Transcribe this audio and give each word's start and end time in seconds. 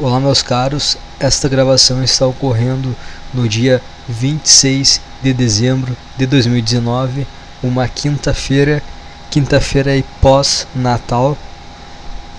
Olá, 0.00 0.18
meus 0.18 0.40
caros. 0.40 0.96
Esta 1.20 1.50
gravação 1.50 2.02
está 2.02 2.26
ocorrendo 2.26 2.96
no 3.32 3.46
dia 3.46 3.82
26 4.08 5.02
de 5.22 5.34
dezembro 5.34 5.94
de 6.16 6.24
2019, 6.24 7.26
uma 7.62 7.86
quinta-feira, 7.86 8.82
quinta-feira 9.30 9.90
aí 9.90 10.02
pós-Natal. 10.18 11.36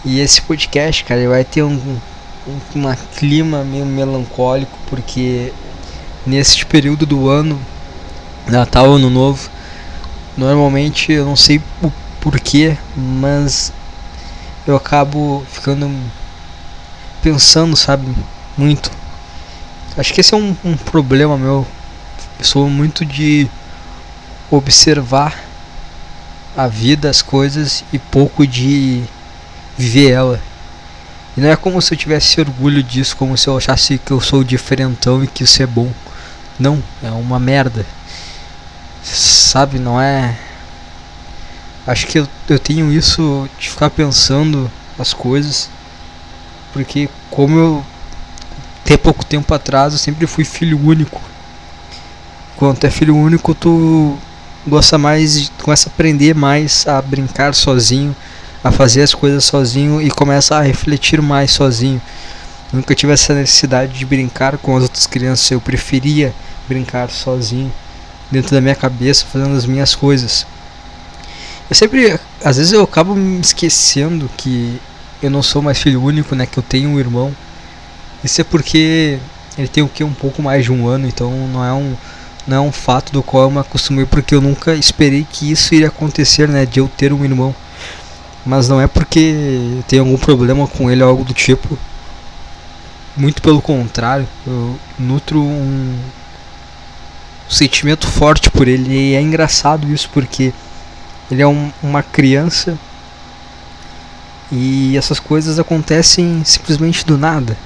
E 0.04 0.20
esse 0.20 0.42
podcast, 0.42 1.04
cara, 1.04 1.30
vai 1.30 1.44
ter 1.44 1.62
um, 1.62 2.00
um 2.48 2.96
clima 3.16 3.64
meio 3.64 3.86
melancólico, 3.86 4.76
porque 4.88 5.54
neste 6.26 6.66
período 6.66 7.06
do 7.06 7.30
ano, 7.30 7.62
Natal, 8.48 8.94
Ano 8.96 9.12
Novo, 9.12 9.48
normalmente 10.36 11.12
eu 11.12 11.24
não 11.24 11.36
sei 11.36 11.62
o 11.84 11.92
porquê, 12.20 12.76
mas 12.98 13.72
eu 14.66 14.76
acabo 14.76 15.46
ficando 15.52 15.88
pensando, 17.24 17.76
sabe, 17.78 18.14
muito. 18.58 18.92
Acho 19.98 20.14
que 20.14 20.20
esse 20.20 20.34
é 20.34 20.38
um, 20.38 20.56
um 20.64 20.76
problema 20.76 21.38
meu. 21.38 21.66
Eu 22.38 22.46
sou 22.46 22.70
muito 22.70 23.06
de 23.06 23.48
observar 24.52 25.42
a 26.56 26.68
vida, 26.68 27.10
as 27.10 27.22
coisas 27.22 27.84
e 27.94 27.98
pouco 27.98 28.46
de 28.46 29.04
viver 29.78 30.12
ela. 30.12 30.42
E 31.38 31.42
não 31.42 31.50
é 31.50 31.56
como 31.56 31.82
se 31.82 31.94
eu 31.94 31.98
tivesse 31.98 32.40
orgulho 32.42 32.84
disso, 32.84 33.16
como 33.16 33.38
se 33.38 33.48
eu 33.48 33.58
achasse 33.58 33.98
que 33.98 34.12
eu 34.12 34.20
sou 34.20 34.44
diferentão 34.44 35.24
e 35.24 35.28
que 35.28 35.44
isso 35.44 35.64
é 35.64 35.66
bom. 35.66 35.92
Não, 36.60 36.84
é 37.02 37.10
uma 37.10 37.40
merda. 37.40 37.86
Sabe, 39.02 39.80
não 39.80 40.00
é. 40.00 40.38
Acho 41.88 42.06
que 42.06 42.20
eu, 42.20 42.28
eu 42.50 42.60
tenho 42.60 42.92
isso 42.92 43.50
de 43.58 43.70
ficar 43.70 43.90
pensando 43.90 44.70
as 45.00 45.14
coisas 45.14 45.70
porque 46.74 47.08
como 47.30 47.58
eu 47.58 47.86
até 48.84 48.98
pouco 48.98 49.24
tempo 49.24 49.54
atrás 49.54 49.94
eu 49.94 50.00
sempre 50.00 50.28
fui 50.28 50.44
filho 50.44 50.84
único. 50.84 51.22
Quando 52.58 52.84
é 52.84 52.90
filho 52.90 53.16
único, 53.16 53.56
tu 53.56 54.18
gosta 54.68 54.98
mais, 54.98 55.50
tu 55.58 55.64
começa 55.64 55.90
a 55.90 55.92
aprender 55.92 56.36
mais 56.36 56.86
a 56.88 57.02
brincar 57.02 57.54
sozinho, 57.54 58.16
a 58.64 58.72
fazer 58.72 59.04
as 59.04 59.14
coisas 59.14 59.46
sozinho 59.46 60.02
e 60.02 60.10
começa 60.10 60.58
a 60.58 60.62
refletir 60.62 61.22
mais 61.22 61.52
sozinho. 61.52 62.02
Eu 62.72 62.78
nunca 62.78 62.96
tive 62.96 63.14
essa 63.14 63.34
necessidade 63.34 63.94
de 63.94 64.06
brincar 64.06 64.58
com 64.58 64.76
as 64.76 64.84
outras 64.84 65.06
crianças, 65.06 65.50
eu 65.52 65.62
preferia 65.62 66.34
brincar 66.68 67.10
sozinho, 67.10 67.72
dentro 68.32 68.52
da 68.52 68.62
minha 68.62 68.76
cabeça, 68.76 69.26
fazendo 69.32 69.56
as 69.56 69.66
minhas 69.66 69.94
coisas. 69.94 70.46
Eu 71.70 71.76
sempre, 71.76 72.20
às 72.44 72.58
vezes 72.58 72.72
eu 72.74 72.84
acabo 72.84 73.16
me 73.16 73.40
esquecendo 73.40 74.30
que 74.36 74.80
eu 75.26 75.32
não 75.32 75.42
sou 75.42 75.62
mais 75.62 75.82
filho 75.82 76.04
único, 76.04 76.36
né? 76.36 76.46
Que 76.46 76.58
eu 76.58 76.64
tenho 76.64 76.90
um 76.90 77.00
irmão. 77.00 77.34
Isso 78.24 78.42
é 78.42 78.44
porque 78.44 79.20
ele 79.58 79.68
tem 79.68 79.84
o 79.84 79.88
que 79.88 80.04
um 80.04 80.14
pouco 80.14 80.42
mais 80.42 80.66
de 80.66 80.72
um 80.72 80.88
ano, 80.88 81.08
então 81.08 81.32
não 81.48 81.64
é 81.64 81.74
um 81.74 81.96
não 82.46 82.58
é 82.58 82.60
um 82.60 82.72
fato 82.74 83.14
do 83.14 83.24
qual 83.24 83.44
eu 83.44 83.52
me 83.52 83.60
acostumei 83.60 84.06
porque 84.06 84.36
eu 84.36 84.42
nunca 84.42 84.76
esperei 84.76 85.26
que 85.30 85.50
isso 85.50 85.74
iria 85.74 85.88
acontecer, 85.88 86.48
né? 86.50 86.66
De 86.66 86.80
eu 86.80 86.90
ter 86.90 87.14
um 87.14 87.24
irmão. 87.24 87.56
Mas 88.46 88.68
não 88.68 88.82
é 88.82 88.88
porque 88.88 89.20
eu 89.78 89.84
tenho 89.88 90.04
algum 90.04 90.18
problema 90.18 90.68
com 90.68 90.92
ele 90.92 91.02
ou 91.02 91.10
algo 91.10 91.24
do 91.24 91.34
tipo. 91.34 91.78
Muito 93.16 93.42
pelo 93.42 93.62
contrário, 93.62 94.28
eu 94.46 94.78
nutro 95.00 95.40
um 95.42 95.98
sentimento 97.48 98.08
forte 98.08 98.50
por 98.50 98.68
ele 98.68 98.92
e 98.92 99.16
é 99.16 99.22
engraçado 99.22 99.92
isso 99.94 100.10
porque 100.12 100.52
ele 101.30 101.42
é 101.42 101.48
um, 101.48 101.72
uma 101.82 102.02
criança 102.02 102.78
e 104.54 104.96
essas 104.96 105.20
coisas 105.20 105.58
acontecem 105.58 106.44
simplesmente 106.46 107.04
do 107.06 107.18
nada. 107.18 107.58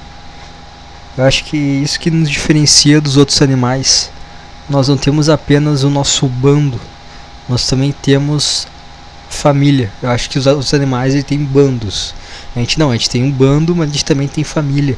Eu 1.17 1.25
acho 1.25 1.43
que 1.43 1.57
isso 1.57 1.99
que 1.99 2.09
nos 2.09 2.29
diferencia 2.29 3.01
dos 3.01 3.17
outros 3.17 3.41
animais. 3.41 4.09
Nós 4.69 4.87
não 4.87 4.95
temos 4.97 5.29
apenas 5.29 5.83
o 5.83 5.89
nosso 5.89 6.27
bando, 6.27 6.79
nós 7.47 7.67
também 7.67 7.91
temos 7.91 8.67
família. 9.29 9.91
Eu 10.01 10.09
acho 10.09 10.29
que 10.29 10.39
os 10.39 10.47
outros 10.47 10.73
animais 10.73 11.21
têm 11.23 11.39
bandos. 11.39 12.13
A 12.55 12.59
gente 12.59 12.79
não, 12.79 12.91
a 12.91 12.93
gente 12.93 13.09
tem 13.09 13.23
um 13.23 13.31
bando, 13.31 13.75
mas 13.75 13.89
a 13.89 13.91
gente 13.91 14.05
também 14.05 14.27
tem 14.27 14.43
família. 14.43 14.97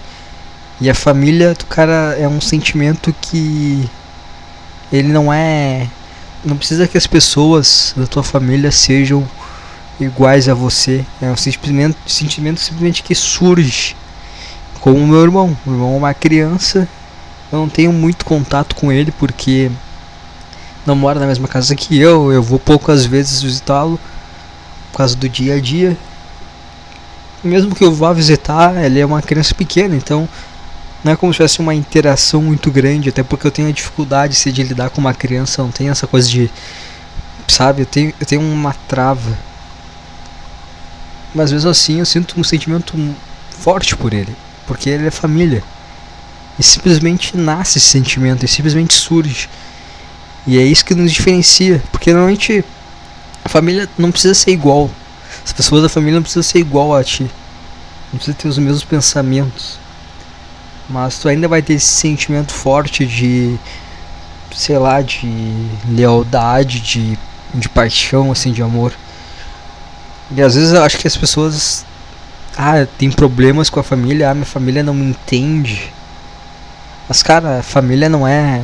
E 0.80 0.90
a 0.90 0.94
família 0.94 1.54
do 1.54 1.66
cara 1.66 2.16
é 2.20 2.28
um 2.28 2.40
sentimento 2.40 3.14
que 3.20 3.90
ele 4.92 5.10
não 5.10 5.32
é 5.32 5.88
não 6.44 6.56
precisa 6.56 6.88
que 6.88 6.98
as 6.98 7.06
pessoas 7.06 7.94
da 7.98 8.08
tua 8.08 8.24
família 8.24 8.72
sejam 8.72 9.28
iguais 10.00 10.48
a 10.48 10.54
você. 10.54 11.06
É 11.22 11.30
um 11.30 11.36
sentimento, 11.36 11.98
sentimento 12.08 12.60
simplesmente 12.60 13.04
que 13.04 13.14
surge. 13.14 13.96
Como 14.80 14.98
o 14.98 15.08
meu 15.08 15.22
irmão. 15.22 15.58
Meu 15.66 15.76
irmão 15.76 15.94
é 15.94 15.98
uma 15.98 16.14
criança. 16.14 16.88
Eu 17.52 17.60
não 17.60 17.70
tenho 17.70 17.92
muito 17.92 18.26
contato 18.26 18.76
com 18.76 18.92
ele 18.92 19.12
porque 19.12 19.72
não 20.86 20.96
mora 20.96 21.20
na 21.20 21.28
mesma 21.28 21.48
casa 21.48 21.76
que 21.76 22.00
eu. 22.00 22.32
Eu 22.32 22.42
vou 22.42 22.60
poucas 22.60 23.06
vezes 23.06 23.42
visitá-lo 23.42 24.00
por 24.92 24.98
causa 25.00 25.16
do 25.16 25.28
dia 25.28 25.56
a 25.56 25.60
dia. 25.60 25.98
Mesmo 27.44 27.74
que 27.74 27.84
eu 27.84 27.94
vá 27.94 28.12
visitar, 28.14 28.76
ele 28.84 29.00
é 29.00 29.06
uma 29.06 29.22
criança 29.22 29.56
pequena, 29.56 29.96
então 29.96 30.28
não 31.02 31.14
é 31.14 31.16
como 31.16 31.32
se 31.32 31.38
tivesse 31.38 31.60
uma 31.62 31.74
interação 31.74 32.42
muito 32.42 32.70
grande, 32.70 33.08
até 33.08 33.24
porque 33.24 33.48
eu 33.48 33.52
tenho 33.52 33.70
a 33.70 33.72
dificuldade 33.72 34.52
de 34.52 34.64
lidar 34.64 34.90
com 34.90 35.00
uma 35.00 35.14
criança, 35.14 35.64
não 35.64 35.72
tem 35.72 35.90
essa 35.90 36.06
coisa 36.06 36.28
de. 36.28 36.52
Sabe, 37.48 37.84
eu 37.84 37.86
tenho, 37.86 38.14
eu 38.20 38.26
tenho 38.26 38.42
uma 38.42 38.74
trava 38.88 39.38
mas 41.34 41.52
mesmo 41.52 41.70
assim 41.70 42.00
eu 42.00 42.06
sinto 42.06 42.40
um 42.40 42.44
sentimento 42.44 42.96
forte 43.50 43.96
por 43.96 44.14
ele, 44.14 44.36
porque 44.68 44.90
ele 44.90 45.08
é 45.08 45.12
família. 45.12 45.64
E 46.58 46.64
simplesmente 46.64 47.38
nasce 47.38 47.78
esse 47.78 47.88
sentimento, 47.88 48.44
e 48.44 48.48
simplesmente 48.48 48.94
surge. 48.94 49.50
E 50.46 50.58
é 50.58 50.64
isso 50.64 50.84
que 50.84 50.96
nos 50.96 51.12
diferencia, 51.12 51.82
porque 51.92 52.12
normalmente 52.12 52.64
a 53.44 53.50
família 53.50 53.88
não 53.98 54.12
precisa 54.12 54.34
ser 54.34 54.52
igual. 54.52 54.90
As 55.46 55.54
pessoas 55.54 55.82
da 55.82 55.90
família 55.90 56.16
não 56.16 56.24
precisam 56.24 56.44
ser 56.44 56.60
igual 56.60 56.96
a 56.96 57.04
ti. 57.04 57.30
Não 58.12 58.18
precisa 58.18 58.36
ter 58.36 58.48
os 58.48 58.58
mesmos 58.58 58.84
pensamentos. 58.84 59.80
Mas 60.90 61.20
tu 61.20 61.30
ainda 61.30 61.48
vai 61.48 61.62
ter 61.62 61.74
esse 61.74 61.86
sentimento 61.86 62.52
forte 62.52 63.06
de 63.06 63.58
sei 64.52 64.78
lá, 64.78 65.02
de 65.02 65.28
lealdade, 65.88 66.80
de, 66.80 67.18
de 67.54 67.70
paixão, 67.70 68.32
assim, 68.32 68.52
de 68.52 68.62
amor. 68.62 68.94
E 70.32 70.42
às 70.42 70.56
vezes 70.56 70.74
eu 70.74 70.84
acho 70.84 70.98
que 70.98 71.08
as 71.08 71.18
pessoas. 71.18 71.86
Ah, 72.58 72.86
tem 72.98 73.10
problemas 73.10 73.70
com 73.70 73.80
a 73.80 73.84
família, 73.84 74.30
ah, 74.30 74.34
minha 74.34 74.46
família 74.46 74.84
não 74.84 74.94
me 74.94 75.06
entende. 75.06 75.92
Mas, 77.08 77.24
cara, 77.24 77.60
a 77.60 77.64
família 77.64 78.10
não 78.10 78.28
é. 78.28 78.62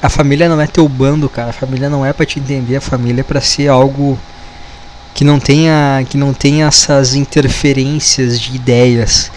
A 0.00 0.08
família 0.08 0.48
não 0.48 0.60
é 0.60 0.66
teu 0.66 0.88
bando, 0.88 1.28
cara. 1.28 1.50
A 1.50 1.52
família 1.52 1.90
não 1.90 2.06
é 2.06 2.12
para 2.12 2.24
te 2.24 2.38
entender. 2.38 2.76
A 2.76 2.80
família 2.80 3.20
é 3.20 3.24
pra 3.24 3.40
ser 3.40 3.68
algo 3.68 4.18
que 5.14 5.24
não 5.24 5.40
tenha 5.40 6.04
que 6.08 6.16
não 6.16 6.32
tenha 6.32 6.66
essas 6.66 7.14
interferências 7.14 8.40
de 8.40 8.54
ideias. 8.54 9.30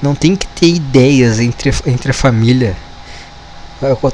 Não 0.00 0.14
tem 0.14 0.34
que 0.34 0.46
ter 0.46 0.68
ideias 0.68 1.38
entre, 1.38 1.70
entre 1.86 2.10
a 2.10 2.14
família. 2.14 2.74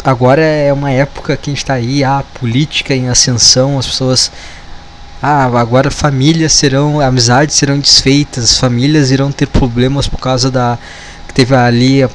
Agora 0.05 0.43
é 0.43 0.73
uma 0.73 0.91
época 0.91 1.37
que 1.37 1.49
a 1.49 1.53
gente 1.53 1.63
está 1.63 1.75
aí, 1.75 2.05
a 2.05 2.19
ah, 2.19 2.23
política 2.39 2.95
em 2.95 3.09
ascensão, 3.09 3.79
as 3.79 3.87
pessoas 3.87 4.31
ah, 5.27 5.47
agora 5.59 5.91
famílias 5.91 6.53
serão, 6.53 7.01
amizades 7.01 7.57
serão 7.57 7.79
desfeitas, 7.79 8.59
famílias 8.59 9.11
irão 9.11 9.33
ter 9.33 9.47
problemas 9.47 10.07
por 10.07 10.21
causa 10.21 10.51
da 10.51 10.79
que 11.27 11.33
teve 11.33 11.55
ali 11.55 12.07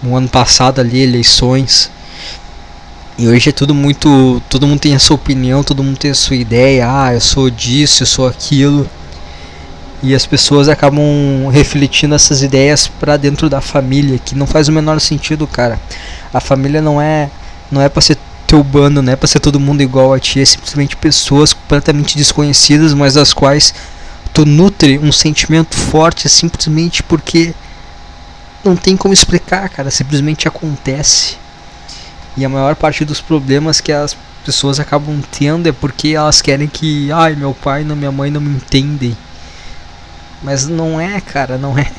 um 0.00 0.16
ano 0.16 0.28
passado 0.28 0.80
ali 0.80 1.00
eleições. 1.00 1.90
E 3.18 3.26
hoje 3.26 3.48
é 3.48 3.52
tudo 3.52 3.74
muito, 3.74 4.40
todo 4.48 4.64
mundo 4.64 4.78
tem 4.78 4.94
a 4.94 5.00
sua 5.00 5.16
opinião, 5.16 5.64
todo 5.64 5.82
mundo 5.82 5.98
tem 5.98 6.12
a 6.12 6.14
sua 6.14 6.36
ideia, 6.36 6.86
ah, 6.88 7.12
eu 7.12 7.20
sou 7.20 7.50
disso, 7.50 8.04
eu 8.04 8.06
sou 8.06 8.28
aquilo. 8.28 8.88
E 10.00 10.14
as 10.14 10.24
pessoas 10.24 10.68
acabam 10.68 11.04
refletindo 11.50 12.14
essas 12.14 12.44
ideias 12.44 12.86
para 12.86 13.16
dentro 13.16 13.50
da 13.50 13.60
família, 13.60 14.20
que 14.20 14.36
não 14.36 14.46
faz 14.46 14.68
o 14.68 14.72
menor 14.72 15.00
sentido, 15.00 15.48
cara. 15.48 15.80
A 16.32 16.38
família 16.38 16.80
não 16.80 17.02
é 17.02 17.28
não 17.72 17.82
é 17.82 17.88
para 17.88 18.02
ser 18.02 18.18
teu 18.52 18.62
bando, 18.62 19.00
né? 19.00 19.16
Pra 19.16 19.26
ser 19.26 19.40
todo 19.40 19.58
mundo 19.58 19.82
igual 19.82 20.12
a 20.12 20.20
ti. 20.20 20.38
É 20.38 20.44
simplesmente 20.44 20.94
pessoas 20.94 21.54
completamente 21.54 22.18
desconhecidas, 22.18 22.92
mas 22.92 23.14
das 23.14 23.32
quais 23.32 23.74
tu 24.34 24.44
nutre 24.44 24.98
um 24.98 25.10
sentimento 25.10 25.74
forte 25.74 26.28
simplesmente 26.28 27.02
porque 27.02 27.54
não 28.62 28.76
tem 28.76 28.94
como 28.94 29.14
explicar, 29.14 29.70
cara. 29.70 29.90
Simplesmente 29.90 30.46
acontece. 30.46 31.38
E 32.36 32.44
a 32.44 32.48
maior 32.48 32.76
parte 32.76 33.06
dos 33.06 33.22
problemas 33.22 33.80
que 33.80 33.90
as 33.90 34.14
pessoas 34.44 34.78
acabam 34.78 35.22
tendo 35.30 35.66
é 35.66 35.72
porque 35.72 36.08
elas 36.08 36.42
querem 36.42 36.68
que, 36.68 37.10
ai, 37.10 37.34
meu 37.34 37.54
pai 37.54 37.80
e 37.80 37.84
minha 37.86 38.12
mãe 38.12 38.30
não 38.30 38.40
me 38.40 38.50
entendem. 38.50 39.16
Mas 40.42 40.68
não 40.68 41.00
é, 41.00 41.22
cara, 41.22 41.56
não 41.56 41.78
é. 41.78 41.90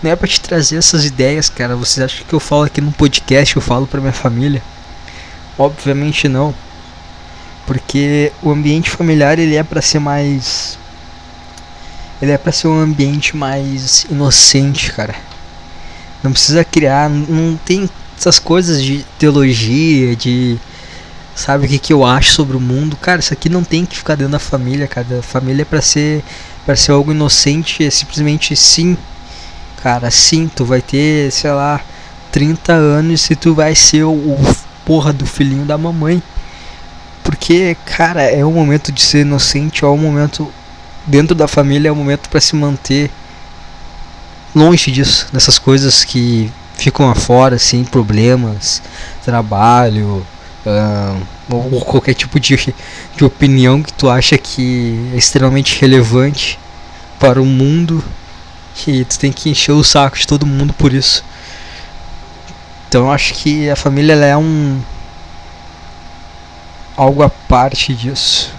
Não 0.00 0.12
é 0.12 0.14
pra 0.14 0.28
te 0.28 0.40
trazer 0.40 0.76
essas 0.76 1.04
ideias, 1.04 1.48
cara. 1.48 1.74
Vocês 1.74 2.04
acham 2.04 2.24
que 2.24 2.32
eu 2.32 2.40
falo 2.40 2.62
aqui 2.62 2.80
no 2.80 2.92
podcast, 2.92 3.56
eu 3.56 3.62
falo 3.62 3.86
pra 3.86 4.00
minha 4.00 4.12
família? 4.12 4.62
Obviamente 5.58 6.28
não. 6.28 6.54
Porque 7.66 8.32
o 8.42 8.50
ambiente 8.50 8.90
familiar 8.90 9.38
ele 9.38 9.56
é 9.56 9.62
para 9.62 9.80
ser 9.80 9.98
mais 9.98 10.78
ele 12.20 12.30
é 12.30 12.38
para 12.38 12.52
ser 12.52 12.68
um 12.68 12.78
ambiente 12.78 13.36
mais 13.36 14.06
inocente, 14.08 14.92
cara. 14.92 15.14
Não 16.22 16.30
precisa 16.30 16.64
criar, 16.64 17.10
não 17.10 17.56
tem 17.56 17.90
essas 18.16 18.38
coisas 18.38 18.80
de 18.80 19.04
teologia, 19.18 20.14
de 20.14 20.56
sabe 21.34 21.66
o 21.66 21.68
que, 21.68 21.80
que 21.80 21.92
eu 21.92 22.04
acho 22.04 22.30
sobre 22.30 22.56
o 22.56 22.60
mundo. 22.60 22.96
Cara, 22.96 23.18
isso 23.18 23.32
aqui 23.32 23.48
não 23.48 23.64
tem 23.64 23.84
que 23.84 23.96
ficar 23.96 24.14
dentro 24.14 24.32
da 24.32 24.38
família, 24.38 24.86
cara. 24.86 25.18
A 25.18 25.22
família 25.22 25.62
é 25.62 25.64
para 25.64 25.80
ser 25.80 26.22
para 26.64 26.76
ser 26.76 26.92
algo 26.92 27.10
inocente, 27.10 27.84
é 27.84 27.90
simplesmente 27.90 28.54
sim. 28.54 28.96
Cara, 29.82 30.08
sim, 30.12 30.48
tu 30.54 30.64
vai 30.64 30.80
ter, 30.80 31.32
sei 31.32 31.50
lá, 31.50 31.80
30 32.30 32.72
anos 32.72 33.28
e 33.28 33.34
tu 33.34 33.52
vai 33.52 33.74
ser 33.74 34.04
o, 34.04 34.38
porra 34.84 35.12
do 35.12 35.26
filhinho 35.26 35.64
da 35.64 35.78
mamãe. 35.78 36.22
Porque, 37.22 37.76
cara, 37.86 38.22
é 38.22 38.44
o 38.44 38.50
momento 38.50 38.90
de 38.90 39.00
ser 39.00 39.20
inocente, 39.20 39.84
é 39.84 39.86
o 39.86 39.96
momento 39.96 40.52
dentro 41.06 41.34
da 41.34 41.46
família, 41.46 41.88
é 41.88 41.92
o 41.92 41.96
momento 41.96 42.28
para 42.28 42.40
se 42.40 42.56
manter 42.56 43.10
longe 44.54 44.90
disso, 44.90 45.28
dessas 45.32 45.58
coisas 45.58 46.04
que 46.04 46.50
ficam 46.74 47.08
afora, 47.10 47.56
assim, 47.56 47.84
problemas, 47.84 48.82
trabalho, 49.24 50.26
uh, 50.66 51.22
ou 51.50 51.80
qualquer 51.82 52.14
tipo 52.14 52.40
de, 52.40 52.74
de 53.16 53.24
opinião 53.24 53.82
que 53.82 53.92
tu 53.92 54.08
acha 54.08 54.36
que 54.38 55.10
é 55.12 55.16
extremamente 55.16 55.80
relevante 55.80 56.58
para 57.18 57.40
o 57.40 57.46
mundo 57.46 58.02
e 58.86 59.04
tu 59.04 59.18
tem 59.18 59.30
que 59.30 59.50
encher 59.50 59.72
o 59.72 59.84
saco 59.84 60.18
de 60.18 60.26
todo 60.26 60.46
mundo 60.46 60.72
por 60.72 60.92
isso. 60.92 61.24
Então 62.92 63.06
eu 63.06 63.10
acho 63.10 63.32
que 63.32 63.70
a 63.70 63.74
família 63.74 64.12
é 64.12 64.36
um 64.36 64.78
algo 66.94 67.22
à 67.22 67.30
parte 67.30 67.94
disso. 67.94 68.52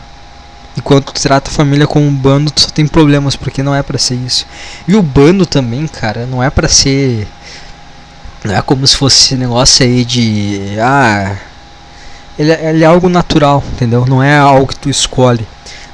Enquanto 0.75 1.13
tu 1.13 1.21
trata 1.21 1.51
a 1.51 1.53
família 1.53 1.85
como 1.85 2.07
um 2.07 2.15
bando, 2.15 2.49
tu 2.49 2.61
só 2.61 2.69
tem 2.71 2.87
problemas, 2.87 3.35
porque 3.35 3.61
não 3.61 3.75
é 3.75 3.83
para 3.83 3.99
ser 3.99 4.15
isso. 4.15 4.47
E 4.87 4.95
o 4.95 5.03
bando 5.03 5.45
também, 5.45 5.85
cara, 5.85 6.25
não 6.25 6.41
é 6.41 6.49
para 6.49 6.67
ser. 6.67 7.27
Não 8.43 8.55
é 8.55 8.61
como 8.63 8.87
se 8.87 8.97
fosse 8.97 9.17
esse 9.17 9.35
negócio 9.35 9.85
aí 9.85 10.03
de. 10.03 10.79
Ah. 10.81 11.35
Ele, 12.35 12.53
é, 12.53 12.71
ele 12.71 12.83
é 12.83 12.87
algo 12.87 13.09
natural, 13.09 13.63
entendeu? 13.73 14.03
Não 14.07 14.23
é 14.23 14.35
algo 14.35 14.65
que 14.65 14.77
tu 14.77 14.89
escolhe. 14.89 15.47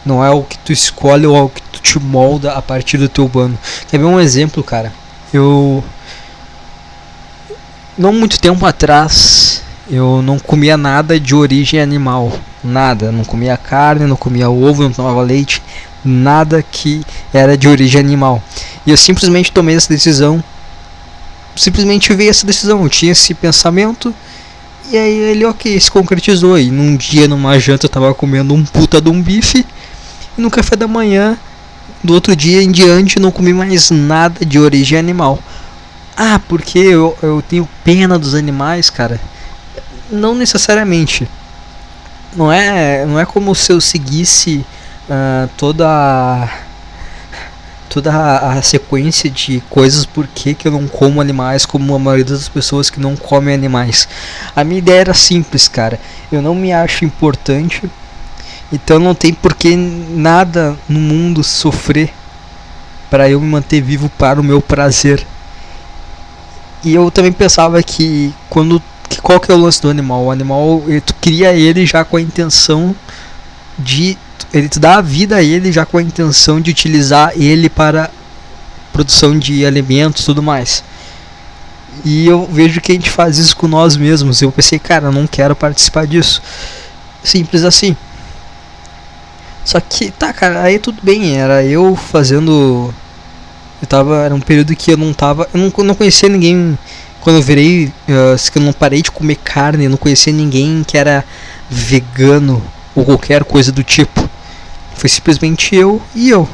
Não 0.06 0.24
é 0.24 0.30
algo 0.30 0.47
que 0.47 0.57
tu 0.59 0.71
escolhe 0.71 1.27
ou 1.27 1.35
algo 1.35 1.53
que 1.53 1.62
tu 1.62 1.81
te 1.81 2.00
molda 2.00 2.53
a 2.53 2.62
partir 2.62 2.97
do 2.97 3.09
teu 3.09 3.27
bando. 3.27 3.59
Quer 3.89 3.97
ver 3.97 4.06
um 4.06 4.18
exemplo, 4.18 4.63
cara? 4.63 4.94
Eu. 5.33 5.83
Não 8.00 8.13
muito 8.13 8.40
tempo 8.40 8.66
atrás, 8.66 9.62
eu 9.92 10.22
não 10.22 10.40
comia 10.40 10.78
nada 10.78 11.19
de 11.19 11.36
origem 11.36 11.81
animal. 11.81 12.31
Nada. 12.63 13.12
Não 13.12 13.25
comia 13.25 13.57
carne, 13.57 14.06
não 14.06 14.16
comia 14.16 14.50
ovo, 14.50 14.84
não 14.84 14.94
tomava 14.94 15.22
leite. 15.22 15.62
Nada 16.01 16.63
que 16.63 17.04
era 17.34 17.57
de 17.57 17.68
origem 17.68 18.00
animal. 18.00 18.42
E 18.88 18.92
eu 18.92 18.96
simplesmente 18.96 19.51
tomei 19.51 19.75
essa 19.75 19.90
decisão. 19.90 20.42
Simplesmente 21.57 22.13
veio 22.13 22.30
essa 22.30 22.48
decisão. 22.48 22.84
Eu 22.84 22.90
tinha 22.90 23.12
esse 23.12 23.34
pensamento. 23.34 24.16
E 24.90 24.98
aí 24.98 25.18
ele, 25.18 25.44
ok, 25.44 25.78
se 25.78 25.92
concretizou. 25.92 26.57
E 26.57 26.72
num 26.72 26.95
dia, 26.95 27.28
numa 27.28 27.60
janta, 27.60 27.86
eu 27.86 27.90
tava 27.90 28.13
comendo 28.13 28.54
um 28.54 28.63
puta 28.63 29.02
de 29.02 29.10
um 29.10 29.22
bife. 29.22 29.66
E 30.38 30.42
no 30.42 30.50
café 30.50 30.78
da 30.78 30.88
manhã, 30.88 31.38
do 32.02 32.13
outro 32.13 32.34
dia 32.34 32.63
em 32.63 32.72
diante, 32.72 33.19
não 33.19 33.30
comi 33.30 33.52
mais 33.52 33.92
nada 33.92 34.45
de 34.45 34.57
origem 34.57 34.98
animal. 34.98 35.38
Ah, 36.21 36.39
porque 36.50 36.77
eu, 36.77 37.18
eu 37.24 37.42
tenho 37.42 37.68
pena 37.83 38.19
dos 38.19 38.36
animais, 38.36 38.89
cara 38.89 39.19
não 40.12 40.36
necessariamente. 40.36 41.27
Não 42.36 42.51
é, 42.51 43.06
não 43.06 43.19
é 43.19 43.25
como 43.25 43.56
se 43.56 43.71
eu 43.71 43.81
seguisse 43.81 44.63
uh, 45.10 45.50
toda 45.57 45.88
a, 45.88 46.50
toda 47.89 48.12
a, 48.12 48.62
sequência 48.62 49.30
de 49.30 49.63
coisas 49.69 50.06
por 50.06 50.27
que, 50.27 50.56
eu 50.63 50.71
não 50.71 50.88
como 50.88 51.19
animais 51.19 51.66
como 51.66 51.95
a 51.95 52.00
maioria 52.00 52.25
das 52.25 52.48
pessoas 52.48 52.89
que 52.89 53.00
não 53.00 53.16
comem 53.16 53.54
animais. 53.54 54.07
A 54.56 54.63
minha 54.63 54.77
ideia 54.77 55.01
era 55.01 55.13
simples, 55.13 55.68
cara. 55.68 56.00
Eu 56.31 56.42
não 56.42 56.54
me 56.54 56.71
acho 56.71 57.04
importante, 57.04 57.89
então 58.71 59.00
não 59.00 59.16
tem 59.16 59.33
por 59.33 59.56
que 59.56 59.75
nada 59.75 60.77
no 60.88 61.00
mundo 61.00 61.44
sofrer 61.44 62.13
para 63.10 63.27
eu 63.27 63.42
me 63.42 63.48
manter 63.48 63.81
vivo 63.81 64.07
para 64.19 64.39
o 64.39 64.44
meu 64.44 64.62
prazer. 64.62 65.25
E 66.84 66.94
eu 66.94 67.12
também 67.12 67.31
pensava 67.31 67.81
que 67.84 68.34
quando 68.50 68.81
que 69.10 69.20
qual 69.22 69.40
que 69.40 69.52
é 69.52 69.56
o 69.56 69.58
lance 69.58 69.81
do 69.81 69.90
animal? 69.90 70.26
O 70.26 70.31
animal, 70.31 70.84
tu 71.06 71.16
cria 71.16 71.54
ele 71.54 71.86
já 71.86 72.06
com 72.06 72.18
a 72.18 72.22
intenção 72.22 72.96
de 73.78 74.18
ele 74.54 74.70
te 74.70 74.80
dá 74.80 74.98
a 74.98 75.02
vida 75.02 75.38
a 75.38 75.44
ele 75.44 75.72
já 75.72 75.86
com 75.86 75.98
a 75.98 76.02
intenção 76.02 76.60
de 76.60 76.72
utilizar 76.72 77.34
ele 77.36 77.70
para 77.70 78.10
produção 78.92 79.38
de 79.38 79.66
alimentos, 79.66 80.26
tudo 80.26 80.42
mais. 80.42 80.84
E 82.04 82.28
eu 82.28 82.46
vejo 82.46 82.81
que 82.81 82.92
a 82.92 82.96
gente 82.96 83.10
faz 83.10 83.38
isso 83.38 83.56
com 83.56 83.68
nós 83.68 83.98
mesmos. 83.98 84.42
Eu 84.42 84.52
pensei, 84.52 84.80
cara, 84.80 85.12
não 85.12 85.28
quero 85.28 85.56
participar 85.56 86.08
disso. 86.08 86.42
Simples 87.24 87.64
assim. 87.64 87.96
Só 89.66 89.80
que, 89.80 90.12
tá, 90.12 90.34
cara, 90.34 90.64
aí 90.64 90.80
tudo 90.80 91.00
bem. 91.04 91.38
Era 91.38 91.64
eu 91.64 91.96
fazendo. 91.96 92.94
Eu 93.81 93.88
tava. 93.88 94.18
Era 94.18 94.36
um 94.36 94.42
período 94.42 94.76
que 94.76 94.92
eu 94.92 94.98
não 94.98 95.14
tava. 95.14 95.48
Eu 95.54 95.60
não, 95.60 95.84
não 95.86 95.96
conhecia 95.96 96.30
ninguém 96.30 96.78
quando 97.22 97.38
eu 97.38 97.42
virei, 97.42 97.86
uh, 97.86 98.52
que 98.52 98.58
eu 98.58 98.62
não 98.62 98.74
parei 98.74 99.02
de 99.02 99.12
comer 99.12 99.36
carne, 99.36 99.86
eu 99.86 99.90
não 99.90 99.98
conhecia 99.98 100.31
ninguém 100.31 100.84
que 100.88 100.98
era 100.98 101.24
vegano 101.70 102.64
ou 102.96 103.06
qualquer 103.06 103.44
coisa 103.44 103.72
do 103.72 103.84
tipo. 103.84 104.30
Foi 104.96 105.10
simplesmente 105.10 105.76
eu 105.76 106.02
e 106.16 106.30
eu. 106.30 106.48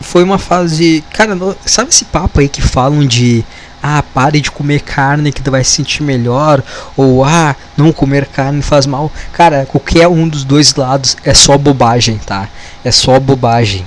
Foi 0.00 0.22
uma 0.22 0.38
fase. 0.38 1.02
Cara, 1.10 1.36
sabe 1.64 1.90
esse 1.90 2.04
papo 2.04 2.40
aí 2.40 2.48
que 2.48 2.62
falam 2.62 3.04
de. 3.04 3.44
Ah, 3.80 4.02
pare 4.02 4.40
de 4.40 4.50
comer 4.50 4.80
carne 4.80 5.30
que 5.30 5.40
tu 5.40 5.50
vai 5.50 5.62
se 5.62 5.70
sentir 5.70 6.02
melhor. 6.02 6.62
Ou 6.96 7.24
ah, 7.24 7.54
não 7.76 7.92
comer 7.92 8.26
carne 8.26 8.62
faz 8.62 8.86
mal. 8.86 9.10
Cara, 9.32 9.66
qualquer 9.66 10.08
um 10.08 10.28
dos 10.28 10.44
dois 10.44 10.74
lados 10.74 11.16
é 11.24 11.34
só 11.34 11.56
bobagem, 11.56 12.18
tá? 12.18 12.48
É 12.84 12.90
só 12.90 13.18
bobagem. 13.18 13.86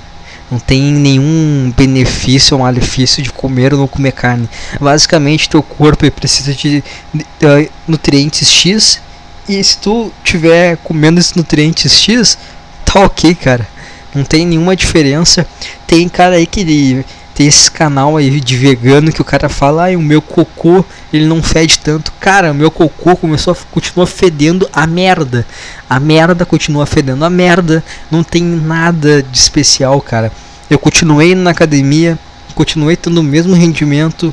Não 0.52 0.58
tem 0.58 0.82
nenhum 0.82 1.72
benefício 1.74 2.54
ou 2.54 2.62
malefício 2.62 3.22
de 3.22 3.32
comer 3.32 3.72
ou 3.72 3.80
não 3.80 3.88
comer 3.88 4.12
carne. 4.12 4.46
Basicamente, 4.78 5.48
teu 5.48 5.62
corpo 5.62 6.10
precisa 6.10 6.52
de, 6.52 6.84
de 7.14 7.70
nutrientes 7.88 8.46
X 8.50 9.00
e 9.48 9.64
se 9.64 9.78
tu 9.78 10.12
tiver 10.22 10.76
comendo 10.84 11.18
esses 11.18 11.32
nutrientes 11.32 11.98
X, 11.98 12.36
tá 12.84 13.00
ok, 13.00 13.34
cara. 13.34 13.66
Não 14.14 14.24
tem 14.24 14.44
nenhuma 14.46 14.76
diferença. 14.76 15.46
Tem 15.86 16.06
cara 16.06 16.36
aí 16.36 16.46
que 16.46 17.02
tem 17.34 17.46
esse 17.46 17.70
canal 17.70 18.16
aí 18.16 18.40
de 18.40 18.56
vegano 18.56 19.12
que 19.12 19.22
o 19.22 19.24
cara 19.24 19.48
fala, 19.48 19.90
ah, 19.90 19.96
o 19.96 20.02
meu 20.02 20.20
cocô 20.20 20.84
ele 21.12 21.26
não 21.26 21.42
fede 21.42 21.78
tanto. 21.78 22.12
Cara, 22.20 22.52
o 22.52 22.54
meu 22.54 22.70
cocô 22.70 23.16
começou 23.16 23.52
a 23.52 23.56
continua 23.70 24.06
fedendo 24.06 24.68
a 24.72 24.86
merda. 24.86 25.46
A 25.88 25.98
merda 25.98 26.44
continua 26.44 26.86
fedendo 26.86 27.24
a 27.24 27.30
merda. 27.30 27.82
Não 28.10 28.22
tem 28.22 28.42
nada 28.42 29.22
de 29.22 29.38
especial, 29.38 30.00
cara. 30.00 30.30
Eu 30.68 30.78
continuei 30.78 31.34
na 31.34 31.50
academia, 31.50 32.18
continuei 32.54 32.96
tendo 32.96 33.18
o 33.18 33.24
mesmo 33.24 33.54
rendimento, 33.54 34.32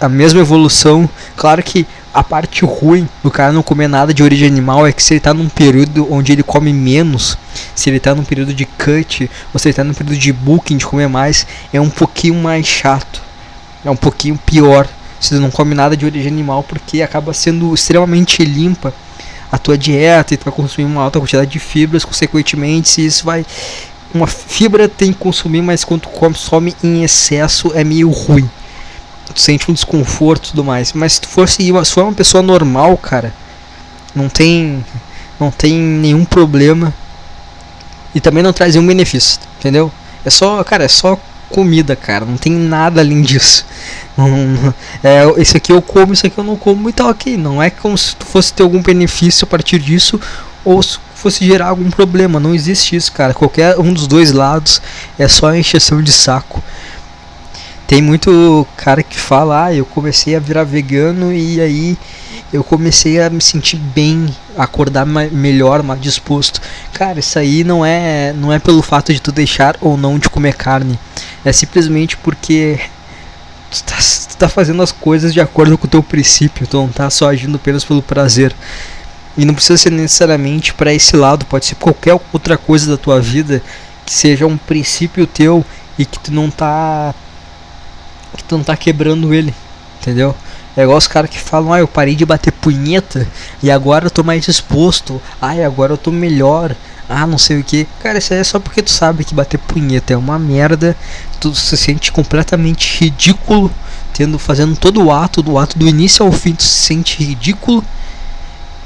a 0.00 0.08
mesma 0.08 0.40
evolução. 0.40 1.08
Claro 1.36 1.62
que 1.62 1.86
a 2.16 2.24
parte 2.24 2.64
ruim 2.64 3.06
do 3.22 3.30
cara 3.30 3.52
não 3.52 3.62
comer 3.62 3.88
nada 3.88 4.14
de 4.14 4.22
origem 4.22 4.48
animal 4.48 4.86
é 4.86 4.92
que 4.92 5.02
se 5.02 5.12
ele 5.12 5.18
está 5.18 5.34
num 5.34 5.50
período 5.50 6.10
onde 6.10 6.32
ele 6.32 6.42
come 6.42 6.72
menos, 6.72 7.36
se 7.74 7.90
ele 7.90 7.98
está 7.98 8.14
num 8.14 8.24
período 8.24 8.54
de 8.54 8.64
cut, 8.64 9.30
ou 9.52 9.60
se 9.60 9.68
ele 9.68 9.72
está 9.72 9.84
num 9.84 9.92
período 9.92 10.18
de 10.18 10.32
booking, 10.32 10.78
de 10.78 10.86
comer 10.86 11.10
mais, 11.10 11.46
é 11.70 11.78
um 11.78 11.90
pouquinho 11.90 12.36
mais 12.36 12.66
chato. 12.66 13.20
É 13.84 13.90
um 13.90 13.96
pouquinho 13.96 14.38
pior 14.46 14.88
se 15.20 15.34
tu 15.34 15.40
não 15.42 15.50
come 15.50 15.74
nada 15.74 15.94
de 15.94 16.06
origem 16.06 16.32
animal, 16.32 16.62
porque 16.62 17.02
acaba 17.02 17.34
sendo 17.34 17.74
extremamente 17.74 18.42
limpa 18.42 18.94
a 19.52 19.58
tua 19.58 19.76
dieta 19.76 20.32
e 20.32 20.38
tu 20.38 20.44
vai 20.46 20.54
consumir 20.54 20.86
uma 20.86 21.02
alta 21.02 21.20
quantidade 21.20 21.50
de 21.50 21.58
fibras, 21.58 22.02
consequentemente, 22.02 22.88
se 22.88 23.04
isso 23.04 23.26
vai 23.26 23.44
uma 24.14 24.26
fibra 24.26 24.88
tem 24.88 25.12
que 25.12 25.18
consumir, 25.18 25.60
mas 25.60 25.84
quando 25.84 26.02
tu 26.02 26.08
consome 26.08 26.74
em 26.82 27.04
excesso 27.04 27.72
é 27.74 27.84
meio 27.84 28.08
ruim 28.08 28.48
tu 29.34 29.40
sente 29.40 29.70
um 29.70 29.74
desconforto 29.74 30.46
e 30.46 30.50
tudo 30.50 30.64
mais. 30.64 30.92
Mas 30.92 31.14
se 31.14 31.20
tu 31.20 31.46
seguir, 31.46 31.84
se 31.84 31.92
for 31.92 32.04
uma 32.04 32.12
pessoa 32.12 32.42
normal, 32.42 32.96
cara, 32.96 33.32
não 34.14 34.28
tem 34.28 34.84
não 35.38 35.50
tem 35.50 35.74
nenhum 35.74 36.24
problema 36.24 36.92
e 38.14 38.20
também 38.20 38.42
não 38.42 38.52
traz 38.52 38.74
nenhum 38.74 38.86
benefício, 38.86 39.38
entendeu? 39.58 39.92
É 40.24 40.30
só, 40.30 40.64
cara, 40.64 40.84
é 40.84 40.88
só 40.88 41.18
comida, 41.50 41.94
cara, 41.94 42.24
não 42.24 42.36
tem 42.36 42.52
nada 42.52 43.00
além 43.00 43.22
disso. 43.22 43.64
É, 45.04 45.22
esse 45.40 45.56
aqui 45.58 45.70
eu 45.70 45.82
como, 45.82 46.14
isso 46.14 46.26
aqui 46.26 46.38
eu 46.38 46.42
não 46.42 46.56
como 46.56 46.88
e 46.88 46.92
tal, 46.92 47.10
ok. 47.10 47.36
Não 47.36 47.62
é 47.62 47.68
como 47.68 47.96
se 47.96 48.16
tu 48.16 48.24
fosse 48.24 48.52
ter 48.52 48.62
algum 48.62 48.82
benefício 48.82 49.44
a 49.44 49.46
partir 49.46 49.78
disso 49.78 50.18
ou 50.64 50.82
se 50.82 50.98
fosse 51.14 51.44
gerar 51.44 51.68
algum 51.68 51.90
problema. 51.90 52.40
Não 52.40 52.54
existe 52.54 52.96
isso, 52.96 53.12
cara. 53.12 53.34
Qualquer 53.34 53.78
um 53.78 53.92
dos 53.92 54.06
dois 54.06 54.32
lados 54.32 54.80
é 55.18 55.28
só 55.28 55.54
encheção 55.54 56.02
de 56.02 56.10
saco. 56.10 56.64
Tem 57.86 58.02
muito 58.02 58.66
cara 58.76 59.00
que 59.00 59.16
fala, 59.16 59.66
ah, 59.66 59.74
eu 59.74 59.84
comecei 59.84 60.34
a 60.34 60.40
virar 60.40 60.64
vegano 60.64 61.32
e 61.32 61.60
aí 61.60 61.96
eu 62.52 62.64
comecei 62.64 63.20
a 63.20 63.30
me 63.30 63.40
sentir 63.40 63.76
bem, 63.76 64.26
acordar 64.56 65.06
melhor, 65.06 65.84
mais 65.84 66.00
disposto. 66.00 66.60
Cara, 66.92 67.20
isso 67.20 67.38
aí 67.38 67.62
não 67.62 67.86
é, 67.86 68.32
não 68.32 68.52
é 68.52 68.58
pelo 68.58 68.82
fato 68.82 69.12
de 69.12 69.20
tu 69.20 69.30
deixar 69.30 69.76
ou 69.80 69.96
não 69.96 70.18
de 70.18 70.28
comer 70.28 70.54
carne. 70.54 70.98
É 71.44 71.52
simplesmente 71.52 72.16
porque 72.16 72.80
tu 73.70 73.84
tá, 73.84 73.96
tu 73.96 74.36
tá 74.36 74.48
fazendo 74.48 74.82
as 74.82 74.90
coisas 74.90 75.32
de 75.32 75.40
acordo 75.40 75.78
com 75.78 75.86
o 75.86 75.90
teu 75.90 76.02
princípio, 76.02 76.66
tu 76.66 76.76
não 76.78 76.88
tá 76.88 77.08
só 77.08 77.28
agindo 77.28 77.54
apenas 77.54 77.84
pelo 77.84 78.02
prazer. 78.02 78.52
E 79.36 79.44
não 79.44 79.54
precisa 79.54 79.76
ser 79.76 79.92
necessariamente 79.92 80.74
para 80.74 80.92
esse 80.92 81.14
lado, 81.16 81.44
pode 81.44 81.66
ser 81.66 81.76
qualquer 81.76 82.18
outra 82.32 82.58
coisa 82.58 82.90
da 82.90 82.96
tua 82.96 83.20
vida 83.20 83.62
que 84.04 84.12
seja 84.12 84.46
um 84.46 84.56
princípio 84.56 85.26
teu 85.26 85.64
e 85.98 86.04
que 86.04 86.18
tu 86.18 86.32
não 86.32 86.50
tá 86.50 87.14
que 88.36 88.44
tu 88.44 88.56
não 88.56 88.64
tá 88.64 88.76
quebrando 88.76 89.34
ele, 89.34 89.54
entendeu? 90.00 90.34
É 90.76 90.82
igual 90.82 90.98
os 90.98 91.06
caras 91.06 91.30
que 91.30 91.38
falam, 91.38 91.72
ah, 91.72 91.78
eu 91.78 91.88
parei 91.88 92.14
de 92.14 92.26
bater 92.26 92.52
punheta 92.52 93.26
e 93.62 93.70
agora 93.70 94.06
eu 94.06 94.10
tô 94.10 94.22
mais 94.22 94.44
disposto. 94.44 95.20
Ai, 95.40 95.64
agora 95.64 95.94
eu 95.94 95.96
tô 95.96 96.10
melhor. 96.10 96.76
Ah, 97.08 97.26
não 97.26 97.38
sei 97.38 97.60
o 97.60 97.64
que. 97.64 97.86
Cara, 98.02 98.18
isso 98.18 98.34
aí 98.34 98.40
é 98.40 98.44
só 98.44 98.60
porque 98.60 98.82
tu 98.82 98.90
sabe 98.90 99.24
que 99.24 99.34
bater 99.34 99.58
punheta 99.58 100.12
é 100.12 100.16
uma 100.16 100.38
merda. 100.38 100.94
Tu 101.40 101.54
se 101.54 101.76
sente 101.78 102.12
completamente 102.12 102.98
ridículo. 103.00 103.72
Tendo, 104.12 104.38
fazendo 104.38 104.76
todo 104.76 105.02
o 105.02 105.12
ato, 105.12 105.42
do 105.42 105.56
ato 105.56 105.78
do 105.78 105.88
início 105.88 106.26
ao 106.26 106.32
fim, 106.32 106.54
tu 106.54 106.62
se 106.62 106.86
sente 106.86 107.24
ridículo. 107.24 107.82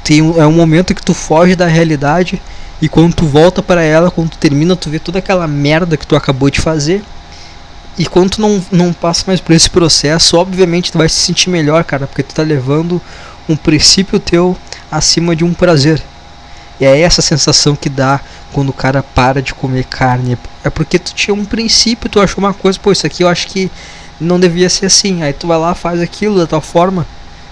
Tem 0.05 0.21
é 0.21 0.47
um 0.47 0.53
momento 0.53 0.95
que 0.95 1.03
tu 1.03 1.13
foge 1.13 1.57
da 1.57 1.67
realidade. 1.67 2.41
E 2.81 2.89
quando 2.89 3.15
tu 3.15 3.27
volta 3.27 3.63
para 3.63 3.83
ela, 3.83 4.11
quando 4.13 4.31
tu 4.31 4.39
termina, 4.39 4.77
tu 4.77 4.89
vê 4.91 4.99
toda 4.99 5.19
aquela 5.19 5.47
merda 5.49 5.97
que 5.97 6.07
tu 6.07 6.15
acabou 6.15 6.51
de 6.51 6.61
fazer. 6.61 7.03
E 8.01 8.07
quando 8.07 8.31
tu 8.31 8.41
não, 8.41 8.65
não 8.73 8.95
passa 8.95 9.25
mais 9.27 9.41
por 9.41 9.53
esse 9.53 9.69
processo, 9.69 10.39
obviamente 10.39 10.91
tu 10.91 10.97
vai 10.97 11.07
se 11.07 11.17
sentir 11.17 11.51
melhor, 11.51 11.85
cara, 11.85 12.07
porque 12.07 12.23
tu 12.23 12.35
tá 12.35 12.43
levando 12.43 12.99
um 13.47 13.55
princípio 13.55 14.19
teu 14.19 14.57
acima 14.91 15.37
de 15.37 15.45
um 15.45 15.53
prazer. 15.53 16.03
E 16.81 16.87
é 16.87 16.99
essa 16.99 17.21
sensação 17.21 17.77
que 17.77 17.91
dá 17.91 18.19
quando 18.55 18.71
o 18.71 18.73
cara 18.73 19.03
para 19.03 19.43
de 19.43 19.53
comer 19.53 19.85
carne. 19.85 20.39
É 20.65 20.71
porque 20.71 20.99
tu 20.99 21.13
tinha 21.13 21.35
um 21.35 21.45
princípio, 21.45 22.09
tu 22.09 22.19
achou 22.19 22.43
uma 22.43 22.55
coisa, 22.55 22.81
pô, 22.81 22.91
isso 22.91 23.07
aqui 23.07 23.23
eu 23.23 23.29
acho 23.29 23.47
que 23.49 23.71
não 24.19 24.41
devia 24.41 24.71
ser 24.71 24.87
assim. 24.87 25.23
Aí 25.23 25.35
tu 25.35 25.47
vai 25.47 25.59
lá, 25.59 25.75
faz 25.75 26.01
aquilo 26.01 26.39
da 26.39 26.47
tua 26.47 26.63
forma 26.63 27.07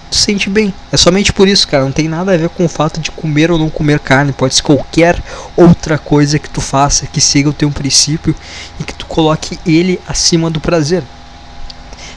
tu 0.09 0.17
sente 0.17 0.49
bem. 0.49 0.73
É 0.91 0.97
somente 0.97 1.31
por 1.31 1.47
isso, 1.47 1.67
cara. 1.67 1.83
Não 1.83 1.91
tem 1.91 2.07
nada 2.07 2.33
a 2.33 2.37
ver 2.37 2.49
com 2.49 2.65
o 2.65 2.69
fato 2.69 2.99
de 2.99 3.11
comer 3.11 3.51
ou 3.51 3.57
não 3.57 3.69
comer 3.69 3.99
carne. 3.99 4.31
Pode 4.31 4.55
ser 4.55 4.63
qualquer 4.63 5.21
outra 5.55 5.97
coisa 5.97 6.39
que 6.39 6.49
tu 6.49 6.61
faça 6.61 7.07
que 7.07 7.21
siga 7.21 7.49
o 7.49 7.53
teu 7.53 7.69
princípio 7.71 8.35
e 8.79 8.83
que 8.83 8.93
tu 8.93 9.05
coloque 9.05 9.59
ele 9.65 9.99
acima 10.07 10.49
do 10.49 10.59
prazer. 10.59 11.03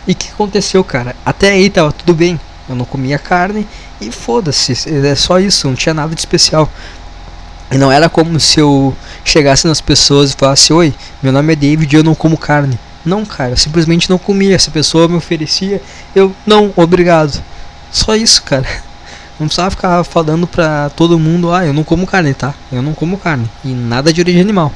E 0.06 0.12
o 0.12 0.14
que 0.14 0.30
aconteceu, 0.30 0.82
cara? 0.82 1.14
Até 1.24 1.50
aí 1.50 1.70
tava 1.70 1.92
tudo 1.92 2.14
bem. 2.14 2.40
Eu 2.68 2.74
não 2.74 2.84
comia 2.84 3.18
carne 3.18 3.66
e 4.00 4.10
foda-se. 4.10 4.72
É 4.88 5.14
só 5.14 5.38
isso, 5.38 5.68
não 5.68 5.74
tinha 5.74 5.94
nada 5.94 6.14
de 6.14 6.20
especial. 6.20 6.70
E 7.70 7.78
não 7.78 7.90
era 7.90 8.08
como 8.08 8.38
se 8.38 8.60
eu 8.60 8.94
chegasse 9.24 9.66
nas 9.66 9.80
pessoas 9.80 10.32
e 10.32 10.36
falasse: 10.36 10.72
Oi, 10.72 10.94
meu 11.22 11.32
nome 11.32 11.52
é 11.52 11.56
David 11.56 11.94
e 11.94 11.98
eu 11.98 12.04
não 12.04 12.14
como 12.14 12.36
carne. 12.36 12.78
Não, 13.04 13.24
cara, 13.24 13.50
eu 13.50 13.56
simplesmente 13.56 14.08
não 14.08 14.18
comia. 14.18 14.54
Essa 14.54 14.70
pessoa 14.70 15.08
me 15.08 15.16
oferecia, 15.16 15.80
eu 16.14 16.34
não, 16.46 16.72
obrigado. 16.76 17.42
Só 17.92 18.16
isso, 18.16 18.42
cara. 18.42 18.66
Não 19.38 19.46
precisava 19.46 19.70
ficar 19.70 20.02
falando 20.04 20.46
pra 20.46 20.90
todo 20.90 21.18
mundo, 21.18 21.52
ah, 21.52 21.64
eu 21.64 21.72
não 21.72 21.84
como 21.84 22.06
carne, 22.06 22.32
tá? 22.32 22.54
Eu 22.70 22.80
não 22.80 22.94
como 22.94 23.18
carne. 23.18 23.50
E 23.64 23.68
nada 23.68 24.12
de 24.12 24.20
origem 24.20 24.40
animal. 24.40 24.72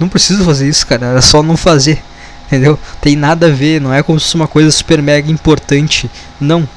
Não 0.00 0.08
preciso 0.08 0.44
fazer 0.44 0.68
isso, 0.68 0.86
cara. 0.86 1.06
Era 1.06 1.22
só 1.22 1.42
não 1.42 1.56
fazer. 1.56 2.02
Entendeu? 2.46 2.78
Tem 3.00 3.16
nada 3.16 3.46
a 3.46 3.50
ver, 3.50 3.80
não 3.80 3.92
é 3.92 4.02
como 4.02 4.18
se 4.18 4.26
fosse 4.26 4.34
uma 4.34 4.48
coisa 4.48 4.70
super 4.70 5.00
mega 5.00 5.30
importante. 5.30 6.10
Não. 6.40 6.68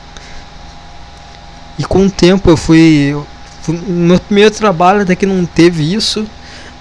E 1.78 1.84
com 1.84 2.06
o 2.06 2.12
tempo 2.12 2.50
eu 2.50 2.58
fui. 2.58 3.16
fui 3.62 3.80
no 3.88 4.08
meu 4.08 4.20
primeiro 4.20 4.52
trabalho 4.52 5.02
até 5.02 5.16
que 5.16 5.26
não 5.26 5.46
teve 5.46 5.94
isso. 5.94 6.28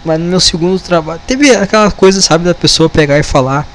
Mas 0.04 0.18
no 0.18 0.26
meu 0.26 0.40
segundo 0.40 0.78
trabalho. 0.80 1.20
Teve 1.26 1.54
aquela 1.54 1.90
coisa, 1.90 2.20
sabe, 2.20 2.44
da 2.44 2.54
pessoa 2.54 2.88
pegar 2.88 3.18
e 3.18 3.22
falar. 3.22 3.66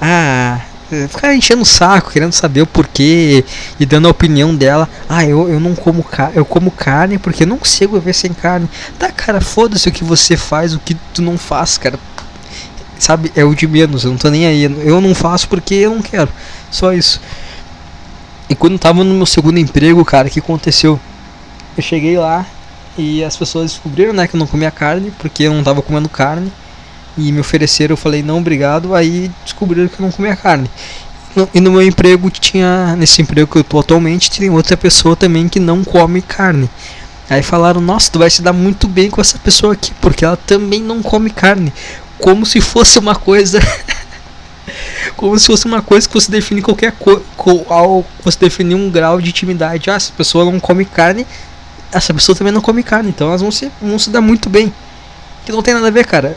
Ah, 0.00 0.60
é, 0.60 0.73
ficar 1.08 1.34
enchendo 1.34 1.62
o 1.62 1.66
saco, 1.66 2.10
querendo 2.10 2.32
saber 2.32 2.62
o 2.62 2.66
porquê 2.66 3.44
e 3.78 3.86
dando 3.86 4.06
a 4.06 4.10
opinião 4.10 4.54
dela. 4.54 4.88
Ah, 5.08 5.24
eu, 5.24 5.48
eu 5.48 5.58
não 5.58 5.74
como 5.74 6.02
carne, 6.02 6.36
eu 6.36 6.44
como 6.44 6.70
carne 6.70 7.18
porque 7.18 7.44
eu 7.44 7.46
não 7.46 7.58
consigo 7.58 7.98
viver 7.98 8.12
sem 8.12 8.32
carne. 8.32 8.68
Tá, 8.98 9.10
cara, 9.10 9.40
foda-se 9.40 9.88
o 9.88 9.92
que 9.92 10.04
você 10.04 10.36
faz, 10.36 10.74
o 10.74 10.78
que 10.78 10.94
tu 11.12 11.22
não 11.22 11.38
faz, 11.38 11.78
cara. 11.78 11.98
Sabe, 12.98 13.32
é 13.34 13.44
o 13.44 13.54
de 13.54 13.66
menos, 13.66 14.04
eu 14.04 14.10
não 14.10 14.18
tô 14.18 14.30
nem 14.30 14.46
aí. 14.46 14.62
Eu 14.62 15.00
não 15.00 15.14
faço 15.14 15.48
porque 15.48 15.74
eu 15.74 15.94
não 15.94 16.02
quero. 16.02 16.28
Só 16.70 16.92
isso. 16.92 17.20
E 18.48 18.54
quando 18.54 18.78
tava 18.78 19.02
no 19.02 19.14
meu 19.14 19.26
segundo 19.26 19.58
emprego, 19.58 20.04
cara, 20.04 20.28
o 20.28 20.30
que 20.30 20.38
aconteceu? 20.38 21.00
Eu 21.76 21.82
cheguei 21.82 22.16
lá 22.18 22.46
e 22.96 23.24
as 23.24 23.36
pessoas 23.36 23.72
descobriram, 23.72 24.12
né, 24.12 24.28
que 24.28 24.36
eu 24.36 24.38
não 24.38 24.46
comia 24.46 24.70
carne 24.70 25.12
porque 25.18 25.44
eu 25.44 25.52
não 25.52 25.64
tava 25.64 25.82
comendo 25.82 26.08
carne 26.08 26.52
e 27.16 27.30
me 27.32 27.40
ofereceram, 27.40 27.92
eu 27.92 27.96
falei 27.96 28.22
não, 28.22 28.38
obrigado. 28.38 28.94
Aí 28.94 29.30
descobriram 29.44 29.88
que 29.88 30.00
eu 30.00 30.04
não 30.04 30.12
comia 30.12 30.36
carne. 30.36 30.68
E 31.52 31.60
no 31.60 31.72
meu 31.72 31.82
emprego 31.82 32.30
tinha, 32.30 32.94
nesse 32.96 33.20
emprego 33.20 33.50
que 33.50 33.58
eu 33.58 33.64
tô 33.64 33.80
atualmente, 33.80 34.30
tem 34.30 34.50
outra 34.50 34.76
pessoa 34.76 35.16
também 35.16 35.48
que 35.48 35.58
não 35.58 35.82
come 35.82 36.22
carne. 36.22 36.70
Aí 37.28 37.42
falaram, 37.42 37.80
nossa, 37.80 38.10
tu 38.10 38.18
vai 38.18 38.30
se 38.30 38.42
dar 38.42 38.52
muito 38.52 38.86
bem 38.86 39.10
com 39.10 39.20
essa 39.20 39.38
pessoa 39.38 39.72
aqui, 39.72 39.92
porque 40.00 40.24
ela 40.24 40.36
também 40.36 40.80
não 40.80 41.02
come 41.02 41.30
carne. 41.30 41.72
Como 42.18 42.46
se 42.46 42.60
fosse 42.60 42.98
uma 42.98 43.16
coisa. 43.16 43.60
como 45.16 45.36
se 45.38 45.46
fosse 45.46 45.66
uma 45.66 45.82
coisa 45.82 46.06
que 46.06 46.14
você 46.14 46.30
define 46.30 46.62
qualquer 46.62 46.92
coisa. 46.92 47.22
Ao 47.68 48.04
você 48.22 48.38
definir 48.38 48.76
um 48.76 48.88
grau 48.88 49.20
de 49.20 49.30
intimidade. 49.30 49.90
Ah, 49.90 49.94
essa 49.94 50.12
pessoa 50.12 50.44
não 50.44 50.60
come 50.60 50.84
carne, 50.84 51.26
essa 51.90 52.14
pessoa 52.14 52.36
também 52.36 52.52
não 52.52 52.60
come 52.60 52.82
carne. 52.82 53.08
Então 53.08 53.28
elas 53.28 53.40
vão 53.40 53.50
se, 53.50 53.72
vão 53.82 53.98
se 53.98 54.10
dar 54.10 54.20
muito 54.20 54.48
bem. 54.48 54.72
Que 55.44 55.50
não 55.50 55.62
tem 55.62 55.74
nada 55.74 55.88
a 55.88 55.90
ver, 55.90 56.06
cara. 56.06 56.36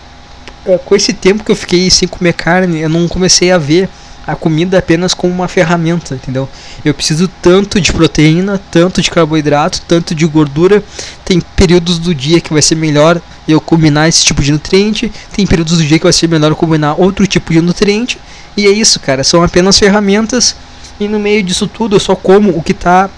Com 0.85 0.95
esse 0.95 1.13
tempo 1.13 1.43
que 1.43 1.51
eu 1.51 1.55
fiquei 1.55 1.89
sem 1.89 2.07
comer 2.07 2.33
carne, 2.33 2.81
eu 2.81 2.89
não 2.89 3.07
comecei 3.07 3.51
a 3.51 3.57
ver 3.57 3.89
a 4.27 4.35
comida 4.35 4.77
apenas 4.77 5.13
como 5.13 5.33
uma 5.33 5.47
ferramenta, 5.47 6.15
entendeu? 6.15 6.49
Eu 6.83 6.93
preciso 6.93 7.29
tanto 7.41 7.79
de 7.79 7.93
proteína, 7.93 8.59
tanto 8.69 9.01
de 9.01 9.09
carboidrato, 9.09 9.81
tanto 9.87 10.13
de 10.13 10.25
gordura. 10.25 10.83
Tem 11.23 11.39
períodos 11.55 11.97
do 11.97 12.13
dia 12.13 12.41
que 12.41 12.51
vai 12.51 12.61
ser 12.61 12.75
melhor 12.75 13.21
eu 13.47 13.61
combinar 13.61 14.09
esse 14.09 14.25
tipo 14.25 14.41
de 14.41 14.51
nutriente, 14.51 15.09
tem 15.31 15.47
períodos 15.47 15.77
do 15.77 15.83
dia 15.85 15.97
que 15.97 16.03
vai 16.03 16.11
ser 16.11 16.27
melhor 16.27 16.51
eu 16.51 16.55
combinar 16.57 16.95
outro 16.99 17.25
tipo 17.25 17.53
de 17.53 17.61
nutriente. 17.61 18.19
E 18.57 18.67
é 18.67 18.71
isso, 18.71 18.99
cara, 18.99 19.23
são 19.23 19.41
apenas 19.41 19.79
ferramentas 19.79 20.57
e 20.99 21.07
no 21.07 21.19
meio 21.19 21.41
disso 21.41 21.65
tudo 21.65 21.95
eu 21.95 21.99
só 21.99 22.15
como 22.15 22.57
o 22.57 22.61
que 22.61 22.73
tá 22.73 23.09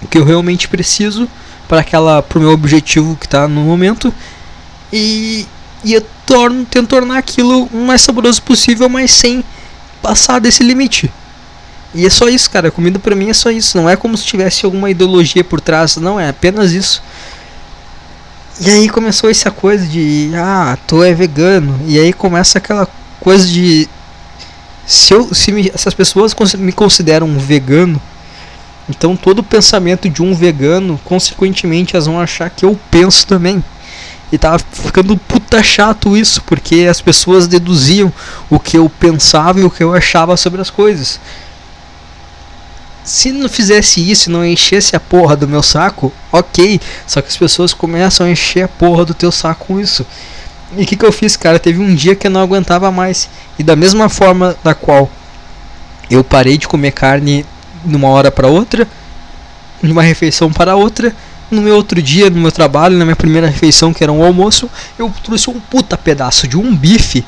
o 0.00 0.06
que 0.06 0.16
eu 0.16 0.24
realmente 0.24 0.68
preciso 0.68 1.28
para 1.66 1.80
aquela 1.80 2.22
pro 2.22 2.40
meu 2.40 2.52
objetivo 2.52 3.16
que 3.20 3.28
tá 3.28 3.46
no 3.46 3.60
momento. 3.60 4.14
E 4.90 5.46
e 5.84 5.94
eu 5.94 6.04
torno, 6.26 6.64
tento 6.64 6.88
tornar 6.88 7.18
aquilo 7.18 7.68
o 7.72 7.86
mais 7.86 8.02
saboroso 8.02 8.42
possível, 8.42 8.88
mas 8.88 9.10
sem 9.10 9.44
passar 10.02 10.40
desse 10.40 10.62
limite. 10.62 11.10
E 11.94 12.04
é 12.04 12.10
só 12.10 12.28
isso, 12.28 12.50
cara. 12.50 12.70
Comida 12.70 12.98
pra 12.98 13.14
mim 13.14 13.30
é 13.30 13.34
só 13.34 13.50
isso. 13.50 13.76
Não 13.76 13.88
é 13.88 13.96
como 13.96 14.16
se 14.16 14.24
tivesse 14.24 14.64
alguma 14.64 14.90
ideologia 14.90 15.42
por 15.42 15.60
trás. 15.60 15.96
Não, 15.96 16.20
é 16.20 16.28
apenas 16.28 16.72
isso. 16.72 17.02
E 18.60 18.68
aí 18.68 18.88
começou 18.88 19.30
essa 19.30 19.50
coisa 19.50 19.86
de. 19.86 20.30
Ah, 20.34 20.76
tu 20.86 21.02
é 21.02 21.14
vegano. 21.14 21.80
E 21.86 21.98
aí 21.98 22.12
começa 22.12 22.58
aquela 22.58 22.86
coisa 23.20 23.46
de. 23.46 23.88
Se, 24.86 25.14
eu, 25.14 25.32
se, 25.34 25.52
me, 25.52 25.70
as 25.74 25.94
pessoas 25.94 26.34
me 26.54 26.72
consideram 26.72 27.38
vegano, 27.38 28.00
então 28.88 29.16
todo 29.16 29.42
pensamento 29.42 30.08
de 30.08 30.22
um 30.22 30.34
vegano, 30.34 30.98
consequentemente, 31.04 31.94
elas 31.94 32.06
vão 32.06 32.18
achar 32.18 32.48
que 32.50 32.64
eu 32.64 32.78
penso 32.90 33.26
também. 33.26 33.62
E 34.30 34.36
tava 34.36 34.58
ficando 34.58 35.16
puta 35.16 35.62
chato 35.62 36.16
isso, 36.16 36.42
porque 36.42 36.86
as 36.88 37.00
pessoas 37.00 37.46
deduziam 37.46 38.12
o 38.50 38.60
que 38.60 38.76
eu 38.76 38.88
pensava 38.88 39.60
e 39.60 39.64
o 39.64 39.70
que 39.70 39.82
eu 39.82 39.94
achava 39.94 40.36
sobre 40.36 40.60
as 40.60 40.68
coisas. 40.68 41.18
Se 43.02 43.32
não 43.32 43.48
fizesse 43.48 44.00
isso 44.10 44.28
e 44.28 44.32
não 44.32 44.44
enchesse 44.44 44.94
a 44.94 45.00
porra 45.00 45.34
do 45.34 45.48
meu 45.48 45.62
saco, 45.62 46.12
ok. 46.30 46.78
Só 47.06 47.22
que 47.22 47.28
as 47.28 47.36
pessoas 47.38 47.72
começam 47.72 48.26
a 48.26 48.30
encher 48.30 48.64
a 48.64 48.68
porra 48.68 49.06
do 49.06 49.14
teu 49.14 49.32
saco 49.32 49.66
com 49.66 49.80
isso. 49.80 50.04
E 50.76 50.82
o 50.82 50.86
que, 50.86 50.94
que 50.94 51.06
eu 51.06 51.12
fiz, 51.12 51.34
cara? 51.34 51.58
Teve 51.58 51.80
um 51.80 51.94
dia 51.94 52.14
que 52.14 52.26
eu 52.26 52.30
não 52.30 52.42
aguentava 52.42 52.90
mais. 52.90 53.30
E 53.58 53.62
da 53.62 53.74
mesma 53.74 54.10
forma 54.10 54.54
da 54.62 54.74
qual 54.74 55.10
eu 56.10 56.22
parei 56.22 56.58
de 56.58 56.68
comer 56.68 56.92
carne 56.92 57.46
numa 57.82 58.08
hora 58.08 58.30
para 58.30 58.48
outra, 58.48 58.86
de 59.82 59.90
uma 59.90 60.02
refeição 60.02 60.52
para 60.52 60.76
outra, 60.76 61.14
no 61.50 61.62
meu 61.62 61.74
outro 61.74 62.00
dia, 62.02 62.30
no 62.30 62.40
meu 62.40 62.52
trabalho, 62.52 62.98
na 62.98 63.04
minha 63.04 63.16
primeira 63.16 63.46
refeição, 63.46 63.92
que 63.92 64.02
era 64.02 64.12
um 64.12 64.22
almoço, 64.22 64.68
eu 64.98 65.12
trouxe 65.22 65.50
um 65.50 65.58
puta 65.58 65.96
pedaço 65.96 66.46
de 66.46 66.56
um 66.56 66.74
bife 66.74 67.24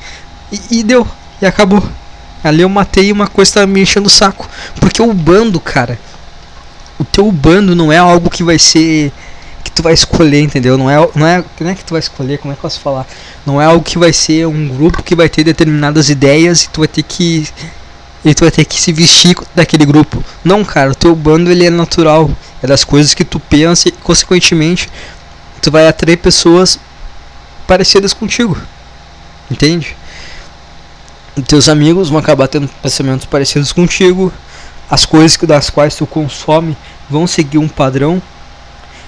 e, 0.51 0.79
e 0.79 0.83
deu, 0.83 1.07
e 1.41 1.45
acabou. 1.45 1.83
Ali 2.43 2.61
eu 2.61 2.69
matei 2.69 3.11
uma 3.11 3.27
coisa 3.27 3.61
que 3.61 3.65
me 3.67 3.81
enchendo 3.81 4.07
o 4.07 4.09
saco. 4.09 4.49
Porque 4.79 5.01
o 5.01 5.13
bando, 5.13 5.59
cara, 5.59 5.99
o 6.99 7.03
teu 7.03 7.31
bando 7.31 7.75
não 7.75 7.91
é 7.91 7.97
algo 7.97 8.29
que 8.29 8.43
vai 8.43 8.57
ser 8.57 9.11
que 9.63 9.71
tu 9.71 9.83
vai 9.83 9.93
escolher, 9.93 10.41
entendeu? 10.41 10.77
Não 10.77 10.89
é, 10.89 11.09
não 11.15 11.27
é, 11.27 11.43
não 11.59 11.69
é 11.69 11.75
que 11.75 11.85
tu 11.85 11.91
vai 11.91 11.99
escolher, 11.99 12.39
como 12.39 12.51
é 12.51 12.55
que 12.55 12.59
eu 12.59 12.63
posso 12.63 12.79
falar? 12.79 13.07
Não 13.45 13.61
é 13.61 13.65
algo 13.65 13.83
que 13.83 13.97
vai 13.97 14.11
ser 14.11 14.47
um 14.47 14.67
grupo 14.67 15.03
que 15.03 15.15
vai 15.15 15.29
ter 15.29 15.43
determinadas 15.43 16.09
ideias 16.09 16.63
e 16.63 16.69
tu 16.69 16.81
vai 16.81 16.87
ter 16.87 17.03
que 17.03 17.47
e 18.23 18.35
tu 18.35 18.41
vai 18.41 18.51
ter 18.51 18.65
que 18.65 18.79
se 18.79 18.91
vestir 18.91 19.35
daquele 19.55 19.85
grupo. 19.85 20.23
Não, 20.43 20.63
cara, 20.63 20.91
o 20.91 20.95
teu 20.95 21.15
bando 21.15 21.49
ele 21.49 21.65
é 21.65 21.69
natural. 21.69 22.29
É 22.61 22.67
das 22.67 22.83
coisas 22.83 23.13
que 23.13 23.23
tu 23.23 23.39
pensa 23.39 23.89
e, 23.89 23.91
consequentemente, 23.91 24.89
tu 25.61 25.71
vai 25.71 25.87
atrair 25.87 26.17
pessoas 26.17 26.79
parecidas 27.67 28.13
contigo. 28.13 28.57
Entende? 29.49 29.95
teus 31.47 31.69
amigos 31.69 32.09
vão 32.09 32.19
acabar 32.19 32.47
tendo 32.47 32.67
pensamentos 32.81 33.25
parecidos 33.25 33.71
contigo. 33.71 34.33
as 34.89 35.05
coisas 35.05 35.37
das 35.37 35.69
quais 35.69 35.95
tu 35.95 36.05
consome 36.05 36.75
vão 37.09 37.25
seguir 37.25 37.57
um 37.57 37.67
padrão. 37.67 38.21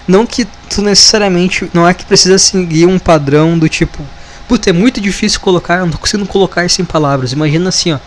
Não 0.08 0.26
que 0.26 0.48
tu 0.70 0.82
necessariamente. 0.82 1.70
Não 1.74 1.88
é 1.88 1.94
que 1.94 2.06
precisa 2.06 2.38
seguir 2.38 2.86
um 2.86 2.98
padrão 2.98 3.58
do 3.60 3.68
tipo. 3.68 4.02
Puta, 4.48 4.70
é 4.70 4.74
muito 4.74 5.02
difícil 5.02 5.40
colocar. 5.42 5.80
Eu 5.80 5.86
não 5.86 5.92
tô 5.92 5.98
conseguindo 5.98 6.28
colocar 6.30 6.66
isso 6.66 6.82
em 6.82 6.86
palavras. 6.86 7.34
Imagina 7.34 7.70
assim, 7.70 7.92
ó. 7.92 8.00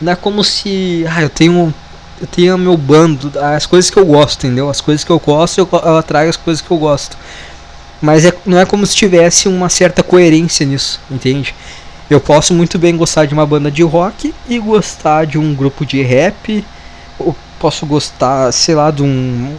Não 0.00 0.12
é 0.12 0.16
como 0.16 0.42
se. 0.42 1.04
Ah, 1.10 1.22
eu 1.22 1.28
tenho. 1.28 1.74
Eu 2.20 2.26
tenho 2.26 2.58
meu 2.58 2.76
bando, 2.76 3.32
as 3.38 3.66
coisas 3.66 3.90
que 3.90 3.98
eu 3.98 4.04
gosto, 4.04 4.46
entendeu? 4.46 4.68
As 4.68 4.80
coisas 4.80 5.04
que 5.04 5.10
eu 5.10 5.18
gosto, 5.18 5.58
eu, 5.58 5.68
eu 5.72 5.96
atraio 5.96 6.28
as 6.28 6.36
coisas 6.36 6.60
que 6.60 6.70
eu 6.70 6.76
gosto. 6.76 7.16
Mas 8.00 8.24
é, 8.24 8.32
não 8.44 8.58
é 8.58 8.64
como 8.64 8.86
se 8.86 8.94
tivesse 8.94 9.48
uma 9.48 9.68
certa 9.68 10.02
coerência 10.02 10.64
nisso, 10.66 11.00
entende? 11.10 11.54
Eu 12.08 12.20
posso 12.20 12.54
muito 12.54 12.78
bem 12.78 12.96
gostar 12.96 13.26
de 13.26 13.34
uma 13.34 13.46
banda 13.46 13.70
de 13.70 13.82
rock 13.82 14.34
e 14.48 14.58
gostar 14.58 15.26
de 15.26 15.38
um 15.38 15.54
grupo 15.54 15.84
de 15.84 16.02
rap. 16.02 16.64
Ou 17.18 17.36
posso 17.58 17.84
gostar, 17.84 18.50
sei 18.52 18.74
lá, 18.74 18.90
de 18.90 19.02
um, 19.02 19.56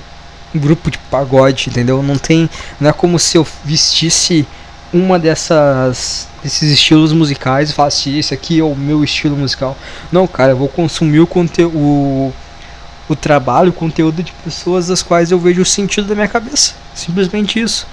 grupo 0.56 0.90
de 0.90 0.98
pagode, 0.98 1.70
entendeu? 1.70 2.02
Não 2.02 2.18
tem. 2.18 2.50
Não 2.80 2.90
é 2.90 2.94
como 2.94 3.20
se 3.20 3.38
eu 3.38 3.46
vestisse 3.64 4.48
uma 4.92 5.20
dessas 5.20 6.28
desses 6.42 6.72
estilos 6.72 7.12
musicais 7.12 7.70
e 7.70 7.74
falasse 7.74 8.18
esse 8.18 8.34
aqui 8.34 8.60
é 8.60 8.64
o 8.64 8.76
meu 8.76 9.04
estilo 9.04 9.36
musical. 9.36 9.78
Não, 10.12 10.26
cara, 10.26 10.54
eu 10.54 10.58
vou 10.58 10.70
consumir 10.70 11.20
o 11.20 11.28
conteúdo 11.28 12.34
o, 13.10 13.16
trabalho, 13.16 13.72
o 13.72 13.74
conteúdo 13.74 14.22
de 14.22 14.32
pessoas 14.44 14.88
das 14.88 15.02
quais 15.02 15.32
eu 15.32 15.40
vejo 15.40 15.62
o 15.62 15.66
sentido 15.66 16.08
da 16.08 16.16
minha 16.16 16.28
cabeça. 16.28 16.76
Simplesmente 16.94 17.60
isso. 17.60 17.88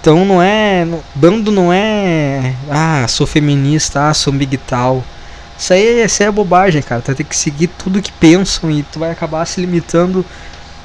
Então 0.00 0.24
não 0.24 0.40
é. 0.40 0.86
Bando 1.14 1.50
não 1.50 1.72
é. 1.72 2.54
Ah, 2.70 3.06
sou 3.08 3.26
feminista, 3.26 4.08
ah, 4.08 4.14
sou 4.14 4.32
big 4.32 4.56
tal. 4.56 5.04
Isso 5.58 5.72
aí, 5.72 6.04
isso 6.04 6.22
aí 6.22 6.28
é 6.28 6.32
bobagem, 6.32 6.82
cara. 6.82 7.02
Tu 7.02 7.24
que 7.24 7.36
seguir 7.36 7.66
tudo 7.66 8.00
que 8.00 8.12
pensam 8.12 8.70
e 8.70 8.82
tu 8.84 8.98
vai 8.98 9.10
acabar 9.10 9.44
se 9.44 9.60
limitando. 9.60 10.24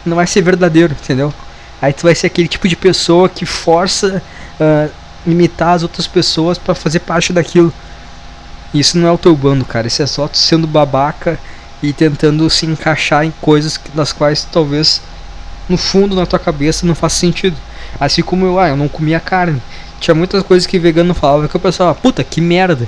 Não 0.05 0.15
vai 0.15 0.27
ser 0.27 0.41
verdadeiro, 0.41 0.93
entendeu? 0.93 1.33
Aí 1.81 1.93
tu 1.93 2.03
vai 2.03 2.15
ser 2.15 2.27
aquele 2.27 2.47
tipo 2.47 2.67
de 2.67 2.75
pessoa 2.75 3.29
que 3.29 3.45
força 3.45 4.21
uh, 4.59 4.91
limitar 5.25 5.75
as 5.75 5.83
outras 5.83 6.07
pessoas 6.07 6.57
para 6.57 6.73
fazer 6.73 6.99
parte 6.99 7.31
daquilo. 7.31 7.73
Isso 8.73 8.97
não 8.97 9.07
é 9.07 9.11
o 9.11 9.17
teu 9.17 9.35
bando, 9.35 9.63
cara. 9.63 9.87
Isso 9.87 10.01
é 10.01 10.07
só 10.07 10.27
tu 10.27 10.37
sendo 10.37 10.67
babaca 10.67 11.39
e 11.81 11.93
tentando 11.93 12.49
se 12.49 12.65
encaixar 12.65 13.25
em 13.25 13.33
coisas 13.41 13.79
das 13.93 14.11
quais 14.11 14.47
talvez 14.51 15.01
no 15.69 15.77
fundo 15.77 16.15
na 16.15 16.25
tua 16.25 16.39
cabeça 16.39 16.85
não 16.85 16.95
faça 16.95 17.19
sentido. 17.19 17.55
Assim 17.99 18.21
como 18.21 18.45
eu, 18.45 18.59
ah, 18.59 18.69
eu 18.69 18.77
não 18.77 18.87
comia 18.87 19.19
carne. 19.19 19.61
Tinha 19.99 20.15
muitas 20.15 20.43
coisas 20.43 20.65
que 20.67 20.79
vegano 20.79 21.13
falava 21.13 21.47
que 21.47 21.55
eu 21.55 21.59
pensava, 21.59 21.93
puta, 21.95 22.23
que 22.23 22.39
merda. 22.39 22.87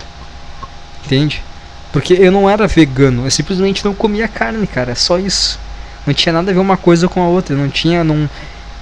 Entende? 1.05 1.43
Porque 1.91 2.13
eu 2.13 2.31
não 2.31 2.49
era 2.49 2.67
vegano, 2.67 3.25
eu 3.25 3.31
simplesmente 3.31 3.83
não 3.83 3.95
comia 3.95 4.27
carne, 4.27 4.65
cara, 4.67 4.91
é 4.91 4.95
só 4.95 5.17
isso. 5.17 5.59
Não 6.05 6.13
tinha 6.13 6.33
nada 6.33 6.51
a 6.51 6.53
ver 6.53 6.59
uma 6.59 6.77
coisa 6.77 7.07
com 7.07 7.21
a 7.21 7.27
outra, 7.27 7.55
não 7.55 7.67
tinha, 7.67 8.03
não, 8.03 8.29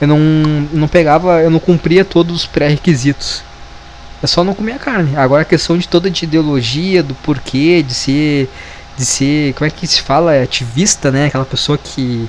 eu 0.01 0.07
não, 0.07 0.19
não 0.73 0.87
pegava, 0.87 1.41
eu 1.41 1.49
não 1.49 1.59
cumpria 1.59 2.03
todos 2.03 2.35
os 2.35 2.45
pré-requisitos. 2.45 3.43
Eu 4.21 4.27
só 4.27 4.43
não 4.43 4.53
comia 4.53 4.77
carne. 4.77 5.15
Agora 5.15 5.43
a 5.43 5.45
questão 5.45 5.77
de 5.77 5.87
toda 5.87 6.09
de 6.09 6.25
ideologia, 6.25 7.01
do 7.01 7.13
porquê, 7.15 7.83
de 7.83 7.93
ser, 7.93 8.49
de 8.97 9.05
ser, 9.05 9.53
como 9.53 9.67
é 9.67 9.69
que 9.69 9.85
se 9.87 10.01
fala, 10.01 10.33
é 10.33 10.43
ativista, 10.43 11.11
né? 11.11 11.27
Aquela 11.27 11.45
pessoa 11.45 11.77
que 11.77 12.27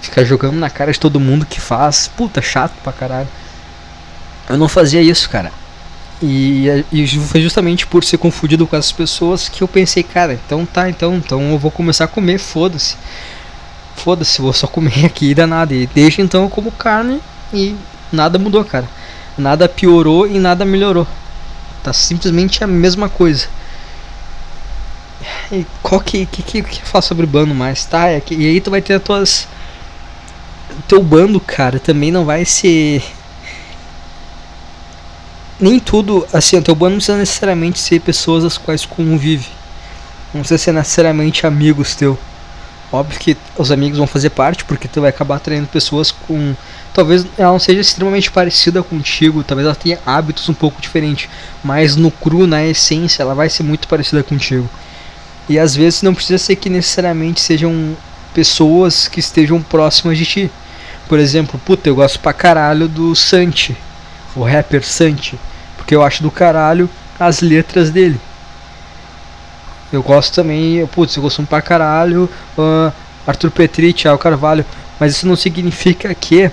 Ficar 0.00 0.24
jogando 0.24 0.56
na 0.56 0.70
cara 0.70 0.92
de 0.92 1.00
todo 1.00 1.18
mundo 1.18 1.44
que 1.44 1.60
faz. 1.60 2.08
Puta, 2.08 2.40
chato 2.40 2.72
pra 2.82 2.92
caralho. 2.92 3.28
Eu 4.48 4.56
não 4.56 4.68
fazia 4.68 5.02
isso, 5.02 5.28
cara. 5.28 5.52
E, 6.22 6.84
e 6.90 7.06
foi 7.06 7.40
justamente 7.40 7.86
por 7.86 8.04
ser 8.04 8.18
confundido 8.18 8.66
com 8.66 8.76
essas 8.76 8.92
pessoas 8.92 9.48
que 9.48 9.62
eu 9.62 9.68
pensei, 9.68 10.02
cara, 10.02 10.32
então 10.32 10.66
tá, 10.66 10.90
então, 10.90 11.14
então 11.14 11.52
eu 11.52 11.58
vou 11.58 11.70
começar 11.70 12.04
a 12.04 12.08
comer, 12.08 12.38
foda-se. 12.38 12.96
Foda-se, 13.94 14.40
vou 14.40 14.52
só 14.52 14.66
comer 14.66 15.06
aqui 15.06 15.30
e 15.30 15.46
nada. 15.46 15.74
E 15.74 15.86
desde 15.86 16.22
então 16.22 16.44
eu 16.44 16.48
como 16.48 16.72
carne 16.72 17.20
e 17.52 17.76
nada 18.12 18.38
mudou, 18.38 18.64
cara. 18.64 18.88
Nada 19.36 19.68
piorou 19.68 20.26
e 20.26 20.38
nada 20.38 20.64
melhorou. 20.64 21.06
Tá 21.82 21.92
simplesmente 21.92 22.64
a 22.64 22.66
mesma 22.66 23.08
coisa. 23.08 23.48
E 25.50 25.66
qual 25.82 26.00
que, 26.00 26.26
que, 26.26 26.42
que, 26.42 26.62
que 26.62 26.82
faço 26.82 27.08
sobre 27.08 27.26
bando 27.26 27.54
mais? 27.54 27.84
Tá, 27.84 28.08
é 28.08 28.22
e 28.30 28.46
aí 28.46 28.60
tu 28.60 28.70
vai 28.70 28.82
ter 28.82 28.94
as 28.94 29.02
tuas 29.02 29.48
teu 30.86 31.02
bando, 31.02 31.40
cara, 31.40 31.80
também 31.80 32.12
não 32.12 32.24
vai 32.24 32.44
ser. 32.44 33.02
Nem 35.58 35.80
tudo, 35.80 36.26
assim, 36.32 36.56
o 36.56 36.62
teu 36.62 36.74
bando 36.74 36.92
não 36.92 36.98
precisa 36.98 37.18
necessariamente 37.18 37.80
ser 37.80 38.00
pessoas 38.00 38.44
as 38.44 38.56
quais 38.56 38.86
convive. 38.86 39.48
Não 40.32 40.40
precisa 40.42 40.58
ser 40.58 40.72
necessariamente 40.72 41.46
amigos 41.46 41.96
teu. 41.96 42.16
Óbvio 42.92 43.18
que 43.18 43.36
os 43.56 43.70
amigos 43.70 43.98
vão 43.98 44.06
fazer 44.06 44.30
parte, 44.30 44.64
porque 44.64 44.88
tu 44.88 45.00
vai 45.00 45.10
acabar 45.10 45.36
atraindo 45.36 45.66
pessoas 45.66 46.10
com. 46.10 46.54
Talvez 46.94 47.26
ela 47.36 47.52
não 47.52 47.58
seja 47.58 47.80
extremamente 47.80 48.30
parecida 48.30 48.82
contigo, 48.82 49.44
talvez 49.44 49.66
ela 49.66 49.74
tenha 49.74 49.98
hábitos 50.06 50.48
um 50.48 50.54
pouco 50.54 50.80
diferentes, 50.80 51.28
mas 51.62 51.96
no 51.96 52.10
cru, 52.10 52.46
na 52.46 52.64
essência, 52.64 53.22
ela 53.22 53.34
vai 53.34 53.48
ser 53.50 53.62
muito 53.62 53.86
parecida 53.88 54.22
contigo. 54.22 54.68
E 55.48 55.58
às 55.58 55.74
vezes 55.74 56.02
não 56.02 56.14
precisa 56.14 56.38
ser 56.38 56.56
que 56.56 56.68
necessariamente 56.68 57.40
sejam 57.40 57.96
pessoas 58.34 59.08
que 59.08 59.20
estejam 59.20 59.62
próximas 59.62 60.18
de 60.18 60.26
ti. 60.26 60.50
Por 61.08 61.18
exemplo, 61.18 61.58
puta, 61.64 61.88
eu 61.88 61.94
gosto 61.94 62.20
pra 62.20 62.32
caralho 62.32 62.86
do 62.86 63.14
Santi, 63.16 63.76
o 64.36 64.42
rapper 64.42 64.84
Santi, 64.84 65.38
porque 65.76 65.94
eu 65.94 66.02
acho 66.02 66.22
do 66.22 66.30
caralho 66.30 66.88
as 67.18 67.40
letras 67.40 67.90
dele. 67.90 68.20
Eu 69.90 70.02
gosto 70.02 70.34
também, 70.34 70.86
putz, 70.88 71.16
eu 71.16 71.22
gosto 71.22 71.42
pra 71.44 71.62
caralho 71.62 72.28
uh, 72.58 72.92
Arthur 73.26 73.50
Petri, 73.50 73.92
Thiago 73.94 74.18
Carvalho, 74.18 74.64
mas 75.00 75.12
isso 75.12 75.26
não 75.26 75.34
significa 75.36 76.14
que. 76.14 76.50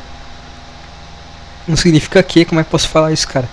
Não 1.68 1.76
significa 1.76 2.24
que, 2.24 2.46
como 2.46 2.62
é 2.62 2.64
que 2.64 2.70
posso 2.70 2.88
falar 2.88 3.12
isso, 3.12 3.28
cara? 3.28 3.50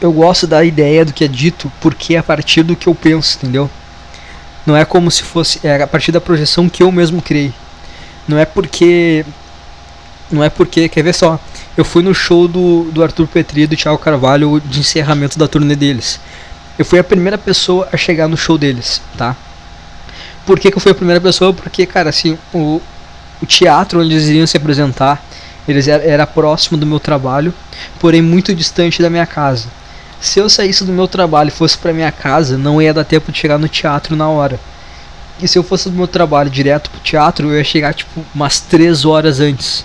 Eu 0.00 0.12
gosto 0.12 0.46
da 0.46 0.64
ideia 0.64 1.04
do 1.04 1.12
que 1.12 1.24
é 1.24 1.28
dito 1.28 1.70
porque 1.80 2.14
é 2.14 2.18
a 2.18 2.22
partir 2.22 2.62
do 2.62 2.76
que 2.76 2.86
eu 2.86 2.94
penso, 2.94 3.36
entendeu? 3.36 3.68
Não 4.64 4.76
é 4.76 4.84
como 4.84 5.10
se 5.10 5.22
fosse. 5.22 5.60
É 5.66 5.82
a 5.82 5.86
partir 5.86 6.12
da 6.12 6.20
projeção 6.20 6.68
que 6.68 6.82
eu 6.82 6.92
mesmo 6.92 7.20
criei. 7.20 7.52
Não 8.26 8.38
é 8.38 8.44
porque. 8.44 9.24
Não 10.30 10.44
é 10.44 10.50
porque. 10.50 10.88
Quer 10.88 11.02
ver 11.02 11.14
só? 11.14 11.40
Eu 11.76 11.84
fui 11.84 12.02
no 12.02 12.14
show 12.14 12.46
do, 12.46 12.84
do 12.92 13.02
Arthur 13.02 13.26
Petri 13.26 13.62
e 13.62 13.66
do 13.66 13.76
Thiago 13.76 13.98
Carvalho 13.98 14.60
de 14.60 14.80
encerramento 14.80 15.38
da 15.38 15.48
turnê 15.48 15.74
deles. 15.74 16.20
Eu 16.78 16.84
fui 16.84 16.98
a 16.98 17.04
primeira 17.04 17.38
pessoa 17.38 17.88
a 17.92 17.96
chegar 17.96 18.28
no 18.28 18.36
show 18.36 18.56
deles, 18.56 19.00
tá? 19.16 19.34
Por 20.46 20.60
que, 20.60 20.70
que 20.70 20.76
eu 20.76 20.80
fui 20.80 20.92
a 20.92 20.94
primeira 20.94 21.20
pessoa? 21.20 21.52
Porque, 21.52 21.84
cara, 21.86 22.10
assim, 22.10 22.38
o, 22.54 22.80
o 23.42 23.46
teatro 23.46 24.00
onde 24.00 24.14
eles 24.14 24.28
iriam 24.28 24.46
se 24.46 24.56
apresentar 24.56 25.22
eles 25.68 25.86
era, 25.86 26.02
era 26.02 26.26
próximo 26.26 26.78
do 26.78 26.86
meu 26.86 26.98
trabalho, 26.98 27.52
porém 28.00 28.22
muito 28.22 28.54
distante 28.54 29.02
da 29.02 29.10
minha 29.10 29.26
casa. 29.26 29.68
Se 30.20 30.40
eu 30.40 30.48
saísse 30.48 30.84
do 30.84 30.92
meu 30.92 31.06
trabalho 31.06 31.48
e 31.48 31.52
fosse 31.52 31.78
para 31.78 31.92
minha 31.92 32.10
casa, 32.10 32.58
não 32.58 32.82
ia 32.82 32.92
dar 32.92 33.04
tempo 33.04 33.30
de 33.30 33.38
chegar 33.38 33.58
no 33.58 33.68
teatro 33.68 34.16
na 34.16 34.28
hora. 34.28 34.58
E 35.40 35.46
se 35.46 35.56
eu 35.56 35.62
fosse 35.62 35.88
do 35.88 35.96
meu 35.96 36.08
trabalho 36.08 36.50
direto 36.50 36.90
pro 36.90 37.00
teatro, 37.00 37.48
eu 37.48 37.56
ia 37.56 37.64
chegar 37.64 37.94
tipo 37.94 38.24
umas 38.34 38.58
3 38.58 39.04
horas 39.04 39.38
antes. 39.38 39.84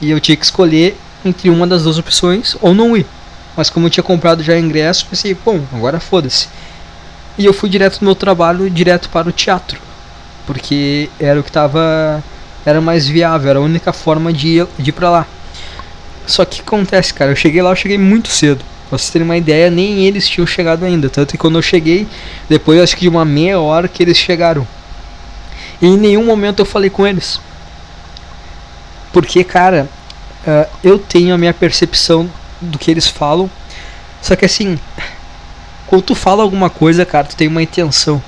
E 0.00 0.10
eu 0.10 0.20
tinha 0.20 0.36
que 0.36 0.44
escolher 0.44 0.98
entre 1.24 1.48
uma 1.48 1.66
das 1.66 1.84
duas 1.84 1.96
opções 1.96 2.54
ou 2.60 2.74
não 2.74 2.94
ir. 2.94 3.06
Mas 3.56 3.70
como 3.70 3.86
eu 3.86 3.90
tinha 3.90 4.04
comprado 4.04 4.42
já 4.42 4.58
ingresso, 4.58 5.06
pensei, 5.06 5.34
bom, 5.34 5.62
agora 5.72 5.98
foda-se. 5.98 6.48
E 7.38 7.46
eu 7.46 7.54
fui 7.54 7.70
direto 7.70 8.00
do 8.00 8.04
meu 8.04 8.14
trabalho, 8.14 8.68
direto 8.68 9.08
para 9.08 9.28
o 9.28 9.32
teatro. 9.32 9.80
Porque 10.46 11.08
era 11.18 11.40
o 11.40 11.42
que 11.42 11.50
tava. 11.50 12.22
Era 12.66 12.80
mais 12.80 13.06
viável, 13.06 13.50
era 13.50 13.58
a 13.58 13.62
única 13.62 13.92
forma 13.92 14.32
de 14.32 14.48
ir, 14.48 14.66
de 14.78 14.90
ir 14.90 14.92
pra 14.92 15.08
lá. 15.08 15.26
Só 16.26 16.44
que 16.44 16.60
acontece, 16.60 17.12
cara, 17.14 17.30
eu 17.30 17.36
cheguei 17.36 17.62
lá, 17.62 17.70
eu 17.70 17.76
cheguei 17.76 17.98
muito 17.98 18.28
cedo. 18.28 18.64
Pra 18.94 18.98
vocês 18.98 19.10
terem 19.10 19.26
uma 19.26 19.36
ideia, 19.36 19.70
nem 19.70 20.06
eles 20.06 20.28
tinham 20.28 20.46
chegado 20.46 20.84
ainda. 20.84 21.10
Tanto 21.10 21.32
que 21.32 21.38
quando 21.38 21.58
eu 21.58 21.62
cheguei, 21.62 22.06
depois 22.48 22.80
acho 22.80 22.94
que 22.94 23.02
de 23.02 23.08
uma 23.08 23.24
meia 23.24 23.58
hora 23.58 23.88
que 23.88 24.00
eles 24.00 24.16
chegaram. 24.16 24.64
E 25.82 25.86
em 25.86 25.96
nenhum 25.96 26.24
momento 26.24 26.60
eu 26.60 26.64
falei 26.64 26.88
com 26.88 27.04
eles. 27.04 27.40
Porque, 29.12 29.42
cara, 29.42 29.88
uh, 30.46 30.70
eu 30.84 30.96
tenho 30.96 31.34
a 31.34 31.38
minha 31.38 31.52
percepção 31.52 32.30
do 32.60 32.78
que 32.78 32.88
eles 32.88 33.08
falam. 33.08 33.50
Só 34.22 34.36
que 34.36 34.44
assim, 34.44 34.78
quando 35.88 36.02
tu 36.02 36.14
fala 36.14 36.44
alguma 36.44 36.70
coisa, 36.70 37.04
cara, 37.04 37.26
tu 37.26 37.34
tem 37.34 37.48
uma 37.48 37.62
intenção. 37.62 38.22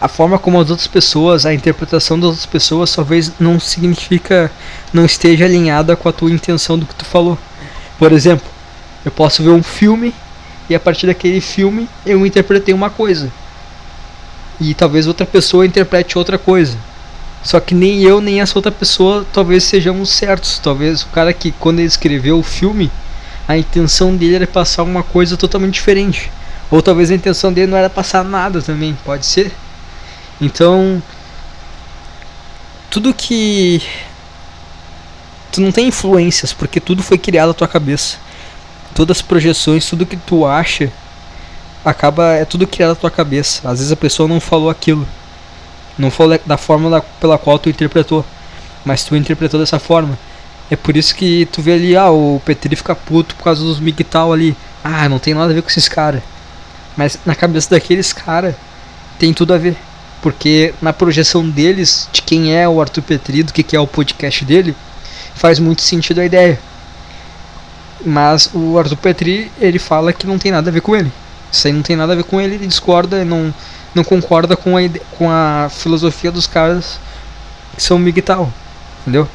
A 0.00 0.06
forma 0.06 0.38
como 0.38 0.60
as 0.60 0.70
outras 0.70 0.86
pessoas, 0.86 1.44
a 1.44 1.52
interpretação 1.52 2.20
das 2.20 2.28
outras 2.28 2.46
pessoas, 2.46 2.94
talvez 2.94 3.32
não 3.40 3.58
significa, 3.58 4.48
não 4.92 5.04
esteja 5.04 5.44
alinhada 5.44 5.96
com 5.96 6.08
a 6.08 6.12
tua 6.12 6.30
intenção 6.30 6.78
do 6.78 6.86
que 6.86 6.94
tu 6.94 7.04
falou. 7.04 7.36
Por 7.98 8.12
exemplo, 8.12 8.49
eu 9.04 9.10
posso 9.10 9.42
ver 9.42 9.50
um 9.50 9.62
filme 9.62 10.14
e 10.68 10.74
a 10.74 10.80
partir 10.80 11.06
daquele 11.06 11.40
filme 11.40 11.88
eu 12.04 12.24
interpretei 12.26 12.74
uma 12.74 12.90
coisa. 12.90 13.30
E 14.60 14.74
talvez 14.74 15.06
outra 15.06 15.26
pessoa 15.26 15.66
interprete 15.66 16.18
outra 16.18 16.38
coisa. 16.38 16.76
Só 17.42 17.58
que 17.58 17.74
nem 17.74 18.02
eu 18.02 18.20
nem 18.20 18.40
essa 18.40 18.58
outra 18.58 18.70
pessoa 18.70 19.26
talvez 19.32 19.64
sejamos 19.64 20.10
certos. 20.10 20.58
Talvez 20.58 21.02
o 21.02 21.06
cara 21.06 21.32
que 21.32 21.52
quando 21.52 21.78
ele 21.78 21.88
escreveu 21.88 22.38
o 22.38 22.42
filme, 22.42 22.90
a 23.48 23.56
intenção 23.56 24.14
dele 24.14 24.36
era 24.36 24.46
passar 24.46 24.82
uma 24.82 25.02
coisa 25.02 25.36
totalmente 25.36 25.74
diferente. 25.74 26.30
Ou 26.70 26.80
talvez 26.82 27.10
a 27.10 27.14
intenção 27.14 27.52
dele 27.52 27.66
não 27.66 27.78
era 27.78 27.90
passar 27.90 28.22
nada 28.22 28.62
também, 28.62 28.96
pode 29.04 29.26
ser. 29.26 29.52
Então, 30.40 31.02
tudo 32.90 33.12
que 33.12 33.82
tu 35.50 35.60
não 35.60 35.72
tem 35.72 35.88
influências, 35.88 36.52
porque 36.52 36.78
tudo 36.78 37.02
foi 37.02 37.18
criado 37.18 37.48
na 37.48 37.54
tua 37.54 37.66
cabeça. 37.66 38.18
Todas 38.94 39.18
as 39.18 39.22
projeções, 39.22 39.88
tudo 39.88 40.06
que 40.06 40.16
tu 40.16 40.46
acha, 40.46 40.90
acaba 41.84 42.34
é 42.34 42.44
tudo 42.44 42.66
criado 42.66 42.90
na 42.90 42.96
tua 42.96 43.10
cabeça. 43.10 43.68
Às 43.68 43.78
vezes 43.78 43.92
a 43.92 43.96
pessoa 43.96 44.28
não 44.28 44.40
falou 44.40 44.70
aquilo. 44.70 45.06
Não 45.98 46.10
falou 46.10 46.38
da 46.44 46.56
forma 46.56 47.02
pela 47.20 47.38
qual 47.38 47.58
tu 47.58 47.68
interpretou, 47.68 48.24
mas 48.84 49.04
tu 49.04 49.16
interpretou 49.16 49.60
dessa 49.60 49.78
forma. 49.78 50.18
É 50.70 50.76
por 50.76 50.96
isso 50.96 51.14
que 51.14 51.46
tu 51.46 51.60
vê 51.60 51.72
ali, 51.72 51.96
ah, 51.96 52.10
o 52.10 52.40
Petri 52.44 52.76
fica 52.76 52.94
puto 52.94 53.34
por 53.34 53.44
causa 53.44 53.62
dos 53.62 53.80
migtal 53.80 54.32
ali. 54.32 54.56
Ah, 54.84 55.08
não 55.08 55.18
tem 55.18 55.34
nada 55.34 55.50
a 55.50 55.54
ver 55.54 55.62
com 55.62 55.68
esses 55.68 55.88
caras. 55.88 56.22
Mas 56.96 57.18
na 57.26 57.34
cabeça 57.34 57.70
daqueles 57.70 58.12
caras 58.12 58.54
tem 59.18 59.34
tudo 59.34 59.52
a 59.52 59.58
ver. 59.58 59.76
Porque 60.22 60.74
na 60.80 60.92
projeção 60.92 61.48
deles, 61.48 62.08
de 62.12 62.22
quem 62.22 62.54
é 62.54 62.68
o 62.68 62.80
Arthur 62.80 63.02
Petri, 63.02 63.42
do 63.42 63.52
que, 63.52 63.62
que 63.62 63.74
é 63.74 63.80
o 63.80 63.86
podcast 63.86 64.44
dele, 64.44 64.76
faz 65.34 65.58
muito 65.58 65.82
sentido 65.82 66.20
a 66.20 66.24
ideia. 66.24 66.58
Mas 68.04 68.50
o 68.54 68.78
Arthur 68.78 68.96
Petri, 68.96 69.50
ele 69.60 69.78
fala 69.78 70.12
que 70.12 70.26
não 70.26 70.38
tem 70.38 70.50
nada 70.50 70.70
a 70.70 70.72
ver 70.72 70.80
com 70.80 70.96
ele. 70.96 71.12
Isso 71.52 71.66
aí 71.66 71.72
não 71.72 71.82
tem 71.82 71.96
nada 71.96 72.12
a 72.12 72.16
ver 72.16 72.24
com 72.24 72.40
ele, 72.40 72.54
ele 72.54 72.66
discorda, 72.66 73.24
não, 73.24 73.52
não 73.94 74.04
concorda 74.04 74.56
com 74.56 74.76
a, 74.76 74.80
com 75.18 75.30
a 75.30 75.68
filosofia 75.70 76.30
dos 76.30 76.46
caras 76.46 76.98
que 77.74 77.82
são 77.82 77.98
migtal, 77.98 78.52
entendeu? 79.02 79.28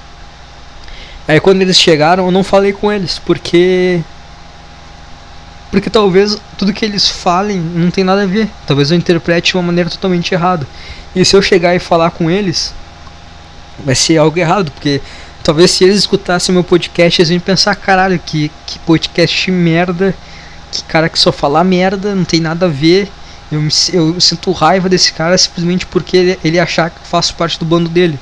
Aí 1.27 1.39
quando 1.39 1.61
eles 1.61 1.77
chegaram, 1.77 2.25
eu 2.25 2.31
não 2.31 2.43
falei 2.43 2.71
com 2.71 2.91
eles, 2.91 3.19
porque 3.19 4.01
porque 5.71 5.89
talvez 5.89 6.37
tudo 6.57 6.71
que 6.71 6.85
eles 6.85 7.09
falem 7.09 7.59
não 7.59 7.91
tem 7.91 8.03
nada 8.03 8.23
a 8.23 8.25
ver. 8.25 8.47
Talvez 8.65 8.91
eu 8.91 8.97
interprete 8.97 9.51
de 9.51 9.57
uma 9.57 9.63
maneira 9.63 9.89
totalmente 9.89 10.33
errada. 10.33 10.65
E 11.13 11.25
se 11.25 11.35
eu 11.35 11.41
chegar 11.41 11.75
e 11.75 11.79
falar 11.79 12.11
com 12.11 12.31
eles, 12.31 12.73
vai 13.83 13.95
ser 13.95 14.17
algo 14.17 14.39
errado, 14.39 14.71
porque 14.71 15.01
talvez 15.45 15.69
se 15.69 15.83
eles 15.83 15.97
escutassem 15.97 16.51
meu 16.51 16.63
podcast, 16.63 17.21
eles 17.21 17.29
iam 17.29 17.39
pensar, 17.39 17.75
caralho, 17.75 18.17
que, 18.17 18.51
que 18.65 18.79
podcast 18.79 19.51
merda, 19.51 20.15
que 20.71 20.83
cara 20.83 21.07
que 21.07 21.19
só 21.19 21.31
fala 21.31 21.63
merda, 21.63 22.15
não 22.15 22.25
tem 22.25 22.41
nada 22.41 22.65
a 22.65 22.69
ver. 22.69 23.07
Eu, 23.51 23.61
me, 23.61 23.69
eu 23.93 24.19
sinto 24.19 24.51
raiva 24.51 24.89
desse 24.89 25.13
cara 25.13 25.37
simplesmente 25.37 25.85
porque 25.85 26.17
ele, 26.17 26.39
ele 26.43 26.59
achar 26.59 26.89
que 26.89 26.97
eu 26.97 27.05
faço 27.05 27.35
parte 27.35 27.59
do 27.59 27.65
bando 27.65 27.87
dele. 27.87 28.19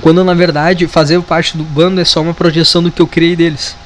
Quando 0.00 0.24
na 0.24 0.32
verdade 0.32 0.88
fazer 0.88 1.20
parte 1.20 1.58
do 1.58 1.64
bando 1.64 2.00
é 2.00 2.04
só 2.04 2.22
uma 2.22 2.32
projeção 2.32 2.82
do 2.82 2.90
que 2.90 3.02
eu 3.02 3.06
criei 3.06 3.36
deles. 3.36 3.76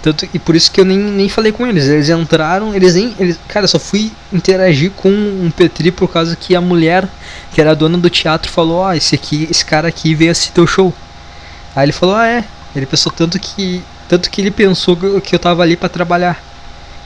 Tanto, 0.00 0.26
e 0.32 0.38
por 0.38 0.56
isso 0.56 0.70
que 0.70 0.80
eu 0.80 0.84
nem, 0.86 0.96
nem 0.96 1.28
falei 1.28 1.52
com 1.52 1.66
eles. 1.66 1.86
Eles 1.86 2.08
entraram, 2.08 2.74
eles 2.74 2.94
nem. 2.94 3.14
Eles, 3.18 3.38
cara, 3.48 3.66
só 3.66 3.78
fui 3.78 4.12
interagir 4.32 4.92
com 4.92 5.10
um 5.10 5.50
Petri 5.54 5.90
por 5.90 6.08
causa 6.08 6.34
que 6.36 6.56
a 6.56 6.60
mulher, 6.60 7.06
que 7.52 7.60
era 7.60 7.72
a 7.72 7.74
dona 7.74 7.98
do 7.98 8.08
teatro, 8.08 8.50
falou: 8.50 8.78
Ó, 8.78 8.88
oh, 8.88 8.92
esse 8.92 9.14
aqui, 9.14 9.46
esse 9.50 9.64
cara 9.64 9.88
aqui 9.88 10.14
veio 10.14 10.30
assistir 10.30 10.52
teu 10.52 10.66
show. 10.66 10.92
Aí 11.74 11.84
ele 11.84 11.92
falou: 11.92 12.14
Ah, 12.14 12.26
é. 12.26 12.44
Ele 12.74 12.86
pensou 12.86 13.12
tanto 13.12 13.38
que. 13.38 13.82
Tanto 14.08 14.30
que 14.30 14.40
ele 14.40 14.50
pensou 14.50 14.96
que 15.20 15.34
eu 15.34 15.38
tava 15.38 15.62
ali 15.62 15.76
para 15.76 15.88
trabalhar. 15.88 16.42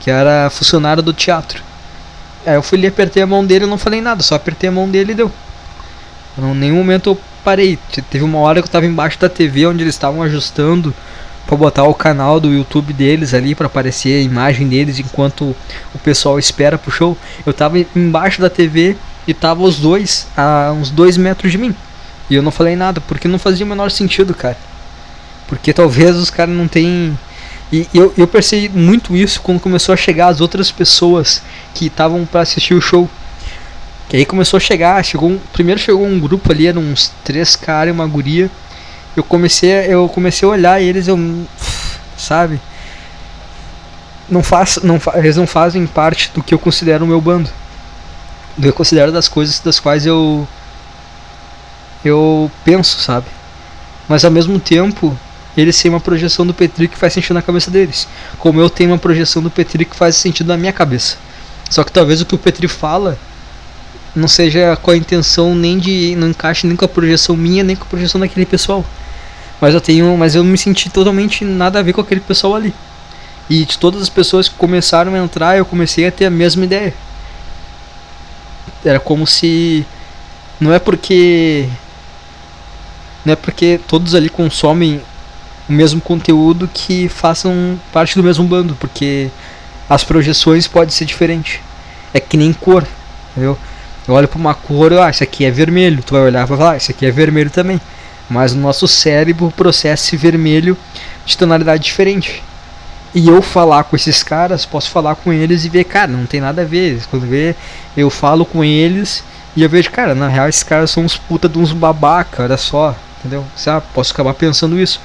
Que 0.01 0.11
era 0.11 0.49
funcionário 0.49 1.01
do 1.01 1.13
teatro. 1.13 1.63
Aí 2.45 2.55
eu 2.55 2.63
fui 2.63 2.77
ali, 2.77 2.87
apertei 2.87 3.21
a 3.21 3.27
mão 3.27 3.45
dele 3.45 3.65
não 3.65 3.77
falei 3.77 4.01
nada, 4.01 4.23
só 4.23 4.35
apertei 4.35 4.69
a 4.69 4.71
mão 4.71 4.89
dele 4.89 5.11
e 5.11 5.15
deu. 5.15 5.31
Em 6.37 6.55
nenhum 6.55 6.77
momento 6.77 7.09
eu 7.09 7.19
parei. 7.43 7.77
Teve 8.09 8.23
uma 8.23 8.39
hora 8.39 8.61
que 8.61 8.67
eu 8.67 8.71
tava 8.71 8.85
embaixo 8.85 9.19
da 9.19 9.29
TV 9.29 9.65
onde 9.67 9.83
eles 9.83 9.95
estavam 9.95 10.21
ajustando 10.23 10.93
para 11.45 11.57
botar 11.57 11.83
o 11.83 11.93
canal 11.93 12.39
do 12.39 12.53
YouTube 12.53 12.93
deles 12.93 13.33
ali 13.33 13.55
para 13.55 13.65
aparecer 13.65 14.19
a 14.19 14.21
imagem 14.21 14.67
deles 14.67 14.99
enquanto 14.99 15.55
o 15.93 15.99
pessoal 15.99 16.37
espera 16.39 16.77
pro 16.77 16.91
show. 16.91 17.17
Eu 17.45 17.53
tava 17.53 17.79
embaixo 17.95 18.39
da 18.39 18.49
TV 18.49 18.95
e 19.27 19.33
tava 19.33 19.63
os 19.63 19.77
dois 19.77 20.27
a 20.37 20.71
uns 20.71 20.89
dois 20.89 21.17
metros 21.17 21.51
de 21.51 21.57
mim. 21.57 21.75
E 22.29 22.35
eu 22.35 22.43
não 22.43 22.51
falei 22.51 22.75
nada, 22.75 23.01
porque 23.01 23.27
não 23.27 23.39
fazia 23.39 23.65
o 23.65 23.69
menor 23.69 23.89
sentido, 23.89 24.33
cara. 24.33 24.57
Porque 25.47 25.73
talvez 25.73 26.15
os 26.15 26.29
caras 26.29 26.55
não 26.55 26.67
tenham. 26.67 27.17
E 27.71 27.87
eu, 27.93 28.13
eu 28.17 28.27
percebi 28.27 28.69
muito 28.69 29.15
isso 29.15 29.41
quando 29.41 29.59
começou 29.59 29.93
a 29.93 29.97
chegar 29.97 30.27
as 30.27 30.39
outras 30.41 30.71
pessoas 30.71 31.41
que 31.73 31.87
estavam 31.87 32.25
para 32.25 32.41
assistir 32.41 32.75
o 32.75 32.81
show. 32.81 33.09
Que 34.07 34.17
aí 34.17 34.25
começou 34.25 34.57
a 34.57 34.59
chegar, 34.59 35.03
chegou 35.03 35.29
um, 35.29 35.39
primeiro 35.53 35.79
chegou 35.79 36.05
um 36.05 36.19
grupo 36.19 36.51
ali, 36.51 36.67
eram 36.67 36.81
uns 36.81 37.11
três 37.23 37.55
caras 37.55 37.89
e 37.89 37.91
uma 37.91 38.07
guria. 38.07 38.49
Eu 39.15 39.23
comecei, 39.23 39.71
eu 39.87 40.07
comecei 40.09 40.47
a 40.47 40.51
olhar 40.51 40.81
eles, 40.81 41.07
eu 41.07 41.17
sabe? 42.17 42.59
Não 44.29 44.43
faz, 44.43 44.79
não 44.83 44.99
eles 45.15 45.37
não 45.37 45.47
fazem 45.47 45.85
parte 45.87 46.31
do 46.33 46.43
que 46.43 46.53
eu 46.53 46.59
considero 46.59 47.05
o 47.05 47.07
meu 47.07 47.19
bando. 47.19 47.49
Do 48.55 48.63
que 48.63 48.69
eu 48.69 48.73
considero 48.73 49.11
das 49.11 49.27
coisas 49.27 49.59
das 49.59 49.79
quais 49.79 50.05
eu 50.05 50.47
eu 52.03 52.49
penso, 52.63 52.99
sabe? 52.99 53.27
Mas 54.07 54.25
ao 54.25 54.31
mesmo 54.31 54.59
tempo, 54.59 55.17
eles 55.55 55.79
têm 55.81 55.89
uma 55.89 55.99
projeção 55.99 56.45
do 56.45 56.53
Petri 56.53 56.87
que 56.87 56.97
faz 56.97 57.13
sentido 57.13 57.33
na 57.33 57.41
cabeça 57.41 57.69
deles, 57.69 58.07
como 58.37 58.59
eu 58.59 58.69
tenho 58.69 58.91
uma 58.91 58.97
projeção 58.97 59.41
do 59.41 59.49
Petri 59.49 59.85
que 59.85 59.95
faz 59.95 60.15
sentido 60.15 60.47
na 60.47 60.57
minha 60.57 60.73
cabeça. 60.73 61.17
Só 61.69 61.83
que 61.83 61.91
talvez 61.91 62.21
o 62.21 62.25
que 62.25 62.35
o 62.35 62.37
Petri 62.37 62.67
fala 62.67 63.17
não 64.15 64.27
seja 64.27 64.75
com 64.75 64.91
a 64.91 64.97
intenção 64.97 65.53
nem 65.55 65.77
de 65.77 66.15
não 66.15 66.29
encaixe 66.29 66.65
nem 66.65 66.75
com 66.75 66.85
a 66.85 66.87
projeção 66.87 67.35
minha 67.35 67.63
nem 67.63 67.75
com 67.75 67.83
a 67.83 67.87
projeção 67.87 68.19
daquele 68.19 68.45
pessoal 68.45 68.83
mas 69.61 69.73
eu 69.73 69.81
tenho 69.81 70.17
mas 70.17 70.35
eu 70.35 70.43
me 70.43 70.57
senti 70.57 70.89
totalmente 70.89 71.45
nada 71.45 71.79
a 71.79 71.83
ver 71.83 71.93
com 71.93 72.01
aquele 72.01 72.21
pessoal 72.21 72.55
ali 72.55 72.73
e 73.49 73.65
de 73.65 73.77
todas 73.77 74.01
as 74.01 74.09
pessoas 74.09 74.49
que 74.49 74.55
começaram 74.55 75.13
a 75.13 75.17
entrar 75.19 75.57
eu 75.57 75.65
comecei 75.65 76.07
a 76.07 76.11
ter 76.11 76.25
a 76.25 76.29
mesma 76.29 76.65
ideia 76.65 76.93
era 78.83 78.99
como 78.99 79.27
se 79.27 79.85
não 80.59 80.73
é 80.73 80.79
porque 80.79 81.69
não 83.25 83.33
é 83.33 83.35
porque 83.35 83.79
todos 83.87 84.15
ali 84.15 84.29
consomem 84.29 85.01
o 85.67 85.71
mesmo 85.71 86.01
conteúdo 86.01 86.69
que 86.73 87.07
façam 87.09 87.79
parte 87.91 88.15
do 88.15 88.23
mesmo 88.23 88.45
bando 88.45 88.75
porque 88.79 89.29
as 89.89 90.03
projeções 90.03 90.67
podem 90.67 90.89
ser 90.89 91.05
diferentes 91.05 91.59
é 92.13 92.19
que 92.19 92.37
nem 92.37 92.53
cor 92.53 92.85
entendeu 93.31 93.57
eu 94.09 94.15
olho 94.15 94.27
para 94.27 94.39
uma 94.39 94.55
cor, 94.55 94.91
ah, 94.93 95.11
isso 95.11 95.23
aqui 95.23 95.45
é 95.45 95.51
vermelho. 95.51 96.01
Tu 96.01 96.15
vai 96.15 96.23
olhar 96.23 96.43
e 96.43 96.47
vai 96.47 96.57
falar, 96.57 96.71
ah, 96.71 96.77
isso 96.77 96.89
aqui 96.89 97.05
é 97.05 97.11
vermelho 97.11 97.51
também. 97.51 97.79
Mas 98.27 98.53
o 98.53 98.57
nosso 98.57 98.87
cérebro 98.87 99.53
processa 99.55 100.03
esse 100.03 100.17
vermelho 100.17 100.75
de 101.27 101.37
tonalidade 101.37 101.83
diferente. 101.83 102.41
E 103.13 103.27
eu 103.27 103.39
falar 103.39 103.83
com 103.83 103.95
esses 103.95 104.23
caras, 104.23 104.65
posso 104.65 104.89
falar 104.89 105.13
com 105.13 105.31
eles 105.31 105.63
e 105.63 105.69
ver, 105.69 105.83
cara, 105.83 106.11
não 106.11 106.25
tem 106.25 106.41
nada 106.41 106.63
a 106.63 106.65
ver. 106.65 106.99
Quando 107.11 107.27
vê, 107.27 107.55
eu 107.95 108.09
falo 108.09 108.45
com 108.45 108.63
eles 108.63 109.23
e 109.55 109.61
eu 109.61 109.69
vejo, 109.69 109.91
cara, 109.91 110.15
na 110.15 110.27
real 110.27 110.49
esses 110.49 110.63
caras 110.63 110.89
são 110.89 111.03
uns 111.03 111.15
puta 111.15 111.47
de 111.47 111.59
uns 111.59 111.71
babaca, 111.71 112.41
olha 112.41 112.57
só, 112.57 112.95
entendeu? 113.19 113.45
Sabe? 113.55 113.85
Posso 113.93 114.13
acabar 114.13 114.33
pensando 114.33 114.79
isso. 114.79 114.99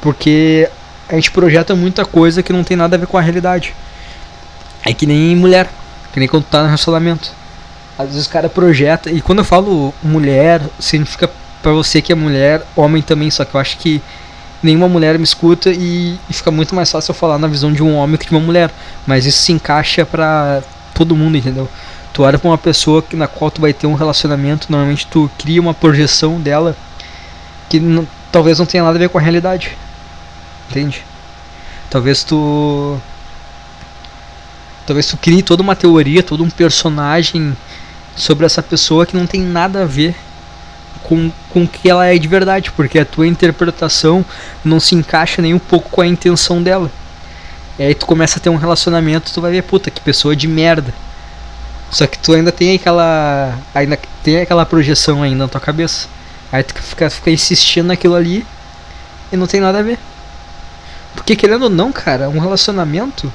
Porque 0.00 0.68
a 1.08 1.14
gente 1.14 1.30
projeta 1.30 1.74
muita 1.74 2.04
coisa 2.04 2.42
que 2.42 2.52
não 2.52 2.64
tem 2.64 2.76
nada 2.76 2.96
a 2.96 2.98
ver 2.98 3.06
com 3.06 3.18
a 3.18 3.20
realidade. 3.20 3.74
É 4.84 4.92
que 4.92 5.06
nem 5.06 5.36
mulher, 5.36 5.68
que 6.12 6.18
nem 6.18 6.28
quando 6.28 6.44
tá 6.44 6.60
no 6.60 6.66
relacionamento. 6.66 7.30
Às 7.98 8.08
vezes 8.08 8.26
o 8.26 8.30
cara 8.30 8.48
projeta. 8.48 9.10
E 9.10 9.20
quando 9.20 9.38
eu 9.38 9.44
falo 9.44 9.92
mulher, 10.02 10.62
significa 10.78 11.30
para 11.62 11.72
você 11.72 12.02
que 12.02 12.12
é 12.12 12.14
mulher, 12.14 12.62
homem 12.74 13.02
também. 13.02 13.30
Só 13.30 13.44
que 13.44 13.54
eu 13.54 13.60
acho 13.60 13.76
que 13.78 14.02
nenhuma 14.62 14.88
mulher 14.88 15.18
me 15.18 15.24
escuta 15.24 15.70
e, 15.70 16.18
e, 16.28 16.32
fica 16.32 16.50
muito 16.50 16.74
mais 16.74 16.90
fácil 16.90 17.10
eu 17.10 17.14
falar 17.14 17.38
na 17.38 17.46
visão 17.46 17.72
de 17.72 17.82
um 17.82 17.94
homem 17.94 18.16
que 18.16 18.26
de 18.26 18.32
uma 18.32 18.40
mulher. 18.40 18.70
Mas 19.06 19.26
isso 19.26 19.42
se 19.42 19.52
encaixa 19.52 20.04
pra 20.04 20.62
todo 20.94 21.16
mundo, 21.16 21.36
entendeu? 21.36 21.68
Tu 22.12 22.22
olha 22.22 22.38
pra 22.38 22.50
uma 22.50 22.58
pessoa 22.58 23.02
que, 23.02 23.16
na 23.16 23.26
qual 23.26 23.50
tu 23.50 23.60
vai 23.60 23.72
ter 23.72 23.86
um 23.86 23.94
relacionamento, 23.94 24.66
normalmente 24.70 25.06
tu 25.06 25.30
cria 25.38 25.60
uma 25.60 25.72
projeção 25.72 26.40
dela 26.40 26.76
que 27.68 27.80
não, 27.80 28.06
talvez 28.30 28.58
não 28.58 28.66
tenha 28.66 28.82
nada 28.82 28.96
a 28.96 28.98
ver 28.98 29.08
com 29.08 29.18
a 29.18 29.20
realidade. 29.20 29.76
Entende? 30.70 31.04
Talvez 31.90 32.24
tu. 32.24 32.98
Talvez 34.86 35.06
tu 35.06 35.16
crie 35.16 35.42
toda 35.42 35.62
uma 35.62 35.76
teoria, 35.76 36.22
todo 36.22 36.42
um 36.42 36.50
personagem 36.50 37.56
sobre 38.16 38.44
essa 38.46 38.62
pessoa 38.62 39.06
que 39.06 39.16
não 39.16 39.26
tem 39.26 39.40
nada 39.40 39.82
a 39.82 39.86
ver 39.86 40.14
com, 41.02 41.30
com 41.50 41.62
o 41.64 41.68
que 41.68 41.88
ela 41.88 42.06
é 42.06 42.18
de 42.18 42.28
verdade, 42.28 42.70
porque 42.72 42.98
a 42.98 43.04
tua 43.04 43.26
interpretação 43.26 44.24
não 44.64 44.80
se 44.80 44.94
encaixa 44.94 45.40
nem 45.40 45.54
um 45.54 45.58
pouco 45.58 45.88
com 45.90 46.00
a 46.00 46.06
intenção 46.06 46.62
dela. 46.62 46.90
E 47.78 47.82
aí 47.82 47.94
tu 47.94 48.06
começa 48.06 48.38
a 48.38 48.42
ter 48.42 48.50
um 48.50 48.56
relacionamento, 48.56 49.32
tu 49.32 49.40
vai 49.40 49.52
ver, 49.52 49.62
puta, 49.62 49.90
que 49.90 50.00
pessoa 50.00 50.36
de 50.36 50.46
merda. 50.46 50.92
Só 51.90 52.06
que 52.06 52.18
tu 52.18 52.32
ainda 52.32 52.50
tem 52.50 52.74
aquela. 52.74 53.58
Ainda 53.74 53.98
tem 54.22 54.40
aquela 54.40 54.64
projeção 54.64 55.22
ainda 55.22 55.44
na 55.44 55.48
tua 55.48 55.60
cabeça. 55.60 56.08
Aí 56.52 56.62
tu 56.62 56.74
fica, 56.74 57.08
fica 57.08 57.30
insistindo 57.30 57.86
naquilo 57.86 58.14
ali 58.14 58.46
e 59.32 59.36
não 59.36 59.46
tem 59.46 59.60
nada 59.60 59.78
a 59.78 59.82
ver. 59.82 59.98
Porque 61.14 61.34
querendo 61.34 61.64
ou 61.64 61.70
não, 61.70 61.90
cara, 61.90 62.28
um 62.28 62.38
relacionamento 62.38 63.32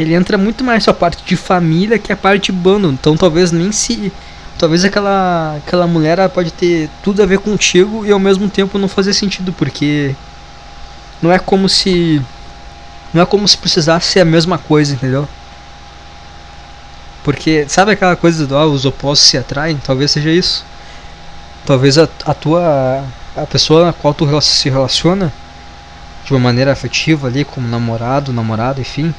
ele 0.00 0.14
entra 0.14 0.38
muito 0.38 0.62
mais 0.62 0.86
a 0.86 0.94
parte 0.94 1.24
de 1.24 1.36
família 1.36 1.98
que 1.98 2.12
a 2.12 2.16
parte 2.16 2.46
de 2.46 2.52
bando. 2.52 2.90
Então 2.90 3.16
talvez 3.16 3.50
nem 3.50 3.72
se. 3.72 4.12
Talvez 4.56 4.84
aquela, 4.84 5.56
aquela 5.56 5.86
mulher 5.86 6.28
pode 6.30 6.52
ter 6.52 6.90
tudo 7.02 7.22
a 7.22 7.26
ver 7.26 7.38
contigo 7.38 8.04
e 8.04 8.10
ao 8.10 8.18
mesmo 8.18 8.48
tempo 8.48 8.78
não 8.78 8.88
fazer 8.88 9.12
sentido, 9.12 9.52
porque 9.52 10.14
não 11.22 11.32
é 11.32 11.38
como 11.38 11.68
se. 11.68 12.22
Não 13.12 13.22
é 13.22 13.26
como 13.26 13.46
se 13.48 13.56
precisasse 13.56 14.12
ser 14.12 14.20
a 14.20 14.24
mesma 14.24 14.58
coisa, 14.58 14.94
entendeu? 14.94 15.28
Porque 17.24 17.66
sabe 17.68 17.92
aquela 17.92 18.16
coisa 18.16 18.46
do 18.46 18.56
ah, 18.56 18.66
os 18.66 18.84
opostos 18.84 19.28
se 19.28 19.38
atraem? 19.38 19.78
Talvez 19.84 20.10
seja 20.10 20.30
isso. 20.30 20.64
Talvez 21.68 21.98
a, 21.98 22.08
a 22.24 22.32
tua 22.32 23.04
a 23.36 23.46
pessoa 23.46 23.84
na 23.84 23.92
qual 23.92 24.14
tu 24.14 24.40
se 24.40 24.70
relaciona 24.70 25.30
de 26.24 26.32
uma 26.32 26.40
maneira 26.40 26.72
afetiva 26.72 27.28
ali, 27.28 27.44
como 27.44 27.68
namorado, 27.68 28.32
namorada, 28.32 28.80
enfim, 28.80 29.14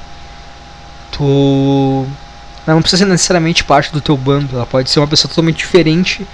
tu 1.11 2.07
não 2.65 2.81
precisa 2.81 3.03
ser 3.03 3.09
necessariamente 3.11 3.63
parte 3.63 3.91
do 3.91 4.01
teu 4.01 4.17
bando, 4.17 4.55
ela 4.55 4.65
pode 4.65 4.89
ser 4.89 4.99
uma 4.99 5.07
pessoa 5.07 5.29
totalmente 5.29 5.57
diferente, 5.57 6.25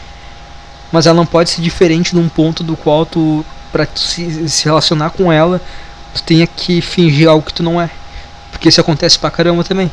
mas 0.89 1.05
ela 1.05 1.17
não 1.17 1.25
pode 1.25 1.49
ser 1.49 1.61
diferente 1.61 2.15
num 2.15 2.29
ponto 2.29 2.63
do 2.63 2.77
qual 2.77 3.05
tu 3.05 3.45
para 3.69 3.85
se, 3.93 4.47
se 4.47 4.63
relacionar 4.63 5.09
com 5.09 5.29
ela, 5.29 5.59
tu 6.13 6.23
tenha 6.23 6.47
que 6.47 6.79
fingir 6.79 7.27
algo 7.27 7.45
que 7.45 7.53
tu 7.53 7.61
não 7.61 7.81
é. 7.81 7.89
Porque 8.51 8.69
isso 8.69 8.79
acontece 8.79 9.19
pra 9.19 9.29
caramba 9.29 9.65
também. 9.65 9.91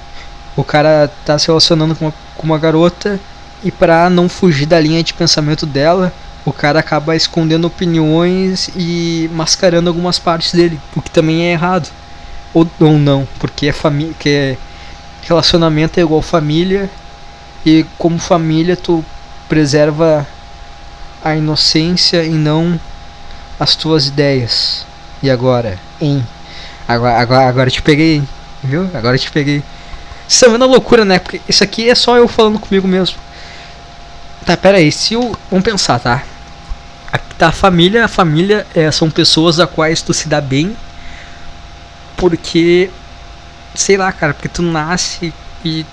O 0.54 0.62
cara 0.62 1.11
tá 1.24 1.37
se 1.37 1.48
relacionando 1.48 1.96
com 1.96 2.04
uma, 2.04 2.14
com 2.37 2.44
uma 2.44 2.58
garota 2.58 3.18
e 3.64 3.70
pra 3.70 4.11
não 4.11 4.29
fugir 4.29 4.66
da 4.66 4.81
linha 4.81 5.03
de 5.03 5.14
pensamento 5.14 5.64
dela, 5.66 6.12
o 6.44 6.53
cara 6.53 6.81
acaba 6.81 7.14
escondendo 7.14 7.66
opiniões 7.66 8.68
e 8.77 9.31
mascarando 9.33 9.88
algumas 9.88 10.18
partes 10.18 10.53
dele, 10.53 10.81
o 10.96 11.01
que 11.01 11.11
também 11.11 11.44
é 11.44 11.53
errado. 11.53 11.88
Ou, 12.53 12.68
ou 12.81 12.98
não, 12.98 13.27
porque 13.38 13.68
é 13.68 13.72
família, 13.72 14.14
que 14.18 14.29
é 14.29 14.57
relacionamento 15.22 15.98
é 15.98 16.03
igual 16.03 16.20
família 16.20 16.90
e 17.64 17.87
como 17.96 18.18
família 18.18 18.77
tu 18.77 19.05
preserva 19.48 20.27
a 21.25 21.37
inocência 21.37 22.25
e 22.25 22.31
não 22.31 22.79
as 23.59 23.77
tuas 23.77 24.07
ideias. 24.07 24.85
E 25.22 25.31
agora, 25.31 25.79
em 26.01 26.27
agora 26.88 27.20
agora, 27.20 27.48
agora 27.48 27.70
te 27.70 27.81
peguei, 27.81 28.22
viu? 28.62 28.90
Agora 28.92 29.16
te 29.16 29.31
peguei. 29.31 29.62
Isso 30.29 30.44
é 30.44 30.48
uma 30.48 30.66
loucura, 30.66 31.05
né? 31.05 31.18
Porque 31.18 31.40
isso 31.48 31.62
aqui 31.62 31.88
é 31.88 31.94
só 31.94 32.16
eu 32.16 32.27
falando 32.27 32.59
comigo 32.59 32.88
mesmo. 32.88 33.16
Tá, 34.44 34.57
pera 34.57 34.78
aí, 34.78 34.90
se 34.90 35.14
eu. 35.14 35.37
Vamos 35.50 35.64
pensar, 35.64 35.98
tá? 35.98 36.24
Tá 37.38 37.48
a 37.48 37.52
família. 37.52 38.05
A 38.05 38.09
família 38.09 38.66
é, 38.74 38.90
são 38.90 39.11
pessoas 39.11 39.59
a 39.61 39.66
quais 39.66 40.02
tu 40.02 40.12
se 40.12 40.28
dá 40.28 40.40
bem. 40.40 40.76
Porque. 42.16 42.90
Sei 43.74 43.96
lá, 43.96 44.12
cara, 44.12 44.35
porque 44.35 44.48
tu 44.48 44.62
nasce 44.62 45.33
e 45.64 45.87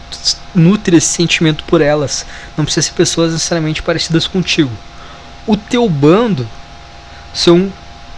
nutre 0.53 0.97
esse 0.97 1.07
sentimento 1.07 1.63
por 1.63 1.81
elas. 1.81 2.25
Não 2.57 2.65
precisa 2.65 2.87
ser 2.87 2.93
pessoas 2.93 3.31
necessariamente 3.31 3.81
parecidas 3.81 4.27
contigo. 4.27 4.71
O 5.47 5.55
teu 5.55 5.87
bando 5.89 6.47
são 7.33 7.71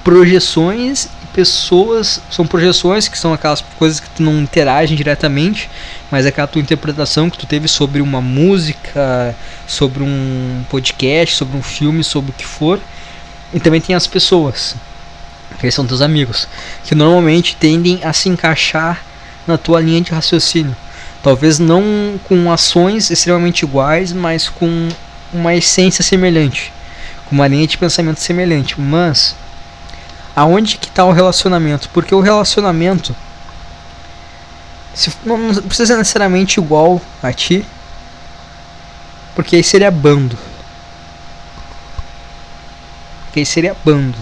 projeções 0.03 1.07
pessoas 1.33 2.21
são 2.29 2.45
projeções 2.45 3.07
que 3.07 3.17
são 3.17 3.33
aquelas 3.33 3.61
coisas 3.77 3.99
que 3.99 4.09
tu 4.09 4.23
não 4.23 4.39
interagem 4.39 4.95
diretamente, 4.95 5.69
mas 6.09 6.25
é 6.25 6.29
aquela 6.29 6.47
tua 6.47 6.61
interpretação 6.61 7.29
que 7.29 7.37
tu 7.37 7.45
teve 7.45 7.67
sobre 7.67 8.01
uma 8.01 8.21
música, 8.21 9.35
sobre 9.67 10.03
um 10.03 10.63
podcast, 10.69 11.35
sobre 11.35 11.57
um 11.57 11.63
filme, 11.63 12.03
sobre 12.03 12.31
o 12.31 12.33
que 12.33 12.45
for. 12.45 12.79
E 13.53 13.59
também 13.59 13.81
tem 13.81 13.95
as 13.95 14.07
pessoas, 14.07 14.75
que 15.59 15.71
são 15.71 15.85
teus 15.85 16.01
amigos, 16.01 16.47
que 16.83 16.95
normalmente 16.95 17.55
tendem 17.55 17.99
a 18.03 18.13
se 18.13 18.29
encaixar 18.29 19.03
na 19.45 19.57
tua 19.57 19.81
linha 19.81 20.01
de 20.01 20.11
raciocínio. 20.11 20.75
Talvez 21.23 21.59
não 21.59 22.19
com 22.23 22.51
ações 22.51 23.11
extremamente 23.11 23.63
iguais, 23.63 24.11
mas 24.11 24.49
com 24.49 24.89
uma 25.33 25.53
essência 25.53 26.03
semelhante, 26.03 26.73
com 27.25 27.35
uma 27.35 27.47
linha 27.47 27.67
de 27.67 27.77
pensamento 27.77 28.19
semelhante, 28.19 28.79
mas 28.79 29.35
aonde 30.35 30.77
que 30.77 30.87
está 30.87 31.03
o 31.05 31.11
relacionamento? 31.11 31.89
Porque 31.89 32.13
o 32.13 32.21
relacionamento 32.21 33.15
se, 34.93 35.11
não, 35.23 35.53
precisa 35.53 35.87
ser 35.87 35.97
necessariamente 35.97 36.59
igual 36.59 37.01
a 37.23 37.31
ti, 37.31 37.65
porque 39.35 39.55
aí 39.55 39.63
seria 39.63 39.89
bando. 39.89 40.37
Porque 43.25 43.39
aí 43.39 43.45
seria 43.45 43.75
bando. 43.85 44.17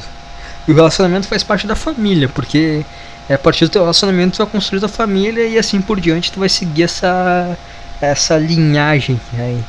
E 0.67 0.72
o 0.72 0.76
relacionamento 0.76 1.28
faz 1.28 1.43
parte 1.43 1.65
da 1.65 1.76
família, 1.76 2.30
porque 2.30 2.86
é 3.28 3.34
a 3.34 3.39
partir 3.39 3.65
do 3.65 3.72
teu 3.72 3.82
relacionamento 3.82 4.36
tu 4.36 4.43
vai 4.43 4.48
construir 4.48 4.80
tua 4.80 4.89
família 4.89 5.48
e 5.48 5.58
assim 5.58 5.82
por 5.82 6.00
diante 6.00 6.32
tu 6.32 6.39
vai 6.39 6.50
seguir 6.50 6.84
essa 6.84 7.58
essa 8.02 8.38
linhagem 8.38 9.19
aí. 9.38 9.63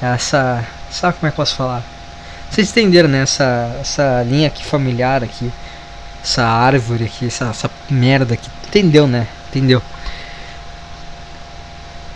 Essa, 0.00 0.64
sabe 0.90 1.18
como 1.18 1.28
é 1.28 1.30
que 1.30 1.34
eu 1.34 1.44
posso 1.44 1.56
falar? 1.56 1.82
Vocês 2.54 2.70
entenderam, 2.70 3.08
né? 3.08 3.22
Essa, 3.22 3.76
essa 3.80 4.22
linha 4.22 4.46
aqui 4.46 4.64
familiar 4.64 5.24
aqui. 5.24 5.50
Essa 6.22 6.44
árvore 6.44 7.02
aqui, 7.02 7.26
essa, 7.26 7.46
essa 7.46 7.68
merda 7.90 8.34
aqui. 8.34 8.48
Entendeu, 8.68 9.08
né? 9.08 9.26
Entendeu? 9.48 9.82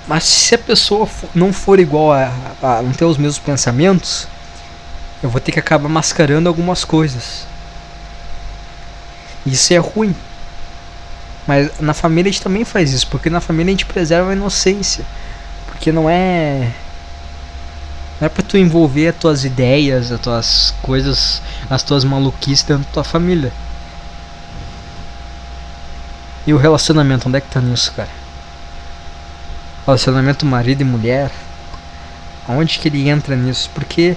Mas 0.06 0.22
se 0.22 0.54
a 0.54 0.58
pessoa 0.58 1.06
for, 1.06 1.28
não 1.34 1.52
for 1.52 1.80
igual 1.80 2.12
a, 2.12 2.30
a, 2.62 2.80
não 2.82 2.92
ter 2.92 3.04
os 3.04 3.18
mesmos 3.18 3.40
pensamentos, 3.40 4.28
eu 5.24 5.28
vou 5.28 5.40
ter 5.40 5.50
que 5.50 5.58
acabar 5.58 5.88
mascarando 5.88 6.48
algumas 6.48 6.84
coisas. 6.84 7.44
Isso 9.44 9.74
é 9.74 9.78
ruim. 9.78 10.14
Mas 11.48 11.80
na 11.80 11.94
família 11.94 12.30
a 12.30 12.32
gente 12.32 12.42
também 12.42 12.64
faz 12.64 12.92
isso, 12.92 13.08
porque 13.08 13.28
na 13.28 13.40
família 13.40 13.70
a 13.70 13.74
gente 13.74 13.86
preserva 13.86 14.30
a 14.30 14.34
inocência. 14.34 15.04
Porque 15.66 15.90
não 15.90 16.08
é 16.08 16.70
não 18.20 18.26
é 18.26 18.28
pra 18.28 18.42
tu 18.42 18.56
envolver 18.56 19.08
as 19.08 19.16
tuas 19.16 19.44
ideias, 19.44 20.10
as 20.10 20.20
tuas 20.20 20.74
coisas, 20.82 21.40
as 21.70 21.82
tuas 21.82 22.04
maluquices 22.04 22.64
dentro 22.64 22.84
da 22.84 22.92
tua 22.92 23.04
família. 23.04 23.52
E 26.46 26.52
o 26.52 26.56
relacionamento, 26.56 27.28
onde 27.28 27.38
é 27.38 27.40
que 27.40 27.50
tá 27.50 27.60
nisso, 27.60 27.92
cara? 27.92 28.08
Relacionamento 29.86 30.44
marido 30.44 30.80
e 30.80 30.84
mulher. 30.84 31.30
Aonde 32.48 32.78
que 32.78 32.88
ele 32.88 33.08
entra 33.08 33.36
nisso? 33.36 33.70
Porque 33.74 34.16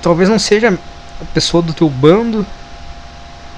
talvez 0.00 0.28
não 0.28 0.38
seja 0.38 0.78
a 1.20 1.24
pessoa 1.34 1.62
do 1.62 1.74
teu 1.74 1.90
bando, 1.90 2.46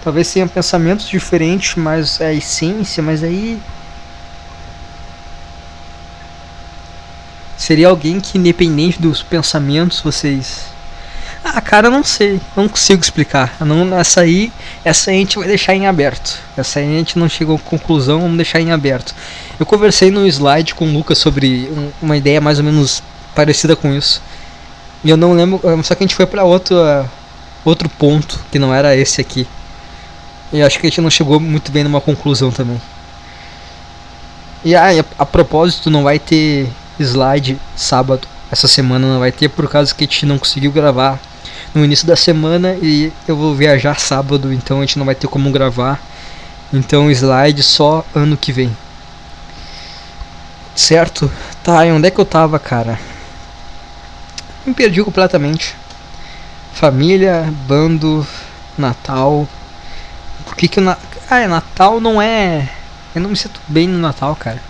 talvez 0.02 0.32
tenha 0.32 0.46
pensamentos 0.46 1.06
diferentes, 1.06 1.74
mas 1.76 2.20
é 2.20 2.26
a 2.26 2.34
essência, 2.34 3.02
mas 3.02 3.22
aí 3.22 3.60
Seria 7.56 7.88
alguém 7.88 8.20
que, 8.20 8.38
independente 8.38 9.00
dos 9.00 9.22
pensamentos, 9.22 10.00
vocês. 10.00 10.66
Ah, 11.44 11.60
cara, 11.60 11.90
não 11.90 12.02
sei, 12.02 12.40
não 12.56 12.68
consigo 12.68 13.02
explicar. 13.02 13.54
Não, 13.60 13.98
essa 13.98 14.22
aí, 14.22 14.50
essa 14.84 15.10
aí 15.10 15.18
a 15.18 15.20
gente 15.20 15.38
vai 15.38 15.46
deixar 15.46 15.74
em 15.74 15.86
aberto. 15.86 16.38
Essa 16.56 16.80
aí 16.80 16.86
a 16.86 16.98
gente 16.98 17.18
não 17.18 17.28
chegou 17.28 17.56
a 17.56 17.58
conclusão, 17.58 18.20
vamos 18.20 18.36
deixar 18.36 18.60
em 18.60 18.72
aberto. 18.72 19.14
Eu 19.60 19.66
conversei 19.66 20.10
no 20.10 20.26
slide 20.26 20.74
com 20.74 20.86
o 20.86 20.92
Lucas 20.92 21.18
sobre 21.18 21.68
um, 21.70 21.90
uma 22.00 22.16
ideia 22.16 22.40
mais 22.40 22.58
ou 22.58 22.64
menos 22.64 23.02
parecida 23.34 23.76
com 23.76 23.92
isso. 23.92 24.22
E 25.04 25.10
eu 25.10 25.18
não 25.18 25.34
lembro, 25.34 25.60
só 25.82 25.94
que 25.94 26.02
a 26.02 26.06
gente 26.06 26.16
foi 26.16 26.24
para 26.24 26.44
outro, 26.44 26.76
outro 27.62 27.90
ponto 27.90 28.40
que 28.50 28.58
não 28.58 28.74
era 28.74 28.96
esse 28.96 29.20
aqui. 29.20 29.46
E 30.50 30.62
acho 30.62 30.78
que 30.78 30.86
a 30.86 30.88
gente 30.88 31.02
não 31.02 31.10
chegou 31.10 31.38
muito 31.38 31.70
bem 31.70 31.84
numa 31.84 32.00
conclusão 32.00 32.50
também. 32.50 32.80
E 34.64 34.74
ah, 34.74 34.88
a, 34.88 35.22
a 35.22 35.26
propósito, 35.26 35.90
não 35.90 36.02
vai 36.02 36.18
ter 36.18 36.70
slide 36.98 37.58
sábado. 37.76 38.26
Essa 38.50 38.68
semana 38.68 39.06
não 39.06 39.18
vai 39.18 39.32
ter 39.32 39.48
por 39.48 39.68
causa 39.68 39.94
que 39.94 40.04
a 40.04 40.06
gente 40.06 40.26
não 40.26 40.38
conseguiu 40.38 40.70
gravar 40.70 41.18
no 41.74 41.84
início 41.84 42.06
da 42.06 42.14
semana 42.14 42.76
e 42.80 43.12
eu 43.26 43.36
vou 43.36 43.54
viajar 43.54 43.98
sábado, 43.98 44.52
então 44.52 44.78
a 44.78 44.80
gente 44.82 44.98
não 44.98 45.06
vai 45.06 45.14
ter 45.14 45.26
como 45.26 45.50
gravar. 45.50 46.00
Então 46.72 47.10
slide 47.10 47.62
só 47.62 48.04
ano 48.14 48.36
que 48.36 48.52
vem. 48.52 48.76
Certo? 50.74 51.30
Tá, 51.62 51.86
e 51.86 51.92
onde 51.92 52.08
é 52.08 52.10
que 52.10 52.20
eu 52.20 52.24
tava, 52.24 52.58
cara? 52.58 52.98
Me 54.66 54.74
perdi 54.74 55.02
completamente. 55.02 55.76
Família, 56.72 57.52
bando, 57.66 58.26
Natal. 58.76 59.48
Por 60.44 60.56
que 60.56 60.66
que 60.66 60.80
o 60.80 60.82
na... 60.82 60.96
Ah, 61.30 61.38
é, 61.38 61.46
Natal 61.46 62.00
não 62.00 62.20
é. 62.20 62.68
Eu 63.14 63.20
não 63.20 63.30
me 63.30 63.36
sinto 63.36 63.60
bem 63.68 63.86
no 63.86 63.98
Natal, 63.98 64.34
cara. 64.36 64.60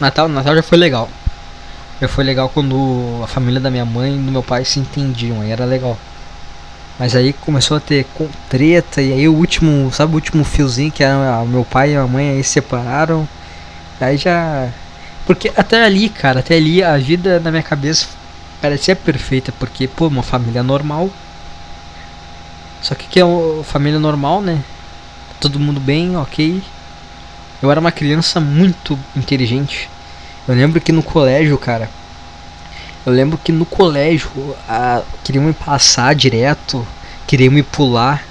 Natal, 0.00 0.28
Natal 0.28 0.54
já 0.54 0.62
foi 0.62 0.78
legal. 0.78 1.08
Já 2.00 2.08
foi 2.08 2.24
legal 2.24 2.48
quando 2.48 3.20
a 3.24 3.26
família 3.26 3.60
da 3.60 3.70
minha 3.70 3.84
mãe 3.84 4.14
e 4.14 4.18
do 4.18 4.30
meu 4.30 4.42
pai 4.42 4.64
se 4.64 4.78
entendiam, 4.78 5.40
aí 5.40 5.50
era 5.50 5.64
legal. 5.64 5.96
Mas 6.98 7.14
aí 7.14 7.32
começou 7.32 7.76
a 7.76 7.80
ter 7.80 8.06
treta 8.48 9.02
e 9.02 9.12
aí 9.12 9.28
o 9.28 9.34
último, 9.34 9.90
sabe 9.92 10.12
o 10.12 10.14
último 10.14 10.44
fiozinho 10.44 10.90
que 10.90 11.02
era 11.04 11.44
meu 11.44 11.64
pai 11.64 11.92
e 11.92 11.96
a 11.96 12.06
mãe 12.06 12.30
aí 12.30 12.44
se 12.44 12.52
separaram. 12.52 13.28
Aí 14.00 14.16
já 14.16 14.68
porque 15.26 15.52
até 15.56 15.84
ali, 15.84 16.08
cara, 16.08 16.40
até 16.40 16.56
ali 16.56 16.82
a 16.82 16.96
vida 16.96 17.40
na 17.40 17.50
minha 17.50 17.62
cabeça 17.62 18.06
parecia 18.62 18.94
perfeita, 18.94 19.52
porque 19.58 19.88
pô, 19.88 20.06
uma 20.06 20.22
família 20.22 20.62
normal. 20.62 21.10
Só 22.80 22.94
que 22.94 23.06
que 23.08 23.20
é 23.20 23.24
uma 23.24 23.64
família 23.64 23.98
normal, 23.98 24.40
né? 24.40 24.62
Todo 25.40 25.58
mundo 25.58 25.80
bem, 25.80 26.16
OK. 26.16 26.62
Eu 27.62 27.70
era 27.70 27.80
uma 27.80 27.92
criança 27.92 28.40
muito 28.40 28.98
inteligente. 29.16 29.88
Eu 30.46 30.54
lembro 30.54 30.80
que 30.80 30.92
no 30.92 31.02
colégio, 31.02 31.56
cara. 31.58 31.88
Eu 33.04 33.12
lembro 33.12 33.38
que 33.38 33.52
no 33.52 33.64
colégio 33.64 34.30
a, 34.68 35.02
queriam 35.22 35.44
me 35.44 35.52
passar 35.52 36.14
direto, 36.14 36.86
queriam 37.26 37.52
me 37.52 37.62
pular 37.62 38.24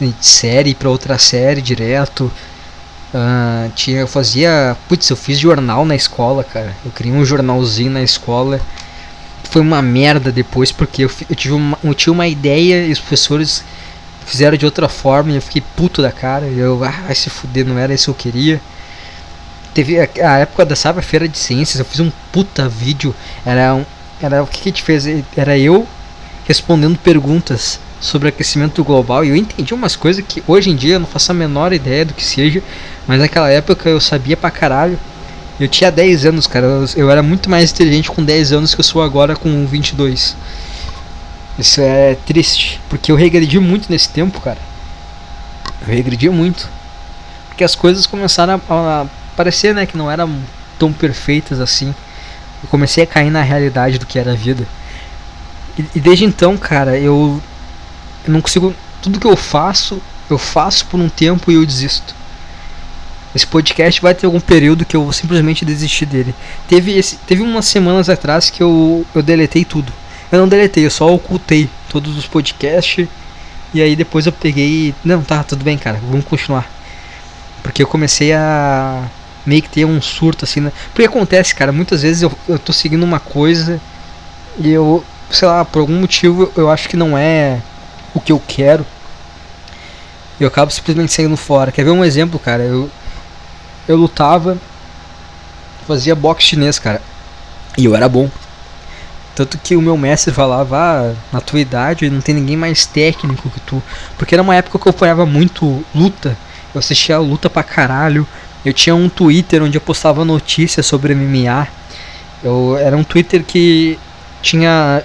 de 0.00 0.14
série 0.20 0.74
para 0.74 0.88
outra 0.88 1.18
série 1.18 1.60
direto. 1.60 2.30
Uh, 3.12 3.70
tinha, 3.74 4.00
eu 4.00 4.06
fazia. 4.06 4.76
Putz, 4.88 5.10
eu 5.10 5.16
fiz 5.16 5.38
jornal 5.38 5.84
na 5.84 5.94
escola, 5.94 6.44
cara. 6.44 6.74
Eu 6.84 6.90
criei 6.92 7.14
um 7.14 7.24
jornalzinho 7.24 7.90
na 7.90 8.02
escola. 8.02 8.60
Foi 9.50 9.60
uma 9.60 9.82
merda 9.82 10.30
depois, 10.30 10.70
porque 10.70 11.04
eu, 11.04 11.10
eu, 11.28 11.34
tive, 11.34 11.54
uma, 11.54 11.76
eu 11.82 11.92
tinha 11.92 12.12
uma 12.12 12.28
ideia 12.28 12.86
e 12.86 12.92
os 12.92 13.00
professores 13.00 13.64
fizeram 14.30 14.56
de 14.56 14.64
outra 14.64 14.88
forma 14.88 15.32
e 15.32 15.36
eu 15.36 15.42
fiquei 15.42 15.62
puto 15.76 16.00
da 16.00 16.12
cara. 16.12 16.46
Eu, 16.46 16.82
ah, 16.84 16.94
vai 17.06 17.14
se 17.14 17.28
fuder, 17.28 17.66
não 17.66 17.78
era 17.78 17.92
isso 17.92 18.14
que 18.14 18.28
eu 18.28 18.32
queria. 18.32 18.60
Teve 19.74 20.00
a, 20.00 20.08
a 20.22 20.38
época 20.38 20.64
da 20.64 20.76
sabe, 20.76 21.02
feira 21.02 21.28
de 21.28 21.36
ciências, 21.36 21.78
eu 21.78 21.84
fiz 21.84 22.00
um 22.00 22.10
puta 22.32 22.68
vídeo. 22.68 23.14
Era 23.44 23.74
um, 23.74 23.84
era 24.22 24.42
o 24.42 24.46
que, 24.46 24.60
que 24.60 24.68
a 24.68 24.72
gente 24.72 24.82
fez? 24.82 25.06
Era 25.36 25.58
eu 25.58 25.86
respondendo 26.46 26.98
perguntas 26.98 27.80
sobre 28.00 28.28
aquecimento 28.28 28.82
global 28.82 29.24
e 29.24 29.28
eu 29.28 29.36
entendi 29.36 29.74
umas 29.74 29.94
coisas 29.94 30.24
que 30.26 30.42
hoje 30.46 30.70
em 30.70 30.76
dia 30.76 30.94
eu 30.94 31.00
não 31.00 31.06
faço 31.06 31.30
a 31.30 31.34
menor 31.34 31.72
ideia 31.72 32.04
do 32.04 32.14
que 32.14 32.24
seja, 32.24 32.62
mas 33.06 33.20
naquela 33.20 33.50
época 33.50 33.88
eu 33.88 34.00
sabia 34.00 34.36
pra 34.36 34.50
caralho. 34.50 34.98
Eu 35.58 35.68
tinha 35.68 35.92
10 35.92 36.24
anos, 36.24 36.46
cara. 36.46 36.66
Eu, 36.66 36.86
eu 36.96 37.10
era 37.10 37.22
muito 37.22 37.50
mais 37.50 37.70
inteligente 37.70 38.10
com 38.10 38.24
10 38.24 38.52
anos 38.52 38.74
que 38.74 38.80
eu 38.80 38.84
sou 38.84 39.02
agora 39.02 39.36
com 39.36 39.66
22. 39.66 40.34
Isso 41.58 41.80
é 41.80 42.14
triste, 42.26 42.80
porque 42.88 43.12
eu 43.12 43.16
regredi 43.16 43.58
muito 43.58 43.90
nesse 43.90 44.08
tempo, 44.08 44.40
cara. 44.40 44.58
Eu 45.82 45.88
regredi 45.88 46.28
muito. 46.30 46.68
Porque 47.48 47.64
as 47.64 47.74
coisas 47.74 48.06
começaram 48.06 48.60
a, 48.68 49.02
a 49.02 49.06
parecer, 49.36 49.74
né, 49.74 49.86
que 49.86 49.96
não 49.96 50.10
eram 50.10 50.34
tão 50.78 50.92
perfeitas 50.92 51.60
assim. 51.60 51.94
Eu 52.62 52.68
comecei 52.68 53.04
a 53.04 53.06
cair 53.06 53.30
na 53.30 53.42
realidade 53.42 53.98
do 53.98 54.06
que 54.06 54.18
era 54.18 54.32
a 54.32 54.36
vida. 54.36 54.66
E, 55.78 55.84
e 55.96 56.00
desde 56.00 56.24
então, 56.24 56.56
cara, 56.56 56.98
eu, 56.98 57.40
eu 58.26 58.32
não 58.32 58.40
consigo. 58.40 58.74
Tudo 59.02 59.20
que 59.20 59.26
eu 59.26 59.36
faço, 59.36 60.00
eu 60.28 60.38
faço 60.38 60.86
por 60.86 61.00
um 61.00 61.08
tempo 61.08 61.50
e 61.50 61.54
eu 61.54 61.64
desisto. 61.64 62.14
Esse 63.34 63.46
podcast 63.46 64.00
vai 64.00 64.14
ter 64.14 64.26
algum 64.26 64.40
período 64.40 64.84
que 64.84 64.96
eu 64.96 65.04
vou 65.04 65.12
simplesmente 65.12 65.64
desistir 65.64 66.04
dele. 66.04 66.34
Teve, 66.68 66.98
esse, 66.98 67.16
teve 67.16 67.42
umas 67.42 67.64
semanas 67.66 68.08
atrás 68.08 68.50
que 68.50 68.62
eu, 68.62 69.06
eu 69.14 69.22
deletei 69.22 69.64
tudo. 69.64 69.92
Eu 70.30 70.38
não 70.38 70.48
deletei, 70.48 70.86
eu 70.86 70.90
só 70.90 71.12
ocultei 71.12 71.68
todos 71.88 72.16
os 72.16 72.26
podcasts. 72.26 73.08
E 73.72 73.80
aí 73.80 73.94
depois 73.96 74.26
eu 74.26 74.32
peguei. 74.32 74.94
Não, 75.04 75.22
tá, 75.22 75.42
tudo 75.42 75.64
bem, 75.64 75.78
cara, 75.78 76.00
vamos 76.08 76.24
continuar. 76.24 76.70
Porque 77.62 77.82
eu 77.82 77.86
comecei 77.86 78.32
a 78.32 79.04
meio 79.44 79.62
que 79.62 79.68
ter 79.68 79.84
um 79.84 80.00
surto 80.00 80.44
assim, 80.44 80.60
né? 80.60 80.72
Porque 80.92 81.08
acontece, 81.08 81.54
cara, 81.54 81.72
muitas 81.72 82.02
vezes 82.02 82.22
eu, 82.22 82.32
eu 82.48 82.58
tô 82.58 82.72
seguindo 82.72 83.02
uma 83.02 83.18
coisa 83.18 83.80
e 84.58 84.68
eu, 84.68 85.04
sei 85.30 85.48
lá, 85.48 85.64
por 85.64 85.80
algum 85.80 85.98
motivo 85.98 86.52
eu 86.56 86.70
acho 86.70 86.88
que 86.88 86.96
não 86.96 87.16
é 87.16 87.60
o 88.14 88.20
que 88.20 88.32
eu 88.32 88.42
quero. 88.46 88.84
E 90.38 90.42
eu 90.42 90.48
acabo 90.48 90.70
simplesmente 90.70 91.12
saindo 91.12 91.36
fora. 91.36 91.72
Quer 91.72 91.84
ver 91.84 91.90
um 91.90 92.04
exemplo, 92.04 92.38
cara? 92.38 92.62
Eu, 92.62 92.90
eu 93.86 93.96
lutava, 93.96 94.56
fazia 95.86 96.14
boxe 96.14 96.46
chinês, 96.46 96.78
cara. 96.78 97.02
E 97.76 97.84
eu 97.84 97.94
era 97.94 98.08
bom. 98.08 98.28
Tanto 99.40 99.56
que 99.56 99.74
o 99.74 99.80
meu 99.80 99.96
mestre 99.96 100.34
falava, 100.34 100.76
ah, 100.76 101.14
na 101.32 101.40
tua 101.40 101.60
idade 101.60 102.10
não 102.10 102.20
tem 102.20 102.34
ninguém 102.34 102.58
mais 102.58 102.84
técnico 102.84 103.48
que 103.48 103.58
tu. 103.60 103.82
Porque 104.18 104.34
era 104.34 104.42
uma 104.42 104.54
época 104.54 104.78
que 104.78 104.86
eu 104.86 104.90
apoiava 104.90 105.24
muito 105.24 105.82
luta. 105.94 106.36
Eu 106.74 106.78
assistia 106.78 107.16
luta 107.16 107.48
pra 107.48 107.62
caralho. 107.62 108.28
Eu 108.62 108.74
tinha 108.74 108.94
um 108.94 109.08
Twitter 109.08 109.62
onde 109.62 109.78
eu 109.78 109.80
postava 109.80 110.26
notícias 110.26 110.84
sobre 110.84 111.14
MMA. 111.14 111.66
Eu, 112.44 112.76
era 112.76 112.94
um 112.94 113.02
Twitter 113.02 113.42
que 113.42 113.98
tinha 114.42 115.02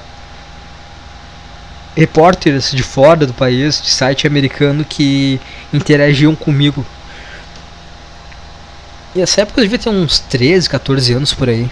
repórteres 1.96 2.72
de 2.72 2.84
fora 2.84 3.26
do 3.26 3.34
país, 3.34 3.82
de 3.82 3.90
site 3.90 4.28
americano, 4.28 4.84
que 4.84 5.40
interagiam 5.72 6.36
comigo. 6.36 6.86
E 9.16 9.22
essa 9.22 9.44
época 9.44 9.62
eu 9.62 9.64
devia 9.64 9.80
ter 9.80 9.88
uns 9.88 10.20
13, 10.20 10.70
14 10.70 11.14
anos 11.14 11.34
por 11.34 11.48
aí. 11.48 11.70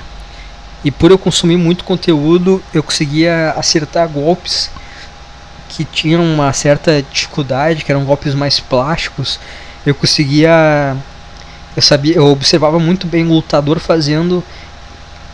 E 0.84 0.92
por 0.92 1.12
eu 1.12 1.18
consumir 1.18 1.58
muito 1.58 1.84
conteúdo, 1.84 2.62
eu 2.74 2.84
conseguia 2.84 3.52
acertar 3.52 4.08
golpes 4.10 4.70
que 5.70 5.86
tinham 5.86 6.24
uma 6.24 6.52
certa 6.54 7.02
dificuldade, 7.02 7.84
que 7.84 7.92
eram 7.92 8.04
golpes 8.04 8.36
mais 8.36 8.60
plásticos. 8.60 9.40
Eu 9.86 9.96
conseguia 9.96 10.96
eu 11.76 11.82
sabia, 11.82 12.16
eu 12.16 12.28
observava 12.28 12.80
muito 12.80 13.08
bem 13.08 13.26
o 13.26 13.34
lutador 13.34 13.80
fazendo 13.80 14.44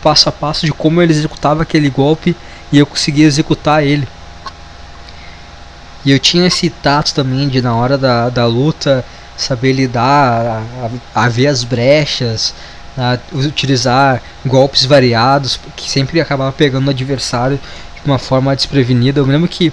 passo 0.02 0.28
a 0.28 0.32
passo 0.32 0.64
de 0.64 0.72
como 0.72 1.02
ele 1.02 1.12
executava 1.12 1.62
aquele 1.62 1.90
golpe 1.90 2.34
e 2.72 2.78
eu 2.78 2.86
conseguia 2.86 3.26
executar 3.26 3.84
ele. 3.84 4.08
E 6.02 6.10
eu 6.10 6.18
tinha 6.18 6.46
esse 6.46 6.70
tato 6.70 7.12
também 7.12 7.46
de 7.46 7.60
na 7.60 7.74
hora 7.74 7.98
da, 7.98 8.30
da 8.30 8.46
luta 8.46 9.04
saber 9.36 9.72
lidar, 9.72 10.62
a, 11.14 11.24
a 11.24 11.28
ver 11.28 11.48
as 11.48 11.62
brechas, 11.62 12.54
a 13.00 13.18
utilizar 13.32 14.20
golpes 14.44 14.84
variados 14.84 15.58
que 15.74 15.90
sempre 15.90 16.20
acabava 16.20 16.52
pegando 16.52 16.88
o 16.88 16.90
adversário 16.90 17.58
de 17.94 18.02
uma 18.04 18.18
forma 18.18 18.54
desprevenida. 18.54 19.20
Eu 19.20 19.26
me 19.26 19.32
lembro 19.32 19.48
que 19.48 19.72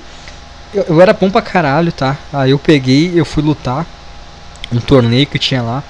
eu, 0.74 0.84
eu 0.84 1.02
era 1.02 1.12
bom 1.12 1.30
pra 1.30 1.42
caralho, 1.42 1.92
tá? 1.92 2.16
Aí 2.32 2.52
eu 2.52 2.60
peguei, 2.60 3.12
eu 3.14 3.26
fui 3.26 3.44
lutar 3.44 3.86
um 4.72 4.80
torneio 4.80 5.28
que 5.28 5.38
tinha 5.38 5.62
lá. 5.62 5.84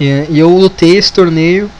E, 0.00 0.26
e, 0.30 0.38
eu 0.38 0.50
lutei 0.50 0.96
esse 0.96 1.12
torneio. 1.12 1.70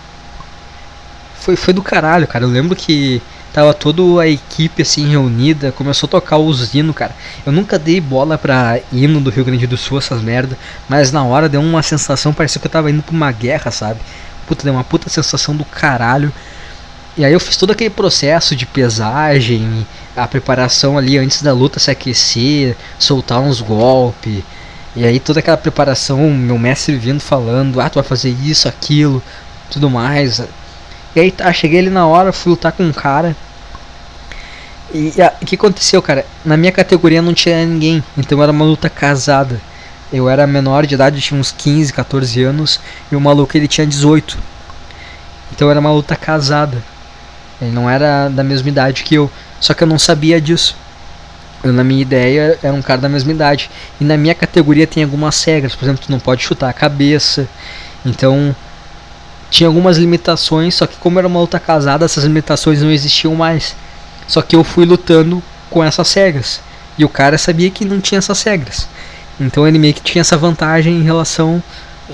Foi, 1.40 1.56
foi 1.56 1.74
do 1.74 1.82
caralho, 1.82 2.28
cara. 2.28 2.44
Eu 2.44 2.48
lembro 2.48 2.76
que 2.76 3.20
tava 3.52 3.74
toda 3.74 4.22
a 4.22 4.28
equipe 4.28 4.82
assim 4.82 5.08
reunida, 5.08 5.72
começou 5.72 6.06
a 6.06 6.10
tocar 6.10 6.38
os 6.38 6.72
hinos, 6.72 6.94
cara. 6.94 7.16
Eu 7.44 7.50
nunca 7.52 7.80
dei 7.80 8.00
bola 8.00 8.38
pra 8.38 8.78
hino 8.92 9.20
do 9.20 9.30
Rio 9.30 9.44
Grande 9.44 9.66
do 9.66 9.76
Sul, 9.76 9.98
essas 9.98 10.22
merda, 10.22 10.56
mas 10.88 11.10
na 11.10 11.24
hora 11.24 11.48
deu 11.48 11.60
uma 11.60 11.82
sensação, 11.82 12.32
parecia 12.32 12.60
que 12.60 12.66
eu 12.66 12.70
tava 12.70 12.90
indo 12.90 13.02
pra 13.02 13.14
uma 13.14 13.32
guerra, 13.32 13.70
sabe? 13.70 13.98
Puta, 14.46 14.64
deu 14.64 14.72
uma 14.72 14.84
puta 14.84 15.08
sensação 15.08 15.56
do 15.56 15.64
caralho. 15.64 16.32
E 17.16 17.24
aí 17.24 17.32
eu 17.32 17.40
fiz 17.40 17.56
todo 17.56 17.70
aquele 17.70 17.90
processo 17.90 18.54
de 18.54 18.66
pesagem, 18.66 19.86
a 20.14 20.28
preparação 20.28 20.98
ali 20.98 21.16
antes 21.16 21.40
da 21.40 21.52
luta 21.52 21.80
se 21.80 21.90
aquecer, 21.90 22.76
soltar 22.98 23.40
uns 23.40 23.60
golpes. 23.60 24.42
E 24.94 25.04
aí 25.04 25.18
toda 25.18 25.40
aquela 25.40 25.56
preparação, 25.56 26.30
meu 26.30 26.58
mestre 26.58 26.96
vindo 26.96 27.20
falando, 27.20 27.80
ah, 27.80 27.88
tu 27.88 27.94
vai 27.94 28.04
fazer 28.04 28.30
isso, 28.30 28.68
aquilo, 28.68 29.22
tudo 29.70 29.88
mais. 29.90 30.42
E 31.14 31.20
aí 31.20 31.30
tá, 31.30 31.50
cheguei 31.52 31.80
ali 31.80 31.90
na 31.90 32.06
hora, 32.06 32.32
fui 32.32 32.50
lutar 32.50 32.72
com 32.72 32.82
um 32.82 32.92
cara. 32.92 33.34
E 34.94 35.12
o 35.42 35.46
que 35.46 35.54
aconteceu, 35.54 36.00
cara? 36.00 36.24
Na 36.44 36.56
minha 36.56 36.72
categoria 36.72 37.20
não 37.20 37.34
tinha 37.34 37.64
ninguém, 37.64 38.04
então 38.16 38.42
era 38.42 38.52
uma 38.52 38.64
luta 38.64 38.88
casada. 38.88 39.60
Eu 40.12 40.28
era 40.28 40.46
menor 40.46 40.86
de 40.86 40.94
idade, 40.94 41.20
tinha 41.20 41.38
uns 41.38 41.50
15, 41.50 41.92
14 41.92 42.42
anos, 42.42 42.80
e 43.10 43.16
o 43.16 43.20
maluco 43.20 43.56
ele 43.56 43.66
tinha 43.66 43.86
18. 43.86 44.38
Então 45.52 45.70
era 45.70 45.80
uma 45.80 45.92
luta 45.92 46.14
casada. 46.14 46.82
Ele 47.60 47.72
não 47.72 47.88
era 47.88 48.28
da 48.28 48.44
mesma 48.44 48.68
idade 48.68 49.02
que 49.02 49.14
eu, 49.14 49.30
só 49.60 49.74
que 49.74 49.82
eu 49.82 49.88
não 49.88 49.98
sabia 49.98 50.40
disso. 50.40 50.76
Eu, 51.64 51.72
na 51.72 51.82
minha 51.82 52.02
ideia, 52.02 52.58
era 52.62 52.72
um 52.72 52.82
cara 52.82 53.00
da 53.00 53.08
mesma 53.08 53.32
idade. 53.32 53.70
E 54.00 54.04
na 54.04 54.16
minha 54.16 54.34
categoria 54.34 54.86
tem 54.86 55.02
algumas 55.02 55.42
regras. 55.42 55.74
Por 55.74 55.84
exemplo, 55.84 56.04
tu 56.04 56.12
não 56.12 56.20
pode 56.20 56.42
chutar 56.42 56.68
a 56.68 56.72
cabeça. 56.72 57.48
Então, 58.04 58.54
tinha 59.50 59.66
algumas 59.66 59.96
limitações. 59.96 60.74
Só 60.74 60.86
que, 60.86 60.96
como 60.98 61.18
era 61.18 61.26
uma 61.26 61.40
luta 61.40 61.58
casada, 61.58 62.04
essas 62.04 62.24
limitações 62.24 62.82
não 62.82 62.90
existiam 62.90 63.34
mais. 63.34 63.74
Só 64.28 64.42
que 64.42 64.54
eu 64.54 64.62
fui 64.62 64.84
lutando 64.84 65.42
com 65.70 65.82
essas 65.82 66.12
regras. 66.12 66.60
E 66.98 67.04
o 67.04 67.08
cara 67.08 67.36
sabia 67.38 67.70
que 67.70 67.84
não 67.84 68.00
tinha 68.00 68.18
essas 68.18 68.42
regras. 68.42 68.88
Então, 69.40 69.66
ele 69.66 69.78
meio 69.78 69.94
que 69.94 70.00
tinha 70.00 70.20
essa 70.20 70.36
vantagem 70.36 70.94
em 70.94 71.02
relação, 71.02 71.62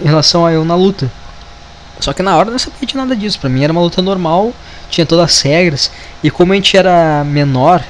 em 0.01 0.07
relação 0.07 0.45
a 0.45 0.53
eu 0.53 0.65
na 0.65 0.75
luta. 0.75 1.11
Só 2.01 2.13
que 2.13 2.23
na 2.23 2.37
hora 2.37 2.49
eu 2.49 2.53
não 2.53 2.59
sabia 2.59 2.87
de 2.87 2.97
nada 2.97 3.15
disso. 3.15 3.39
Pra 3.39 3.49
mim 3.49 3.63
era 3.63 3.73
uma 3.73 3.81
luta 3.81 4.03
normal, 4.03 4.53
tinha 4.91 5.07
todas 5.07 5.25
as 5.25 5.41
regras. 5.43 5.91
E 6.23 6.31
como 6.31 6.53
a 6.53 6.57
gente 6.57 6.77
era 6.77 7.23
menor, 7.25 7.83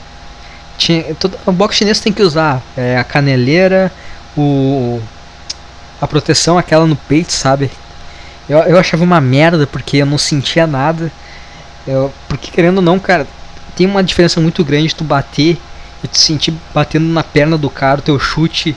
tinha, 0.76 1.14
todo, 1.14 1.38
o 1.46 1.52
boxe 1.52 1.78
chinês 1.78 1.98
tem 1.98 2.12
que 2.12 2.22
usar 2.22 2.62
é, 2.76 2.98
a 2.98 3.04
caneleira, 3.04 3.90
o, 4.36 5.00
a 6.00 6.06
proteção 6.06 6.58
aquela 6.58 6.86
no 6.86 6.96
peito, 6.96 7.32
sabe? 7.32 7.70
Eu, 8.48 8.58
eu 8.58 8.78
achava 8.78 9.02
uma 9.02 9.20
merda 9.20 9.66
porque 9.66 9.98
eu 9.98 10.06
não 10.06 10.18
sentia 10.18 10.66
nada. 10.66 11.10
Eu, 11.86 12.12
porque 12.28 12.50
querendo 12.50 12.78
ou 12.78 12.82
não, 12.82 12.98
cara, 12.98 13.26
tem 13.74 13.86
uma 13.86 14.02
diferença 14.02 14.40
muito 14.40 14.62
grande 14.64 14.94
tu 14.94 15.04
bater 15.04 15.58
e 16.04 16.08
tu 16.08 16.18
sentir 16.18 16.52
batendo 16.74 17.06
na 17.06 17.22
perna 17.22 17.56
do 17.56 17.70
cara, 17.70 18.00
o 18.00 18.02
teu 18.02 18.18
chute, 18.18 18.76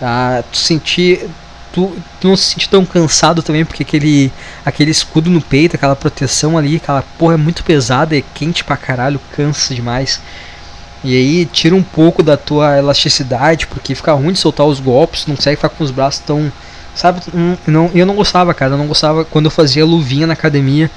ah, 0.00 0.42
tu 0.50 0.58
sentir. 0.58 1.28
Tu, 1.72 1.94
tu 2.20 2.28
não 2.28 2.36
se 2.36 2.44
sentir 2.44 2.68
tão 2.68 2.86
cansado 2.86 3.42
também, 3.42 3.62
porque 3.64 3.82
aquele, 3.82 4.32
aquele 4.64 4.90
escudo 4.90 5.28
no 5.28 5.42
peito, 5.42 5.76
aquela 5.76 5.94
proteção 5.94 6.56
ali, 6.56 6.76
aquela 6.76 7.02
porra 7.18 7.34
é 7.34 7.36
muito 7.36 7.62
pesada, 7.62 8.16
é 8.16 8.22
quente 8.34 8.64
pra 8.64 8.78
caralho, 8.78 9.20
cansa 9.34 9.74
demais. 9.74 10.20
E 11.04 11.14
aí 11.14 11.46
tira 11.46 11.74
um 11.74 11.82
pouco 11.82 12.22
da 12.22 12.36
tua 12.36 12.78
elasticidade, 12.78 13.66
porque 13.66 13.94
fica 13.94 14.12
ruim 14.12 14.32
de 14.32 14.38
soltar 14.38 14.66
os 14.66 14.80
golpes, 14.80 15.26
não 15.26 15.36
consegue 15.36 15.56
ficar 15.56 15.68
com 15.68 15.84
os 15.84 15.90
braços 15.90 16.20
tão. 16.26 16.50
Sabe? 16.94 17.20
Não, 17.66 17.90
eu 17.94 18.06
não 18.06 18.14
gostava, 18.14 18.54
cara. 18.54 18.72
Eu 18.72 18.78
não 18.78 18.86
gostava 18.86 19.24
quando 19.24 19.44
eu 19.44 19.50
fazia 19.50 19.84
luvinha 19.84 20.26
na 20.26 20.32
academia. 20.32 20.90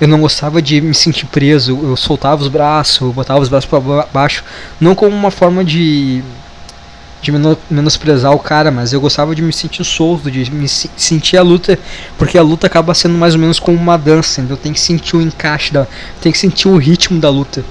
Eu 0.00 0.06
não 0.06 0.20
gostava 0.20 0.62
de 0.62 0.80
me 0.80 0.94
sentir 0.94 1.26
preso. 1.26 1.78
Eu 1.82 1.96
soltava 1.96 2.42
os 2.42 2.48
braços, 2.48 3.12
botava 3.12 3.40
os 3.40 3.48
braços 3.48 3.68
para 3.68 3.80
baixo. 4.12 4.44
Não 4.80 4.94
como 4.94 5.16
uma 5.16 5.30
forma 5.30 5.64
de. 5.64 6.22
De 7.22 7.30
menosprezar 7.70 8.32
o 8.32 8.38
cara, 8.38 8.70
mas 8.70 8.92
eu 8.92 9.00
gostava 9.00 9.34
de 9.34 9.42
me 9.42 9.52
sentir 9.52 9.84
solto, 9.84 10.30
de 10.30 10.50
me 10.50 10.68
sentir 10.68 11.36
a 11.36 11.42
luta, 11.42 11.78
porque 12.16 12.38
a 12.38 12.42
luta 12.42 12.66
acaba 12.66 12.94
sendo 12.94 13.18
mais 13.18 13.34
ou 13.34 13.40
menos 13.40 13.58
como 13.58 13.76
uma 13.76 13.98
dança, 13.98 14.40
então 14.40 14.56
tem 14.56 14.72
que 14.72 14.80
sentir 14.80 15.16
o 15.16 15.20
encaixe 15.20 15.72
da, 15.72 15.86
tem 16.20 16.32
que 16.32 16.38
sentir 16.38 16.68
o 16.68 16.76
ritmo 16.76 17.20
da 17.20 17.28
luta 17.28 17.62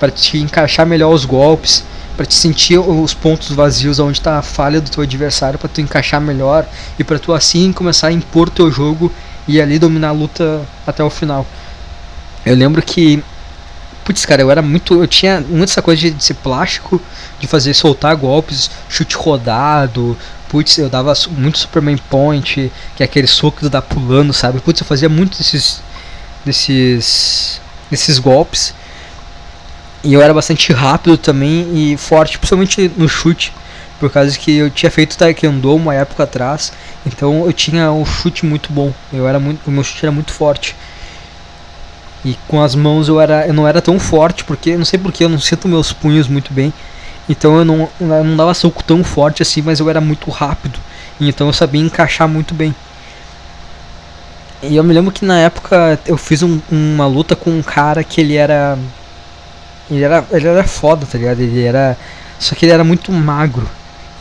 para 0.00 0.10
te 0.10 0.38
encaixar 0.38 0.84
melhor 0.84 1.12
os 1.12 1.24
golpes, 1.24 1.84
para 2.16 2.26
te 2.26 2.34
sentir 2.34 2.78
os 2.78 3.14
pontos 3.14 3.52
vazios 3.52 3.98
onde 4.00 4.18
está 4.18 4.38
a 4.38 4.42
falha 4.42 4.80
do 4.80 4.90
teu 4.90 5.02
adversário, 5.02 5.58
para 5.58 5.68
tu 5.68 5.80
encaixar 5.80 6.20
melhor 6.20 6.66
e 6.98 7.04
para 7.04 7.18
tu 7.18 7.32
assim 7.32 7.72
começar 7.72 8.08
a 8.08 8.12
impor 8.12 8.50
teu 8.50 8.70
jogo 8.70 9.12
e 9.46 9.60
ali 9.60 9.78
dominar 9.78 10.08
a 10.08 10.12
luta 10.12 10.62
até 10.86 11.02
o 11.04 11.10
final. 11.10 11.46
Eu 12.44 12.56
lembro 12.56 12.82
que 12.82 13.22
Putz, 14.04 14.26
cara, 14.26 14.42
eu 14.42 14.50
era 14.50 14.60
muito. 14.62 15.00
Eu 15.00 15.06
tinha 15.06 15.40
muito 15.40 15.70
essa 15.70 15.82
coisa 15.82 16.00
de, 16.00 16.10
de 16.10 16.24
ser 16.24 16.34
plástico, 16.34 17.00
de 17.38 17.46
fazer 17.46 17.74
soltar 17.74 18.16
golpes, 18.16 18.70
chute 18.88 19.16
rodado. 19.16 20.16
Putz, 20.48 20.76
eu 20.78 20.88
dava 20.88 21.12
muito 21.30 21.58
Superman 21.58 21.96
Point, 22.10 22.70
que 22.96 23.02
é 23.02 23.06
aquele 23.06 23.26
soco 23.26 23.60
que 23.60 23.68
dá 23.68 23.80
pulando, 23.80 24.32
sabe? 24.32 24.60
Putz, 24.60 24.80
eu 24.80 24.86
fazia 24.86 25.08
muito 25.08 25.38
desses. 25.38 25.80
desses. 26.44 27.60
desses 27.90 28.18
golpes. 28.18 28.74
E 30.04 30.12
eu 30.14 30.20
era 30.20 30.34
bastante 30.34 30.72
rápido 30.72 31.16
também 31.16 31.92
e 31.92 31.96
forte, 31.96 32.36
principalmente 32.38 32.90
no 32.96 33.08
chute. 33.08 33.52
Por 34.00 34.10
causa 34.10 34.36
que 34.36 34.56
eu 34.56 34.68
tinha 34.68 34.90
feito 34.90 35.16
Taekwondo 35.16 35.76
uma 35.76 35.94
época 35.94 36.24
atrás. 36.24 36.72
Então 37.06 37.46
eu 37.46 37.52
tinha 37.52 37.92
um 37.92 38.04
chute 38.04 38.44
muito 38.44 38.72
bom. 38.72 38.92
Eu 39.12 39.28
era 39.28 39.38
muito, 39.38 39.64
o 39.64 39.70
meu 39.70 39.84
chute 39.84 40.04
era 40.04 40.10
muito 40.10 40.32
forte. 40.32 40.74
E 42.24 42.36
com 42.46 42.62
as 42.62 42.74
mãos 42.74 43.08
eu 43.08 43.20
era 43.20 43.46
eu 43.46 43.54
não 43.54 43.66
era 43.66 43.82
tão 43.82 43.98
forte, 43.98 44.44
porque 44.44 44.76
não 44.76 44.84
sei 44.84 44.98
porque 44.98 45.24
eu 45.24 45.28
não 45.28 45.38
sinto 45.38 45.68
meus 45.68 45.92
punhos 45.92 46.28
muito 46.28 46.52
bem. 46.52 46.72
Então 47.28 47.56
eu 47.56 47.64
não, 47.64 47.88
eu 48.00 48.24
não 48.24 48.36
dava 48.36 48.54
soco 48.54 48.82
tão 48.82 49.02
forte 49.04 49.42
assim, 49.42 49.62
mas 49.62 49.80
eu 49.80 49.88
era 49.88 50.00
muito 50.00 50.30
rápido. 50.30 50.78
Então 51.20 51.46
eu 51.46 51.52
sabia 51.52 51.80
encaixar 51.80 52.28
muito 52.28 52.54
bem. 52.54 52.74
E 54.62 54.76
eu 54.76 54.84
me 54.84 54.94
lembro 54.94 55.10
que 55.10 55.24
na 55.24 55.40
época 55.40 55.98
eu 56.06 56.16
fiz 56.16 56.42
um, 56.42 56.60
uma 56.70 57.06
luta 57.06 57.34
com 57.34 57.50
um 57.50 57.62
cara 57.62 58.04
que 58.04 58.20
ele 58.20 58.36
era. 58.36 58.78
Ele 59.90 60.02
era. 60.04 60.24
Ele 60.30 60.46
era 60.46 60.64
foda, 60.64 61.04
tá 61.04 61.18
ligado? 61.18 61.40
Ele 61.40 61.64
era. 61.64 61.96
Só 62.38 62.54
que 62.54 62.64
ele 62.64 62.72
era 62.72 62.84
muito 62.84 63.10
magro. 63.12 63.68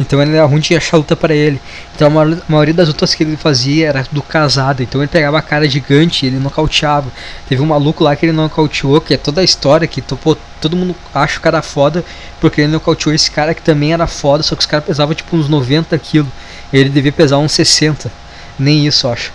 Então 0.01 0.21
ele 0.21 0.35
era 0.35 0.45
ruim 0.45 0.59
de 0.59 0.75
achar 0.75 0.97
luta 0.97 1.15
para 1.15 1.33
ele. 1.33 1.61
Então 1.95 2.07
a 2.19 2.25
maioria 2.49 2.73
das 2.73 2.87
lutas 2.87 3.13
que 3.13 3.23
ele 3.23 3.37
fazia 3.37 3.87
era 3.87 4.05
do 4.11 4.21
casado. 4.21 4.81
Então 4.81 5.01
ele 5.01 5.07
pegava 5.07 5.37
a 5.37 5.41
cara 5.41 5.69
gigante 5.69 6.25
e 6.25 6.29
ele 6.29 6.39
nocauteava. 6.39 7.09
Teve 7.47 7.61
um 7.61 7.67
maluco 7.67 8.03
lá 8.03 8.15
que 8.15 8.25
ele 8.25 8.33
nocauteou, 8.33 8.99
que 8.99 9.13
é 9.13 9.17
toda 9.17 9.41
a 9.41 9.43
história, 9.43 9.87
que 9.87 10.01
todo 10.01 10.75
mundo 10.75 10.95
acha 11.13 11.37
o 11.37 11.41
cara 11.41 11.61
foda, 11.61 12.03
porque 12.39 12.61
ele 12.61 12.71
nocauteou 12.71 13.13
esse 13.13 13.29
cara 13.29 13.53
que 13.53 13.61
também 13.61 13.93
era 13.93 14.07
foda, 14.07 14.43
só 14.43 14.55
que 14.55 14.61
os 14.61 14.65
caras 14.65 14.85
pesavam 14.85 15.13
tipo 15.13 15.35
uns 15.35 15.47
90 15.47 15.97
quilos. 15.99 16.29
Ele 16.73 16.89
devia 16.89 17.11
pesar 17.11 17.37
uns 17.37 17.51
60. 17.51 18.11
Nem 18.57 18.87
isso, 18.87 19.07
acho. 19.07 19.31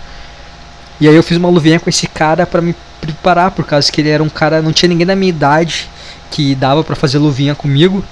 E 0.99 1.07
aí 1.07 1.15
eu 1.15 1.23
fiz 1.23 1.37
uma 1.37 1.49
luvinha 1.49 1.79
com 1.79 1.89
esse 1.89 2.07
cara 2.07 2.45
para 2.45 2.61
me 2.61 2.75
preparar, 2.99 3.51
por 3.51 3.65
causa 3.65 3.91
que 3.91 4.01
ele 4.01 4.09
era 4.09 4.23
um 4.23 4.29
cara, 4.29 4.61
não 4.61 4.73
tinha 4.73 4.89
ninguém 4.89 5.05
da 5.05 5.15
minha 5.15 5.29
idade 5.29 5.87
que 6.31 6.55
dava 6.55 6.83
para 6.83 6.95
fazer 6.95 7.19
luvinha 7.19 7.55
comigo. 7.55 8.03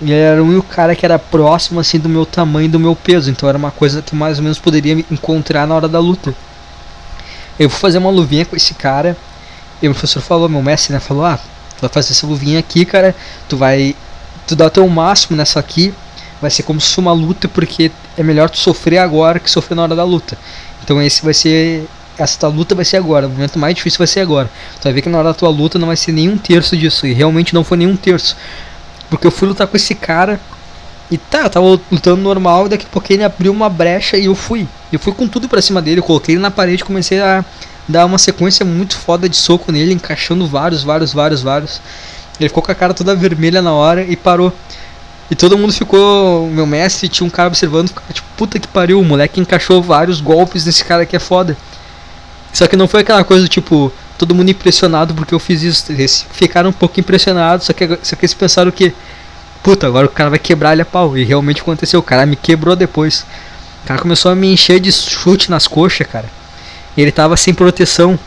E 0.00 0.12
era 0.12 0.42
o 0.42 0.46
único 0.46 0.68
cara 0.68 0.94
que 0.94 1.04
era 1.04 1.18
próximo 1.18 1.80
assim 1.80 1.98
do 1.98 2.08
meu 2.08 2.24
tamanho 2.24 2.66
e 2.66 2.68
do 2.68 2.78
meu 2.78 2.94
peso, 2.94 3.30
então 3.30 3.48
era 3.48 3.58
uma 3.58 3.70
coisa 3.70 4.00
que 4.00 4.14
mais 4.14 4.38
ou 4.38 4.44
menos 4.44 4.58
poderia 4.58 4.92
encontrar 5.10 5.66
na 5.66 5.74
hora 5.74 5.88
da 5.88 5.98
luta. 5.98 6.34
Eu 7.58 7.68
vou 7.68 7.78
fazer 7.78 7.98
uma 7.98 8.10
luvinha 8.10 8.44
com 8.44 8.54
esse 8.54 8.74
cara. 8.74 9.16
E 9.82 9.88
o 9.88 9.92
professor 9.92 10.20
falou, 10.20 10.48
meu 10.48 10.62
mestre, 10.62 10.92
né, 10.92 11.00
falou: 11.00 11.24
"Ah, 11.24 11.36
tu 11.36 11.80
vai 11.80 11.90
fazer 11.90 12.12
essa 12.12 12.26
luvinha 12.26 12.58
aqui, 12.58 12.84
cara. 12.84 13.14
Tu 13.48 13.56
vai 13.56 13.96
tu 14.46 14.56
dá 14.56 14.66
o 14.66 14.70
teu 14.70 14.88
máximo 14.88 15.36
nessa 15.36 15.58
aqui. 15.60 15.92
Vai 16.40 16.50
ser 16.50 16.62
como 16.62 16.80
se 16.80 16.88
fosse 16.88 17.00
uma 17.00 17.12
luta, 17.12 17.48
porque 17.48 17.90
é 18.16 18.22
melhor 18.22 18.48
tu 18.48 18.58
sofrer 18.58 18.98
agora 18.98 19.40
que 19.40 19.50
sofrer 19.50 19.74
na 19.74 19.82
hora 19.82 19.96
da 19.96 20.04
luta. 20.04 20.38
Então 20.82 21.02
esse 21.02 21.22
vai 21.22 21.34
ser 21.34 21.88
essa 22.16 22.48
luta 22.48 22.74
vai 22.74 22.84
ser 22.84 22.96
agora, 22.96 23.28
o 23.28 23.30
momento 23.30 23.58
mais 23.58 23.74
difícil 23.74 23.98
vai 23.98 24.06
ser 24.06 24.20
agora. 24.20 24.50
Tu 24.80 24.84
vai 24.84 24.92
ver 24.92 25.02
que 25.02 25.08
na 25.08 25.18
hora 25.18 25.28
da 25.28 25.34
tua 25.34 25.48
luta 25.48 25.78
não 25.78 25.86
vai 25.86 25.96
ser 25.96 26.12
nenhum 26.12 26.36
terço 26.36 26.76
disso, 26.76 27.06
e 27.06 27.12
realmente 27.12 27.54
não 27.54 27.62
foi 27.62 27.78
nenhum 27.78 27.96
terço. 27.96 28.36
Porque 29.08 29.26
eu 29.26 29.30
fui 29.30 29.48
lutar 29.48 29.66
com 29.66 29.76
esse 29.76 29.94
cara. 29.94 30.40
E 31.10 31.16
tá, 31.16 31.44
eu 31.44 31.50
tava 31.50 31.66
lutando 31.90 32.20
normal 32.20 32.66
e 32.66 32.68
daqui 32.68 32.84
a 32.84 32.88
pouco 32.88 33.10
ele 33.10 33.24
abriu 33.24 33.50
uma 33.50 33.68
brecha 33.68 34.18
e 34.18 34.26
eu 34.26 34.34
fui. 34.34 34.68
Eu 34.92 34.98
fui 34.98 35.12
com 35.12 35.26
tudo 35.26 35.48
pra 35.48 35.62
cima 35.62 35.80
dele, 35.80 36.00
eu 36.00 36.04
coloquei 36.04 36.34
ele 36.34 36.42
na 36.42 36.50
parede 36.50 36.84
comecei 36.84 37.18
a 37.18 37.42
dar 37.88 38.04
uma 38.04 38.18
sequência 38.18 38.64
muito 38.64 38.96
foda 38.98 39.26
de 39.26 39.36
soco 39.36 39.72
nele, 39.72 39.94
encaixando 39.94 40.46
vários, 40.46 40.84
vários, 40.84 41.12
vários, 41.12 41.42
vários. 41.42 41.80
Ele 42.38 42.48
ficou 42.48 42.62
com 42.62 42.70
a 42.70 42.74
cara 42.74 42.92
toda 42.92 43.14
vermelha 43.16 43.62
na 43.62 43.72
hora 43.72 44.02
e 44.02 44.14
parou. 44.16 44.52
E 45.30 45.34
todo 45.34 45.58
mundo 45.58 45.72
ficou. 45.72 46.48
Meu 46.48 46.66
mestre 46.66 47.08
tinha 47.08 47.26
um 47.26 47.30
cara 47.30 47.48
observando, 47.48 47.88
ficava 47.88 48.12
tipo, 48.12 48.28
puta 48.36 48.58
que 48.58 48.68
pariu, 48.68 49.00
o 49.00 49.04
moleque 49.04 49.40
encaixou 49.40 49.82
vários 49.82 50.20
golpes 50.20 50.64
nesse 50.64 50.84
cara 50.84 51.04
que 51.04 51.16
é 51.16 51.18
foda. 51.18 51.56
Só 52.52 52.66
que 52.66 52.76
não 52.76 52.88
foi 52.88 53.00
aquela 53.00 53.24
coisa 53.24 53.48
tipo, 53.48 53.92
todo 54.18 54.34
mundo 54.34 54.50
impressionado 54.50 55.14
porque 55.14 55.32
eu 55.34 55.38
fiz 55.38 55.62
isso. 55.62 55.92
Eles 55.92 56.26
ficaram 56.32 56.70
um 56.70 56.72
pouco 56.72 56.98
impressionados, 56.98 57.66
só 57.66 57.72
que, 57.72 57.86
só 58.02 58.16
que 58.16 58.24
eles 58.24 58.34
pensaram 58.34 58.70
que, 58.70 58.92
puta, 59.62 59.86
agora 59.86 60.06
o 60.06 60.10
cara 60.10 60.28
vai 60.28 60.38
quebrar 60.38 60.72
ele 60.72 60.82
a 60.82 60.84
pau. 60.84 61.16
E 61.16 61.24
realmente 61.24 61.62
aconteceu, 61.62 62.00
o 62.00 62.02
cara 62.02 62.26
me 62.26 62.36
quebrou 62.36 62.74
depois. 62.74 63.24
O 63.84 63.86
cara 63.86 64.00
começou 64.00 64.30
a 64.30 64.34
me 64.34 64.52
encher 64.52 64.80
de 64.80 64.90
chute 64.92 65.50
nas 65.50 65.66
coxas, 65.66 66.06
cara. 66.06 66.28
E 66.96 67.00
ele 67.00 67.12
tava 67.12 67.36
sem 67.36 67.54
proteção. 67.54 68.18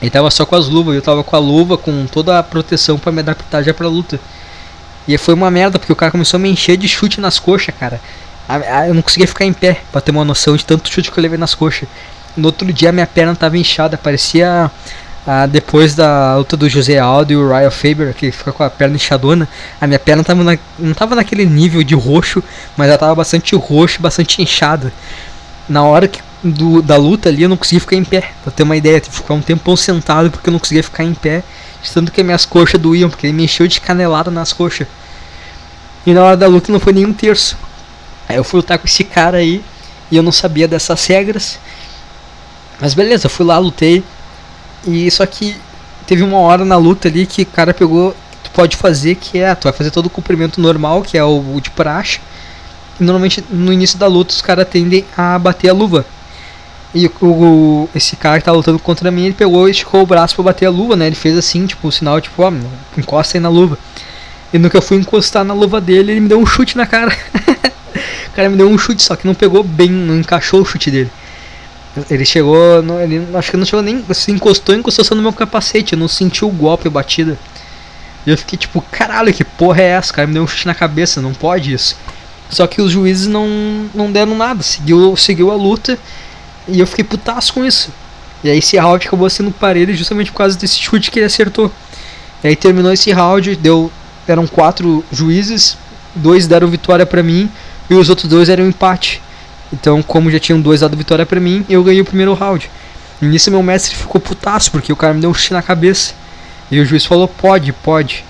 Ele 0.00 0.10
tava 0.10 0.28
só 0.32 0.44
com 0.44 0.56
as 0.56 0.66
luvas, 0.66 0.96
eu 0.96 1.02
tava 1.02 1.22
com 1.22 1.36
a 1.36 1.38
luva, 1.38 1.78
com 1.78 2.04
toda 2.06 2.36
a 2.36 2.42
proteção 2.42 2.98
para 2.98 3.12
me 3.12 3.20
adaptar 3.20 3.62
já 3.62 3.72
pra 3.72 3.86
luta. 3.86 4.18
E 5.06 5.16
foi 5.16 5.32
uma 5.34 5.50
merda, 5.50 5.78
porque 5.78 5.92
o 5.92 5.96
cara 5.96 6.10
começou 6.10 6.38
a 6.38 6.40
me 6.40 6.50
encher 6.50 6.76
de 6.76 6.88
chute 6.88 7.20
nas 7.20 7.38
coxas, 7.38 7.72
cara. 7.78 8.00
Eu 8.88 8.94
não 8.94 9.02
conseguia 9.02 9.28
ficar 9.28 9.44
em 9.44 9.52
pé, 9.52 9.80
pra 9.92 10.00
ter 10.00 10.10
uma 10.10 10.24
noção 10.24 10.56
de 10.56 10.64
tanto 10.64 10.92
chute 10.92 11.12
que 11.12 11.18
eu 11.18 11.22
levei 11.22 11.38
nas 11.38 11.54
coxas. 11.54 11.88
No 12.36 12.46
outro 12.46 12.70
dia 12.72 12.90
minha 12.90 13.06
perna 13.06 13.36
tava 13.36 13.56
inchada, 13.56 13.96
parecia 13.96 14.70
ah, 15.26 15.46
depois 15.46 15.94
da 15.94 16.36
luta 16.36 16.56
do 16.56 16.68
José 16.68 16.98
Aldo 16.98 17.32
e 17.32 17.36
o 17.36 17.48
Ryan 17.48 17.70
Faber, 17.70 18.14
que 18.14 18.32
fica 18.32 18.52
com 18.52 18.64
a 18.64 18.70
perna 18.70 18.96
inchadona, 18.96 19.48
a 19.80 19.86
minha 19.86 19.98
perna 19.98 20.24
tava 20.24 20.42
na, 20.42 20.58
não 20.78 20.94
tava 20.94 21.14
naquele 21.14 21.46
nível 21.46 21.82
de 21.84 21.94
roxo, 21.94 22.42
mas 22.76 22.88
ela 22.88 22.98
tava 22.98 23.14
bastante 23.14 23.54
roxo, 23.54 24.02
bastante 24.02 24.42
inchada. 24.42 24.92
Na 25.68 25.84
hora 25.84 26.08
que, 26.08 26.20
do, 26.42 26.82
da 26.82 26.96
luta 26.96 27.28
ali 27.28 27.44
eu 27.44 27.48
não 27.48 27.56
conseguia 27.56 27.80
ficar 27.80 27.94
em 27.94 28.04
pé, 28.04 28.32
pra 28.42 28.50
ter 28.50 28.64
uma 28.64 28.76
ideia, 28.76 28.98
tive 28.98 29.14
que 29.14 29.22
ficar 29.22 29.34
um 29.34 29.40
tempão 29.40 29.76
sentado 29.76 30.28
porque 30.28 30.48
eu 30.48 30.52
não 30.52 30.58
conseguia 30.58 30.82
ficar 30.82 31.04
em 31.04 31.14
pé, 31.14 31.44
tanto 31.94 32.10
que 32.10 32.22
minhas 32.24 32.44
coxas 32.44 32.80
doíam, 32.80 33.08
porque 33.08 33.26
ele 33.26 33.32
me 33.32 33.44
encheu 33.44 33.68
de 33.68 33.80
canelada 33.80 34.30
nas 34.30 34.52
coxas. 34.52 34.88
E 36.04 36.12
na 36.12 36.24
hora 36.24 36.36
da 36.36 36.48
luta 36.48 36.72
não 36.72 36.80
foi 36.80 36.92
nenhum 36.92 37.12
terço. 37.12 37.56
Aí 38.28 38.36
eu 38.36 38.42
fui 38.42 38.58
lutar 38.58 38.76
com 38.76 38.86
esse 38.86 39.04
cara 39.04 39.38
aí, 39.38 39.62
e 40.10 40.16
eu 40.16 40.22
não 40.22 40.32
sabia 40.32 40.66
dessas 40.66 41.06
regras. 41.06 41.60
Mas 42.80 42.92
beleza, 42.92 43.28
fui 43.28 43.46
lá, 43.46 43.56
lutei, 43.58 44.02
e 44.86 45.10
só 45.10 45.24
que 45.26 45.56
teve 46.06 46.22
uma 46.22 46.38
hora 46.38 46.64
na 46.64 46.76
luta 46.76 47.08
ali 47.08 47.26
que 47.26 47.42
o 47.42 47.46
cara 47.46 47.72
pegou. 47.72 48.14
Tu 48.42 48.50
pode 48.50 48.76
fazer 48.76 49.14
que 49.14 49.38
é. 49.38 49.54
Tu 49.54 49.64
vai 49.64 49.72
fazer 49.72 49.90
todo 49.90 50.06
o 50.06 50.10
comprimento 50.10 50.60
normal, 50.60 51.02
que 51.02 51.16
é 51.16 51.24
o, 51.24 51.54
o 51.54 51.60
de 51.60 51.70
praxe. 51.70 52.20
E 53.00 53.04
normalmente 53.04 53.44
no 53.50 53.72
início 53.72 53.98
da 53.98 54.06
luta 54.06 54.34
os 54.34 54.42
caras 54.42 54.68
tendem 54.68 55.04
a 55.16 55.38
bater 55.38 55.68
a 55.68 55.72
luva. 55.72 56.04
E 56.94 57.10
o, 57.22 57.88
esse 57.94 58.16
cara 58.16 58.38
que 58.38 58.44
tá 58.44 58.52
lutando 58.52 58.78
contra 58.78 59.10
mim, 59.10 59.24
ele 59.24 59.34
pegou 59.34 59.66
e 59.66 59.70
esticou 59.70 60.02
o 60.02 60.06
braço 60.06 60.34
pra 60.34 60.44
bater 60.44 60.66
a 60.66 60.70
luva, 60.70 60.94
né? 60.94 61.06
Ele 61.06 61.16
fez 61.16 61.36
assim, 61.38 61.66
tipo, 61.66 61.86
o 61.86 61.88
um 61.88 61.90
sinal, 61.90 62.20
tipo, 62.20 62.42
ó, 62.42 62.52
encosta 62.98 63.38
aí 63.38 63.40
na 63.40 63.48
luva. 63.48 63.78
E 64.52 64.58
no 64.58 64.68
que 64.68 64.76
eu 64.76 64.82
fui 64.82 64.98
encostar 64.98 65.42
na 65.42 65.54
luva 65.54 65.80
dele, 65.80 66.12
ele 66.12 66.20
me 66.20 66.28
deu 66.28 66.38
um 66.38 66.44
chute 66.44 66.76
na 66.76 66.84
cara. 66.84 67.10
o 68.28 68.32
cara 68.34 68.50
me 68.50 68.56
deu 68.58 68.68
um 68.68 68.76
chute, 68.76 69.02
só 69.02 69.16
que 69.16 69.26
não 69.26 69.34
pegou 69.34 69.64
bem, 69.64 69.90
não 69.90 70.18
encaixou 70.18 70.60
o 70.60 70.64
chute 70.66 70.90
dele. 70.90 71.10
Ele 72.10 72.24
chegou. 72.24 72.82
No, 72.82 73.00
ele, 73.00 73.26
acho 73.34 73.50
que 73.50 73.56
não 73.56 73.66
chegou 73.66 73.82
nem. 73.82 74.04
Se 74.12 74.30
encostou, 74.30 74.74
encostou 74.74 75.04
só 75.04 75.14
no 75.14 75.22
meu 75.22 75.32
capacete. 75.32 75.92
Eu 75.92 75.98
não 75.98 76.08
senti 76.08 76.44
o 76.44 76.48
golpe, 76.48 76.88
a 76.88 76.90
batida. 76.90 77.38
E 78.26 78.30
eu 78.30 78.38
fiquei 78.38 78.58
tipo, 78.58 78.80
caralho, 78.90 79.32
que 79.32 79.44
porra 79.44 79.82
é 79.82 79.88
essa? 79.88 80.12
O 80.12 80.14
cara 80.14 80.26
me 80.26 80.34
deu 80.34 80.42
um 80.42 80.46
chute 80.46 80.66
na 80.66 80.74
cabeça, 80.74 81.20
não 81.20 81.34
pode 81.34 81.72
isso. 81.72 81.96
Só 82.48 82.66
que 82.66 82.80
os 82.80 82.92
juízes 82.92 83.26
não, 83.26 83.88
não 83.94 84.12
deram 84.12 84.36
nada, 84.36 84.62
seguiu, 84.62 85.16
seguiu 85.16 85.50
a 85.50 85.56
luta. 85.56 85.98
E 86.68 86.78
eu 86.78 86.86
fiquei 86.86 87.04
putaço 87.04 87.52
com 87.52 87.64
isso. 87.64 87.90
E 88.44 88.50
aí 88.50 88.58
esse 88.58 88.76
round 88.76 89.06
acabou 89.06 89.28
sendo 89.30 89.50
parelho 89.50 89.94
justamente 89.94 90.30
por 90.30 90.38
causa 90.38 90.58
desse 90.58 90.78
chute 90.78 91.10
que 91.10 91.18
ele 91.18 91.26
acertou. 91.26 91.70
E 92.42 92.48
aí 92.48 92.56
terminou 92.56 92.92
esse 92.92 93.10
round, 93.12 93.56
deu. 93.56 93.90
Eram 94.26 94.46
quatro 94.46 95.04
juízes, 95.10 95.76
dois 96.14 96.46
deram 96.46 96.68
vitória 96.68 97.04
para 97.04 97.24
mim 97.24 97.50
e 97.90 97.94
os 97.94 98.08
outros 98.08 98.28
dois 98.28 98.48
eram 98.48 98.66
empate. 98.66 99.21
Então, 99.72 100.02
como 100.02 100.30
já 100.30 100.38
tinham 100.38 100.60
dois 100.60 100.80
dado 100.80 100.96
vitória 100.96 101.24
para 101.24 101.40
mim, 101.40 101.64
eu 101.68 101.82
ganhei 101.82 102.00
o 102.00 102.04
primeiro 102.04 102.34
round. 102.34 102.70
Nisso 103.20 103.50
meu 103.50 103.62
mestre 103.62 103.94
ficou 103.94 104.20
putaço, 104.20 104.70
porque 104.70 104.92
o 104.92 104.96
cara 104.96 105.14
me 105.14 105.20
deu 105.20 105.30
um 105.30 105.34
chute 105.34 105.52
na 105.52 105.62
cabeça. 105.62 106.12
E 106.70 106.80
o 106.80 106.84
juiz 106.84 107.04
falou, 107.04 107.26
pode, 107.28 107.72
pode. 107.72 108.24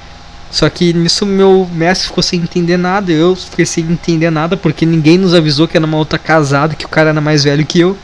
Só 0.50 0.68
que 0.68 0.92
nisso 0.92 1.24
meu 1.24 1.68
mestre 1.72 2.08
ficou 2.08 2.22
sem 2.22 2.40
entender 2.40 2.76
nada, 2.76 3.10
eu 3.10 3.34
fiquei 3.34 3.64
sem 3.64 3.84
entender 3.84 4.30
nada, 4.30 4.54
porque 4.54 4.84
ninguém 4.84 5.16
nos 5.16 5.34
avisou 5.34 5.66
que 5.66 5.76
era 5.76 5.86
uma 5.86 5.96
luta 5.96 6.18
casada, 6.18 6.74
que 6.74 6.84
o 6.84 6.88
cara 6.88 7.08
era 7.08 7.20
mais 7.22 7.42
velho 7.42 7.64
que 7.64 7.80
eu. 7.80 7.96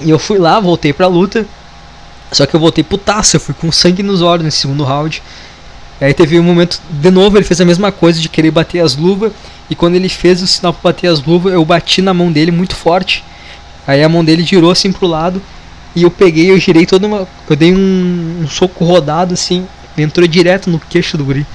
E 0.00 0.10
eu 0.10 0.18
fui 0.18 0.38
lá, 0.38 0.58
voltei 0.58 0.92
pra 0.92 1.06
luta. 1.06 1.46
Só 2.32 2.46
que 2.46 2.54
eu 2.54 2.58
voltei 2.58 2.82
putaço, 2.82 3.36
eu 3.36 3.40
fui 3.40 3.54
com 3.54 3.70
sangue 3.70 4.02
nos 4.02 4.20
olhos 4.20 4.44
nesse 4.44 4.58
segundo 4.58 4.82
round. 4.82 5.22
Aí 6.00 6.12
teve 6.12 6.38
um 6.40 6.42
momento, 6.42 6.80
de 6.90 7.10
novo, 7.12 7.38
ele 7.38 7.44
fez 7.44 7.60
a 7.60 7.64
mesma 7.64 7.92
coisa 7.92 8.20
de 8.20 8.28
querer 8.28 8.50
bater 8.50 8.80
as 8.80 8.96
luvas. 8.96 9.32
E 9.68 9.74
quando 9.74 9.94
ele 9.94 10.08
fez 10.08 10.42
o 10.42 10.46
sinal 10.46 10.72
pra 10.72 10.92
bater 10.92 11.08
as 11.08 11.22
luvas, 11.22 11.52
eu 11.52 11.64
bati 11.64 12.02
na 12.02 12.12
mão 12.12 12.30
dele 12.30 12.50
muito 12.50 12.76
forte. 12.76 13.24
Aí 13.86 14.02
a 14.02 14.08
mão 14.08 14.24
dele 14.24 14.42
girou 14.42 14.70
assim 14.70 14.92
pro 14.92 15.06
lado. 15.06 15.40
E 15.94 16.02
eu 16.02 16.10
peguei, 16.10 16.50
eu 16.50 16.58
girei 16.58 16.86
toda 16.86 17.06
uma. 17.06 17.28
Eu 17.48 17.56
dei 17.56 17.72
um, 17.72 18.40
um 18.42 18.48
soco 18.48 18.84
rodado 18.84 19.34
assim. 19.34 19.66
Entrou 19.96 20.26
direto 20.26 20.68
no 20.68 20.78
queixo 20.78 21.16
do 21.16 21.24
guri. 21.24 21.46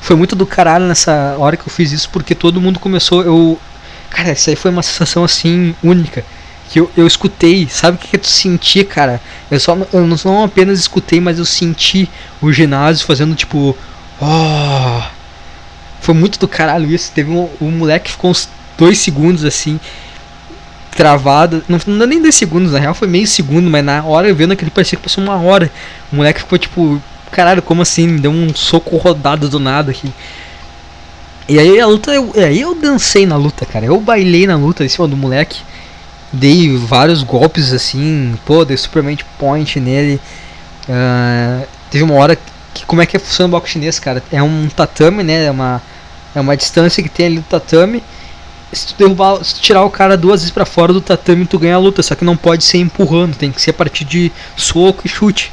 Foi 0.00 0.16
muito 0.16 0.34
do 0.34 0.44
caralho 0.44 0.86
nessa 0.86 1.36
hora 1.38 1.56
que 1.56 1.66
eu 1.66 1.72
fiz 1.72 1.92
isso, 1.92 2.10
porque 2.10 2.34
todo 2.34 2.60
mundo 2.60 2.78
começou. 2.78 3.22
Eu. 3.22 3.58
Cara, 4.10 4.32
isso 4.32 4.50
aí 4.50 4.56
foi 4.56 4.70
uma 4.70 4.82
sensação 4.82 5.24
assim 5.24 5.74
única. 5.82 6.24
Que 6.68 6.80
eu, 6.80 6.90
eu 6.96 7.06
escutei, 7.06 7.68
sabe 7.68 7.96
o 7.96 8.00
que, 8.00 8.08
que 8.08 8.18
tu 8.18 8.26
senti, 8.26 8.82
cara? 8.82 9.20
Eu 9.50 9.60
só 9.60 9.76
eu 9.92 10.06
não 10.06 10.44
apenas 10.44 10.80
escutei, 10.80 11.20
mas 11.20 11.38
eu 11.38 11.44
senti 11.44 12.08
o 12.42 12.52
ginásio 12.52 13.06
fazendo 13.06 13.34
tipo. 13.36 13.76
Oh! 14.20 15.15
Foi 16.06 16.14
muito 16.14 16.38
do 16.38 16.46
caralho 16.46 16.88
isso. 16.88 17.10
Teve 17.12 17.32
um, 17.32 17.48
um 17.60 17.68
moleque 17.68 18.04
que 18.04 18.12
ficou 18.12 18.30
uns 18.30 18.48
dois 18.78 18.96
segundos 18.96 19.44
assim 19.44 19.80
travado. 20.92 21.64
Não, 21.68 21.80
não 21.84 22.06
nem 22.06 22.22
dois 22.22 22.36
segundos, 22.36 22.70
na 22.70 22.78
real 22.78 22.94
foi 22.94 23.08
meio 23.08 23.26
segundo, 23.26 23.68
mas 23.68 23.84
na 23.84 24.04
hora 24.04 24.32
vendo 24.32 24.52
aquele 24.52 24.70
parecia 24.70 24.96
que 24.96 25.02
passou 25.02 25.24
uma 25.24 25.34
hora. 25.34 25.68
O 26.12 26.16
moleque 26.16 26.38
ficou 26.38 26.56
tipo, 26.56 27.02
caralho, 27.32 27.60
como 27.60 27.82
assim? 27.82 28.18
Deu 28.18 28.30
um 28.30 28.54
soco 28.54 28.96
rodado 28.96 29.48
do 29.48 29.58
nada 29.58 29.90
aqui. 29.90 30.12
E 31.48 31.58
aí 31.58 31.80
a 31.80 31.86
luta, 31.88 32.12
eu, 32.12 32.32
aí 32.36 32.60
eu 32.60 32.76
dancei 32.76 33.26
na 33.26 33.36
luta, 33.36 33.66
cara. 33.66 33.84
Eu 33.84 34.00
bailei 34.00 34.46
na 34.46 34.54
luta 34.54 34.84
em 34.84 34.88
cima 34.88 35.08
do 35.08 35.16
moleque. 35.16 35.60
Dei 36.32 36.76
vários 36.76 37.24
golpes 37.24 37.72
assim, 37.72 38.38
pô, 38.46 38.64
dei 38.64 38.76
Superman 38.76 39.18
Point 39.40 39.80
nele. 39.80 40.20
Uh, 40.88 41.66
teve 41.90 42.04
uma 42.04 42.14
hora 42.14 42.38
que 42.72 42.86
como 42.86 43.02
é 43.02 43.06
que 43.06 43.18
funciona 43.18 43.48
o 43.48 43.50
boxe 43.50 43.72
chinês, 43.72 43.98
cara? 43.98 44.22
É 44.30 44.40
um 44.40 44.68
tatame, 44.68 45.24
né? 45.24 45.46
É 45.46 45.50
uma, 45.50 45.82
é 46.36 46.40
uma 46.40 46.56
distância 46.56 47.02
que 47.02 47.08
tem 47.08 47.26
ali 47.26 47.38
do 47.38 47.44
tatame 47.44 48.02
se 48.72 48.88
tu 48.88 48.94
derrubar, 48.98 49.42
se 49.44 49.54
tu 49.54 49.60
tirar 49.60 49.84
o 49.84 49.90
cara 49.90 50.16
duas 50.16 50.40
vezes 50.40 50.52
para 50.52 50.64
fora 50.64 50.92
do 50.92 51.00
tatame, 51.00 51.46
tu 51.46 51.58
ganha 51.58 51.76
a 51.76 51.78
luta, 51.78 52.02
só 52.02 52.14
que 52.14 52.24
não 52.24 52.36
pode 52.36 52.64
ser 52.64 52.78
empurrando, 52.78 53.36
tem 53.36 53.50
que 53.52 53.60
ser 53.60 53.70
a 53.70 53.74
partir 53.74 54.04
de 54.04 54.32
soco 54.56 55.02
e 55.04 55.08
chute. 55.08 55.52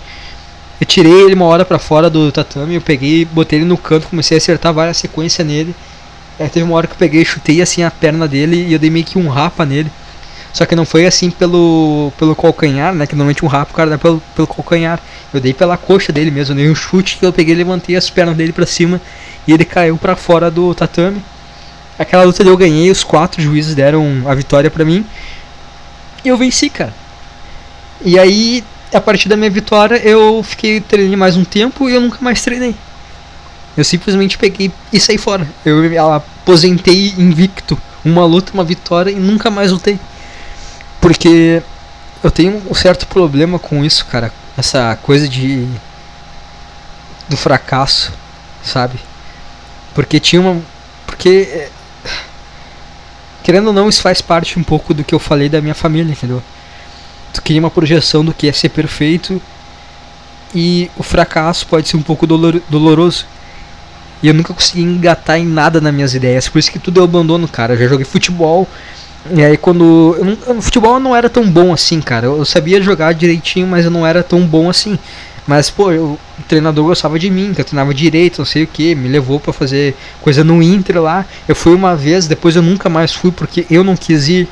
Eu 0.82 0.86
tirei 0.86 1.12
ele 1.12 1.36
uma 1.36 1.46
hora 1.46 1.64
para 1.64 1.80
fora 1.80 2.10
do 2.10 2.32
tatame, 2.32 2.76
eu 2.76 2.82
peguei, 2.82 3.24
botei 3.26 3.60
ele 3.60 3.66
no 3.66 3.78
canto, 3.78 4.08
comecei 4.08 4.38
a 4.38 4.40
acertar 4.40 4.74
várias 4.74 4.98
sequências 4.98 5.46
nele. 5.46 5.76
Aí 6.40 6.50
teve 6.50 6.66
uma 6.66 6.76
hora 6.76 6.88
que 6.88 6.94
eu 6.94 6.98
peguei, 6.98 7.24
chutei 7.24 7.62
assim 7.62 7.84
a 7.84 7.92
perna 7.92 8.28
dele 8.28 8.66
e 8.68 8.74
eu 8.74 8.80
dei 8.80 8.90
meio 8.90 9.06
que 9.06 9.18
um 9.18 9.30
rapa 9.30 9.66
nele. 9.66 9.92
Só 10.54 10.68
que 10.68 10.76
não 10.76 10.86
foi 10.86 11.08
assim 11.08 11.32
pelo, 11.32 12.14
pelo 12.18 12.36
calcanhar, 12.36 12.94
né? 12.94 13.08
Que 13.08 13.16
normalmente 13.16 13.44
um 13.44 13.48
rapa 13.48 13.72
o 13.72 13.76
cara 13.76 13.90
dá 13.90 13.98
pelo, 13.98 14.22
pelo 14.36 14.48
calcanhar. 14.48 15.00
Eu 15.34 15.42
dei 15.42 15.52
pela 15.52 15.76
coxa 15.76 16.14
dele 16.14 16.30
mesmo, 16.30 16.54
eu 16.54 16.58
dei 16.58 16.70
um 16.70 16.76
chute 16.76 17.18
que 17.18 17.26
eu 17.26 17.34
peguei, 17.34 17.56
levantei 17.56 17.96
as 17.96 18.08
pernas 18.08 18.38
dele 18.38 18.54
para 18.54 18.68
cima 18.68 19.02
e 19.48 19.52
ele 19.52 19.66
caiu 19.66 19.98
para 19.98 20.16
fora 20.16 20.52
do 20.52 20.76
tatame. 20.76 21.20
Aquela 21.98 22.24
luta 22.24 22.44
eu 22.44 22.56
ganhei, 22.56 22.92
os 22.92 23.04
quatro 23.04 23.42
juízes 23.42 23.74
deram 23.74 24.24
a 24.28 24.36
vitória 24.36 24.70
pra 24.70 24.86
mim. 24.86 25.04
E 26.24 26.28
eu 26.28 26.38
venci, 26.38 26.70
cara. 26.70 26.94
E 28.06 28.20
aí, 28.20 28.64
a 28.94 29.02
partir 29.02 29.30
da 29.30 29.36
minha 29.36 29.50
vitória, 29.50 29.96
eu 29.98 30.44
fiquei 30.44 30.80
treinando 30.80 31.18
mais 31.18 31.36
um 31.36 31.44
tempo 31.44 31.90
e 31.90 31.96
eu 31.96 32.02
nunca 32.02 32.20
mais 32.22 32.42
treinei. 32.42 32.76
Eu 33.76 33.84
simplesmente 33.84 34.38
peguei 34.38 34.72
e 34.92 35.00
saí 35.00 35.18
fora. 35.18 35.48
Eu 35.66 36.14
aposentei 36.14 37.14
invicto. 37.18 37.78
Uma 38.06 38.26
luta, 38.26 38.54
uma 38.54 38.64
vitória 38.64 39.10
e 39.10 39.16
nunca 39.16 39.50
mais 39.50 39.72
lutei. 39.72 39.98
Porque 41.04 41.62
eu 42.24 42.32
tenho 42.32 42.64
um 42.72 42.74
certo 42.74 43.06
problema 43.06 43.60
com 43.60 43.84
isso, 43.84 44.06
cara. 44.06 44.32
Essa 44.58 44.98
coisa 45.04 45.28
de. 45.28 45.68
do 47.28 47.36
fracasso, 47.36 48.14
sabe? 48.64 48.98
Porque 49.94 50.18
tinha 50.18 50.42
uma. 50.42 50.62
Porque 51.06 51.68
querendo 53.44 53.68
ou 53.68 53.74
não, 53.74 53.90
isso 53.90 54.02
faz 54.02 54.22
parte 54.22 54.58
um 54.58 54.64
pouco 54.64 54.94
do 54.94 55.04
que 55.04 55.14
eu 55.14 55.20
falei 55.20 55.50
da 55.50 55.62
minha 55.62 55.76
família, 55.76 56.10
entendeu? 56.10 56.42
Tu 57.34 57.42
cria 57.42 57.60
uma 57.60 57.70
projeção 57.70 58.24
do 58.24 58.34
que 58.34 58.48
é 58.48 58.54
ser 58.54 58.70
perfeito 58.70 59.42
e 60.56 60.90
o 60.96 61.04
fracasso 61.04 61.68
pode 61.68 61.90
ser 61.90 61.98
um 61.98 62.02
pouco 62.02 62.26
dolor, 62.26 62.62
doloroso. 62.70 63.26
E 64.22 64.30
eu 64.30 64.34
nunca 64.34 64.54
consegui 64.54 64.84
engatar 64.84 65.38
em 65.38 65.46
nada 65.46 65.82
nas 65.82 65.94
minhas 65.94 66.16
ideias, 66.16 66.48
por 66.48 66.60
isso 66.60 66.72
que 66.72 66.80
tudo 66.80 67.02
eu 67.02 67.04
abandono, 67.04 67.46
cara. 67.46 67.74
Eu 67.74 67.80
já 67.80 67.88
joguei 67.90 68.06
futebol, 68.06 68.66
e 69.32 69.44
aí 69.44 69.58
quando. 69.58 70.38
Eu, 70.48 70.62
futebol 70.62 71.00
não 71.00 71.16
era 71.16 71.30
tão 71.30 71.50
bom 71.50 71.74
assim, 71.74 72.02
cara. 72.02 72.28
Eu 72.28 72.46
sabia 72.46 72.82
jogar 72.82 73.14
direitinho, 73.14 73.68
mas 73.68 73.86
eu 73.86 73.92
não 73.92 74.06
era 74.06 74.22
tão 74.22 74.46
bom 74.46 74.70
assim. 74.70 74.98
Mas, 75.46 75.70
pô, 75.70 75.92
eu, 75.92 76.18
o 76.40 76.44
treinador 76.48 76.86
gostava 76.86 77.20
de 77.20 77.30
mim, 77.30 77.54
que 77.54 77.60
eu 77.60 77.66
treinava 77.66 77.94
direito, 77.94 78.40
não 78.40 78.46
sei 78.46 78.64
o 78.64 78.68
que, 78.68 78.96
me 78.96 79.10
levou 79.10 79.40
para 79.40 79.52
fazer 79.52 79.96
coisa 80.22 80.44
no 80.44 80.62
Inter 80.62 81.02
lá. 81.02 81.26
Eu 81.48 81.56
fui 81.56 81.74
uma 81.74 81.96
vez, 81.96 82.28
depois 82.28 82.56
eu 82.56 82.62
nunca 82.62 82.90
mais 82.90 83.14
fui 83.14 83.32
porque 83.32 83.66
eu 83.70 83.84
não 83.84 83.96
quis 83.96 84.28
ir. 84.30 84.48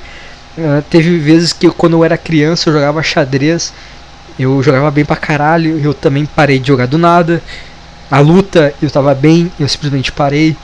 Uh, 0.58 0.84
teve 0.90 1.18
vezes 1.18 1.54
que 1.54 1.70
quando 1.70 1.94
eu 1.94 2.04
era 2.04 2.18
criança 2.18 2.70
eu 2.70 2.74
jogava 2.74 3.02
xadrez, 3.02 3.74
eu 4.38 4.62
jogava 4.62 4.92
bem 4.92 5.06
pra 5.06 5.16
caralho, 5.16 5.80
eu 5.80 5.94
também 5.94 6.26
parei 6.26 6.60
de 6.60 6.68
jogar 6.68 6.88
do 6.88 6.98
nada. 6.98 7.42
A 8.10 8.20
luta 8.20 8.74
eu 8.82 8.90
tava 8.92 9.16
bem, 9.16 9.50
eu 9.58 9.68
simplesmente 9.70 10.12
parei. 10.12 10.58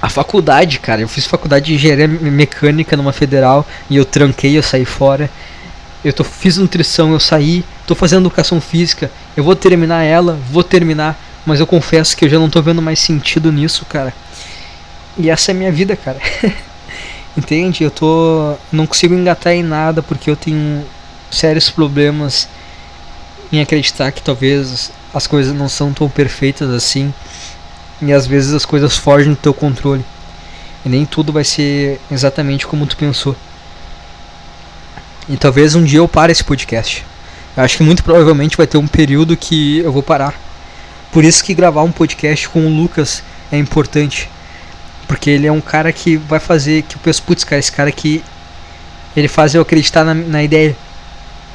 A 0.00 0.08
faculdade, 0.08 0.78
cara, 0.78 1.00
eu 1.00 1.08
fiz 1.08 1.26
faculdade 1.26 1.66
de 1.66 1.74
engenharia 1.74 2.06
mecânica 2.06 2.96
numa 2.96 3.12
federal 3.12 3.66
e 3.88 3.96
eu 3.96 4.04
tranquei, 4.04 4.56
eu 4.56 4.62
saí 4.62 4.84
fora 4.84 5.30
eu 6.08 6.12
tô, 6.12 6.22
fiz 6.22 6.56
nutrição, 6.56 7.12
eu 7.12 7.18
saí, 7.18 7.64
tô 7.84 7.92
fazendo 7.92 8.20
educação 8.20 8.60
física, 8.60 9.10
eu 9.36 9.42
vou 9.42 9.56
terminar 9.56 10.04
ela, 10.04 10.38
vou 10.50 10.62
terminar, 10.62 11.18
mas 11.44 11.58
eu 11.58 11.66
confesso 11.66 12.16
que 12.16 12.24
eu 12.24 12.28
já 12.28 12.38
não 12.38 12.48
tô 12.48 12.62
vendo 12.62 12.80
mais 12.80 13.00
sentido 13.00 13.50
nisso, 13.50 13.84
cara. 13.86 14.14
E 15.18 15.28
essa 15.28 15.50
é 15.50 15.52
a 15.52 15.56
minha 15.56 15.72
vida, 15.72 15.96
cara. 15.96 16.20
Entende? 17.36 17.82
Eu 17.82 17.90
tô. 17.90 18.54
Não 18.70 18.86
consigo 18.86 19.14
engatar 19.14 19.52
em 19.52 19.64
nada 19.64 20.00
porque 20.00 20.30
eu 20.30 20.36
tenho 20.36 20.84
sérios 21.28 21.70
problemas 21.70 22.48
em 23.52 23.60
acreditar 23.60 24.12
que 24.12 24.22
talvez 24.22 24.92
as 25.12 25.26
coisas 25.26 25.52
não 25.52 25.68
são 25.68 25.92
tão 25.92 26.08
perfeitas 26.08 26.70
assim. 26.70 27.12
E 28.00 28.12
às 28.12 28.26
vezes 28.26 28.52
as 28.52 28.64
coisas 28.64 28.96
fogem 28.96 29.30
do 29.30 29.36
teu 29.36 29.54
controle. 29.54 30.04
E 30.84 30.88
nem 30.88 31.04
tudo 31.06 31.32
vai 31.32 31.44
ser 31.44 32.00
exatamente 32.10 32.66
como 32.66 32.86
tu 32.86 32.96
pensou. 32.96 33.34
E 35.28 35.36
talvez 35.36 35.74
um 35.74 35.82
dia 35.82 35.98
eu 35.98 36.06
pare 36.06 36.30
esse 36.30 36.44
podcast. 36.44 37.04
Eu 37.56 37.64
acho 37.64 37.78
que 37.78 37.82
muito 37.82 38.04
provavelmente 38.04 38.56
vai 38.56 38.66
ter 38.66 38.78
um 38.78 38.86
período 38.86 39.36
que 39.36 39.78
eu 39.78 39.90
vou 39.90 40.02
parar. 40.02 40.34
Por 41.10 41.24
isso 41.24 41.42
que 41.42 41.54
gravar 41.54 41.82
um 41.82 41.90
podcast 41.90 42.48
com 42.48 42.66
o 42.66 42.68
Lucas 42.68 43.22
é 43.50 43.58
importante. 43.58 44.28
Porque 45.08 45.30
ele 45.30 45.46
é 45.46 45.52
um 45.52 45.60
cara 45.60 45.90
que 45.92 46.16
vai 46.16 46.38
fazer 46.38 46.82
que 46.82 46.96
eu 46.96 47.00
penso, 47.02 47.22
putz, 47.22 47.44
cara, 47.44 47.58
esse 47.58 47.72
cara 47.72 47.88
aqui 47.88 48.22
ele 49.16 49.28
faz 49.28 49.54
eu 49.54 49.62
acreditar 49.62 50.04
na, 50.04 50.14
na 50.14 50.42
ideia. 50.42 50.76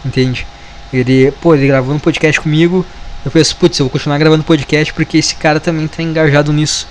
Entende? 0.03 0.47
Ele, 0.91 1.31
pô, 1.39 1.53
ele 1.53 1.67
gravou 1.67 1.93
um 1.93 1.99
podcast 1.99 2.41
comigo. 2.41 2.85
Eu 3.23 3.31
penso, 3.31 3.55
putz, 3.55 3.77
eu 3.77 3.85
vou 3.85 3.91
continuar 3.91 4.17
gravando 4.17 4.43
podcast 4.43 4.93
porque 4.93 5.17
esse 5.17 5.35
cara 5.35 5.59
também 5.59 5.87
tá 5.87 6.01
engajado 6.01 6.51
nisso. 6.51 6.87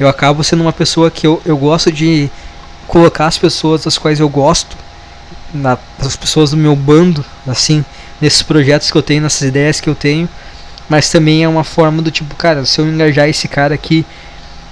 Eu 0.00 0.08
acabo 0.08 0.42
sendo 0.42 0.62
uma 0.62 0.72
pessoa 0.72 1.10
que 1.10 1.26
eu, 1.26 1.40
eu 1.44 1.56
gosto 1.56 1.92
de 1.92 2.30
colocar 2.86 3.26
as 3.26 3.38
pessoas 3.38 3.84
das 3.84 3.98
quais 3.98 4.20
eu 4.20 4.28
gosto 4.28 4.76
na, 5.52 5.78
das 5.98 6.16
pessoas 6.16 6.50
do 6.50 6.56
meu 6.56 6.74
bando, 6.74 7.24
assim, 7.46 7.84
nesses 8.20 8.42
projetos 8.42 8.90
que 8.90 8.96
eu 8.96 9.02
tenho, 9.02 9.22
nessas 9.22 9.42
ideias 9.42 9.80
que 9.80 9.88
eu 9.88 9.94
tenho, 9.94 10.28
mas 10.88 11.10
também 11.10 11.44
é 11.44 11.48
uma 11.48 11.64
forma 11.64 12.02
do 12.02 12.10
tipo, 12.10 12.34
cara, 12.34 12.64
se 12.64 12.80
eu 12.80 12.88
engajar 12.88 13.28
esse 13.28 13.46
cara 13.46 13.74
aqui, 13.74 14.04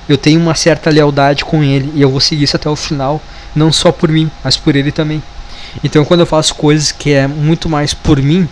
eu 0.08 0.18
tenho 0.18 0.40
uma 0.40 0.54
certa 0.54 0.90
lealdade 0.90 1.44
com 1.44 1.62
ele 1.62 1.92
e 1.94 2.02
eu 2.02 2.10
vou 2.10 2.20
seguir 2.20 2.44
isso 2.44 2.56
até 2.56 2.68
o 2.68 2.76
final, 2.76 3.20
não 3.54 3.70
só 3.70 3.92
por 3.92 4.10
mim, 4.10 4.30
mas 4.42 4.56
por 4.56 4.74
ele 4.74 4.90
também. 4.90 5.22
Então, 5.82 6.04
quando 6.04 6.20
eu 6.20 6.26
faço 6.26 6.54
coisas 6.54 6.92
que 6.92 7.12
é 7.12 7.26
muito 7.26 7.68
mais 7.68 7.94
por 7.94 8.20
mim, 8.20 8.48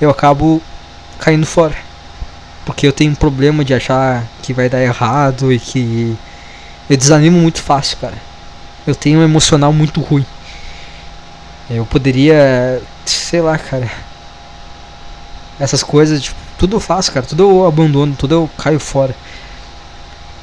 eu 0.00 0.08
acabo 0.08 0.62
caindo 1.22 1.46
fora. 1.46 1.74
Porque 2.66 2.86
eu 2.86 2.92
tenho 2.92 3.12
um 3.12 3.14
problema 3.14 3.64
de 3.64 3.72
achar 3.72 4.24
que 4.42 4.52
vai 4.52 4.68
dar 4.68 4.82
errado 4.82 5.52
e 5.52 5.58
que 5.58 6.16
eu 6.90 6.96
desanimo 6.96 7.38
muito 7.38 7.62
fácil, 7.62 7.96
cara. 7.98 8.18
Eu 8.86 8.94
tenho 8.94 9.20
um 9.20 9.22
emocional 9.22 9.72
muito 9.72 10.00
ruim. 10.00 10.26
Eu 11.70 11.86
poderia, 11.86 12.82
sei 13.06 13.40
lá, 13.40 13.56
cara. 13.56 13.88
Essas 15.58 15.82
coisas, 15.82 16.20
tipo, 16.20 16.36
tudo 16.58 16.76
eu 16.76 16.80
faço, 16.80 17.12
cara. 17.12 17.24
Tudo 17.24 17.44
eu 17.44 17.66
abandono, 17.66 18.14
tudo 18.18 18.34
eu 18.34 18.50
caio 18.58 18.80
fora. 18.80 19.14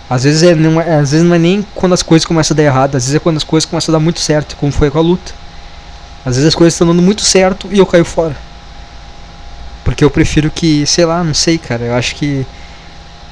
Às 0.09 0.23
vezes, 0.23 0.43
é, 0.43 0.55
não 0.55 0.81
é, 0.81 0.95
às 0.95 1.11
vezes 1.11 1.25
não 1.25 1.35
é 1.35 1.39
nem 1.39 1.63
quando 1.75 1.93
as 1.93 2.01
coisas 2.01 2.25
começam 2.25 2.55
a 2.55 2.57
dar 2.57 2.63
errado, 2.63 2.95
às 2.95 3.03
vezes 3.03 3.15
é 3.15 3.19
quando 3.19 3.37
as 3.37 3.43
coisas 3.43 3.69
começam 3.69 3.93
a 3.93 3.97
dar 3.97 4.03
muito 4.03 4.19
certo, 4.19 4.55
como 4.55 4.71
foi 4.71 4.89
com 4.89 4.97
a 4.97 5.01
luta. 5.01 5.33
Às 6.25 6.35
vezes 6.35 6.47
as 6.47 6.55
coisas 6.55 6.73
estão 6.73 6.87
dando 6.87 7.01
muito 7.01 7.21
certo 7.21 7.67
e 7.71 7.77
eu 7.77 7.85
caio 7.85 8.05
fora. 8.05 8.35
Porque 9.89 10.05
eu 10.05 10.11
prefiro 10.11 10.51
que, 10.51 10.85
sei 10.85 11.03
lá, 11.03 11.23
não 11.23 11.33
sei, 11.33 11.57
cara. 11.57 11.85
Eu 11.85 11.95
acho 11.95 12.15
que 12.15 12.45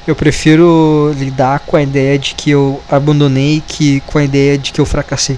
eu 0.07 0.15
prefiro 0.15 1.13
lidar 1.15 1.59
com 1.59 1.77
a 1.77 1.83
ideia 1.83 2.17
de 2.17 2.33
que 2.33 2.49
eu 2.49 2.81
abandonei 2.89 3.61
que 3.67 3.99
com 4.07 4.17
a 4.17 4.23
ideia 4.23 4.57
de 4.57 4.71
que 4.71 4.81
eu 4.81 4.85
fracassei. 4.85 5.37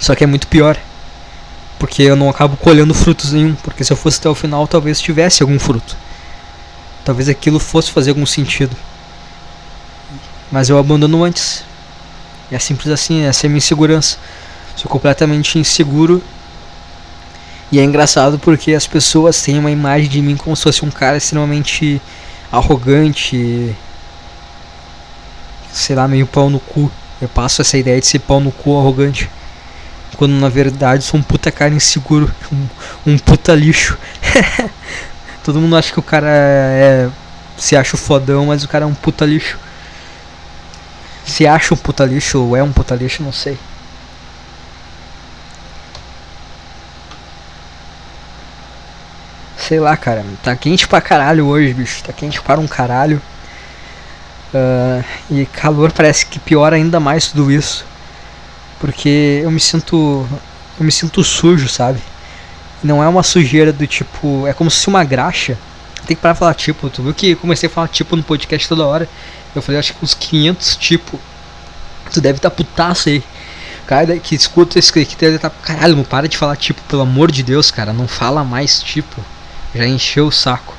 Só 0.00 0.14
que 0.14 0.24
é 0.24 0.26
muito 0.26 0.46
pior 0.46 0.78
porque 1.78 2.02
eu 2.02 2.16
não 2.16 2.30
acabo 2.30 2.56
colhendo 2.56 2.94
frutos 2.94 3.32
nenhum, 3.32 3.54
porque 3.56 3.84
se 3.84 3.92
eu 3.92 3.96
fosse 3.98 4.18
até 4.18 4.26
o 4.26 4.34
final 4.34 4.66
talvez 4.66 4.98
tivesse 4.98 5.42
algum 5.42 5.58
fruto. 5.58 5.94
Talvez 7.04 7.28
aquilo 7.28 7.60
fosse 7.60 7.92
fazer 7.92 8.08
algum 8.08 8.24
sentido. 8.24 8.74
Mas 10.50 10.70
eu 10.70 10.78
abandono 10.78 11.22
antes. 11.22 11.62
É 12.50 12.58
simples 12.58 12.88
assim, 12.90 13.24
essa 13.24 13.44
é 13.44 13.48
a 13.48 13.50
minha 13.50 13.58
insegurança. 13.58 14.16
Sou 14.76 14.90
completamente 14.90 15.58
inseguro. 15.58 16.22
E 17.74 17.80
é 17.80 17.82
engraçado 17.82 18.38
porque 18.38 18.72
as 18.72 18.86
pessoas 18.86 19.42
têm 19.42 19.58
uma 19.58 19.68
imagem 19.68 20.08
de 20.08 20.22
mim 20.22 20.36
como 20.36 20.54
se 20.54 20.62
fosse 20.62 20.84
um 20.84 20.92
cara 20.92 21.16
extremamente 21.16 22.00
arrogante, 22.52 23.74
sei 25.72 25.96
lá, 25.96 26.06
meio 26.06 26.24
pau 26.24 26.48
no 26.48 26.60
cu. 26.60 26.88
Eu 27.20 27.28
passo 27.28 27.62
essa 27.62 27.76
ideia 27.76 27.98
de 27.98 28.06
ser 28.06 28.20
pau 28.20 28.38
no 28.38 28.52
cu 28.52 28.78
arrogante. 28.78 29.28
Quando 30.16 30.34
na 30.34 30.48
verdade 30.48 31.02
sou 31.02 31.18
um 31.18 31.22
puta 31.24 31.50
cara 31.50 31.74
inseguro, 31.74 32.32
um, 32.52 32.68
um 33.14 33.18
puta 33.18 33.52
lixo. 33.56 33.98
Todo 35.42 35.60
mundo 35.60 35.76
acha 35.76 35.92
que 35.92 35.98
o 35.98 36.02
cara 36.02 36.30
é, 36.30 37.10
se 37.56 37.74
acha 37.74 37.96
fodão, 37.96 38.46
mas 38.46 38.62
o 38.62 38.68
cara 38.68 38.84
é 38.84 38.86
um 38.86 38.94
puta 38.94 39.26
lixo. 39.26 39.58
Se 41.26 41.44
acha 41.44 41.74
um 41.74 41.76
puta 41.76 42.04
lixo 42.04 42.40
ou 42.40 42.56
é 42.56 42.62
um 42.62 42.70
puta 42.70 42.94
lixo, 42.94 43.20
não 43.20 43.32
sei. 43.32 43.58
Sei 49.66 49.80
lá, 49.80 49.96
cara. 49.96 50.22
Tá 50.42 50.54
quente 50.54 50.86
pra 50.86 51.00
caralho 51.00 51.46
hoje, 51.46 51.72
bicho. 51.72 52.02
Tá 52.04 52.12
quente 52.12 52.40
para 52.42 52.60
um 52.60 52.66
caralho. 52.66 53.20
Uh, 54.52 55.04
e 55.30 55.46
calor 55.46 55.90
parece 55.90 56.26
que 56.26 56.38
piora 56.38 56.76
ainda 56.76 57.00
mais 57.00 57.28
tudo 57.28 57.50
isso. 57.50 57.86
Porque 58.78 59.40
eu 59.42 59.50
me 59.50 59.58
sinto. 59.60 60.28
Eu 60.78 60.84
me 60.84 60.92
sinto 60.92 61.24
sujo, 61.24 61.66
sabe? 61.66 61.98
Não 62.82 63.02
é 63.02 63.08
uma 63.08 63.22
sujeira 63.22 63.72
do 63.72 63.86
tipo. 63.86 64.46
É 64.46 64.52
como 64.52 64.70
se 64.70 64.86
uma 64.86 65.02
graxa. 65.02 65.56
Tem 66.06 66.14
que 66.14 66.20
parar 66.20 66.34
de 66.34 66.38
falar 66.40 66.54
tipo. 66.54 66.90
Tu 66.90 67.02
viu 67.02 67.14
que 67.14 67.34
comecei 67.34 67.66
a 67.66 67.72
falar 67.72 67.88
tipo 67.88 68.14
no 68.16 68.22
podcast 68.22 68.68
toda 68.68 68.84
hora. 68.84 69.08
Eu 69.54 69.62
falei 69.62 69.78
acho 69.78 69.94
que 69.94 70.04
uns 70.04 70.12
500 70.12 70.76
tipo. 70.76 71.18
Tu 72.12 72.20
deve 72.20 72.38
tá 72.38 72.50
putaço 72.50 73.08
aí. 73.08 73.24
Cara 73.86 74.18
que 74.18 74.34
escuta 74.34 74.78
esse 74.78 74.90
aqui 75.00 75.16
deve. 75.16 75.38
Tá, 75.38 75.48
caralho, 75.48 75.96
não 75.96 76.04
para 76.04 76.28
de 76.28 76.36
falar 76.36 76.56
tipo, 76.56 76.82
pelo 76.82 77.00
amor 77.00 77.32
de 77.32 77.42
Deus, 77.42 77.70
cara. 77.70 77.94
Não 77.94 78.06
fala 78.06 78.44
mais 78.44 78.82
tipo. 78.82 79.24
Já 79.74 79.86
encheu 79.86 80.26
o 80.26 80.32
saco. 80.32 80.74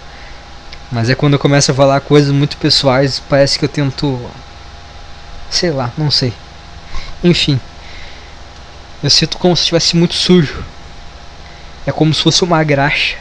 Mas 0.91 1.09
é 1.09 1.15
quando 1.15 1.33
eu 1.33 1.39
começo 1.39 1.71
a 1.71 1.75
falar 1.75 1.99
coisas 2.01 2.31
muito 2.31 2.57
pessoais, 2.57 3.21
parece 3.29 3.59
que 3.59 3.65
eu 3.65 3.69
tento. 3.69 4.19
Sei 5.49 5.71
lá, 5.71 5.91
não 5.97 6.09
sei. 6.09 6.33
Enfim. 7.23 7.59
Eu 9.03 9.09
sinto 9.09 9.37
como 9.37 9.55
se 9.55 9.63
estivesse 9.63 9.95
muito 9.95 10.13
sujo. 10.13 10.63
É 11.85 11.91
como 11.91 12.13
se 12.13 12.21
fosse 12.21 12.43
uma 12.43 12.63
graxa. 12.63 13.17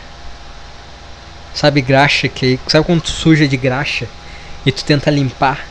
Sabe 1.55 1.81
graxa 1.81 2.29
que 2.29 2.59
sabe 2.67 2.85
quando 2.85 3.03
tu 3.03 3.11
suja 3.11 3.47
de 3.47 3.57
graxa 3.57 4.07
e 4.65 4.73
tu 4.73 4.85
tenta 4.85 5.11
limpar? 5.11 5.67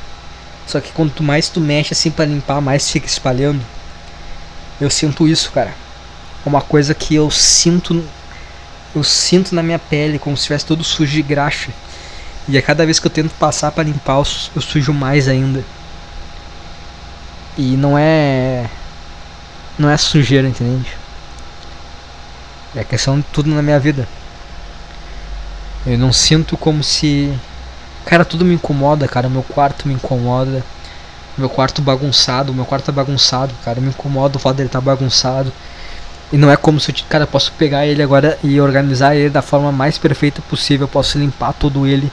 Só 0.67 0.79
que 0.79 0.91
quanto 0.91 1.23
mais 1.23 1.49
tu 1.49 1.59
mexe 1.59 1.93
assim 1.93 2.09
para 2.09 2.25
limpar, 2.25 2.61
mais 2.61 2.89
fica 2.89 3.05
espalhando. 3.05 3.61
Eu 4.79 4.89
sinto 4.89 5.27
isso, 5.27 5.51
cara. 5.51 5.73
É 6.45 6.49
uma 6.49 6.61
coisa 6.61 6.93
que 6.93 7.15
eu 7.15 7.29
sinto 7.29 8.03
eu 8.95 9.03
sinto 9.03 9.55
na 9.55 9.63
minha 9.63 9.79
pele 9.79 10.19
como 10.19 10.37
se 10.37 10.41
estivesse 10.41 10.65
todo 10.65 10.83
sujo 10.83 11.11
de 11.11 11.21
graxa. 11.21 11.71
E 12.47 12.57
a 12.57 12.61
cada 12.61 12.85
vez 12.85 12.99
que 12.99 13.07
eu 13.07 13.11
tento 13.11 13.33
passar 13.35 13.71
para 13.71 13.83
limpar, 13.83 14.17
eu 14.17 14.61
sujo 14.61 14.93
mais 14.93 15.27
ainda. 15.27 15.63
E 17.57 17.77
não 17.77 17.97
é. 17.97 18.69
Não 19.77 19.89
é 19.89 19.97
sujeira, 19.97 20.47
entende? 20.47 20.87
É 22.75 22.83
questão 22.83 23.17
de 23.17 23.25
tudo 23.31 23.49
na 23.49 23.61
minha 23.61 23.79
vida. 23.79 24.07
Eu 25.85 25.97
não 25.97 26.11
sinto 26.11 26.57
como 26.57 26.83
se. 26.83 27.33
Cara, 28.05 28.25
tudo 28.25 28.43
me 28.43 28.55
incomoda, 28.55 29.07
cara. 29.07 29.29
Meu 29.29 29.43
quarto 29.43 29.87
me 29.87 29.93
incomoda. 29.93 30.63
Meu 31.37 31.49
quarto 31.49 31.81
bagunçado. 31.81 32.53
Meu 32.53 32.65
quarto 32.65 32.85
tá 32.85 32.91
bagunçado, 32.91 33.53
cara. 33.63 33.79
Me 33.79 33.89
incomoda 33.89 34.37
o 34.37 34.39
fato 34.39 34.57
dele 34.57 34.69
tá 34.69 34.81
bagunçado. 34.81 35.51
E 36.33 36.37
não 36.37 36.49
é 36.49 36.57
como 36.57 36.79
se 36.79 36.89
eu, 36.89 36.95
cara, 37.07 37.27
posso 37.27 37.51
pegar 37.51 37.85
ele 37.85 38.01
agora 38.01 38.39
e 38.43 38.59
organizar 38.59 39.15
ele 39.15 39.29
da 39.29 39.43
forma 39.43 39.71
mais 39.71 39.99
perfeita 39.99 40.41
possível. 40.49 40.85
Eu 40.85 40.89
posso 40.89 41.19
limpar 41.19 41.53
todo 41.53 41.85
ele. 41.85 42.11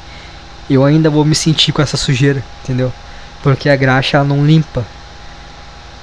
Eu 0.68 0.84
ainda 0.84 1.08
vou 1.08 1.24
me 1.24 1.34
sentir 1.34 1.72
com 1.72 1.80
essa 1.80 1.96
sujeira, 1.96 2.44
entendeu? 2.62 2.92
Porque 3.42 3.70
a 3.70 3.76
graxa 3.76 4.18
ela 4.18 4.26
não 4.26 4.44
limpa. 4.44 4.84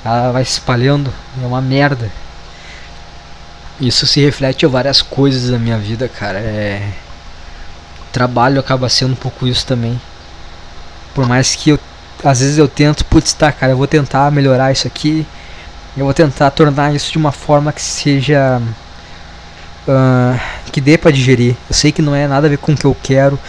Ela 0.03 0.31
vai 0.31 0.41
espalhando. 0.41 1.13
É 1.39 1.45
uma 1.45 1.61
merda. 1.61 2.11
Isso 3.79 4.07
se 4.07 4.19
reflete 4.19 4.65
em 4.65 4.69
várias 4.69 4.99
coisas 4.99 5.51
da 5.51 5.59
minha 5.59 5.77
vida, 5.77 6.09
cara. 6.09 6.39
É... 6.39 6.89
O 8.01 8.11
trabalho 8.11 8.59
acaba 8.59 8.89
sendo 8.89 9.11
um 9.11 9.15
pouco 9.15 9.45
isso 9.45 9.63
também. 9.63 10.01
Por 11.13 11.27
mais 11.27 11.53
que 11.53 11.69
eu. 11.69 11.79
Às 12.23 12.39
vezes 12.39 12.57
eu 12.57 12.67
tento, 12.67 13.05
putz, 13.05 13.31
tá, 13.33 13.51
cara, 13.51 13.73
eu 13.73 13.77
vou 13.77 13.85
tentar 13.85 14.31
melhorar 14.31 14.71
isso 14.71 14.87
aqui 14.87 15.23
eu 15.97 16.05
vou 16.05 16.13
tentar 16.13 16.51
tornar 16.51 16.93
isso 16.93 17.11
de 17.11 17.17
uma 17.17 17.31
forma 17.31 17.73
que 17.73 17.81
seja. 17.81 18.61
Uh, 19.87 20.39
que 20.71 20.79
dê 20.79 20.97
para 20.97 21.11
digerir. 21.11 21.55
Eu 21.67 21.73
sei 21.73 21.91
que 21.91 22.01
não 22.01 22.13
é 22.13 22.27
nada 22.27 22.45
a 22.45 22.49
ver 22.49 22.57
com 22.57 22.73
o 22.73 22.77
que 22.77 22.85
eu 22.85 22.95
quero, 23.01 23.39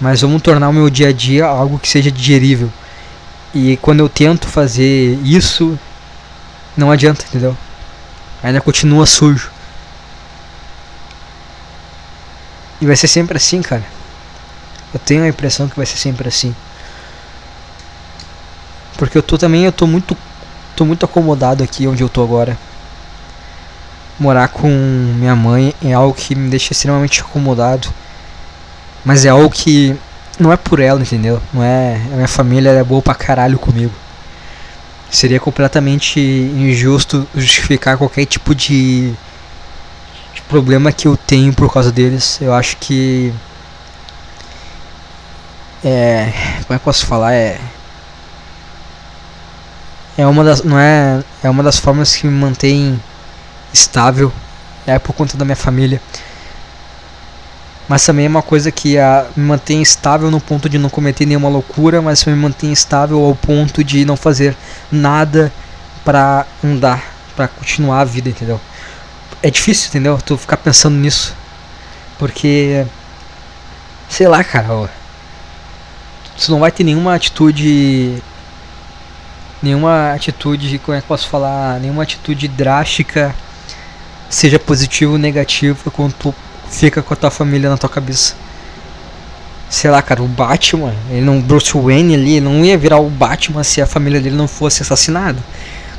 mas 0.00 0.20
vamos 0.20 0.42
tornar 0.42 0.68
o 0.68 0.72
meu 0.72 0.90
dia 0.90 1.08
a 1.08 1.12
dia 1.12 1.46
algo 1.46 1.78
que 1.78 1.88
seja 1.88 2.10
digerível. 2.10 2.70
E 3.54 3.76
quando 3.78 4.00
eu 4.00 4.08
tento 4.08 4.48
fazer 4.48 5.18
isso, 5.22 5.78
não 6.76 6.90
adianta, 6.90 7.24
entendeu? 7.28 7.56
Ainda 8.42 8.60
continua 8.60 9.06
sujo. 9.06 9.50
E 12.80 12.86
vai 12.86 12.96
ser 12.96 13.08
sempre 13.08 13.36
assim, 13.36 13.62
cara. 13.62 13.84
Eu 14.92 15.00
tenho 15.00 15.22
a 15.22 15.28
impressão 15.28 15.68
que 15.68 15.76
vai 15.76 15.86
ser 15.86 15.96
sempre 15.96 16.28
assim. 16.28 16.54
Porque 18.98 19.16
eu 19.16 19.22
tô 19.22 19.38
também, 19.38 19.64
eu 19.64 19.72
tô 19.72 19.86
muito 19.86 20.16
Tô 20.76 20.84
muito 20.84 21.04
acomodado 21.04 21.62
aqui 21.62 21.86
onde 21.86 22.02
eu 22.02 22.08
tô 22.08 22.22
agora. 22.22 22.58
Morar 24.18 24.48
com 24.48 24.68
minha 24.68 25.36
mãe 25.36 25.72
é 25.82 25.92
algo 25.92 26.14
que 26.14 26.34
me 26.34 26.50
deixa 26.50 26.72
extremamente 26.72 27.20
acomodado. 27.20 27.88
Mas 29.04 29.24
é 29.24 29.28
algo 29.28 29.50
que 29.50 29.96
não 30.38 30.52
é 30.52 30.56
por 30.56 30.80
ela, 30.80 31.00
entendeu? 31.00 31.40
Não 31.52 31.62
é. 31.62 31.94
A 32.12 32.16
minha 32.16 32.28
família 32.28 32.70
é 32.70 32.82
boa 32.82 33.00
pra 33.00 33.14
caralho 33.14 33.58
comigo. 33.58 33.92
Seria 35.10 35.38
completamente 35.38 36.18
injusto 36.18 37.26
justificar 37.36 37.96
qualquer 37.96 38.26
tipo 38.26 38.52
de, 38.52 39.12
de 40.34 40.42
problema 40.48 40.90
que 40.90 41.06
eu 41.06 41.16
tenho 41.16 41.52
por 41.52 41.72
causa 41.72 41.92
deles. 41.92 42.40
Eu 42.40 42.52
acho 42.52 42.76
que. 42.78 43.32
É. 45.84 46.32
Como 46.66 46.74
é 46.74 46.78
que 46.78 46.84
posso 46.84 47.06
falar? 47.06 47.32
É 47.34 47.60
é 50.16 50.26
uma 50.26 50.44
das 50.44 50.62
não 50.62 50.78
é 50.78 51.22
é 51.42 51.50
uma 51.50 51.62
das 51.62 51.78
formas 51.78 52.14
que 52.14 52.26
me 52.26 52.32
mantém 52.32 53.00
estável 53.72 54.32
é 54.86 54.98
por 54.98 55.12
conta 55.12 55.36
da 55.36 55.44
minha 55.44 55.56
família. 55.56 56.00
Mas 57.88 58.04
também 58.04 58.24
é 58.24 58.28
uma 58.28 58.42
coisa 58.42 58.72
que 58.72 58.96
a, 58.98 59.26
me 59.36 59.44
mantém 59.44 59.82
estável 59.82 60.30
no 60.30 60.40
ponto 60.40 60.70
de 60.70 60.78
não 60.78 60.88
cometer 60.88 61.26
nenhuma 61.26 61.48
loucura 61.48 62.00
mas 62.00 62.24
me 62.24 62.34
mantém 62.34 62.72
estável 62.72 63.22
ao 63.22 63.34
ponto 63.34 63.84
de 63.84 64.04
não 64.04 64.16
fazer 64.16 64.56
nada 64.90 65.52
para 66.04 66.46
andar 66.62 67.02
para 67.36 67.48
continuar 67.48 68.00
a 68.00 68.04
vida 68.04 68.28
entendeu? 68.28 68.60
É 69.42 69.50
difícil 69.50 69.88
entendeu? 69.88 70.18
Tu 70.24 70.36
ficar 70.38 70.56
pensando 70.56 70.96
nisso. 70.96 71.34
Porque 72.18 72.86
sei 74.08 74.28
lá 74.28 74.44
cara 74.44 74.72
ó, 74.72 74.86
tu 76.38 76.50
não 76.52 76.60
vai 76.60 76.70
ter 76.70 76.84
nenhuma 76.84 77.14
atitude 77.14 78.22
nenhuma 79.64 80.12
atitude, 80.12 80.78
como 80.78 80.96
é 80.96 81.00
que 81.00 81.06
posso 81.06 81.26
falar, 81.26 81.80
nenhuma 81.80 82.02
atitude 82.02 82.46
drástica, 82.46 83.34
seja 84.28 84.58
positiva 84.58 85.12
ou 85.12 85.18
negativa, 85.18 85.90
quando 85.90 86.12
tu 86.12 86.34
fica 86.68 87.02
com 87.02 87.14
a 87.14 87.16
tua 87.16 87.30
família 87.30 87.70
na 87.70 87.76
tua 87.76 87.88
cabeça. 87.88 88.36
Sei 89.68 89.90
lá, 89.90 90.02
cara, 90.02 90.22
o 90.22 90.28
Batman, 90.28 90.94
ele 91.10 91.22
não 91.22 91.40
Bruce 91.40 91.76
Wayne 91.76 92.14
ali, 92.14 92.40
não 92.40 92.64
ia 92.64 92.76
virar 92.76 92.98
o 92.98 93.08
Batman 93.08 93.64
se 93.64 93.80
a 93.80 93.86
família 93.86 94.20
dele 94.20 94.36
não 94.36 94.46
fosse 94.46 94.82
assassinada. 94.82 95.38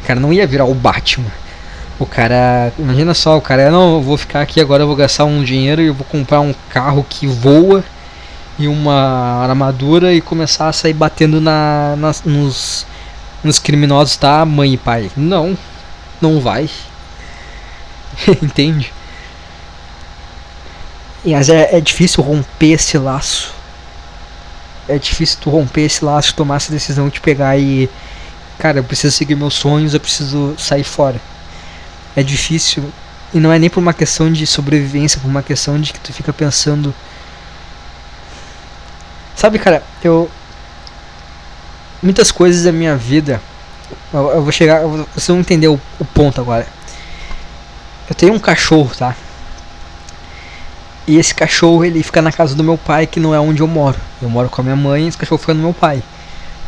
O 0.01 0.07
cara 0.07 0.20
não 0.20 0.32
ia 0.32 0.45
virar 0.45 0.66
o 0.66 0.74
Batman. 0.74 1.32
O 1.97 2.05
cara, 2.05 2.72
imagina 2.78 3.13
só, 3.13 3.38
o 3.38 3.41
cara, 3.41 3.72
não, 3.72 3.95
eu 3.95 4.01
vou 4.01 4.18
ficar 4.18 4.41
aqui 4.41 4.61
agora, 4.61 4.84
eu 4.84 4.88
vou 4.88 4.95
gastar 4.95 5.26
um 5.26 5.43
dinheiro 5.43 5.82
e 5.82 5.88
eu 5.88 5.93
vou 5.93 6.05
comprar 6.05 6.41
um 6.41 6.53
carro 6.70 7.05
que 7.09 7.26
voa 7.26 7.84
e 8.59 8.68
uma 8.68 9.43
armadura 9.43 10.13
e 10.13 10.22
começar 10.22 10.68
a 10.68 10.74
sair 10.74 10.93
batendo 10.93 11.41
na, 11.41 11.95
nos 12.26 12.86
nos 13.45 13.59
criminosos 13.59 14.17
tá 14.17 14.43
mãe 14.43 14.73
e 14.73 14.77
pai. 14.77 15.11
Não, 15.15 15.57
não 16.19 16.39
vai. 16.39 16.69
Entende? 18.41 18.91
Mas 21.23 21.49
é, 21.49 21.77
é 21.77 21.81
difícil 21.81 22.23
romper 22.23 22.73
esse 22.73 22.97
laço. 22.97 23.53
É 24.87 24.97
difícil 24.97 25.39
tu 25.41 25.49
romper 25.49 25.81
esse 25.81 26.03
laço, 26.03 26.35
tomar 26.35 26.57
essa 26.57 26.71
decisão 26.71 27.09
de 27.09 27.19
pegar 27.19 27.57
e. 27.57 27.89
Cara, 28.59 28.79
eu 28.79 28.83
preciso 28.83 29.15
seguir 29.15 29.35
meus 29.35 29.53
sonhos, 29.53 29.93
eu 29.93 29.99
preciso 29.99 30.55
sair 30.57 30.83
fora. 30.83 31.19
É 32.15 32.23
difícil. 32.23 32.83
E 33.33 33.39
não 33.39 33.51
é 33.51 33.59
nem 33.59 33.69
por 33.69 33.79
uma 33.79 33.93
questão 33.93 34.31
de 34.31 34.45
sobrevivência, 34.47 35.19
por 35.19 35.27
uma 35.27 35.43
questão 35.43 35.79
de 35.79 35.91
que 35.91 35.99
tu 35.99 36.13
fica 36.13 36.31
pensando. 36.31 36.93
Sabe, 39.35 39.59
cara, 39.59 39.83
eu 40.03 40.29
muitas 42.05 42.31
coisas 42.31 42.63
da 42.63 42.71
minha 42.71 42.95
vida 42.95 43.41
Eu, 44.13 44.31
eu 44.31 44.41
vou 44.43 44.51
chegar. 44.51 44.81
Vocês 44.81 45.27
vão 45.27 45.39
entender 45.39 45.67
o, 45.67 45.79
o 45.99 46.05
ponto 46.05 46.39
agora. 46.39 46.65
Eu 48.07 48.15
tenho 48.15 48.33
um 48.33 48.39
cachorro, 48.39 48.91
tá? 48.95 49.15
E 51.07 51.17
esse 51.17 51.33
cachorro 51.33 51.83
ele 51.83 52.01
fica 52.01 52.21
na 52.21 52.31
casa 52.31 52.55
do 52.55 52.63
meu 52.63 52.77
pai, 52.77 53.05
que 53.05 53.19
não 53.19 53.33
é 53.33 53.39
onde 53.39 53.61
eu 53.61 53.67
moro. 53.67 53.97
Eu 54.21 54.29
moro 54.29 54.49
com 54.49 54.61
a 54.61 54.63
minha 54.63 54.75
mãe 54.75 55.05
e 55.05 55.07
esse 55.07 55.17
cachorro 55.17 55.39
fica 55.39 55.53
no 55.53 55.61
meu 55.61 55.73
pai. 55.73 56.01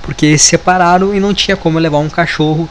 Porque 0.02 0.26
eles 0.26 0.42
se 0.42 0.50
separaram 0.50 1.14
e 1.14 1.20
não 1.20 1.34
tinha 1.34 1.56
como 1.56 1.78
eu 1.78 1.82
levar 1.82 2.00
um 2.00 2.10
cachorro 2.10 2.68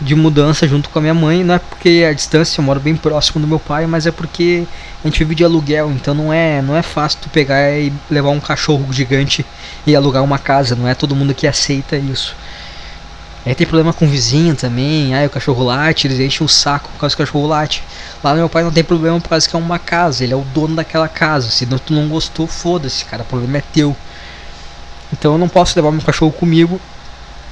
de 0.00 0.14
mudança 0.14 0.66
junto 0.66 0.88
com 0.88 0.98
a 0.98 1.02
minha 1.02 1.14
mãe. 1.14 1.44
Não 1.44 1.54
é 1.54 1.58
porque 1.58 2.06
a 2.08 2.12
distância 2.12 2.60
eu 2.60 2.64
moro 2.64 2.80
bem 2.80 2.96
próximo 2.96 3.40
do 3.40 3.46
meu 3.46 3.58
pai, 3.58 3.86
mas 3.86 4.06
é 4.06 4.10
porque 4.10 4.64
a 5.04 5.08
gente 5.08 5.18
vive 5.18 5.34
de 5.34 5.44
aluguel, 5.44 5.90
então 5.90 6.14
não 6.14 6.32
é, 6.32 6.62
não 6.62 6.76
é 6.76 6.82
fácil 6.82 7.18
tu 7.22 7.28
pegar 7.28 7.70
e 7.72 7.92
levar 8.10 8.30
um 8.30 8.40
cachorro 8.40 8.92
gigante 8.92 9.44
e 9.86 9.94
alugar 9.94 10.22
uma 10.22 10.38
casa, 10.38 10.74
não 10.74 10.88
é 10.88 10.94
todo 10.94 11.14
mundo 11.14 11.34
que 11.34 11.46
aceita 11.46 11.96
isso. 11.96 12.34
Aí 13.44 13.54
tem 13.54 13.66
problema 13.66 13.94
com 13.94 14.04
o 14.04 14.08
vizinho 14.08 14.54
também, 14.54 15.14
aí 15.14 15.26
o 15.26 15.30
cachorro 15.30 15.64
late, 15.64 16.06
eles 16.06 16.20
enchem 16.20 16.44
o 16.44 16.48
saco 16.48 16.90
por 16.90 17.00
causa 17.00 17.16
que 17.16 17.22
o 17.22 17.26
cachorro 17.26 17.46
late. 17.46 17.82
Lá 18.22 18.32
no 18.32 18.36
meu 18.36 18.50
pai 18.50 18.62
não 18.62 18.70
tem 18.70 18.84
problema 18.84 19.18
por 19.18 19.30
causa 19.30 19.48
que 19.48 19.56
é 19.56 19.58
uma 19.58 19.78
casa, 19.78 20.22
ele 20.22 20.34
é 20.34 20.36
o 20.36 20.44
dono 20.54 20.76
daquela 20.76 21.08
casa. 21.08 21.48
Se 21.48 21.64
tu 21.64 21.94
não 21.94 22.06
gostou, 22.08 22.46
foda-se, 22.46 23.02
cara, 23.06 23.22
o 23.22 23.26
problema 23.26 23.56
é 23.56 23.62
teu. 23.72 23.96
Então 25.10 25.32
eu 25.32 25.38
não 25.38 25.48
posso 25.48 25.72
levar 25.74 25.90
meu 25.90 26.02
cachorro 26.02 26.30
comigo. 26.30 26.78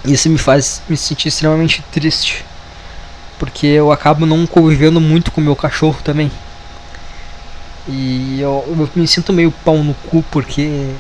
Isso 0.05 0.29
me 0.29 0.39
faz 0.39 0.83
me 0.89 0.97
sentir 0.97 1.29
extremamente 1.29 1.83
triste. 1.93 2.45
Porque 3.39 3.67
eu 3.67 3.93
acabo 3.93 4.27
não 4.27 4.47
convivendo 4.47 5.01
muito 5.01 5.31
com 5.31 5.41
meu 5.41 5.55
cachorro 5.55 5.99
também. 6.03 6.31
E 7.87 8.41
eu, 8.41 8.65
eu 8.67 8.91
me 8.95 9.09
sinto 9.09 9.33
meio 9.33 9.51
pau 9.65 9.83
no 9.83 9.95
cu 9.95 10.23
porque 10.31 10.91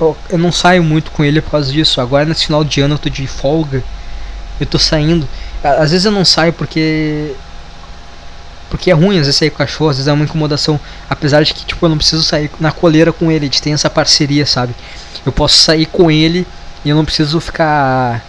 eu, 0.00 0.16
eu 0.28 0.38
não 0.38 0.52
saio 0.52 0.82
muito 0.84 1.10
com 1.10 1.24
ele 1.24 1.40
por 1.40 1.50
causa 1.52 1.72
disso. 1.72 2.00
Agora 2.00 2.24
nesse 2.24 2.46
final 2.46 2.62
de 2.62 2.80
ano 2.80 2.94
eu 2.94 2.98
tô 2.98 3.08
de 3.08 3.26
folga 3.26 3.82
eu 4.60 4.66
tô 4.66 4.78
saindo. 4.78 5.26
Às 5.64 5.90
vezes 5.90 6.04
eu 6.04 6.12
não 6.12 6.24
saio 6.24 6.52
porque. 6.52 7.34
Porque 8.68 8.90
é 8.90 8.94
ruim 8.94 9.18
às 9.18 9.26
vezes 9.26 9.36
sair 9.36 9.50
com 9.50 9.56
o 9.56 9.58
cachorro, 9.58 9.90
às 9.90 9.96
vezes 9.96 10.06
é 10.06 10.12
uma 10.12 10.24
incomodação. 10.24 10.78
Apesar 11.08 11.42
de 11.42 11.52
que, 11.52 11.64
tipo, 11.64 11.84
eu 11.84 11.88
não 11.88 11.96
preciso 11.96 12.22
sair 12.22 12.48
na 12.60 12.70
coleira 12.70 13.12
com 13.12 13.30
ele, 13.30 13.46
a 13.46 13.48
gente 13.48 13.60
tem 13.60 13.72
essa 13.72 13.90
parceria, 13.90 14.46
sabe? 14.46 14.74
Eu 15.26 15.32
posso 15.32 15.56
sair 15.56 15.86
com 15.86 16.08
ele 16.08 16.46
e 16.84 16.90
eu 16.90 16.94
não 16.94 17.04
preciso 17.04 17.40
ficar. 17.40 18.24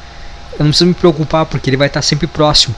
Eu 0.62 0.66
não 0.66 0.72
preciso 0.72 0.88
me 0.88 0.94
preocupar 0.94 1.46
porque 1.46 1.70
ele 1.70 1.78
vai 1.78 1.88
estar 1.88 2.02
sempre 2.02 2.28
próximo. 2.28 2.76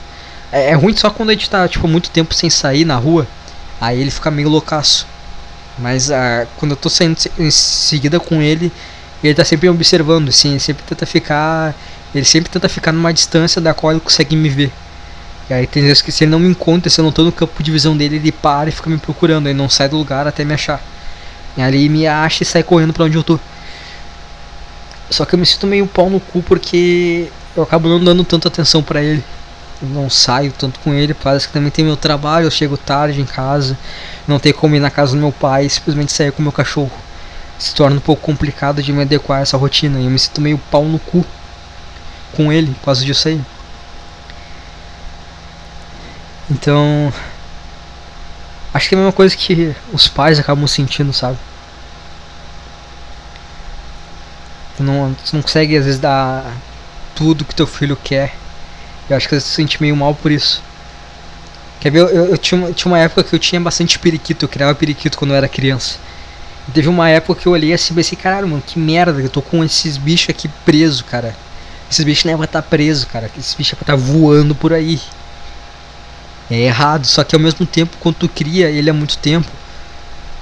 É, 0.50 0.70
é 0.70 0.74
ruim 0.74 0.96
só 0.96 1.10
quando 1.10 1.30
a 1.30 1.32
gente 1.32 1.48
tá, 1.48 1.68
tipo, 1.68 1.86
muito 1.86 2.10
tempo 2.10 2.34
sem 2.34 2.48
sair 2.50 2.84
na 2.84 2.96
rua. 2.96 3.26
Aí 3.80 4.00
ele 4.00 4.10
fica 4.10 4.30
meio 4.30 4.48
loucaço. 4.48 5.06
Mas 5.78 6.10
ah, 6.10 6.46
quando 6.56 6.72
eu 6.72 6.76
tô 6.76 6.88
saindo 6.88 7.16
em 7.38 7.50
seguida 7.50 8.18
com 8.18 8.40
ele, 8.40 8.72
ele 9.22 9.34
tá 9.34 9.44
sempre 9.44 9.68
me 9.68 9.74
observando, 9.74 10.28
assim, 10.28 10.50
ele 10.50 10.60
sempre 10.60 10.84
tenta 10.84 11.04
ficar 11.04 11.74
ele 12.14 12.24
sempre 12.24 12.48
tenta 12.48 12.68
ficar 12.68 12.92
numa 12.92 13.12
distância 13.12 13.60
da 13.60 13.74
qual 13.74 13.92
ele 13.92 14.00
consegue 14.00 14.36
me 14.36 14.48
ver. 14.48 14.72
E 15.50 15.52
aí 15.52 15.66
tem 15.66 15.82
vezes 15.82 16.00
que 16.00 16.12
se 16.12 16.24
ele 16.24 16.30
não 16.30 16.38
me 16.38 16.48
encontra, 16.48 16.88
se 16.88 17.00
eu 17.00 17.04
não 17.04 17.10
tô 17.10 17.24
no 17.24 17.32
campo 17.32 17.60
de 17.62 17.70
visão 17.70 17.96
dele, 17.96 18.16
ele 18.16 18.30
para 18.30 18.68
e 18.68 18.72
fica 18.72 18.88
me 18.88 18.98
procurando. 18.98 19.48
Ele 19.48 19.58
não 19.58 19.68
sai 19.68 19.88
do 19.88 19.96
lugar 19.96 20.26
até 20.26 20.44
me 20.44 20.54
achar. 20.54 20.80
E 21.56 21.60
ali 21.60 21.88
me 21.88 22.06
acha 22.06 22.44
e 22.44 22.46
sai 22.46 22.62
correndo 22.62 22.92
para 22.92 23.04
onde 23.04 23.16
eu 23.16 23.22
tô. 23.22 23.38
Só 25.10 25.24
que 25.24 25.34
eu 25.34 25.38
me 25.38 25.44
sinto 25.44 25.66
meio 25.66 25.86
pau 25.86 26.08
no 26.08 26.20
cu 26.20 26.42
porque 26.42 27.30
eu 27.56 27.62
acabo 27.62 27.88
não 27.88 28.02
dando 28.02 28.24
tanta 28.24 28.48
atenção 28.48 28.82
para 28.82 29.02
ele. 29.02 29.24
Eu 29.82 29.88
não 29.88 30.08
saio 30.08 30.52
tanto 30.52 30.80
com 30.80 30.94
ele, 30.94 31.14
parece 31.14 31.46
que 31.46 31.52
também 31.52 31.70
tem 31.70 31.84
meu 31.84 31.96
trabalho, 31.96 32.46
eu 32.46 32.50
chego 32.50 32.76
tarde 32.76 33.20
em 33.20 33.24
casa, 33.24 33.76
não 34.26 34.38
tenho 34.38 34.54
como 34.54 34.74
ir 34.76 34.80
na 34.80 34.90
casa 34.90 35.12
do 35.12 35.18
meu 35.18 35.32
pai, 35.32 35.68
simplesmente 35.68 36.12
sair 36.12 36.32
com 36.32 36.42
meu 36.42 36.52
cachorro. 36.52 36.92
Se 37.58 37.74
torna 37.74 37.96
um 37.96 38.00
pouco 38.00 38.22
complicado 38.22 38.82
de 38.82 38.92
me 38.92 39.02
adequar 39.02 39.38
a 39.38 39.42
essa 39.42 39.56
rotina 39.56 40.00
e 40.00 40.04
eu 40.04 40.10
me 40.10 40.18
sinto 40.18 40.40
meio 40.40 40.58
pau 40.70 40.84
no 40.84 40.98
cu 40.98 41.24
com 42.32 42.52
ele 42.52 42.72
por 42.74 42.86
causa 42.86 43.04
disso 43.04 43.28
aí. 43.28 43.40
Então. 46.50 47.12
Acho 48.72 48.88
que 48.88 48.94
é 48.94 48.98
a 48.98 49.00
mesma 49.00 49.12
coisa 49.12 49.36
que 49.36 49.74
os 49.92 50.08
pais 50.08 50.38
acabam 50.38 50.66
sentindo, 50.66 51.12
sabe? 51.12 51.38
Não, 54.78 55.14
não 55.32 55.42
consegue 55.42 55.76
às 55.76 55.84
vezes 55.84 56.00
dar 56.00 56.44
tudo 57.14 57.44
que 57.44 57.54
teu 57.54 57.66
filho 57.66 57.96
quer. 57.96 58.34
Eu 59.08 59.16
acho 59.16 59.28
que 59.28 59.34
você 59.34 59.40
se 59.40 59.54
sente 59.54 59.80
meio 59.80 59.96
mal 59.96 60.14
por 60.14 60.32
isso. 60.32 60.62
Quer 61.80 61.90
ver? 61.90 62.00
Eu, 62.00 62.08
eu, 62.08 62.24
eu 62.26 62.38
tinha, 62.38 62.72
tinha 62.72 62.90
uma 62.90 62.98
época 62.98 63.22
que 63.24 63.34
eu 63.34 63.38
tinha 63.38 63.60
bastante 63.60 63.98
periquito, 63.98 64.44
eu 64.44 64.48
criava 64.48 64.74
periquito 64.74 65.18
quando 65.18 65.32
eu 65.32 65.36
era 65.36 65.48
criança. 65.48 65.98
Teve 66.72 66.88
uma 66.88 67.10
época 67.10 67.42
que 67.42 67.46
eu 67.46 67.52
olhei 67.52 67.74
assim 67.74 67.92
e 67.92 67.96
pensei, 67.96 68.16
caralho, 68.16 68.48
mano, 68.48 68.62
que 68.66 68.78
merda, 68.78 69.20
eu 69.20 69.28
tô 69.28 69.42
com 69.42 69.62
esses 69.62 69.98
bichos 69.98 70.30
aqui 70.30 70.48
presos, 70.64 71.02
cara. 71.02 71.36
Esses 71.90 72.04
bichos 72.04 72.24
não 72.24 72.32
é 72.32 72.36
pra 72.36 72.44
estar 72.46 72.62
tá 72.62 72.68
preso, 72.68 73.06
cara. 73.06 73.30
Esses 73.38 73.54
bichos 73.54 73.74
é 73.74 73.76
pra 73.76 73.82
estar 73.82 73.92
tá 73.92 74.12
voando 74.12 74.54
por 74.54 74.72
aí. 74.72 74.98
É 76.50 76.60
errado, 76.60 77.06
só 77.06 77.22
que 77.22 77.34
ao 77.34 77.40
mesmo 77.40 77.66
tempo, 77.66 77.96
quando 78.00 78.16
tu 78.16 78.28
cria 78.28 78.70
ele 78.70 78.88
há 78.88 78.94
muito 78.94 79.18
tempo, 79.18 79.48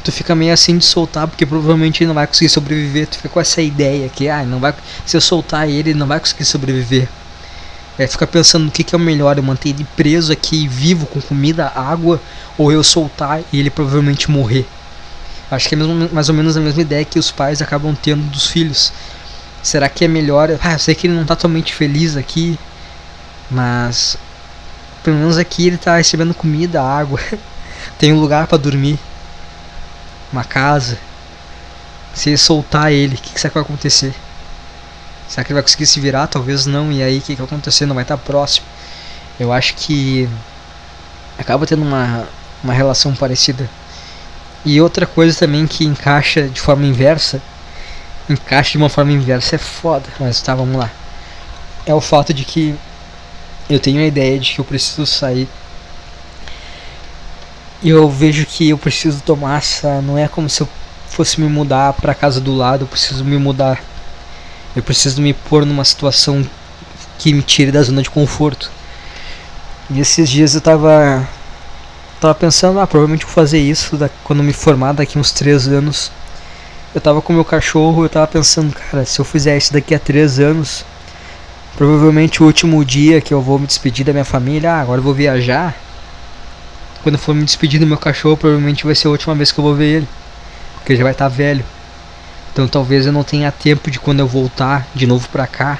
tu 0.02 0.10
fica 0.12 0.34
meio 0.34 0.52
assim 0.52 0.76
de 0.78 0.84
soltar, 0.84 1.28
porque 1.28 1.46
provavelmente 1.46 2.02
ele 2.02 2.08
não 2.08 2.14
vai 2.14 2.26
conseguir 2.26 2.48
sobreviver. 2.48 3.06
Tu 3.06 3.16
fica 3.16 3.28
com 3.28 3.40
essa 3.40 3.62
ideia 3.62 4.08
que, 4.08 4.28
ah, 4.28 4.44
não 4.44 4.58
vai, 4.58 4.74
se 5.06 5.16
eu 5.16 5.20
soltar 5.20 5.68
ele, 5.68 5.90
ele 5.90 5.98
não 5.98 6.06
vai 6.06 6.18
conseguir 6.18 6.44
sobreviver. 6.44 7.08
É, 7.98 8.06
fica 8.06 8.26
pensando 8.26 8.64
no 8.64 8.70
que, 8.70 8.82
que 8.82 8.94
é 8.94 8.98
o 8.98 9.00
melhor, 9.00 9.36
eu 9.36 9.42
manter 9.42 9.68
ele 9.68 9.86
preso 9.96 10.32
aqui, 10.32 10.66
vivo, 10.66 11.06
com 11.06 11.20
comida, 11.20 11.70
água, 11.74 12.20
ou 12.56 12.72
eu 12.72 12.82
soltar 12.82 13.42
e 13.52 13.60
ele 13.60 13.70
provavelmente 13.70 14.30
morrer. 14.30 14.66
Acho 15.50 15.68
que 15.68 15.74
é 15.74 15.78
mesmo, 15.78 16.08
mais 16.10 16.28
ou 16.28 16.34
menos 16.34 16.56
a 16.56 16.60
mesma 16.60 16.80
ideia 16.80 17.04
que 17.04 17.18
os 17.18 17.30
pais 17.30 17.60
acabam 17.60 17.94
tendo 17.94 18.22
dos 18.30 18.46
filhos. 18.46 18.92
Será 19.62 19.88
que 19.88 20.04
é 20.04 20.08
melhor? 20.08 20.48
Ah, 20.62 20.72
eu 20.72 20.78
sei 20.78 20.94
que 20.94 21.06
ele 21.06 21.14
não 21.14 21.26
tá 21.26 21.36
totalmente 21.36 21.74
feliz 21.74 22.16
aqui, 22.16 22.58
mas 23.50 24.16
pelo 25.04 25.16
menos 25.16 25.36
aqui 25.36 25.66
ele 25.66 25.76
tá 25.76 25.96
recebendo 25.96 26.32
comida, 26.32 26.82
água, 26.82 27.20
tem 27.98 28.12
um 28.12 28.20
lugar 28.20 28.46
para 28.46 28.56
dormir, 28.56 28.98
uma 30.32 30.44
casa. 30.44 30.98
Se 32.14 32.36
soltar 32.36 32.92
ele, 32.92 33.14
o 33.14 33.18
que, 33.18 33.32
que 33.32 33.40
será 33.40 33.50
que 33.50 33.54
vai 33.54 33.62
acontecer? 33.62 34.14
Será 35.28 35.44
que 35.44 35.50
ele 35.50 35.54
vai 35.54 35.62
conseguir 35.62 35.86
se 35.86 36.00
virar? 36.00 36.26
Talvez 36.26 36.66
não. 36.66 36.92
E 36.92 37.02
aí, 37.02 37.18
o 37.18 37.20
que, 37.20 37.34
que 37.34 37.40
vai 37.40 37.46
acontecer? 37.46 37.86
Não 37.86 37.94
vai 37.94 38.04
estar 38.04 38.18
próximo. 38.18 38.66
Eu 39.40 39.52
acho 39.52 39.74
que 39.74 40.28
acaba 41.38 41.66
tendo 41.66 41.82
uma, 41.82 42.26
uma 42.62 42.72
relação 42.72 43.14
parecida. 43.14 43.68
E 44.64 44.80
outra 44.80 45.06
coisa 45.06 45.38
também 45.38 45.66
que 45.66 45.84
encaixa 45.84 46.48
de 46.48 46.60
forma 46.60 46.84
inversa 46.86 47.40
encaixe 48.28 48.72
de 48.72 48.78
uma 48.78 48.88
forma 48.88 49.12
inversa 49.12 49.56
é 49.56 49.58
foda. 49.58 50.04
Mas 50.18 50.40
tá, 50.40 50.54
vamos 50.54 50.76
lá. 50.76 50.90
É 51.86 51.94
o 51.94 52.00
fato 52.00 52.32
de 52.32 52.44
que 52.44 52.74
eu 53.68 53.80
tenho 53.80 54.00
a 54.00 54.06
ideia 54.06 54.38
de 54.38 54.52
que 54.52 54.58
eu 54.58 54.64
preciso 54.64 55.06
sair. 55.06 55.48
Eu 57.84 58.08
vejo 58.08 58.46
que 58.46 58.70
eu 58.70 58.78
preciso 58.78 59.20
tomar 59.22 59.58
essa. 59.58 60.00
Não 60.02 60.16
é 60.16 60.28
como 60.28 60.48
se 60.48 60.60
eu 60.60 60.68
fosse 61.08 61.40
me 61.40 61.48
mudar 61.48 61.92
pra 61.94 62.14
casa 62.14 62.40
do 62.40 62.54
lado, 62.54 62.84
eu 62.84 62.88
preciso 62.88 63.24
me 63.24 63.36
mudar. 63.36 63.82
Eu 64.74 64.82
preciso 64.82 65.20
me 65.20 65.32
pôr 65.32 65.66
numa 65.66 65.84
situação 65.84 66.46
que 67.18 67.32
me 67.32 67.42
tire 67.42 67.72
da 67.72 67.82
zona 67.82 68.02
de 68.02 68.10
conforto. 68.10 68.70
E 69.90 70.00
esses 70.00 70.28
dias 70.28 70.54
eu 70.54 70.60
tava. 70.60 71.28
Tava 72.20 72.34
pensando, 72.34 72.78
ah, 72.78 72.86
provavelmente 72.86 73.24
vou 73.24 73.34
fazer 73.34 73.58
isso 73.58 73.96
da, 73.96 74.08
quando 74.22 74.44
me 74.44 74.52
formar 74.52 74.92
daqui 74.92 75.18
uns 75.18 75.32
3 75.32 75.66
anos 75.68 76.12
eu 76.94 77.00
tava 77.00 77.22
com 77.22 77.32
meu 77.32 77.44
cachorro, 77.44 78.04
eu 78.04 78.08
tava 78.08 78.26
pensando, 78.26 78.74
cara, 78.74 79.04
se 79.06 79.18
eu 79.18 79.24
fizer 79.24 79.56
isso 79.56 79.72
daqui 79.72 79.94
a 79.94 79.98
três 79.98 80.38
anos, 80.38 80.84
provavelmente 81.74 82.42
o 82.42 82.46
último 82.46 82.84
dia 82.84 83.20
que 83.20 83.32
eu 83.32 83.40
vou 83.40 83.58
me 83.58 83.66
despedir 83.66 84.04
da 84.04 84.12
minha 84.12 84.24
família, 84.24 84.74
ah, 84.74 84.80
agora 84.80 84.98
eu 84.98 85.02
vou 85.02 85.14
viajar. 85.14 85.74
Quando 87.02 87.18
for 87.18 87.34
me 87.34 87.44
despedir 87.44 87.80
do 87.80 87.86
meu 87.86 87.98
cachorro, 87.98 88.36
provavelmente 88.36 88.84
vai 88.84 88.94
ser 88.94 89.08
a 89.08 89.10
última 89.10 89.34
vez 89.34 89.50
que 89.50 89.58
eu 89.58 89.64
vou 89.64 89.74
ver 89.74 89.96
ele, 89.96 90.08
porque 90.74 90.92
ele 90.92 90.98
já 90.98 91.04
vai 91.04 91.12
estar 91.12 91.28
tá 91.28 91.34
velho. 91.34 91.64
Então 92.52 92.68
talvez 92.68 93.06
eu 93.06 93.12
não 93.12 93.24
tenha 93.24 93.50
tempo 93.50 93.90
de 93.90 93.98
quando 93.98 94.20
eu 94.20 94.26
voltar 94.26 94.86
de 94.94 95.06
novo 95.06 95.28
pra 95.28 95.46
cá, 95.46 95.78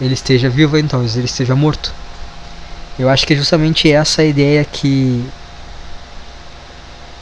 ele 0.00 0.14
esteja 0.14 0.48
vivo, 0.48 0.76
então 0.76 0.90
talvez 0.90 1.16
ele 1.16 1.26
esteja 1.26 1.54
morto. 1.54 1.92
Eu 2.98 3.08
acho 3.08 3.26
que 3.26 3.34
é 3.34 3.36
justamente 3.36 3.90
essa 3.92 4.22
a 4.22 4.24
ideia 4.24 4.64
que, 4.64 5.24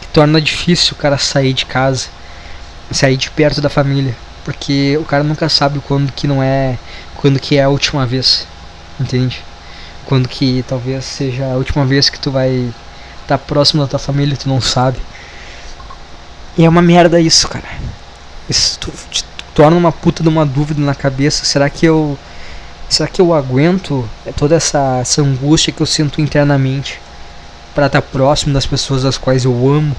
que 0.00 0.06
torna 0.12 0.40
difícil 0.40 0.94
o 0.94 0.96
cara 0.96 1.18
sair 1.18 1.52
de 1.52 1.66
casa 1.66 2.08
sair 2.90 3.16
de 3.16 3.30
perto 3.30 3.60
da 3.60 3.68
família, 3.68 4.14
porque 4.44 4.96
o 4.98 5.04
cara 5.04 5.24
nunca 5.24 5.48
sabe 5.48 5.80
quando 5.80 6.12
que 6.12 6.26
não 6.26 6.42
é, 6.42 6.78
quando 7.16 7.40
que 7.40 7.56
é 7.56 7.62
a 7.62 7.68
última 7.68 8.06
vez, 8.06 8.46
entende? 9.00 9.42
Quando 10.04 10.28
que 10.28 10.64
talvez 10.68 11.04
seja 11.04 11.44
a 11.46 11.56
última 11.56 11.84
vez 11.86 12.08
que 12.08 12.18
tu 12.18 12.30
vai 12.30 12.72
tá 13.26 13.38
próximo 13.38 13.82
da 13.82 13.88
tua 13.88 13.98
família, 13.98 14.36
tu 14.36 14.48
não 14.48 14.60
sabe. 14.60 14.98
E 16.56 16.64
é 16.64 16.68
uma 16.68 16.82
merda 16.82 17.20
isso, 17.20 17.48
cara. 17.48 17.64
Isso 18.48 18.78
tu, 18.78 18.92
te 19.10 19.24
torna 19.54 19.76
uma 19.76 19.92
puta 19.92 20.22
de 20.22 20.28
uma 20.28 20.46
dúvida 20.46 20.80
na 20.80 20.94
cabeça. 20.94 21.44
Será 21.44 21.68
que 21.68 21.86
eu 21.86 22.18
será 22.88 23.08
que 23.08 23.20
eu 23.20 23.34
aguento 23.34 24.08
toda 24.36 24.54
essa, 24.54 24.98
essa 25.00 25.22
angústia 25.22 25.72
que 25.72 25.80
eu 25.80 25.86
sinto 25.86 26.20
internamente 26.20 27.00
para 27.74 27.86
estar 27.86 28.00
tá 28.00 28.08
próximo 28.08 28.52
das 28.52 28.66
pessoas 28.66 29.04
as 29.04 29.18
quais 29.18 29.44
eu 29.44 29.52
amo? 29.68 29.96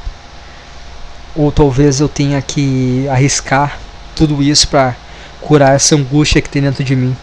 ou 1.36 1.52
talvez 1.52 2.00
eu 2.00 2.08
tenha 2.08 2.42
que 2.42 3.08
arriscar 3.10 3.78
tudo 4.16 4.42
isso 4.42 4.68
para 4.70 4.96
curar 5.42 5.76
essa 5.76 5.96
angústia 5.96 6.42
que 6.42 6.50
tem 6.50 6.62
dentro 6.62 6.84
de 6.84 6.96
mim. 6.96 7.16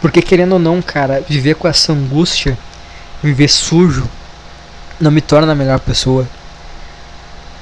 Porque 0.00 0.20
querendo 0.20 0.52
ou 0.52 0.58
não, 0.58 0.82
cara, 0.82 1.24
viver 1.26 1.54
com 1.54 1.66
essa 1.66 1.92
angústia, 1.92 2.58
viver 3.22 3.48
sujo, 3.48 4.08
não 5.00 5.10
me 5.10 5.20
torna 5.20 5.52
a 5.52 5.54
melhor 5.54 5.80
pessoa. 5.80 6.26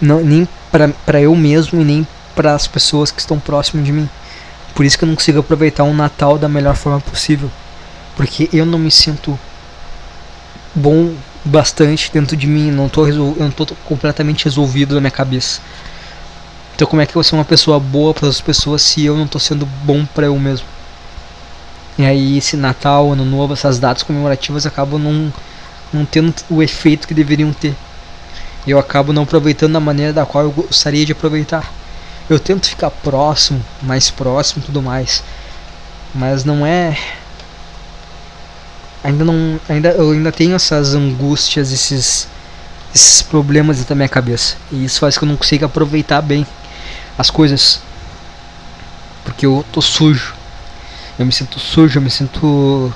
Não, 0.00 0.20
nem 0.20 0.48
pra 0.70 1.20
eu 1.20 1.34
mesmo 1.34 1.80
e 1.80 1.84
nem 1.84 2.06
para 2.34 2.54
as 2.54 2.66
pessoas 2.66 3.10
que 3.10 3.20
estão 3.20 3.38
próximas 3.38 3.84
de 3.84 3.92
mim. 3.92 4.08
Por 4.74 4.84
isso 4.84 4.96
que 4.96 5.04
eu 5.04 5.08
não 5.08 5.14
consigo 5.14 5.40
aproveitar 5.40 5.84
um 5.84 5.94
Natal 5.94 6.38
da 6.38 6.48
melhor 6.48 6.76
forma 6.76 7.00
possível. 7.00 7.50
Porque 8.16 8.48
eu 8.52 8.64
não 8.64 8.78
me 8.78 8.90
sinto 8.90 9.38
bom 10.74 11.14
bastante 11.44 12.10
dentro 12.12 12.36
de 12.36 12.46
mim, 12.46 12.70
não 12.70 12.88
tô, 12.88 13.06
eu 13.06 13.34
não 13.38 13.50
tô 13.50 13.66
completamente 13.84 14.44
resolvido 14.44 14.94
na 14.94 15.00
minha 15.00 15.10
cabeça. 15.10 15.60
Então 16.74 16.86
como 16.86 17.02
é 17.02 17.06
que 17.06 17.10
eu 17.10 17.14
vou 17.14 17.24
ser 17.24 17.34
uma 17.34 17.44
pessoa 17.44 17.78
boa 17.78 18.14
para 18.14 18.28
as 18.28 18.40
pessoas 18.40 18.82
se 18.82 19.04
eu 19.04 19.16
não 19.16 19.26
tô 19.26 19.38
sendo 19.38 19.66
bom 19.84 20.04
para 20.06 20.26
eu 20.26 20.38
mesmo? 20.38 20.66
E 21.98 22.04
aí 22.04 22.38
esse 22.38 22.56
Natal, 22.56 23.12
Ano 23.12 23.24
Novo, 23.24 23.52
essas 23.52 23.78
datas 23.78 24.02
comemorativas 24.02 24.64
acabam 24.64 24.98
não, 24.98 25.32
não 25.92 26.04
tendo 26.04 26.34
o 26.48 26.62
efeito 26.62 27.06
que 27.06 27.14
deveriam 27.14 27.52
ter. 27.52 27.74
Eu 28.66 28.78
acabo 28.78 29.12
não 29.12 29.22
aproveitando 29.22 29.72
da 29.72 29.80
maneira 29.80 30.12
da 30.12 30.26
qual 30.26 30.44
eu 30.44 30.50
gostaria 30.50 31.04
de 31.04 31.12
aproveitar. 31.12 31.72
Eu 32.28 32.38
tento 32.38 32.68
ficar 32.68 32.90
próximo, 32.90 33.64
mais 33.82 34.10
próximo 34.10 34.62
tudo 34.64 34.82
mais. 34.82 35.22
Mas 36.14 36.44
não 36.44 36.64
é 36.66 36.96
ainda 39.02 39.24
não 39.24 39.58
ainda 39.68 39.90
eu 39.90 40.10
ainda 40.10 40.30
tenho 40.30 40.54
essas 40.54 40.94
angústias 40.94 41.72
esses 41.72 42.28
esses 42.94 43.22
problemas 43.22 43.78
dentro 43.78 43.90
da 43.90 43.94
minha 43.94 44.08
cabeça 44.08 44.56
e 44.70 44.84
isso 44.84 45.00
faz 45.00 45.16
que 45.16 45.24
eu 45.24 45.28
não 45.28 45.36
consiga 45.36 45.66
aproveitar 45.66 46.20
bem 46.20 46.46
as 47.16 47.30
coisas 47.30 47.80
porque 49.24 49.46
eu 49.46 49.64
tô 49.72 49.80
sujo 49.80 50.34
eu 51.18 51.24
me 51.24 51.32
sinto 51.32 51.58
sujo 51.58 51.98
eu 51.98 52.02
me 52.02 52.10
sinto 52.10 52.92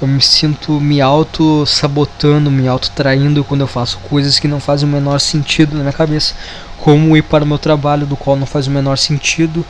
eu 0.00 0.06
me 0.06 0.20
sinto 0.20 0.78
me 0.78 1.00
auto 1.00 1.64
sabotando 1.64 2.50
me 2.50 2.68
auto 2.68 2.90
traindo 2.90 3.42
quando 3.42 3.62
eu 3.62 3.66
faço 3.66 3.98
coisas 3.98 4.38
que 4.38 4.46
não 4.46 4.60
fazem 4.60 4.86
o 4.86 4.92
menor 4.92 5.18
sentido 5.18 5.74
na 5.74 5.80
minha 5.80 5.92
cabeça 5.92 6.34
como 6.76 7.16
ir 7.16 7.22
para 7.22 7.44
o 7.44 7.46
meu 7.46 7.58
trabalho 7.58 8.06
do 8.06 8.16
qual 8.16 8.36
não 8.36 8.46
faz 8.46 8.66
o 8.66 8.70
menor 8.70 8.98
sentido 8.98 9.64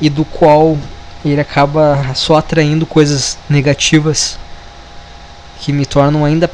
e 0.00 0.08
do 0.08 0.24
qual 0.24 0.78
ele 1.22 1.40
acaba 1.40 2.14
só 2.14 2.36
atraindo 2.36 2.86
coisas 2.86 3.38
negativas 3.48 4.38
que 5.60 5.70
me 5.70 5.84
tornam 5.84 6.24
ainda 6.24 6.50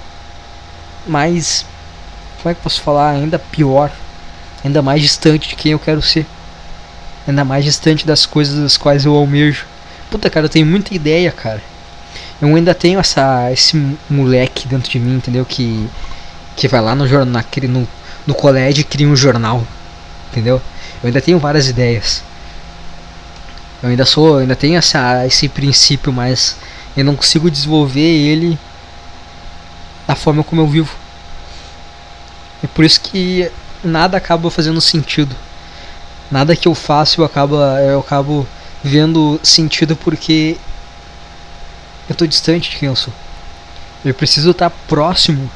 mais 1.07 1.65
como 2.43 2.53
é 2.53 2.55
que 2.55 2.61
posso 2.61 2.81
falar? 2.81 3.11
Ainda 3.11 3.39
pior 3.39 3.93
ainda 4.65 4.83
mais 4.83 5.01
distante 5.01 5.51
de 5.51 5.55
quem 5.55 5.73
eu 5.73 5.79
quero 5.79 6.03
ser 6.03 6.27
ainda 7.29 7.45
mais 7.45 7.65
distante 7.65 8.05
das 8.05 8.27
coisas 8.27 8.61
das 8.61 8.77
quais 8.77 9.05
eu 9.05 9.15
almejo. 9.15 9.67
Puta 10.11 10.29
cara 10.29 10.47
eu 10.47 10.51
tenho 10.51 10.67
muita 10.67 10.95
ideia 10.95 11.31
cara 11.31 11.63
eu 12.41 12.55
ainda 12.55 12.75
tenho 12.75 13.01
essa 13.01 13.51
esse 13.53 13.97
moleque 14.09 14.69
dentro 14.69 14.91
de 14.91 14.99
mim 14.99 15.17
entendeu 15.17 15.45
que 15.45 15.89
que 16.57 16.69
vai 16.69 16.81
lá 16.81 16.95
no 16.95 17.07
jornal 17.07 17.45
no, 17.69 17.89
no 18.27 18.35
colégio 18.35 18.83
e 18.83 18.85
cria 18.85 19.09
um 19.09 19.17
jornal 19.17 19.65
entendeu 20.31 20.61
eu 21.03 21.07
ainda 21.07 21.21
tenho 21.21 21.39
várias 21.39 21.69
ideias 21.69 22.23
eu 23.81 23.91
ainda 23.91 24.05
sou, 24.05 24.39
ainda 24.39 24.57
tenho 24.57 24.77
essa, 24.77 25.25
esse 25.25 25.49
princípio, 25.49 26.13
mas 26.13 26.57
eu 26.97 27.05
não 27.05 27.15
consigo 27.15 27.49
desenvolver 27.49 28.01
ele 28.01 28.59
da 30.07 30.17
forma 30.17 30.43
como 30.43 30.61
eu 30.61 30.67
vivo. 30.67 30.93
É 32.63 32.67
por 32.67 32.85
isso 32.85 33.01
que 33.01 33.49
nada 33.85 34.17
acaba 34.17 34.51
fazendo 34.51 34.81
sentido. 34.81 35.35
Nada 36.29 36.57
que 36.57 36.67
eu 36.67 36.75
faço 36.75 37.21
eu 37.21 37.25
acabo, 37.25 37.57
eu 37.57 38.01
acabo 38.01 38.47
vendo 38.83 39.39
sentido 39.45 39.95
porque 39.95 40.57
eu 42.09 42.13
estou 42.13 42.27
distante 42.27 42.71
de 42.71 42.77
quem 42.77 42.89
eu 42.89 42.97
sou. 42.97 43.13
Eu 44.05 44.15
preciso 44.15 44.51
estar 44.51 44.71
próximo 44.71 45.51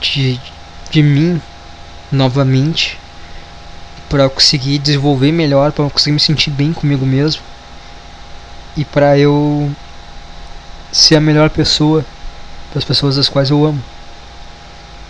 de, 0.00 0.40
de 0.90 1.02
mim 1.02 1.40
novamente 2.10 2.98
para 4.08 4.28
conseguir 4.28 4.78
desenvolver 4.78 5.32
melhor, 5.32 5.72
para 5.72 5.90
conseguir 5.90 6.14
me 6.14 6.20
sentir 6.20 6.50
bem 6.50 6.72
comigo 6.72 7.04
mesmo 7.04 7.42
e 8.76 8.84
para 8.84 9.18
eu 9.18 9.70
ser 10.92 11.16
a 11.16 11.20
melhor 11.20 11.50
pessoa 11.50 12.04
para 12.70 12.78
as 12.78 12.84
pessoas 12.84 13.16
das 13.16 13.28
quais 13.28 13.50
eu 13.50 13.64
amo. 13.64 13.82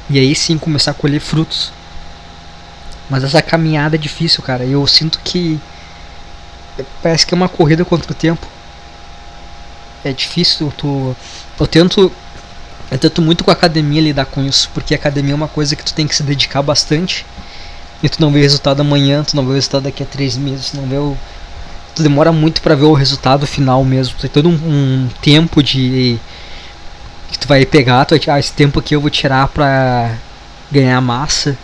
E 0.08 0.18
aí 0.18 0.34
sim 0.34 0.56
começar 0.56 0.92
a 0.92 0.94
colher 0.94 1.20
frutos. 1.20 1.72
Mas 3.10 3.24
essa 3.24 3.42
caminhada 3.42 3.96
é 3.96 3.98
difícil, 3.98 4.42
cara. 4.42 4.64
Eu 4.64 4.86
sinto 4.86 5.20
que 5.22 5.60
parece 7.02 7.26
que 7.26 7.34
é 7.34 7.36
uma 7.36 7.48
corrida 7.48 7.84
contra 7.84 8.12
o 8.12 8.14
tempo. 8.14 8.46
É 10.06 10.12
difícil, 10.12 10.72
tu 10.76 11.16
eu 11.58 11.66
tento 11.66 12.12
eu 12.90 12.98
tento 12.98 13.20
muito 13.20 13.42
com 13.42 13.50
a 13.50 13.54
academia 13.54 14.00
lidar 14.00 14.26
com 14.26 14.40
isso, 14.40 14.70
porque 14.72 14.94
a 14.94 14.96
academia 14.96 15.32
é 15.32 15.34
uma 15.34 15.48
coisa 15.48 15.74
que 15.74 15.84
tu 15.84 15.92
tem 15.92 16.06
que 16.06 16.14
se 16.14 16.22
dedicar 16.22 16.62
bastante 16.62 17.26
e 18.02 18.08
tu 18.08 18.20
não 18.20 18.30
vê 18.30 18.38
o 18.38 18.42
resultado 18.42 18.80
amanhã, 18.80 19.24
tu 19.24 19.34
não 19.34 19.44
vê 19.44 19.50
o 19.50 19.54
resultado 19.54 19.84
daqui 19.84 20.02
a 20.02 20.06
três 20.06 20.36
meses, 20.36 20.70
tu 20.70 20.76
não 20.76 20.86
vê 20.86 20.96
o. 20.96 21.16
Tu 21.94 22.02
demora 22.02 22.30
muito 22.30 22.60
para 22.60 22.74
ver 22.74 22.84
o 22.84 22.92
resultado 22.92 23.46
final 23.46 23.82
mesmo. 23.84 24.16
Tem 24.18 24.30
todo 24.30 24.48
um, 24.48 24.52
um, 24.52 25.08
tempo 25.22 25.62
de. 25.62 26.18
que 27.32 27.38
tu 27.38 27.48
vai 27.48 27.64
pegar, 27.64 28.04
tu 28.04 28.10
vai 28.10 28.18
tirar, 28.18 28.34
ah, 28.34 28.38
esse 28.38 28.52
tempo 28.52 28.78
aqui 28.78 28.94
eu 28.94 29.00
vou 29.00 29.10
tirar 29.10 29.48
pra 29.48 30.14
ganhar 30.70 31.00
massa. 31.00 31.56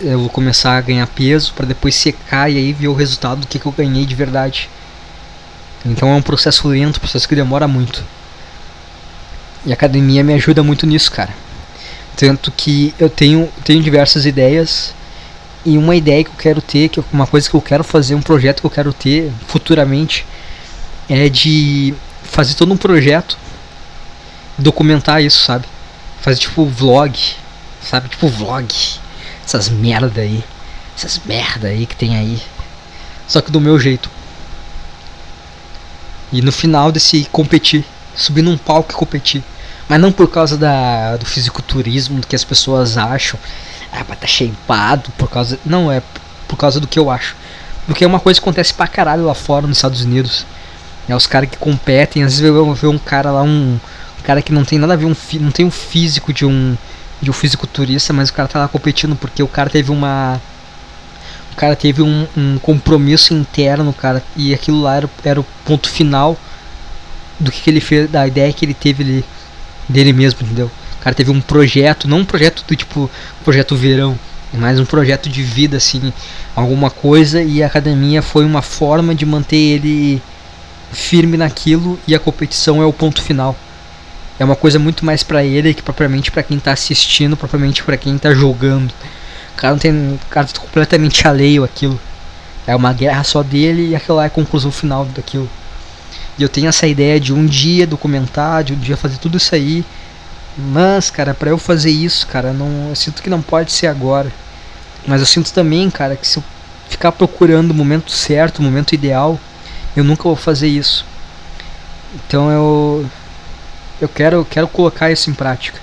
Eu 0.00 0.20
vou 0.20 0.28
começar 0.28 0.76
a 0.76 0.80
ganhar 0.80 1.06
peso 1.08 1.52
para 1.54 1.66
depois 1.66 1.94
secar 1.96 2.48
e 2.48 2.56
aí 2.56 2.72
ver 2.72 2.88
o 2.88 2.94
resultado 2.94 3.40
do 3.40 3.46
que, 3.48 3.58
que 3.58 3.66
eu 3.66 3.72
ganhei 3.72 4.06
de 4.06 4.14
verdade. 4.14 4.70
Então 5.84 6.08
é 6.08 6.14
um 6.14 6.22
processo 6.22 6.68
lento, 6.68 6.96
um 6.96 7.00
processo 7.00 7.28
que 7.28 7.34
demora 7.34 7.66
muito. 7.66 8.04
E 9.64 9.70
a 9.70 9.74
academia 9.74 10.22
me 10.22 10.34
ajuda 10.34 10.62
muito 10.62 10.86
nisso, 10.86 11.10
cara. 11.10 11.34
Tanto 12.16 12.52
que 12.52 12.94
eu 12.98 13.08
tenho, 13.08 13.48
tenho 13.64 13.82
diversas 13.82 14.26
ideias 14.26 14.94
e 15.64 15.78
uma 15.78 15.94
ideia 15.94 16.24
que 16.24 16.30
eu 16.30 16.36
quero 16.36 16.60
ter, 16.60 16.88
que 16.88 17.02
uma 17.12 17.26
coisa 17.26 17.48
que 17.48 17.54
eu 17.54 17.60
quero 17.60 17.84
fazer, 17.84 18.14
um 18.14 18.22
projeto 18.22 18.60
que 18.60 18.66
eu 18.66 18.70
quero 18.70 18.92
ter 18.92 19.32
futuramente, 19.46 20.26
é 21.08 21.28
de 21.28 21.94
fazer 22.22 22.54
todo 22.54 22.72
um 22.72 22.76
projeto, 22.76 23.38
documentar 24.58 25.22
isso, 25.22 25.44
sabe? 25.44 25.66
Fazer 26.20 26.38
tipo 26.38 26.64
vlog, 26.66 27.16
sabe? 27.82 28.08
Tipo 28.08 28.28
vlog. 28.28 28.68
Essas 29.44 29.68
merda 29.68 30.20
aí. 30.20 30.42
Essas 30.96 31.20
merda 31.24 31.68
aí 31.68 31.86
que 31.86 31.96
tem 31.96 32.16
aí. 32.16 32.40
Só 33.26 33.40
que 33.40 33.50
do 33.50 33.60
meu 33.60 33.78
jeito. 33.78 34.10
E 36.32 36.40
no 36.40 36.50
final 36.50 36.90
desse 36.90 37.28
competir, 37.30 37.84
subir 38.16 38.42
num 38.42 38.56
palco 38.56 38.92
e 38.92 38.94
competir. 38.94 39.42
Mas 39.88 40.00
não 40.00 40.10
por 40.10 40.28
causa 40.28 40.56
da, 40.56 41.16
do 41.16 41.26
fisiculturismo, 41.26 42.20
do 42.20 42.26
que 42.26 42.36
as 42.36 42.44
pessoas 42.44 42.96
acham 42.96 43.38
ah, 43.92 44.04
mas 44.08 44.18
tá 44.18 44.26
shapeado 44.26 45.10
por 45.18 45.28
causa. 45.28 45.58
Não, 45.66 45.92
é 45.92 46.02
por 46.48 46.56
causa 46.56 46.80
do 46.80 46.88
que 46.88 46.98
eu 46.98 47.10
acho. 47.10 47.36
Porque 47.86 48.04
é 48.04 48.06
uma 48.06 48.18
coisa 48.18 48.40
que 48.40 48.44
acontece 48.44 48.72
pra 48.72 48.86
caralho 48.86 49.24
lá 49.24 49.34
fora 49.34 49.66
nos 49.66 49.76
Estados 49.76 50.00
Unidos. 50.02 50.46
É 51.06 51.14
os 51.14 51.26
caras 51.26 51.50
que 51.50 51.58
competem, 51.58 52.22
às 52.22 52.38
vezes 52.38 52.56
eu 52.56 52.74
ver 52.74 52.86
um 52.86 52.98
cara 52.98 53.30
lá, 53.30 53.42
um, 53.42 53.74
um, 53.74 54.22
cara 54.22 54.40
que 54.40 54.52
não 54.52 54.64
tem 54.64 54.78
nada 54.78 54.94
a 54.94 54.96
ver, 54.96 55.04
um, 55.04 55.16
não 55.40 55.50
tem 55.50 55.66
um 55.66 55.70
físico 55.70 56.32
de 56.32 56.46
um 56.46 56.76
de 57.20 57.30
um 57.30 57.32
fisiculturista, 57.32 58.12
mas 58.12 58.30
o 58.30 58.32
cara 58.32 58.48
tá 58.48 58.58
lá 58.58 58.68
competindo 58.68 59.14
porque 59.14 59.42
o 59.42 59.48
cara 59.48 59.70
teve 59.70 59.92
uma 59.92 60.40
cara 61.56 61.76
teve 61.76 62.02
um, 62.02 62.26
um 62.36 62.58
compromisso 62.58 63.34
interno, 63.34 63.92
cara, 63.92 64.22
e 64.36 64.54
aquilo 64.54 64.80
lá 64.80 64.96
era, 64.96 65.10
era 65.24 65.40
o 65.40 65.46
ponto 65.64 65.88
final 65.88 66.36
do 67.38 67.50
que, 67.50 67.60
que 67.60 67.70
ele 67.70 67.80
fez, 67.80 68.10
da 68.10 68.26
ideia 68.26 68.52
que 68.52 68.64
ele 68.64 68.74
teve 68.74 69.02
ali, 69.02 69.24
dele 69.88 70.12
mesmo, 70.12 70.40
entendeu? 70.42 70.70
cara 71.02 71.14
teve 71.14 71.32
um 71.32 71.40
projeto, 71.40 72.06
não 72.06 72.18
um 72.18 72.24
projeto 72.24 72.64
do 72.66 72.76
tipo 72.76 73.10
projeto 73.42 73.74
verão, 73.74 74.16
mas 74.52 74.78
um 74.78 74.84
projeto 74.84 75.28
de 75.28 75.42
vida 75.42 75.76
assim, 75.76 76.12
alguma 76.54 76.90
coisa 76.90 77.42
e 77.42 77.62
a 77.62 77.66
academia 77.66 78.22
foi 78.22 78.44
uma 78.44 78.62
forma 78.62 79.12
de 79.14 79.26
manter 79.26 79.56
ele 79.56 80.22
firme 80.92 81.36
naquilo 81.36 81.98
e 82.06 82.14
a 82.14 82.20
competição 82.20 82.80
é 82.80 82.86
o 82.86 82.92
ponto 82.92 83.20
final. 83.20 83.56
É 84.38 84.44
uma 84.44 84.54
coisa 84.54 84.78
muito 84.78 85.04
mais 85.04 85.22
para 85.22 85.44
ele 85.44 85.74
que 85.74 85.82
propriamente 85.82 86.30
para 86.30 86.42
quem 86.42 86.58
tá 86.58 86.72
assistindo, 86.72 87.36
propriamente 87.36 87.82
para 87.82 87.96
quem 87.96 88.16
tá 88.16 88.32
jogando. 88.32 88.94
Cara 89.62 89.72
não 89.72 89.78
tem, 89.78 89.92
o 89.92 90.20
cara 90.28 90.46
tá 90.46 90.60
completamente 90.60 91.26
alheio 91.26 91.64
aquilo. 91.64 91.98
É 92.66 92.76
uma 92.76 92.92
guerra 92.92 93.24
só 93.24 93.42
dele 93.42 93.88
e 93.88 93.96
aquilo 93.96 94.18
lá 94.18 94.24
é 94.24 94.26
a 94.26 94.30
conclusão 94.30 94.70
final 94.70 95.06
daquilo. 95.06 95.48
E 96.38 96.42
eu 96.42 96.50
tenho 96.50 96.68
essa 96.68 96.86
ideia 96.86 97.18
de 97.18 97.32
um 97.32 97.46
dia 97.46 97.86
documentar, 97.86 98.62
de 98.62 98.74
um 98.74 98.76
dia 98.78 98.96
fazer 98.96 99.16
tudo 99.16 99.38
isso 99.38 99.54
aí 99.54 99.82
mas, 100.56 101.10
cara, 101.10 101.32
para 101.32 101.50
eu 101.50 101.56
fazer 101.58 101.90
isso, 101.90 102.26
cara, 102.26 102.52
não, 102.52 102.90
eu 102.90 102.96
sinto 102.96 103.22
que 103.22 103.30
não 103.30 103.40
pode 103.40 103.72
ser 103.72 103.86
agora. 103.86 104.30
Mas 105.06 105.20
eu 105.20 105.26
sinto 105.26 105.52
também, 105.52 105.90
cara, 105.90 106.14
que 106.14 106.26
se 106.26 106.38
eu 106.38 106.44
ficar 106.88 107.12
procurando 107.12 107.70
o 107.70 107.74
momento 107.74 108.10
certo, 108.12 108.58
o 108.58 108.62
momento 108.62 108.94
ideal, 108.94 109.40
eu 109.96 110.04
nunca 110.04 110.24
vou 110.24 110.36
fazer 110.36 110.68
isso. 110.68 111.06
Então 112.14 112.50
eu 112.50 113.06
eu 114.00 114.08
quero 114.08 114.36
eu 114.36 114.44
quero 114.44 114.68
colocar 114.68 115.10
isso 115.10 115.30
em 115.30 115.34
prática. 115.34 115.78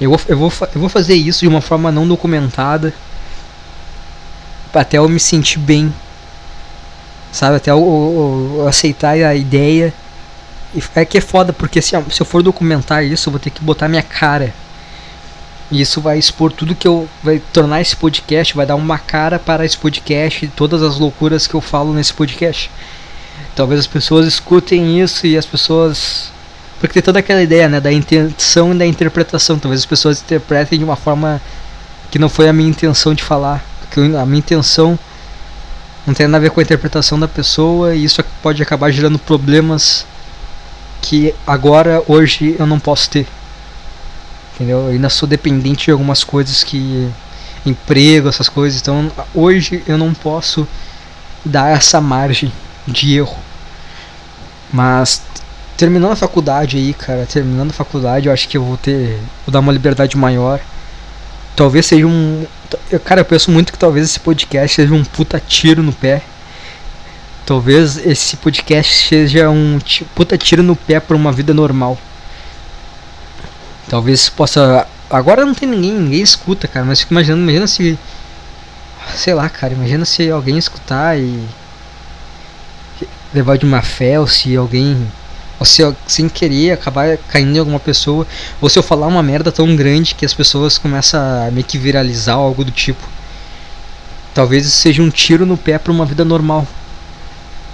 Eu 0.00 0.10
vou, 0.10 0.20
eu 0.28 0.36
vou, 0.36 0.52
eu 0.74 0.80
vou 0.80 0.88
fazer 0.88 1.14
isso 1.14 1.40
de 1.40 1.48
uma 1.48 1.60
forma 1.60 1.90
não 1.90 2.06
documentada 2.06 2.92
até 4.74 4.98
eu 4.98 5.08
me 5.08 5.20
sentir 5.20 5.58
bem 5.58 5.92
Sabe? 7.32 7.56
Até 7.56 7.70
eu, 7.70 8.66
aceitar 8.68 9.12
a 9.12 9.34
ideia. 9.34 9.92
E 10.74 10.82
é 10.94 11.04
que 11.04 11.18
é 11.18 11.20
foda, 11.20 11.52
porque 11.52 11.78
assim, 11.78 11.96
se 12.10 12.20
eu 12.20 12.26
for 12.26 12.42
documentar 12.42 13.04
isso, 13.04 13.28
eu 13.28 13.32
vou 13.32 13.40
ter 13.40 13.50
que 13.50 13.64
botar 13.64 13.88
minha 13.88 14.02
cara. 14.02 14.54
E 15.70 15.80
isso 15.80 16.02
vai 16.02 16.18
expor 16.18 16.52
tudo 16.52 16.74
que 16.74 16.86
eu. 16.86 17.08
Vai 17.22 17.40
tornar 17.52 17.80
esse 17.80 17.96
podcast, 17.96 18.54
vai 18.54 18.66
dar 18.66 18.76
uma 18.76 18.98
cara 18.98 19.38
para 19.38 19.64
esse 19.64 19.78
podcast 19.78 20.44
e 20.44 20.48
todas 20.48 20.82
as 20.82 20.98
loucuras 20.98 21.46
que 21.46 21.54
eu 21.54 21.62
falo 21.62 21.94
nesse 21.94 22.12
podcast. 22.12 22.70
Talvez 23.56 23.80
as 23.80 23.86
pessoas 23.86 24.26
escutem 24.26 25.00
isso 25.00 25.26
e 25.26 25.36
as 25.36 25.46
pessoas. 25.46 26.30
Porque 26.78 26.94
tem 26.94 27.02
toda 27.02 27.20
aquela 27.20 27.42
ideia, 27.42 27.68
né, 27.68 27.80
da 27.80 27.92
intenção 27.92 28.74
e 28.74 28.78
da 28.78 28.84
interpretação. 28.84 29.58
Talvez 29.58 29.80
as 29.80 29.86
pessoas 29.86 30.20
interpretem 30.20 30.78
de 30.78 30.84
uma 30.84 30.96
forma 30.96 31.40
que 32.10 32.18
não 32.18 32.28
foi 32.28 32.48
a 32.48 32.52
minha 32.52 32.68
intenção 32.68 33.14
de 33.14 33.22
falar. 33.22 33.71
Porque 33.92 34.16
a 34.16 34.24
minha 34.24 34.38
intenção 34.38 34.98
não 36.06 36.14
tem 36.14 36.26
nada 36.26 36.38
a 36.38 36.40
ver 36.40 36.50
com 36.50 36.60
a 36.60 36.62
interpretação 36.62 37.18
da 37.18 37.28
pessoa 37.28 37.94
e 37.94 38.04
isso 38.04 38.24
pode 38.42 38.62
acabar 38.62 38.90
gerando 38.90 39.18
problemas 39.18 40.06
que 41.02 41.34
agora, 41.46 42.02
hoje, 42.06 42.56
eu 42.58 42.66
não 42.66 42.78
posso 42.78 43.10
ter. 43.10 43.26
Entendeu? 44.54 44.78
Eu 44.78 44.88
ainda 44.88 45.10
sou 45.10 45.28
dependente 45.28 45.86
de 45.86 45.90
algumas 45.90 46.24
coisas 46.24 46.62
que. 46.62 47.10
emprego, 47.66 48.28
essas 48.28 48.48
coisas. 48.48 48.80
Então, 48.80 49.10
hoje 49.34 49.82
eu 49.86 49.98
não 49.98 50.14
posso 50.14 50.66
dar 51.44 51.70
essa 51.70 52.00
margem 52.00 52.52
de 52.86 53.16
erro. 53.16 53.36
Mas 54.72 55.22
terminando 55.76 56.12
a 56.12 56.16
faculdade 56.16 56.76
aí, 56.76 56.94
cara, 56.94 57.26
terminando 57.26 57.70
a 57.70 57.74
faculdade, 57.74 58.26
eu 58.28 58.32
acho 58.32 58.48
que 58.48 58.56
eu 58.56 58.64
vou 58.64 58.76
ter, 58.76 59.18
vou 59.44 59.52
dar 59.52 59.60
uma 59.60 59.72
liberdade 59.72 60.16
maior. 60.16 60.60
Talvez 61.54 61.86
seja 61.86 62.06
um, 62.06 62.46
eu, 62.90 63.00
cara, 63.00 63.20
eu 63.20 63.24
penso 63.24 63.50
muito 63.50 63.72
que 63.72 63.78
talvez 63.78 64.06
esse 64.06 64.20
podcast 64.20 64.76
seja 64.76 64.94
um 64.94 65.04
puta 65.04 65.40
tiro 65.40 65.82
no 65.82 65.92
pé. 65.92 66.22
Talvez 67.44 67.98
esse 68.06 68.36
podcast 68.36 69.08
seja 69.08 69.50
um 69.50 69.78
puta 70.14 70.38
tiro 70.38 70.62
no 70.62 70.76
pé 70.76 71.00
para 71.00 71.16
uma 71.16 71.32
vida 71.32 71.52
normal. 71.52 71.98
Talvez 73.88 74.28
possa. 74.28 74.86
Agora 75.10 75.44
não 75.44 75.54
tem 75.54 75.68
ninguém, 75.68 75.92
ninguém 75.92 76.22
escuta, 76.22 76.66
cara, 76.66 76.86
mas 76.86 77.00
fico 77.00 77.12
imaginando, 77.12 77.42
imagina 77.42 77.66
se. 77.66 77.98
Sei 79.14 79.34
lá, 79.34 79.48
cara, 79.48 79.74
imagina 79.74 80.04
se 80.04 80.30
alguém 80.30 80.56
escutar 80.56 81.18
e 81.18 81.44
levar 83.34 83.58
de 83.58 83.66
uma 83.66 83.82
fé, 83.82 84.20
ou 84.20 84.26
se 84.26 84.56
alguém, 84.56 85.10
ou 85.62 85.64
se 85.64 85.80
sem 86.08 86.28
querer 86.28 86.72
acabar 86.72 87.16
caindo 87.28 87.54
em 87.54 87.58
alguma 87.60 87.78
pessoa, 87.78 88.26
ou 88.60 88.68
se 88.68 88.76
eu 88.76 88.82
falar 88.82 89.06
uma 89.06 89.22
merda 89.22 89.52
tão 89.52 89.76
grande 89.76 90.12
que 90.12 90.26
as 90.26 90.34
pessoas 90.34 90.76
começam 90.76 91.20
a 91.20 91.52
meio 91.52 91.64
que 91.64 91.78
viralizar 91.78 92.36
ou 92.36 92.46
algo 92.46 92.64
do 92.64 92.72
tipo. 92.72 93.08
Talvez 94.34 94.66
seja 94.66 95.00
um 95.00 95.08
tiro 95.08 95.46
no 95.46 95.56
pé 95.56 95.78
para 95.78 95.92
uma 95.92 96.04
vida 96.04 96.24
normal. 96.24 96.66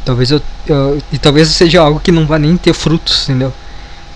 Talvez 0.05 0.31
eu, 0.31 0.43
eu, 0.67 1.03
e 1.11 1.17
talvez 1.19 1.49
seja 1.49 1.81
algo 1.81 1.99
que 1.99 2.13
não 2.13 2.27
vai 2.27 2.39
nem 2.39 2.59
ter 2.59 2.75
frutos, 2.75 3.27
entendeu? 3.27 3.55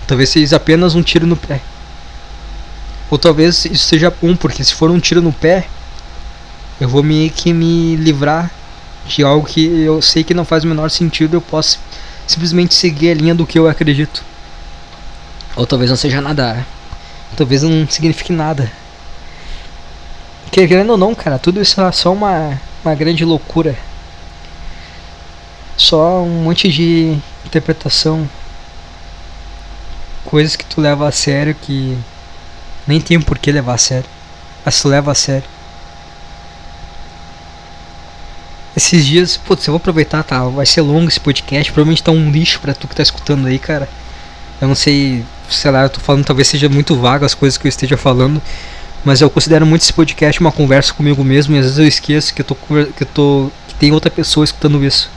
Talvez 0.05 0.29
seja 0.29 0.57
apenas 0.57 0.93
um 0.93 1.01
tiro 1.01 1.25
no 1.25 1.35
pé. 1.35 1.59
Ou 3.09 3.17
talvez 3.17 3.65
isso 3.65 3.87
seja 3.87 4.13
um, 4.21 4.35
porque 4.35 4.63
se 4.63 4.75
for 4.75 4.91
um 4.91 4.99
tiro 4.99 5.21
no 5.21 5.33
pé, 5.33 5.65
eu 6.79 6.87
vou 6.87 7.01
meio 7.01 7.31
que 7.31 7.51
me 7.51 7.95
livrar 7.95 8.51
de 9.07 9.23
algo 9.23 9.47
que 9.47 9.65
eu 9.65 9.99
sei 9.99 10.23
que 10.23 10.33
não 10.33 10.45
faz 10.45 10.63
o 10.63 10.67
menor 10.67 10.91
sentido, 10.91 11.37
eu 11.37 11.41
posso 11.41 11.79
simplesmente 12.27 12.73
seguir 12.73 13.11
a 13.11 13.13
linha 13.13 13.35
do 13.35 13.45
que 13.45 13.57
eu 13.57 13.67
acredito. 13.67 14.23
Ou 15.55 15.65
talvez 15.65 15.89
não 15.89 15.97
seja 15.97 16.21
nada. 16.21 16.65
Talvez 17.35 17.63
não 17.63 17.87
signifique 17.87 18.31
nada. 18.31 18.71
Querendo 20.51 20.91
ou 20.91 20.97
não, 20.97 21.15
cara, 21.15 21.39
tudo 21.39 21.61
isso 21.61 21.81
é 21.81 21.91
só 21.91 22.13
uma, 22.13 22.59
uma 22.83 22.93
grande 22.93 23.25
loucura. 23.25 23.75
Só 25.75 26.21
um 26.21 26.43
monte 26.43 26.71
de 26.71 27.17
interpretação. 27.45 28.29
Coisas 30.25 30.55
que 30.55 30.65
tu 30.65 30.79
leva 30.79 31.07
a 31.07 31.11
sério 31.11 31.55
que 31.55 31.97
nem 32.87 33.01
tem 33.01 33.19
por 33.19 33.37
que 33.37 33.51
levar 33.51 33.73
a 33.73 33.77
sério. 33.77 34.09
Mas 34.63 34.79
tu 34.81 34.87
leva 34.87 35.11
a 35.11 35.15
sério. 35.15 35.52
Esses 38.75 39.05
dias, 39.05 39.37
putz, 39.37 39.67
eu 39.67 39.71
vou 39.71 39.77
aproveitar, 39.77 40.23
tá? 40.23 40.43
Vai 40.45 40.65
ser 40.65 40.81
longo 40.81 41.07
esse 41.07 41.19
podcast, 41.19 41.71
provavelmente 41.71 42.01
tá 42.01 42.11
um 42.11 42.31
lixo 42.31 42.59
pra 42.59 42.73
tu 42.73 42.87
que 42.87 42.95
tá 42.95 43.03
escutando 43.03 43.45
aí, 43.45 43.59
cara. 43.59 43.87
Eu 44.59 44.67
não 44.67 44.75
sei, 44.75 45.23
sei 45.49 45.69
lá, 45.69 45.83
eu 45.83 45.89
tô 45.89 45.99
falando, 45.99 46.25
talvez 46.25 46.47
seja 46.47 46.67
muito 46.67 46.95
vago 46.95 47.23
as 47.23 47.35
coisas 47.35 47.57
que 47.57 47.67
eu 47.67 47.69
esteja 47.69 47.97
falando, 47.97 48.41
mas 49.05 49.21
eu 49.21 49.29
considero 49.29 49.65
muito 49.65 49.83
esse 49.83 49.93
podcast 49.93 50.41
uma 50.41 50.51
conversa 50.51 50.93
comigo 50.93 51.23
mesmo 51.23 51.55
e 51.55 51.59
às 51.59 51.65
vezes 51.65 51.77
eu 51.77 51.87
esqueço 51.87 52.33
que 52.33 52.41
eu 52.41 52.45
tô 52.45 52.55
que 52.55 53.03
eu 53.03 53.07
tô 53.13 53.51
que 53.67 53.75
tem 53.75 53.91
outra 53.91 54.09
pessoa 54.09 54.43
escutando 54.43 54.83
isso. 54.83 55.09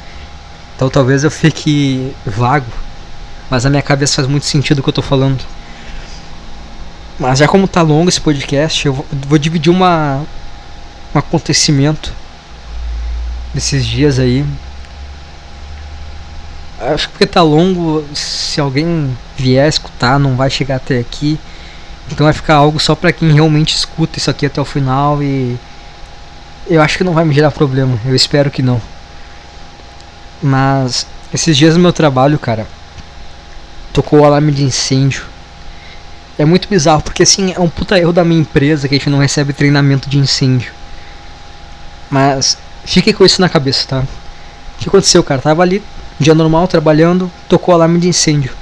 Então 0.74 0.90
talvez 0.90 1.24
eu 1.24 1.30
fique 1.30 2.12
vago, 2.26 2.66
mas 3.48 3.64
na 3.64 3.70
minha 3.70 3.82
cabeça 3.82 4.16
faz 4.16 4.28
muito 4.28 4.44
sentido 4.44 4.80
o 4.80 4.82
que 4.82 4.88
eu 4.90 4.92
tô 4.92 5.02
falando. 5.02 5.42
Mas 7.18 7.38
já 7.38 7.48
como 7.48 7.66
tá 7.66 7.80
longo 7.80 8.10
esse 8.10 8.20
podcast, 8.20 8.84
eu 8.84 9.06
vou, 9.28 9.38
dividir 9.38 9.70
uma 9.70 10.22
um 11.14 11.18
acontecimento 11.18 12.12
desses 13.56 13.86
dias 13.86 14.18
aí. 14.18 14.44
Acho 16.78 17.06
que 17.08 17.12
porque 17.14 17.26
tá 17.26 17.42
longo, 17.42 18.04
se 18.14 18.60
alguém 18.60 19.16
vier 19.34 19.66
escutar, 19.66 20.20
não 20.20 20.36
vai 20.36 20.50
chegar 20.50 20.76
até 20.76 20.98
aqui. 20.98 21.40
Então 22.10 22.26
vai 22.26 22.34
ficar 22.34 22.56
algo 22.56 22.78
só 22.78 22.94
para 22.94 23.12
quem 23.12 23.32
realmente 23.32 23.74
escuta 23.74 24.18
isso 24.18 24.30
aqui 24.30 24.44
até 24.44 24.60
o 24.60 24.64
final 24.64 25.22
e 25.22 25.58
eu 26.68 26.82
acho 26.82 26.98
que 26.98 27.02
não 27.02 27.14
vai 27.14 27.24
me 27.24 27.34
gerar 27.34 27.50
problema, 27.50 27.98
eu 28.04 28.14
espero 28.14 28.50
que 28.50 28.62
não. 28.62 28.80
Mas 30.42 31.06
esses 31.32 31.56
dias 31.56 31.74
no 31.74 31.80
meu 31.80 31.92
trabalho, 31.92 32.38
cara, 32.38 32.66
tocou 33.92 34.20
o 34.20 34.24
alarme 34.24 34.52
de 34.52 34.62
incêndio. 34.62 35.24
É 36.38 36.44
muito 36.44 36.68
bizarro, 36.68 37.02
porque 37.02 37.22
assim, 37.22 37.54
é 37.56 37.58
um 37.58 37.70
puta 37.70 37.98
erro 37.98 38.12
da 38.12 38.22
minha 38.22 38.40
empresa 38.40 38.86
que 38.86 38.94
a 38.94 38.98
gente 38.98 39.08
não 39.08 39.18
recebe 39.18 39.54
treinamento 39.54 40.08
de 40.10 40.18
incêndio. 40.18 40.72
Mas 42.10 42.58
Fique 42.86 43.12
com 43.12 43.24
isso 43.24 43.40
na 43.40 43.48
cabeça, 43.48 43.86
tá? 43.86 44.00
O 44.00 44.78
que 44.78 44.88
aconteceu, 44.88 45.22
cara? 45.22 45.42
Tava 45.42 45.62
ali, 45.62 45.82
dia 46.18 46.34
normal, 46.34 46.68
trabalhando, 46.68 47.30
tocou 47.48 47.72
o 47.72 47.76
alarme 47.76 47.98
de 47.98 48.08
incêndio. 48.08 48.52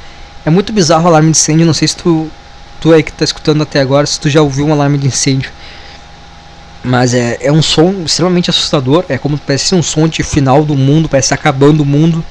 É 0.45 0.51
muito 0.51 0.73
bizarro 0.73 1.05
o 1.05 1.09
alarme 1.09 1.31
de 1.31 1.37
incêndio, 1.37 1.67
não 1.67 1.75
sei 1.75 1.87
se 1.87 1.97
tu, 1.97 2.31
tu 2.81 2.93
aí 2.93 3.03
que 3.03 3.13
tá 3.13 3.25
escutando 3.25 3.63
até 3.63 3.81
agora, 3.81 4.07
se 4.07 4.19
tu 4.19 4.31
já 4.31 4.41
ouviu 4.41 4.67
um 4.67 4.73
alarme 4.73 4.97
de 4.97 5.07
incêndio. 5.07 5.53
Mas 6.83 7.15
é, 7.15 7.39
é 7.41 7.53
um 7.53 7.63
som 7.63 8.03
extremamente 8.05 8.51
assustador, 8.51 9.05
é 9.09 9.19
como 9.19 9.39
parece 9.39 9.75
um 9.75 9.83
som 9.83 10.09
de 10.09 10.23
final 10.23 10.65
do 10.65 10.75
mundo, 10.75 11.09
parece 11.09 11.33
acabando 11.35 11.83
o 11.83 11.87
mundo. 11.87 12.25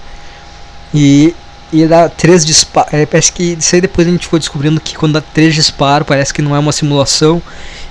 E, 0.94 1.36
e 1.74 1.88
dá 1.88 2.07
três 2.07 2.45
disparos. 2.45 2.93
É, 2.93 3.03
parece 3.03 3.32
que 3.32 3.57
isso 3.59 3.74
aí 3.74 3.82
depois 3.82 4.07
a 4.07 4.11
gente 4.11 4.28
foi 4.28 4.38
descobrindo 4.38 4.80
que 4.80 4.95
quando 4.95 5.13
dá 5.13 5.21
três 5.21 5.55
disparos, 5.55 6.07
parece 6.07 6.32
que 6.32 6.41
não 6.41 6.55
é 6.55 6.59
uma 6.59 6.71
simulação. 6.71 7.41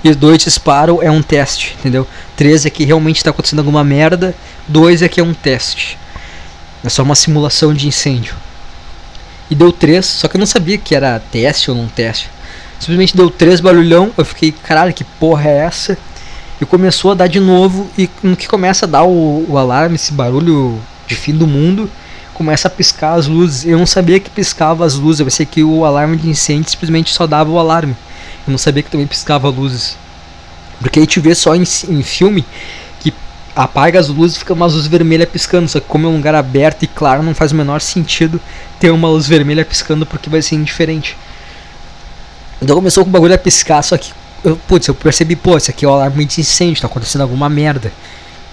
E 0.01 0.13
dois 0.15 0.37
disparos 0.37 0.99
é 1.01 1.11
um 1.11 1.21
teste, 1.21 1.75
entendeu? 1.77 2.07
Três 2.37 2.65
é 2.65 2.69
que 2.69 2.85
realmente 2.85 3.17
está 3.17 3.31
acontecendo 3.31 3.59
alguma 3.59 3.83
merda. 3.83 4.33
Dois 4.67 5.01
é 5.01 5.09
que 5.09 5.19
é 5.19 5.23
um 5.23 5.33
teste. 5.33 5.97
É 6.81 6.87
só 6.87 7.03
uma 7.03 7.13
simulação 7.13 7.73
de 7.73 7.87
incêndio. 7.87 8.35
E 9.49 9.55
deu 9.55 9.71
três, 9.71 10.05
só 10.05 10.29
que 10.29 10.37
eu 10.37 10.39
não 10.39 10.45
sabia 10.45 10.77
que 10.77 10.95
era 10.95 11.19
teste 11.19 11.69
ou 11.69 11.75
não 11.75 11.87
teste. 11.87 12.29
Simplesmente 12.79 13.15
deu 13.15 13.29
três 13.29 13.59
barulhão. 13.59 14.11
Eu 14.17 14.23
fiquei, 14.23 14.53
caralho, 14.53 14.93
que 14.93 15.03
porra 15.03 15.49
é 15.49 15.57
essa? 15.57 15.97
E 16.59 16.65
começou 16.65 17.11
a 17.11 17.15
dar 17.15 17.27
de 17.27 17.41
novo. 17.41 17.89
E 17.97 18.09
no 18.21 18.37
que 18.37 18.47
começa 18.47 18.85
a 18.85 18.89
dar 18.89 19.03
o, 19.03 19.45
o 19.49 19.57
alarme, 19.57 19.95
esse 19.95 20.13
barulho 20.13 20.79
de 21.05 21.15
fim 21.15 21.33
do 21.33 21.45
mundo, 21.45 21.89
começa 22.33 22.67
a 22.67 22.71
piscar 22.71 23.13
as 23.13 23.27
luzes. 23.27 23.65
Eu 23.65 23.77
não 23.77 23.85
sabia 23.85 24.19
que 24.19 24.29
piscava 24.29 24.85
as 24.85 24.95
luzes. 24.95 25.19
Eu 25.19 25.25
pensei 25.25 25.45
que 25.45 25.63
o 25.63 25.85
alarme 25.85 26.17
de 26.17 26.29
incêndio 26.29 26.69
simplesmente 26.69 27.13
só 27.13 27.27
dava 27.27 27.49
o 27.49 27.59
alarme. 27.59 27.95
Eu 28.47 28.51
não 28.51 28.57
sabia 28.57 28.83
que 28.83 28.89
também 28.89 29.07
piscava 29.07 29.49
luzes. 29.49 29.97
Porque 30.79 30.99
a 30.99 31.01
gente 31.01 31.19
vê 31.19 31.33
só 31.33 31.55
em, 31.55 31.63
em 31.89 32.03
filme 32.03 32.45
que 32.99 33.13
apaga 33.55 33.99
as 33.99 34.09
luzes 34.09 34.35
e 34.35 34.39
fica 34.39 34.53
uma 34.53 34.65
luz 34.65 34.87
vermelha 34.87 35.25
piscando. 35.25 35.69
Só 35.69 35.79
que 35.79 35.87
como 35.87 36.07
é 36.07 36.09
um 36.09 36.17
lugar 36.17 36.35
aberto 36.35 36.83
e 36.83 36.87
claro, 36.87 37.23
não 37.23 37.33
faz 37.33 37.51
o 37.51 37.55
menor 37.55 37.81
sentido 37.81 38.39
ter 38.79 38.91
uma 38.91 39.07
luz 39.07 39.27
vermelha 39.27 39.63
piscando 39.63 40.05
porque 40.05 40.29
vai 40.29 40.41
ser 40.41 40.55
indiferente. 40.55 41.15
Então 42.61 42.75
começou 42.75 43.03
com 43.03 43.09
o 43.09 43.13
bagulho 43.13 43.33
a 43.33 43.37
piscar, 43.37 43.81
só 43.81 43.97
que 43.97 44.13
eu, 44.43 44.55
putz, 44.55 44.87
eu 44.87 44.95
percebi, 44.95 45.35
pô, 45.35 45.57
isso 45.57 45.71
aqui 45.71 45.85
é 45.85 45.87
o 45.87 45.91
alarme 45.91 46.25
de 46.25 46.41
incêndio, 46.41 46.81
tá 46.81 46.87
acontecendo 46.87 47.21
alguma 47.21 47.49
merda. 47.49 47.91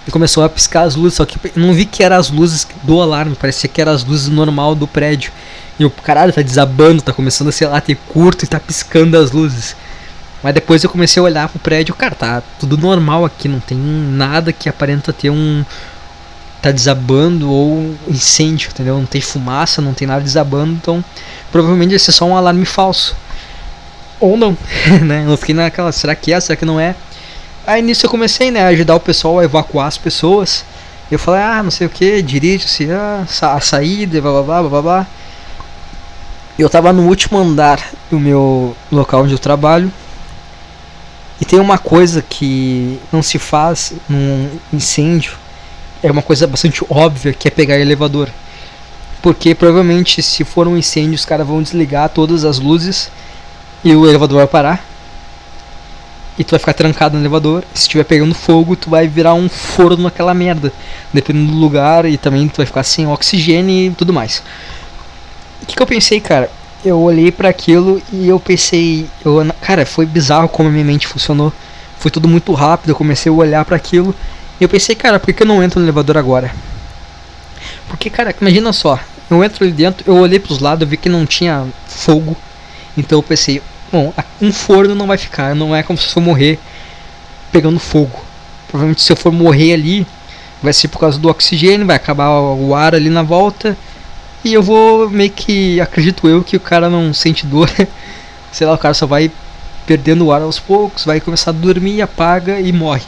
E 0.07 0.11
começou 0.11 0.43
a 0.43 0.49
piscar 0.49 0.83
as 0.83 0.95
luzes, 0.95 1.15
só 1.15 1.25
que 1.25 1.37
eu 1.43 1.51
não 1.55 1.73
vi 1.73 1.85
que 1.85 2.03
eram 2.03 2.17
as 2.17 2.29
luzes 2.29 2.67
do 2.83 2.99
alarme, 3.01 3.35
parecia 3.35 3.69
que 3.69 3.79
eram 3.79 3.91
as 3.91 4.03
luzes 4.03 4.27
normal 4.29 4.73
do 4.73 4.87
prédio. 4.87 5.31
E 5.79 5.85
o 5.85 5.89
caralho 5.89 6.33
tá 6.33 6.41
desabando, 6.41 7.01
tá 7.01 7.13
começando 7.13 7.49
a, 7.49 7.51
sei 7.51 7.67
lá, 7.67 7.79
ter 7.79 7.95
curto 8.09 8.43
e 8.43 8.47
tá 8.47 8.59
piscando 8.59 9.17
as 9.17 9.31
luzes. 9.31 9.75
Mas 10.43 10.55
depois 10.55 10.83
eu 10.83 10.89
comecei 10.89 11.19
a 11.19 11.23
olhar 11.23 11.49
pro 11.49 11.59
prédio, 11.59 11.93
cara, 11.93 12.15
tá 12.15 12.43
tudo 12.59 12.77
normal 12.77 13.25
aqui, 13.25 13.47
não 13.47 13.59
tem 13.59 13.77
nada 13.77 14.51
que 14.51 14.67
aparenta 14.67 15.13
ter 15.13 15.29
um. 15.29 15.63
tá 16.61 16.71
desabando 16.71 17.51
ou 17.51 17.95
incêndio, 18.07 18.69
entendeu? 18.71 18.97
Não 18.97 19.05
tem 19.05 19.21
fumaça, 19.21 19.81
não 19.81 19.93
tem 19.93 20.07
nada 20.07 20.21
desabando, 20.21 20.73
então 20.73 21.03
provavelmente 21.51 21.91
vai 21.91 21.99
ser 21.99 22.11
só 22.11 22.25
um 22.25 22.35
alarme 22.35 22.65
falso. 22.65 23.15
Ou 24.19 24.35
não, 24.35 24.57
né? 25.05 25.25
Eu 25.27 25.37
fiquei 25.37 25.53
naquela, 25.53 25.91
será 25.91 26.15
que 26.15 26.33
é? 26.33 26.39
Será 26.39 26.55
que 26.55 26.65
não 26.65 26.79
é? 26.79 26.95
Aí 27.65 27.81
nisso 27.81 28.05
eu 28.05 28.09
comecei, 28.09 28.49
né, 28.49 28.63
a 28.63 28.67
ajudar 28.67 28.95
o 28.95 28.99
pessoal 28.99 29.39
a 29.39 29.43
evacuar 29.43 29.87
as 29.87 29.97
pessoas. 29.97 30.65
Eu 31.11 31.19
falei, 31.19 31.41
ah, 31.41 31.61
não 31.61 31.69
sei 31.69 31.87
o 31.87 31.89
que, 31.89 32.21
dirige-se, 32.21 32.89
ah, 32.91 33.25
a 33.41 33.59
saída, 33.59 34.19
blá 34.19 34.31
blá 34.31 34.43
blá 34.43 34.69
blá 34.69 34.81
blá. 34.81 35.07
Eu 36.57 36.69
tava 36.69 36.91
no 36.91 37.07
último 37.07 37.37
andar 37.37 37.79
do 38.09 38.19
meu 38.19 38.75
local 38.91 39.23
onde 39.23 39.33
eu 39.33 39.39
trabalho. 39.39 39.91
E 41.39 41.45
tem 41.45 41.59
uma 41.59 41.77
coisa 41.77 42.21
que 42.21 42.99
não 43.11 43.21
se 43.21 43.37
faz 43.37 43.93
num 44.09 44.49
incêndio. 44.73 45.33
É 46.01 46.11
uma 46.11 46.21
coisa 46.21 46.47
bastante 46.47 46.83
óbvia 46.89 47.33
que 47.33 47.47
é 47.47 47.51
pegar 47.51 47.77
elevador. 47.77 48.29
Porque 49.21 49.53
provavelmente 49.53 50.21
se 50.23 50.43
for 50.43 50.67
um 50.67 50.77
incêndio 50.77 51.15
os 51.15 51.25
caras 51.25 51.45
vão 51.45 51.61
desligar 51.61 52.09
todas 52.09 52.43
as 52.43 52.57
luzes 52.57 53.11
e 53.83 53.95
o 53.95 54.07
elevador 54.07 54.37
vai 54.37 54.47
parar 54.47 54.90
e 56.41 56.43
tu 56.43 56.51
vai 56.51 56.59
ficar 56.59 56.73
trancado 56.73 57.15
no 57.15 57.21
elevador. 57.21 57.63
Se 57.73 57.83
estiver 57.83 58.03
pegando 58.03 58.33
fogo, 58.33 58.75
tu 58.75 58.89
vai 58.89 59.07
virar 59.07 59.35
um 59.35 59.47
forno 59.47 60.03
naquela 60.03 60.33
merda, 60.33 60.73
dependendo 61.13 61.51
do 61.51 61.57
lugar, 61.57 62.05
e 62.05 62.17
também 62.17 62.47
tu 62.47 62.57
vai 62.57 62.65
ficar 62.65 62.83
sem 62.83 63.07
oxigênio 63.07 63.91
e 63.91 63.95
tudo 63.95 64.11
mais. 64.11 64.43
O 65.61 65.65
que, 65.67 65.75
que 65.75 65.81
eu 65.81 65.87
pensei, 65.87 66.19
cara? 66.19 66.49
Eu 66.83 66.99
olhei 66.99 67.31
para 67.31 67.47
aquilo 67.47 68.01
e 68.11 68.27
eu 68.27 68.39
pensei, 68.39 69.07
eu, 69.23 69.35
cara, 69.61 69.85
foi 69.85 70.05
bizarro 70.05 70.49
como 70.49 70.67
a 70.67 70.71
minha 70.71 70.83
mente 70.83 71.07
funcionou. 71.07 71.53
Foi 71.99 72.09
tudo 72.09 72.27
muito 72.27 72.51
rápido, 72.53 72.89
eu 72.89 72.95
comecei 72.95 73.31
a 73.31 73.35
olhar 73.35 73.63
para 73.63 73.75
aquilo 73.75 74.15
e 74.59 74.63
eu 74.63 74.69
pensei, 74.69 74.95
cara, 74.95 75.19
por 75.19 75.31
que 75.31 75.43
eu 75.43 75.47
não 75.47 75.61
entro 75.61 75.79
no 75.79 75.85
elevador 75.85 76.17
agora? 76.17 76.51
Porque, 77.87 78.09
cara, 78.09 78.33
imagina 78.41 78.73
só, 78.73 78.99
eu 79.29 79.43
entro 79.43 79.63
ali 79.63 79.71
dentro, 79.71 80.03
eu 80.09 80.17
olhei 80.17 80.39
pros 80.39 80.57
lados, 80.57 80.81
eu 80.81 80.87
vi 80.87 80.97
que 80.97 81.07
não 81.07 81.23
tinha 81.23 81.67
fogo. 81.85 82.35
Então 82.97 83.19
eu 83.19 83.23
pensei, 83.23 83.61
Bom, 83.91 84.13
um 84.41 84.53
forno 84.53 84.95
não 84.95 85.05
vai 85.05 85.17
ficar, 85.17 85.53
não 85.53 85.75
é 85.75 85.83
como 85.83 85.99
se 85.99 86.15
eu 86.15 86.21
morrer 86.21 86.57
pegando 87.51 87.79
fogo. 87.79 88.23
Provavelmente 88.67 89.01
se 89.01 89.11
eu 89.11 89.17
for 89.17 89.31
morrer 89.31 89.73
ali, 89.73 90.07
vai 90.63 90.71
ser 90.71 90.87
por 90.87 90.99
causa 90.99 91.19
do 91.19 91.29
oxigênio, 91.29 91.85
vai 91.85 91.97
acabar 91.97 92.29
o 92.29 92.73
ar 92.73 92.95
ali 92.95 93.09
na 93.09 93.21
volta. 93.21 93.77
E 94.43 94.53
eu 94.53 94.63
vou 94.63 95.09
meio 95.09 95.29
que, 95.29 95.79
acredito 95.81 96.27
eu, 96.27 96.43
que 96.43 96.55
o 96.55 96.59
cara 96.59 96.89
não 96.89 97.13
sente 97.13 97.45
dor. 97.45 97.69
Sei 98.51 98.65
lá, 98.65 98.73
o 98.73 98.77
cara 98.77 98.93
só 98.93 99.05
vai 99.05 99.29
perdendo 99.85 100.25
o 100.25 100.31
ar 100.31 100.41
aos 100.41 100.59
poucos, 100.59 101.05
vai 101.05 101.19
começar 101.19 101.51
a 101.51 101.53
dormir, 101.53 102.01
apaga 102.01 102.59
e 102.59 102.71
morre. 102.71 103.03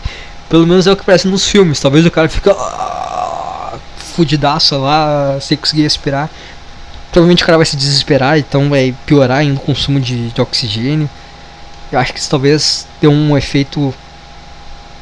Pelo 0.49 0.67
menos 0.67 0.85
é 0.85 0.91
o 0.91 0.97
que 0.97 1.05
parece 1.05 1.27
nos 1.27 1.47
filmes. 1.47 1.79
Talvez 1.79 2.05
o 2.05 2.11
cara 2.11 2.27
fica 2.29 2.51
ah, 2.51 3.73
fudidaço 3.97 4.77
lá, 4.77 5.37
sem 5.39 5.57
conseguir 5.57 5.83
respirar. 5.83 6.29
Provavelmente 7.13 7.43
o 7.43 7.45
cara 7.45 7.59
vai 7.59 7.65
se 7.67 7.77
desesperar, 7.77 8.39
então 8.39 8.71
vai 8.71 8.93
piorar 9.05 9.37
ainda 9.37 9.59
o 9.59 9.63
consumo 9.63 9.99
de, 9.99 10.29
de 10.29 10.41
oxigênio. 10.41 11.07
Eu 11.91 11.99
acho 11.99 12.11
que 12.11 12.19
isso 12.19 12.27
talvez 12.27 12.87
dê 12.99 13.07
um 13.07 13.37
efeito 13.37 13.93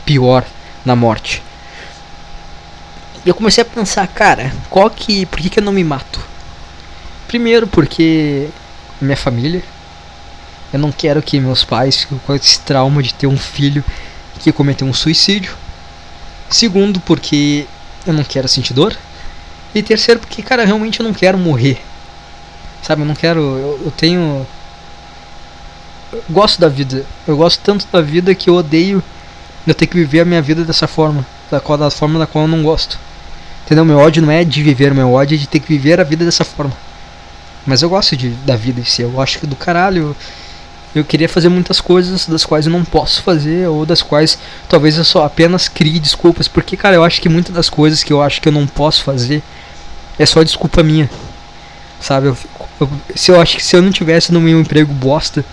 pior 0.05 0.43
na 0.83 0.93
morte. 0.93 1.41
E 3.25 3.29
eu 3.29 3.33
comecei 3.33 3.61
a 3.61 3.65
pensar, 3.65 4.05
cara, 4.07 4.53
qual 4.69 4.89
que. 4.89 5.25
Por 5.25 5.39
que, 5.39 5.49
que 5.49 5.59
eu 5.59 5.63
não 5.63 5.71
me 5.71 5.85
mato? 5.85 6.19
Primeiro 7.29 7.65
porque 7.65 8.49
minha 8.99 9.15
família. 9.15 9.63
Eu 10.73 10.79
não 10.79 10.91
quero 10.91 11.21
que 11.21 11.39
meus 11.39 11.63
pais 11.63 12.01
fiquem 12.01 12.19
com 12.27 12.35
esse 12.35 12.59
trauma 12.59 13.01
de 13.01 13.13
ter 13.13 13.27
um 13.27 13.37
filho 13.37 13.85
que 14.39 14.51
cometeu 14.51 14.85
um 14.85 14.93
suicídio. 14.93 15.55
Segundo, 16.49 16.99
porque 16.99 17.65
eu 18.05 18.11
não 18.11 18.25
quero 18.25 18.49
sentir 18.49 18.73
dor. 18.73 18.97
E 19.73 19.81
terceiro, 19.81 20.19
porque, 20.19 20.41
cara, 20.41 20.65
realmente 20.65 20.99
eu 20.99 21.05
não 21.05 21.13
quero 21.13 21.37
morrer. 21.37 21.81
Sabe, 22.81 23.01
eu 23.01 23.05
não 23.05 23.15
quero. 23.15 23.39
Eu, 23.39 23.81
eu 23.85 23.91
tenho. 23.91 24.45
Eu 26.11 26.23
gosto 26.29 26.59
da 26.59 26.67
vida. 26.67 27.05
Eu 27.27 27.37
gosto 27.37 27.61
tanto 27.63 27.87
da 27.91 28.01
vida 28.01 28.33
que 28.35 28.49
eu 28.49 28.55
odeio 28.55 29.03
eu 29.65 29.75
ter 29.75 29.87
que 29.87 29.95
viver 29.95 30.21
a 30.21 30.25
minha 30.25 30.41
vida 30.41 30.63
dessa 30.63 30.87
forma. 30.87 31.25
Da, 31.49 31.59
qual, 31.59 31.77
da 31.77 31.89
forma 31.89 32.17
da 32.17 32.25
qual 32.25 32.45
eu 32.45 32.47
não 32.47 32.63
gosto. 32.63 32.99
Entendeu? 33.65 33.85
Meu 33.85 33.99
ódio 33.99 34.21
não 34.21 34.31
é 34.31 34.43
de 34.43 34.63
viver, 34.63 34.93
meu 34.93 35.13
ódio 35.13 35.35
é 35.35 35.37
de 35.37 35.47
ter 35.47 35.59
que 35.59 35.67
viver 35.67 35.99
a 35.99 36.03
vida 36.03 36.25
dessa 36.25 36.43
forma. 36.43 36.75
Mas 37.65 37.81
eu 37.81 37.89
gosto 37.89 38.17
de, 38.17 38.29
da 38.29 38.55
vida 38.55 38.81
em 38.81 38.83
si. 38.83 39.01
Eu 39.01 39.21
acho 39.21 39.39
que 39.39 39.47
do 39.47 39.55
caralho. 39.55 40.15
Eu 40.93 41.05
queria 41.05 41.29
fazer 41.29 41.47
muitas 41.47 41.79
coisas 41.79 42.25
das 42.25 42.43
quais 42.43 42.65
eu 42.65 42.71
não 42.71 42.83
posso 42.83 43.23
fazer, 43.23 43.65
ou 43.69 43.85
das 43.85 44.01
quais 44.01 44.37
talvez 44.67 44.97
eu 44.97 45.05
só 45.05 45.23
apenas 45.23 45.69
crie 45.69 45.99
desculpas. 45.99 46.47
Porque, 46.47 46.75
cara, 46.75 46.95
eu 46.95 47.03
acho 47.03 47.21
que 47.21 47.29
muitas 47.29 47.55
das 47.55 47.69
coisas 47.69 48.03
que 48.03 48.11
eu 48.11 48.21
acho 48.21 48.41
que 48.41 48.49
eu 48.49 48.51
não 48.51 48.67
posso 48.67 49.03
fazer 49.03 49.41
é 50.19 50.25
só 50.25 50.43
desculpa 50.43 50.83
minha. 50.83 51.09
Sabe? 52.01 52.27
Eu, 52.27 52.37
eu, 52.79 52.89
se 53.15 53.31
eu 53.31 53.39
acho 53.39 53.57
que 53.57 53.63
se 53.63 53.75
eu 53.75 53.81
não 53.81 53.91
tivesse 53.91 54.33
no 54.33 54.41
meu 54.41 54.59
emprego 54.59 54.91
bosta, 54.91 55.45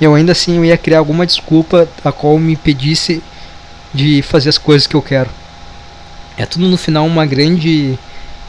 eu 0.00 0.14
ainda 0.14 0.32
assim 0.32 0.56
eu 0.56 0.64
ia 0.64 0.76
criar 0.76 0.98
alguma 0.98 1.26
desculpa 1.26 1.86
a 2.04 2.10
qual 2.10 2.38
me 2.38 2.54
impedisse 2.54 3.22
de 3.92 4.22
fazer 4.22 4.48
as 4.48 4.58
coisas 4.58 4.86
que 4.86 4.96
eu 4.96 5.02
quero. 5.02 5.30
É 6.36 6.46
tudo 6.46 6.66
no 6.66 6.76
final 6.76 7.06
uma 7.06 7.26
grande. 7.26 7.98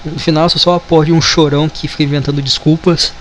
No 0.06 0.20
final 0.20 0.46
eu 0.46 0.50
sou 0.50 0.60
só 0.60 0.76
a 0.76 0.80
porra 0.80 1.06
de 1.06 1.12
um 1.12 1.22
chorão 1.22 1.70
que 1.70 1.88
fica 1.88 2.04
inventando 2.04 2.42
desculpas 2.42 3.14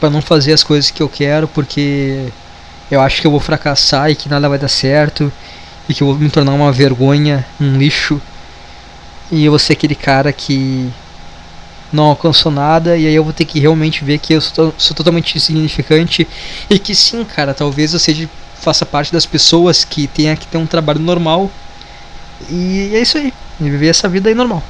para 0.00 0.10
não 0.10 0.20
fazer 0.20 0.52
as 0.52 0.62
coisas 0.62 0.90
que 0.90 1.02
eu 1.02 1.08
quero 1.08 1.48
porque 1.48 2.28
eu 2.90 3.00
acho 3.00 3.20
que 3.20 3.26
eu 3.26 3.30
vou 3.30 3.40
fracassar 3.40 4.10
e 4.10 4.14
que 4.14 4.28
nada 4.28 4.48
vai 4.48 4.58
dar 4.58 4.68
certo 4.68 5.32
e 5.88 5.94
que 5.94 6.02
eu 6.02 6.08
vou 6.08 6.16
me 6.16 6.30
tornar 6.30 6.52
uma 6.52 6.72
vergonha, 6.72 7.46
um 7.60 7.76
lixo. 7.76 8.20
E 9.30 9.44
eu 9.44 9.52
vou 9.52 9.58
ser 9.58 9.72
aquele 9.72 9.94
cara 9.94 10.32
que 10.32 10.92
não 11.96 12.04
alcançou 12.04 12.52
nada 12.52 12.96
e 12.96 13.06
aí 13.06 13.14
eu 13.14 13.24
vou 13.24 13.32
ter 13.32 13.46
que 13.46 13.58
realmente 13.58 14.04
ver 14.04 14.18
que 14.18 14.34
eu 14.34 14.40
sou, 14.40 14.72
sou 14.76 14.94
totalmente 14.94 15.36
insignificante 15.36 16.28
e 16.68 16.78
que 16.78 16.94
sim, 16.94 17.24
cara, 17.24 17.54
talvez 17.54 17.92
eu 17.94 17.98
seja 17.98 18.28
faça 18.60 18.84
parte 18.84 19.12
das 19.12 19.26
pessoas 19.26 19.84
que 19.84 20.06
tenha 20.06 20.36
que 20.36 20.46
ter 20.46 20.58
um 20.58 20.66
trabalho 20.66 21.00
normal 21.00 21.50
e 22.50 22.90
é 22.94 23.00
isso 23.00 23.16
aí, 23.16 23.32
viver 23.58 23.88
essa 23.88 24.08
vida 24.08 24.28
aí 24.28 24.34
normal. 24.34 24.62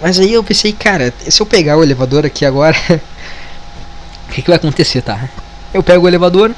Mas 0.00 0.20
aí 0.20 0.34
eu 0.34 0.44
pensei, 0.44 0.72
cara, 0.72 1.12
se 1.18 1.40
eu 1.40 1.46
pegar 1.46 1.78
o 1.78 1.82
elevador 1.82 2.26
aqui 2.26 2.44
agora, 2.44 2.76
o 4.28 4.32
que, 4.32 4.42
que 4.42 4.48
vai 4.48 4.56
acontecer, 4.56 5.00
tá? 5.00 5.28
Eu 5.72 5.82
pego 5.82 6.04
o 6.04 6.08
elevador, 6.08 6.54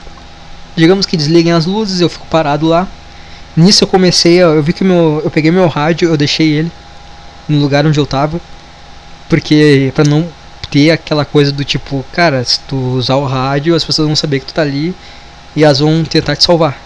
digamos 0.74 1.06
que 1.06 1.16
desliguem 1.16 1.52
as 1.52 1.64
luzes, 1.64 2.00
eu 2.00 2.08
fico 2.08 2.26
parado 2.26 2.66
lá. 2.66 2.88
Nisso 3.56 3.84
eu 3.84 3.88
comecei, 3.88 4.42
eu 4.42 4.62
vi 4.62 4.72
que 4.72 4.82
meu, 4.82 5.20
eu 5.24 5.30
peguei 5.30 5.50
meu 5.52 5.68
rádio, 5.68 6.08
eu 6.08 6.16
deixei 6.16 6.50
ele 6.52 6.72
no 7.48 7.58
lugar 7.58 7.86
onde 7.86 7.98
eu 7.98 8.06
tava 8.06 8.40
porque 9.28 9.92
para 9.94 10.04
não 10.04 10.26
ter 10.70 10.90
aquela 10.90 11.24
coisa 11.24 11.50
do 11.50 11.64
tipo, 11.64 12.04
cara, 12.12 12.44
se 12.44 12.60
tu 12.60 12.76
usar 12.76 13.16
o 13.16 13.26
rádio, 13.26 13.74
as 13.74 13.84
pessoas 13.84 14.06
vão 14.06 14.16
saber 14.16 14.40
que 14.40 14.46
tu 14.46 14.54
tá 14.54 14.62
ali 14.62 14.94
e 15.56 15.64
elas 15.64 15.78
vão 15.78 16.04
tentar 16.04 16.36
te 16.36 16.44
salvar. 16.44 16.78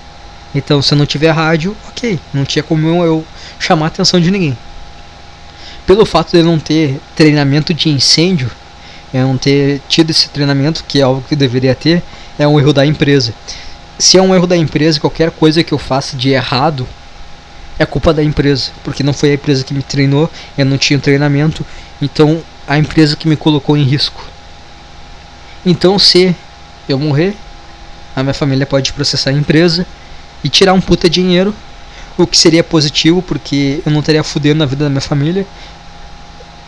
Então, 0.54 0.82
se 0.82 0.92
eu 0.92 0.98
não 0.98 1.06
tiver 1.06 1.30
rádio, 1.30 1.76
ok, 1.88 2.18
não 2.32 2.44
tinha 2.44 2.62
como 2.62 2.86
eu 3.04 3.24
chamar 3.58 3.86
a 3.86 3.88
atenção 3.88 4.20
de 4.20 4.30
ninguém. 4.30 4.56
Pelo 5.86 6.04
fato 6.04 6.32
de 6.32 6.38
eu 6.38 6.44
não 6.44 6.58
ter 6.58 7.00
treinamento 7.16 7.72
de 7.72 7.88
incêndio, 7.88 8.50
eu 9.12 9.26
não 9.26 9.36
ter 9.36 9.80
tido 9.88 10.10
esse 10.10 10.28
treinamento, 10.28 10.84
que 10.86 11.00
é 11.00 11.02
algo 11.02 11.24
que 11.26 11.34
eu 11.34 11.38
deveria 11.38 11.74
ter, 11.74 12.02
é 12.38 12.46
um 12.46 12.58
erro 12.58 12.72
da 12.72 12.84
empresa. 12.86 13.34
Se 13.98 14.18
é 14.18 14.22
um 14.22 14.34
erro 14.34 14.46
da 14.46 14.56
empresa, 14.56 15.00
qualquer 15.00 15.30
coisa 15.30 15.64
que 15.64 15.72
eu 15.72 15.78
faça 15.78 16.16
de 16.16 16.30
errado, 16.30 16.86
é 17.82 17.86
culpa 17.86 18.12
da 18.14 18.22
empresa, 18.22 18.70
porque 18.84 19.02
não 19.02 19.12
foi 19.12 19.30
a 19.30 19.34
empresa 19.34 19.64
que 19.64 19.74
me 19.74 19.82
treinou, 19.82 20.30
eu 20.56 20.64
não 20.64 20.78
tinha 20.78 20.98
treinamento, 20.98 21.64
então 22.00 22.42
a 22.66 22.78
empresa 22.78 23.16
que 23.16 23.28
me 23.28 23.36
colocou 23.36 23.76
em 23.76 23.82
risco. 23.82 24.24
Então 25.64 25.98
se 25.98 26.34
eu 26.88 26.98
morrer, 26.98 27.36
a 28.14 28.22
minha 28.22 28.34
família 28.34 28.66
pode 28.66 28.92
processar 28.92 29.30
a 29.30 29.32
empresa 29.32 29.86
e 30.42 30.48
tirar 30.48 30.72
um 30.72 30.80
puta 30.80 31.08
dinheiro, 31.08 31.54
o 32.16 32.26
que 32.26 32.36
seria 32.36 32.62
positivo 32.62 33.22
porque 33.22 33.82
eu 33.84 33.92
não 33.92 34.00
estaria 34.00 34.22
fudendo 34.22 34.58
na 34.58 34.66
vida 34.66 34.84
da 34.84 34.90
minha 34.90 35.00
família. 35.00 35.46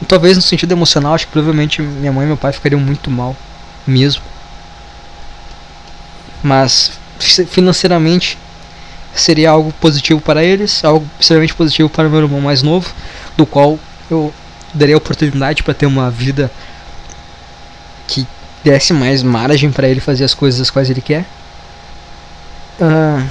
Talvez 0.08 0.36
no 0.36 0.42
sentido 0.42 0.72
emocional, 0.72 1.14
acho 1.14 1.26
que 1.26 1.32
provavelmente 1.32 1.80
minha 1.80 2.12
mãe 2.12 2.24
e 2.24 2.26
meu 2.26 2.36
pai 2.36 2.52
ficariam 2.52 2.80
muito 2.80 3.10
mal 3.10 3.36
mesmo. 3.86 4.22
Mas 6.42 6.92
financeiramente 7.18 8.38
seria 9.14 9.50
algo 9.50 9.72
positivo 9.80 10.20
para 10.20 10.42
eles, 10.42 10.84
algo 10.84 11.06
extremamente 11.18 11.54
positivo 11.54 11.88
para 11.88 12.08
o 12.08 12.10
meu 12.10 12.20
irmão 12.20 12.40
mais 12.40 12.62
novo, 12.62 12.92
do 13.36 13.46
qual 13.46 13.78
eu 14.10 14.32
daria 14.72 14.96
oportunidade 14.96 15.62
para 15.62 15.72
ter 15.72 15.86
uma 15.86 16.10
vida 16.10 16.50
que 18.06 18.26
desse 18.64 18.92
mais 18.92 19.22
margem 19.22 19.70
para 19.70 19.88
ele 19.88 20.00
fazer 20.00 20.24
as 20.24 20.34
coisas 20.34 20.60
as 20.60 20.70
quais 20.70 20.90
ele 20.90 21.00
quer. 21.00 21.24
Uh, 22.80 23.24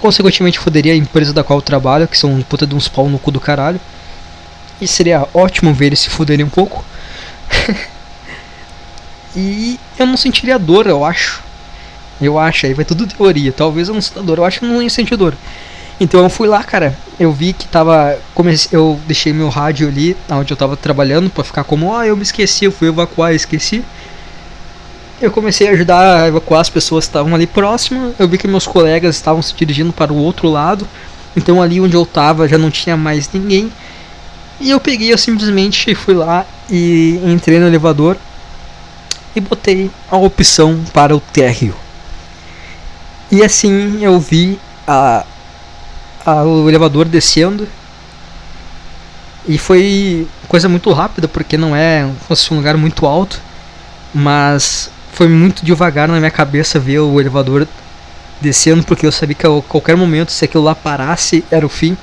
consequentemente, 0.00 0.58
foderia 0.58 0.94
a 0.94 0.96
empresa 0.96 1.32
da 1.32 1.44
qual 1.44 1.58
eu 1.58 1.62
trabalho, 1.62 2.08
que 2.08 2.16
são 2.16 2.32
um 2.32 2.42
puta 2.42 2.66
de 2.66 2.74
uns 2.74 2.88
pau 2.88 3.08
no 3.08 3.18
cu 3.18 3.30
do 3.30 3.40
caralho. 3.40 3.80
E 4.80 4.88
seria 4.88 5.28
ótimo 5.34 5.72
ver 5.74 5.86
eles 5.86 6.00
se 6.00 6.10
fuderem 6.10 6.44
um 6.44 6.50
pouco. 6.50 6.84
e 9.36 9.78
eu 9.98 10.06
não 10.06 10.16
sentiria 10.16 10.58
dor, 10.58 10.86
eu 10.86 11.04
acho. 11.04 11.43
Eu 12.24 12.38
acho, 12.38 12.66
aí 12.66 12.74
vai 12.74 12.84
tudo 12.84 13.06
teoria. 13.06 13.52
Talvez 13.52 13.88
eu 13.88 13.94
não 13.94 14.00
sinta 14.00 14.22
dor, 14.22 14.38
eu 14.38 14.44
acho 14.44 14.60
que 14.60 14.66
não 14.66 14.82
ia 14.82 14.90
sentir 14.90 15.16
dor. 15.16 15.34
Então 16.00 16.22
eu 16.22 16.28
fui 16.28 16.48
lá, 16.48 16.62
cara. 16.62 16.96
Eu 17.18 17.32
vi 17.32 17.52
que 17.52 17.66
tava. 17.66 18.18
Comecei, 18.34 18.76
eu 18.76 18.98
deixei 19.06 19.32
meu 19.32 19.48
rádio 19.48 19.88
ali, 19.88 20.16
onde 20.30 20.52
eu 20.52 20.56
tava 20.56 20.76
trabalhando, 20.76 21.30
para 21.30 21.44
ficar 21.44 21.64
como, 21.64 21.94
ah, 21.94 22.06
eu 22.06 22.16
me 22.16 22.22
esqueci, 22.22 22.64
eu 22.64 22.72
fui 22.72 22.88
evacuar, 22.88 23.32
esqueci. 23.34 23.84
Eu 25.22 25.30
comecei 25.30 25.68
a 25.68 25.70
ajudar 25.70 26.22
a 26.22 26.28
evacuar 26.28 26.60
as 26.60 26.68
pessoas 26.68 27.04
que 27.04 27.10
estavam 27.10 27.34
ali 27.34 27.46
próximas. 27.46 28.14
Eu 28.18 28.28
vi 28.28 28.36
que 28.36 28.48
meus 28.48 28.66
colegas 28.66 29.14
estavam 29.14 29.40
se 29.40 29.54
dirigindo 29.54 29.92
para 29.92 30.12
o 30.12 30.16
outro 30.16 30.48
lado. 30.48 30.86
Então 31.36 31.62
ali 31.62 31.80
onde 31.80 31.94
eu 31.94 32.04
tava 32.04 32.48
já 32.48 32.58
não 32.58 32.70
tinha 32.70 32.96
mais 32.96 33.30
ninguém. 33.32 33.72
E 34.60 34.70
eu 34.70 34.80
peguei, 34.80 35.12
eu 35.12 35.18
simplesmente 35.18 35.94
fui 35.94 36.14
lá 36.14 36.46
e 36.70 37.20
entrei 37.24 37.58
no 37.58 37.66
elevador 37.66 38.16
e 39.34 39.40
botei 39.40 39.90
a 40.10 40.16
opção 40.16 40.80
para 40.92 41.14
o 41.14 41.20
térreo. 41.20 41.74
E 43.34 43.42
assim 43.42 43.98
eu 44.00 44.20
vi 44.20 44.60
a, 44.86 45.26
a, 46.24 46.44
o 46.44 46.68
elevador 46.68 47.04
descendo. 47.04 47.66
E 49.44 49.58
foi 49.58 50.28
coisa 50.46 50.68
muito 50.68 50.92
rápida, 50.92 51.26
porque 51.26 51.58
não 51.58 51.74
é 51.74 52.08
fosse 52.28 52.54
um 52.54 52.58
lugar 52.58 52.76
muito 52.76 53.04
alto. 53.04 53.40
Mas 54.14 54.88
foi 55.12 55.26
muito 55.26 55.64
devagar 55.64 56.06
na 56.06 56.16
minha 56.20 56.30
cabeça 56.30 56.78
ver 56.78 57.00
o 57.00 57.20
elevador 57.20 57.66
descendo, 58.40 58.84
porque 58.84 59.04
eu 59.04 59.10
sabia 59.10 59.34
que 59.34 59.44
a 59.44 59.62
qualquer 59.62 59.96
momento, 59.96 60.30
se 60.30 60.44
aquilo 60.44 60.62
lá 60.62 60.76
parasse, 60.76 61.44
era 61.50 61.66
o 61.66 61.68
fim. 61.68 61.96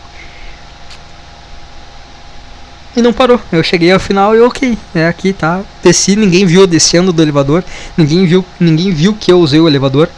E 2.93 3.01
não 3.01 3.13
parou. 3.13 3.39
Eu 3.53 3.63
cheguei 3.63 3.89
ao 3.93 4.01
final 4.01 4.35
e 4.35 4.41
ok, 4.41 4.77
é 4.93 5.07
aqui 5.07 5.31
tá. 5.31 5.61
Desci, 5.81 6.17
ninguém 6.17 6.45
viu 6.45 6.67
descendo 6.67 7.13
do 7.13 7.21
elevador, 7.21 7.63
ninguém 7.95 8.25
viu, 8.25 8.43
ninguém 8.59 8.91
viu 8.91 9.13
que 9.13 9.31
eu 9.31 9.39
usei 9.39 9.61
o 9.61 9.67
elevador. 9.69 10.09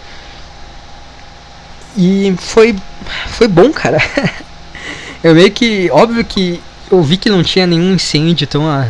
E 1.95 2.35
foi 2.39 2.75
foi 3.27 3.47
bom, 3.47 3.71
cara. 3.71 3.97
eu 5.23 5.35
meio 5.35 5.51
que, 5.51 5.89
óbvio 5.91 6.23
que 6.23 6.61
eu 6.91 7.01
vi 7.01 7.17
que 7.17 7.29
não 7.29 7.43
tinha 7.43 7.65
nenhum 7.65 7.93
incêndio, 7.93 8.45
então 8.45 8.69
a, 8.69 8.87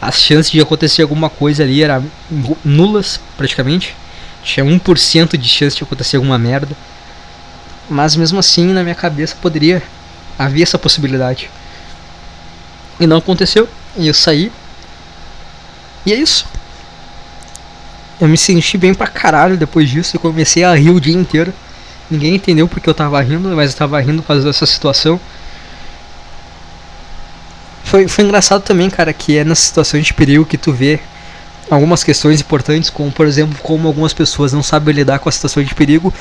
as 0.00 0.16
chances 0.20 0.50
de 0.50 0.60
acontecer 0.60 1.02
alguma 1.02 1.30
coisa 1.30 1.62
ali 1.62 1.82
eram 1.82 2.04
nulas, 2.64 3.20
praticamente. 3.36 3.94
Tinha 4.42 4.64
1% 4.64 5.36
de 5.36 5.48
chance 5.48 5.76
de 5.76 5.82
acontecer 5.82 6.16
alguma 6.16 6.38
merda. 6.38 6.76
Mas 7.88 8.16
mesmo 8.16 8.38
assim, 8.38 8.66
na 8.66 8.82
minha 8.82 8.94
cabeça 8.94 9.36
poderia 9.40 9.82
haver 10.38 10.62
essa 10.62 10.78
possibilidade. 10.78 11.50
E 13.00 13.06
não 13.06 13.18
aconteceu. 13.18 13.68
E 13.96 14.06
eu 14.06 14.14
saí. 14.14 14.52
E 16.04 16.12
é 16.12 16.16
isso. 16.16 16.46
Eu 18.20 18.28
me 18.28 18.36
senti 18.36 18.76
bem 18.76 18.94
pra 18.94 19.06
caralho 19.06 19.56
depois 19.56 19.88
disso. 19.88 20.16
Eu 20.16 20.20
comecei 20.20 20.64
a 20.64 20.74
rir 20.74 20.90
o 20.90 21.00
dia 21.00 21.14
inteiro. 21.14 21.52
Ninguém 22.10 22.34
entendeu 22.34 22.68
porque 22.68 22.88
eu 22.88 22.94
tava 22.94 23.20
rindo, 23.20 23.48
mas 23.50 23.72
eu 23.72 23.78
tava 23.78 24.00
rindo 24.00 24.22
por 24.22 24.28
causa 24.28 24.44
dessa 24.44 24.66
situação. 24.66 25.18
Foi, 27.84 28.08
foi 28.08 28.24
engraçado 28.24 28.62
também, 28.62 28.90
cara, 28.90 29.12
que 29.12 29.36
é 29.36 29.44
nessas 29.44 29.66
situações 29.66 30.06
de 30.06 30.14
perigo 30.14 30.44
que 30.44 30.58
tu 30.58 30.72
vê 30.72 31.00
algumas 31.70 32.04
questões 32.04 32.40
importantes, 32.40 32.90
como 32.90 33.10
por 33.10 33.26
exemplo, 33.26 33.56
como 33.62 33.86
algumas 33.88 34.12
pessoas 34.12 34.52
não 34.52 34.62
sabem 34.62 34.94
lidar 34.94 35.18
com 35.18 35.28
a 35.28 35.32
situação 35.32 35.62
de 35.62 35.74
perigo, 35.74 36.12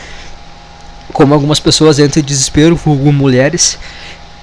como 1.11 1.33
algumas 1.33 1.59
pessoas 1.59 1.99
entram 1.99 2.21
em 2.21 2.25
desespero, 2.25 2.75
vulgo 2.75 3.11
mulheres. 3.11 3.77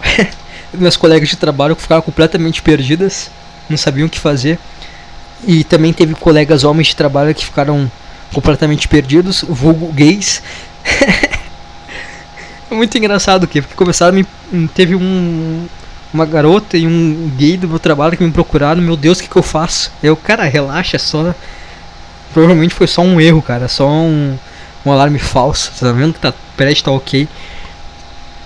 Meus 0.72 0.96
colegas 0.96 1.28
de 1.28 1.36
trabalho 1.36 1.74
ficaram 1.74 2.02
completamente 2.02 2.62
perdidas, 2.62 3.30
não 3.68 3.76
sabiam 3.76 4.06
o 4.06 4.10
que 4.10 4.20
fazer. 4.20 4.58
E 5.46 5.64
também 5.64 5.92
teve 5.92 6.14
colegas 6.14 6.64
homens 6.64 6.88
de 6.88 6.96
trabalho 6.96 7.34
que 7.34 7.44
ficaram 7.44 7.90
completamente 8.32 8.86
perdidos, 8.86 9.44
vulgo 9.48 9.92
gays. 9.92 10.42
É 12.70 12.74
muito 12.74 12.97
engraçado 12.97 13.47
que 13.47 13.61
porque 13.61 13.74
começaram 13.74 14.15
me 14.15 14.27
teve 14.69 14.94
um 14.94 15.66
uma 16.12 16.27
garota 16.27 16.77
e 16.77 16.86
um 16.86 17.31
gay 17.36 17.57
do 17.57 17.69
meu 17.69 17.78
trabalho 17.78 18.16
que 18.16 18.24
me 18.24 18.32
procuraram, 18.32 18.82
meu 18.82 18.97
Deus, 18.97 19.19
o 19.19 19.23
que, 19.23 19.28
que 19.28 19.36
eu 19.36 19.43
faço? 19.43 19.93
Eu, 20.02 20.16
cara, 20.16 20.44
relaxa, 20.44 20.97
é 20.97 20.98
só. 20.98 21.35
Provavelmente 22.32 22.74
foi 22.74 22.86
só 22.86 23.02
um 23.02 23.20
erro, 23.20 23.43
cara, 23.43 23.69
só 23.69 23.89
um, 23.89 24.36
um 24.85 24.93
alarme 24.93 25.19
falso. 25.19 25.73
Tá 25.78 25.93
vendo 25.93 26.15
que 26.15 26.20
tá, 26.20 26.35
prédio 26.57 26.85
tá 26.85 26.90
ok. 26.90 27.28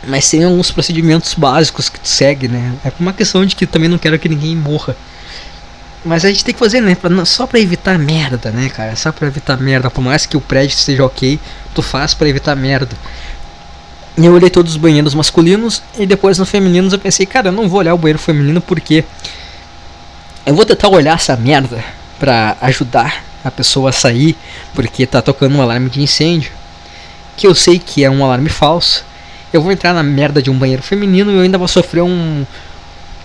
Mas 0.06 0.30
tem 0.30 0.44
alguns 0.44 0.70
procedimentos 0.70 1.32
básicos 1.34 1.88
que 1.88 1.98
tu 1.98 2.08
segue, 2.08 2.48
né? 2.48 2.74
É 2.84 2.92
uma 3.00 3.12
questão 3.12 3.44
de 3.44 3.56
que 3.56 3.66
também 3.66 3.88
não 3.88 3.98
quero 3.98 4.18
que 4.18 4.28
ninguém 4.28 4.54
morra. 4.54 4.94
Mas 6.04 6.24
a 6.24 6.28
gente 6.28 6.44
tem 6.44 6.52
que 6.52 6.60
fazer, 6.60 6.80
né? 6.80 6.94
Pra, 6.94 7.08
não, 7.08 7.24
só 7.24 7.46
pra 7.46 7.58
evitar 7.58 7.98
merda, 7.98 8.50
né, 8.50 8.68
cara? 8.68 8.94
Só 8.94 9.10
pra 9.10 9.26
evitar 9.26 9.56
merda. 9.56 9.90
Por 9.90 10.02
mais 10.02 10.26
que 10.26 10.36
o 10.36 10.40
prédio 10.40 10.74
esteja 10.74 11.04
ok, 11.04 11.40
tu 11.74 11.80
faz 11.80 12.12
pra 12.12 12.28
evitar 12.28 12.54
merda. 12.54 12.94
Eu 14.16 14.32
olhei 14.32 14.50
todos 14.50 14.72
os 14.72 14.76
banheiros 14.76 15.14
masculinos 15.14 15.82
e 15.98 16.06
depois 16.06 16.38
no 16.38 16.46
femininos 16.46 16.92
eu 16.92 16.98
pensei, 16.98 17.26
cara, 17.26 17.48
eu 17.48 17.52
não 17.52 17.68
vou 17.68 17.80
olhar 17.80 17.94
o 17.94 17.98
banheiro 17.98 18.18
feminino 18.18 18.60
porque 18.60 19.04
eu 20.46 20.54
vou 20.54 20.64
tentar 20.64 20.88
olhar 20.88 21.14
essa 21.14 21.36
merda 21.36 21.82
pra 22.18 22.56
ajudar 22.60 23.24
a 23.42 23.50
pessoa 23.50 23.90
a 23.90 23.92
sair 23.92 24.36
porque 24.72 25.06
tá 25.06 25.20
tocando 25.20 25.56
um 25.56 25.62
alarme 25.62 25.88
de 25.88 26.02
incêndio. 26.02 26.52
Que 27.36 27.46
eu 27.46 27.54
sei 27.54 27.78
que 27.78 28.04
é 28.04 28.10
um 28.10 28.22
alarme 28.24 28.50
falso. 28.50 29.04
Eu 29.52 29.62
vou 29.62 29.72
entrar 29.72 29.94
na 29.94 30.02
merda 30.02 30.42
de 30.42 30.50
um 30.50 30.58
banheiro 30.58 30.82
feminino 30.82 31.32
e 31.32 31.34
eu 31.36 31.40
ainda 31.40 31.58
vou 31.58 31.66
sofrer 31.66 32.02
um. 32.02 32.44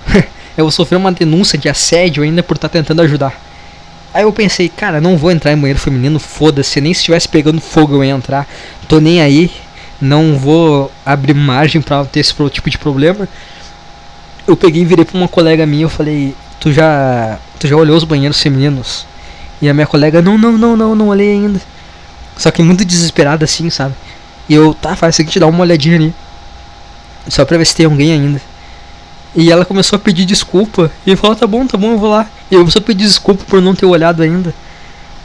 eu 0.59 0.65
vou 0.65 0.71
sofrer 0.71 0.97
uma 0.97 1.11
denúncia 1.11 1.57
de 1.57 1.69
assédio 1.69 2.23
ainda 2.23 2.43
por 2.43 2.55
estar 2.55 2.69
tá 2.69 2.73
tentando 2.73 3.01
ajudar. 3.01 3.39
Aí 4.13 4.23
eu 4.23 4.33
pensei, 4.33 4.67
cara, 4.69 4.99
não 4.99 5.17
vou 5.17 5.31
entrar 5.31 5.53
em 5.53 5.57
banheiro 5.57 5.79
feminino, 5.79 6.19
foda-se, 6.19 6.81
nem 6.81 6.93
se 6.93 6.99
estivesse 6.99 7.27
pegando 7.27 7.61
fogo 7.61 7.95
eu 7.95 8.03
ia 8.03 8.11
entrar. 8.11 8.47
Tô 8.87 8.99
nem 8.99 9.21
aí, 9.21 9.51
não 10.01 10.37
vou 10.37 10.91
abrir 11.05 11.33
margem 11.33 11.81
para 11.81 12.03
ter 12.05 12.19
esse 12.19 12.33
tipo 12.49 12.69
de 12.69 12.77
problema. 12.77 13.27
Eu 14.47 14.57
peguei 14.57 14.81
e 14.81 14.85
virei 14.85 15.05
pra 15.05 15.17
uma 15.17 15.27
colega 15.27 15.65
minha 15.65 15.83
eu 15.83 15.89
falei, 15.89 16.35
tu 16.59 16.73
já. 16.73 17.37
Tu 17.59 17.67
já 17.67 17.75
olhou 17.75 17.95
os 17.95 18.03
banheiros 18.03 18.41
femininos? 18.41 19.05
E 19.61 19.69
a 19.69 19.73
minha 19.73 19.85
colega, 19.85 20.21
não, 20.21 20.37
não, 20.37 20.57
não, 20.57 20.75
não, 20.75 20.95
não 20.95 21.07
olhei 21.09 21.33
ainda. 21.33 21.61
Só 22.37 22.49
que 22.49 22.63
muito 22.63 22.85
desesperada 22.85 23.43
assim, 23.43 23.69
sabe? 23.69 23.93
E 24.47 24.53
eu, 24.55 24.73
tá, 24.73 24.95
faz 24.95 25.15
o 25.15 25.17
seguinte, 25.17 25.39
dá 25.39 25.45
uma 25.45 25.61
olhadinha 25.61 25.97
ali. 25.97 26.13
Só 27.27 27.45
pra 27.45 27.57
ver 27.57 27.65
se 27.65 27.75
tem 27.75 27.85
alguém 27.85 28.11
ainda. 28.13 28.41
E 29.35 29.51
ela 29.51 29.65
começou 29.65 29.97
a 29.97 29.99
pedir 29.99 30.25
desculpa. 30.25 30.91
E 31.05 31.15
falou, 31.15 31.35
tá 31.35 31.45
bom, 31.45 31.65
tá 31.65 31.77
bom, 31.77 31.91
eu 31.91 31.97
vou 31.97 32.09
lá. 32.09 32.27
E 32.49 32.55
eu 32.55 32.61
a 32.61 32.81
pedir 32.81 33.05
desculpa 33.05 33.43
por 33.47 33.61
não 33.61 33.75
ter 33.75 33.85
olhado 33.85 34.21
ainda. 34.21 34.53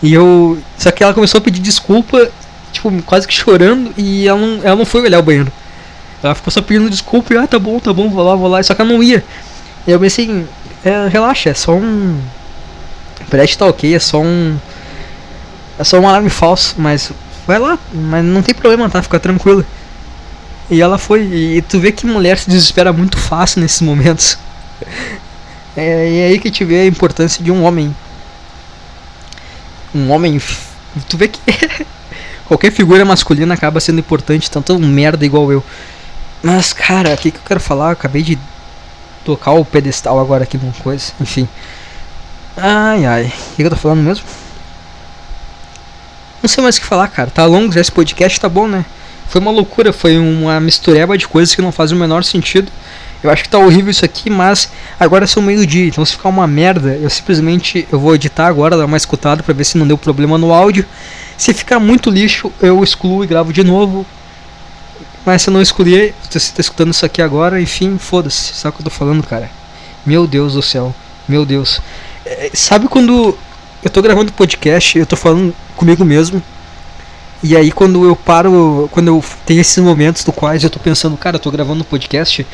E 0.03 0.13
eu. 0.13 0.59
Só 0.77 0.91
que 0.91 1.03
ela 1.03 1.15
começou 1.15 1.39
a 1.39 1.41
pedir 1.41 1.61
desculpa 1.61 2.31
tipo, 2.75 3.03
quase 3.05 3.27
que 3.27 3.33
chorando 3.33 3.95
e 3.97 4.27
ela 4.27 4.39
não, 4.39 4.61
ela 4.63 4.77
não 4.77 4.85
foi 4.85 5.03
olhar 5.03 5.21
o 5.21 5.23
banheiro. 5.23 5.51
Ela 6.23 6.35
ficou 6.35 6.51
só 6.51 6.61
pedindo 6.61 6.91
desculpa 6.91 7.33
e, 7.35 7.37
ah, 7.37 7.47
tá 7.47 7.59
bom, 7.59 7.79
tá 7.79 7.93
bom, 7.93 8.11
vou 8.11 8.25
lá, 8.25 8.35
vou 8.35 8.49
lá. 8.49 8.63
Só 8.63 8.75
que 8.75 8.83
ela 8.83 8.93
não 8.93 9.03
ia. 9.03 9.25
E 9.87 9.91
eu 9.91 10.01
pensei, 10.01 10.47
é, 10.85 11.09
relaxa, 11.09 11.51
é 11.51 11.55
só 11.55 11.75
um. 11.75 12.21
Prédio 13.31 13.59
tá 13.59 13.67
ok, 13.67 13.95
é 13.95 13.99
só 13.99 14.21
um. 14.21 14.57
É 15.79 15.85
só 15.85 15.99
um 15.99 16.09
alarme 16.09 16.31
falso, 16.31 16.75
mas 16.79 17.13
vai 17.47 17.59
lá, 17.59 17.79
mas 17.93 18.25
não 18.25 18.43
tem 18.43 18.55
problema, 18.55 18.89
tá? 18.89 19.03
Fica 19.03 19.19
tranquilo. 19.19 19.65
E 20.71 20.81
ela 20.81 20.97
foi, 20.97 21.23
e 21.23 21.63
tu 21.63 21.79
vê 21.79 21.93
que 21.93 22.07
mulher 22.07 22.39
se 22.39 22.49
desespera 22.49 22.93
muito 22.93 23.19
fácil 23.19 23.61
nesses 23.61 23.81
momentos. 23.81 24.39
É, 25.77 26.09
e 26.09 26.19
é 26.21 26.27
aí 26.27 26.39
que 26.39 26.53
te 26.53 26.65
vê 26.65 26.83
a 26.83 26.87
importância 26.87 27.43
de 27.43 27.51
um 27.51 27.65
homem. 27.65 27.93
Um 29.93 30.09
homem. 30.13 30.41
Tu 31.09 31.17
vê 31.17 31.27
que 31.27 31.41
qualquer 32.47 32.71
figura 32.71 33.05
masculina 33.05 33.55
acaba 33.55 33.81
sendo 33.81 33.99
importante, 33.99 34.49
tanto 34.49 34.73
um 34.75 34.87
merda 34.87 35.27
igual 35.27 35.51
eu. 35.51 35.65
Mas, 36.41 36.73
cara, 36.73 37.13
o 37.13 37.17
que, 37.17 37.33
que 37.33 37.39
eu 37.39 37.43
quero 37.45 37.59
falar? 37.59 37.87
Eu 37.87 37.93
acabei 37.95 38.23
de 38.23 38.39
tocar 39.25 39.51
o 39.51 39.65
pedestal 39.65 40.21
agora 40.21 40.45
aqui 40.45 40.57
numa 40.57 40.73
coisa, 40.75 41.13
enfim. 41.21 41.49
Ai 42.57 43.05
ai, 43.05 43.25
o 43.25 43.29
que, 43.29 43.57
que 43.57 43.63
eu 43.63 43.71
tô 43.71 43.77
falando 43.77 44.01
mesmo? 44.01 44.25
Não 46.41 46.49
sei 46.49 46.63
mais 46.63 46.77
o 46.77 46.81
que 46.81 46.87
falar, 46.87 47.09
cara. 47.09 47.31
Tá 47.31 47.45
longo 47.47 47.73
já 47.73 47.81
esse 47.81 47.91
podcast, 47.91 48.39
tá 48.39 48.49
bom, 48.49 48.69
né? 48.69 48.85
Foi 49.29 49.41
uma 49.41 49.51
loucura, 49.51 49.93
foi 49.93 50.19
uma 50.19 50.61
mistureba 50.61 51.17
de 51.19 51.27
coisas 51.27 51.55
que 51.55 51.63
não 51.63 51.73
fazem 51.73 51.97
o 51.97 52.01
menor 52.01 52.25
sentido. 52.25 52.71
Eu 53.23 53.31
acho 53.31 53.43
que 53.43 53.49
tá 53.49 53.59
horrível 53.59 53.91
isso 53.91 54.05
aqui, 54.05 54.29
mas 54.29 54.71
agora 55.01 55.27
são 55.27 55.43
meio-dia, 55.43 55.87
então 55.87 56.05
se 56.05 56.13
ficar 56.13 56.29
uma 56.29 56.47
merda, 56.47 56.91
eu 57.01 57.09
simplesmente 57.09 57.89
eu 57.91 57.99
vou 57.99 58.15
editar 58.15 58.47
agora, 58.47 58.77
dar 58.77 58.85
uma 58.85 58.99
escutada 58.99 59.43
para 59.43 59.55
ver 59.55 59.65
se 59.65 59.79
não 59.79 59.89
deu 59.89 59.97
problema 59.97 60.37
no 60.37 60.53
áudio. 60.53 60.85
Se 61.39 61.55
ficar 61.55 61.81
muito 61.81 62.11
lixo, 62.11 62.53
eu 62.61 62.85
excluo 62.85 63.25
e 63.25 63.27
gravo 63.27 63.51
de 63.51 63.65
novo. 63.65 64.05
Mas 65.25 65.41
se 65.41 65.49
eu 65.49 65.55
não 65.55 65.63
excluir, 65.63 66.15
você 66.23 66.37
está 66.37 66.61
escutando 66.61 66.91
isso 66.91 67.07
aqui 67.07 67.23
agora, 67.23 67.61
enfim, 67.61 67.97
foda-se. 67.97 68.55
Sabe 68.55 68.75
o 68.75 68.77
que 68.77 68.83
eu 68.83 68.91
tô 68.91 68.91
falando, 68.91 69.27
cara? 69.27 69.51
Meu 70.05 70.27
Deus 70.27 70.53
do 70.53 70.61
céu. 70.61 70.95
Meu 71.27 71.47
Deus. 71.47 71.81
É, 72.27 72.51
sabe 72.53 72.89
quando 72.89 73.37
eu 73.83 73.91
tô 73.91 74.03
gravando 74.03 74.33
podcast, 74.33 74.99
eu 74.99 75.07
tô 75.07 75.17
falando 75.17 75.55
comigo 75.77 76.05
mesmo. 76.05 76.43
E 77.45 77.57
aí 77.57 77.71
quando 77.71 78.05
eu 78.05 78.17
paro, 78.17 78.89
quando 78.91 79.07
eu 79.07 79.25
tenho 79.47 79.61
esses 79.61 79.79
momentos 79.79 80.25
do 80.25 80.33
quais 80.33 80.65
eu 80.65 80.71
tô 80.71 80.81
pensando, 80.81 81.17
cara, 81.17 81.37
eu 81.37 81.41
tô 81.41 81.51
gravando 81.53 81.83
um 81.83 81.85
podcast, 81.85 82.45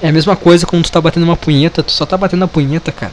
é 0.00 0.08
a 0.08 0.12
mesma 0.12 0.34
coisa 0.34 0.66
quando 0.66 0.82
tu 0.82 0.90
tá 0.90 1.00
batendo 1.00 1.22
uma 1.22 1.36
punheta, 1.36 1.84
tu 1.84 1.92
só 1.92 2.04
tá 2.04 2.16
batendo 2.16 2.44
a 2.44 2.48
punheta, 2.48 2.90
cara 2.90 3.12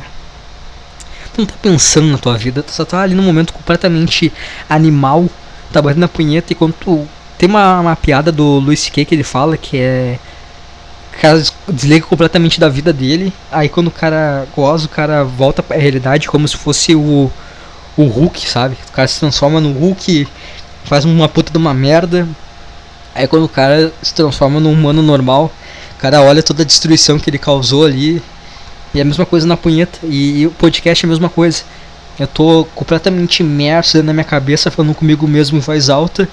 tu 1.33 1.39
não 1.39 1.45
tá 1.45 1.55
pensando 1.61 2.07
na 2.07 2.17
tua 2.17 2.37
vida, 2.37 2.63
tu 2.63 2.71
só 2.71 2.85
tá 2.85 3.01
ali 3.01 3.15
num 3.15 3.23
momento 3.23 3.53
completamente 3.53 4.31
animal, 4.69 5.27
tá 5.71 5.81
batendo 5.81 6.05
a 6.05 6.09
punheta 6.09 6.53
e 6.53 6.55
quando 6.55 6.73
tu. 6.73 7.07
Tem 7.37 7.47
uma, 7.47 7.79
uma 7.79 7.95
piada 7.95 8.33
do 8.33 8.59
Luis 8.59 8.81
C.K. 8.81 9.05
que 9.05 9.15
ele 9.15 9.23
fala 9.23 9.55
que 9.55 9.77
é. 9.77 10.19
O 11.15 11.21
cara 11.21 11.43
desliga 11.67 12.05
completamente 12.05 12.59
da 12.59 12.69
vida 12.69 12.93
dele, 12.93 13.33
aí 13.51 13.67
quando 13.67 13.87
o 13.87 13.91
cara 13.91 14.45
goza, 14.55 14.85
o 14.85 14.89
cara 14.89 15.23
volta 15.23 15.61
pra 15.61 15.77
realidade 15.77 16.27
como 16.27 16.47
se 16.47 16.57
fosse 16.57 16.95
o. 16.95 17.31
O 17.97 18.05
Hulk, 18.05 18.49
sabe? 18.49 18.77
O 18.87 18.91
cara 18.93 19.07
se 19.09 19.19
transforma 19.19 19.59
no 19.59 19.73
Hulk, 19.73 20.25
faz 20.89 21.05
uma 21.05 21.29
puta 21.29 21.51
de 21.51 21.57
uma 21.57 21.71
merda. 21.71 22.27
Aí 23.13 23.27
quando 23.27 23.43
o 23.43 23.49
cara 23.49 23.93
se 24.01 24.13
transforma 24.13 24.59
num 24.59 24.73
humano 24.73 25.03
normal, 25.03 25.51
O 25.95 26.01
cara 26.01 26.21
olha 26.21 26.41
toda 26.41 26.63
a 26.63 26.65
destruição 26.65 27.19
que 27.19 27.29
ele 27.29 27.37
causou 27.37 27.85
ali. 27.85 28.23
E 28.93 28.99
é 28.99 29.01
a 29.03 29.05
mesma 29.05 29.25
coisa 29.25 29.45
na 29.45 29.55
punheta. 29.55 29.99
E, 30.03 30.39
e 30.39 30.47
o 30.47 30.51
podcast 30.51 31.05
é 31.05 31.07
a 31.07 31.09
mesma 31.09 31.29
coisa. 31.29 31.61
Eu 32.17 32.25
tô 32.25 32.65
completamente 32.73 33.41
imerso 33.41 34.01
da 34.01 34.13
minha 34.13 34.23
cabeça, 34.23 34.71
falando 34.71 34.95
comigo 34.95 35.27
mesmo 35.27 35.57
em 35.57 35.61
voz 35.61 35.89
alta. 35.89 36.27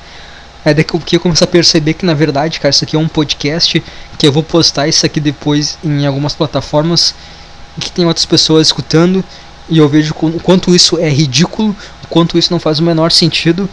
É 0.65 0.73
daqui 0.73 0.99
que 1.01 1.17
eu 1.17 1.21
começo 1.21 1.45
a 1.45 1.47
perceber 1.47 1.95
que 1.95 2.07
na 2.07 2.15
verdade, 2.15 2.59
cara, 2.59 2.71
isso 2.71 2.83
aqui 2.83 2.97
é 2.97 2.99
um 2.99 3.09
podcast 3.09 3.83
que 4.17 4.27
eu 4.27 4.33
vou 4.33 4.43
postar 4.43 4.89
isso 4.89 5.05
aqui 5.05 5.21
depois 5.21 5.79
em 5.85 6.07
algumas 6.07 6.35
plataformas 6.35 7.15
que 7.79 7.91
tem 7.91 8.07
outras 8.07 8.25
pessoas 8.25 8.69
escutando 8.69 9.23
e 9.69 9.79
eu 9.79 9.89
vejo 9.89 10.15
o 10.21 10.41
quanto 10.41 10.75
isso 10.75 10.99
é 10.99 11.09
ridículo, 11.09 11.77
o 12.05 12.07
quanto 12.09 12.39
isso 12.39 12.53
não 12.53 12.59
faz 12.59 12.79
o 12.79 12.83
menor 12.83 13.13
sentido, 13.13 13.69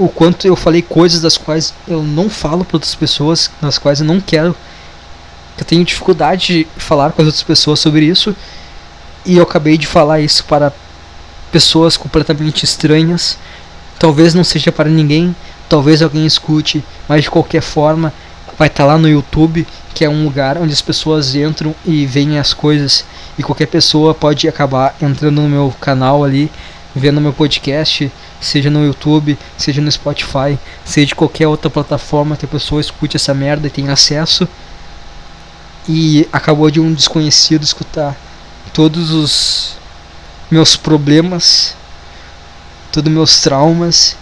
o 0.00 0.08
quanto 0.08 0.46
eu 0.46 0.56
falei 0.56 0.80
coisas 0.80 1.20
das 1.20 1.36
quais 1.36 1.74
eu 1.86 2.02
não 2.02 2.30
falo 2.30 2.64
para 2.64 2.76
outras 2.76 2.94
pessoas, 2.94 3.50
das 3.60 3.76
quais 3.76 4.00
eu 4.00 4.06
não 4.06 4.18
quero. 4.18 4.56
Eu 5.58 5.64
tenho 5.66 5.84
dificuldade 5.84 6.46
de 6.46 6.66
falar 6.78 7.12
com 7.12 7.20
as 7.20 7.26
outras 7.26 7.42
pessoas 7.42 7.80
sobre 7.80 8.06
isso 8.06 8.34
e 9.26 9.36
eu 9.36 9.42
acabei 9.42 9.76
de 9.76 9.86
falar 9.86 10.20
isso 10.20 10.42
para 10.44 10.72
pessoas 11.52 11.98
completamente 11.98 12.64
estranhas. 12.64 13.36
Talvez 13.98 14.32
não 14.32 14.42
seja 14.42 14.72
para 14.72 14.88
ninguém, 14.88 15.36
talvez 15.68 16.00
alguém 16.00 16.24
escute, 16.24 16.82
mas 17.06 17.24
de 17.24 17.30
qualquer 17.30 17.60
forma 17.60 18.10
vai 18.56 18.68
estar 18.68 18.84
tá 18.84 18.92
lá 18.92 18.98
no 18.98 19.06
YouTube, 19.06 19.66
que 19.94 20.02
é 20.02 20.08
um 20.08 20.24
lugar 20.24 20.56
onde 20.56 20.72
as 20.72 20.80
pessoas 20.80 21.34
entram 21.34 21.74
e 21.84 22.06
veem 22.06 22.38
as 22.38 22.54
coisas 22.54 23.04
e 23.38 23.42
qualquer 23.42 23.66
pessoa 23.66 24.14
pode 24.14 24.48
acabar 24.48 24.96
entrando 25.02 25.42
no 25.42 25.48
meu 25.48 25.74
canal 25.78 26.24
ali, 26.24 26.50
vendo 26.94 27.20
meu 27.20 27.32
podcast, 27.32 28.10
seja 28.40 28.70
no 28.70 28.84
YouTube, 28.84 29.38
seja 29.56 29.80
no 29.80 29.90
Spotify, 29.90 30.58
seja 30.84 31.08
de 31.08 31.14
qualquer 31.14 31.46
outra 31.46 31.70
plataforma 31.70 32.36
que 32.36 32.44
a 32.44 32.48
pessoa 32.48 32.80
escute 32.80 33.16
essa 33.16 33.34
merda 33.34 33.66
e 33.66 33.70
tenha 33.70 33.92
acesso. 33.92 34.48
E 35.88 36.28
acabou 36.32 36.70
de 36.70 36.80
um 36.80 36.92
desconhecido 36.92 37.62
escutar 37.62 38.16
todos 38.72 39.10
os 39.10 39.76
meus 40.50 40.76
problemas, 40.76 41.74
todos 42.92 43.12
meus 43.12 43.40
traumas 43.40 44.16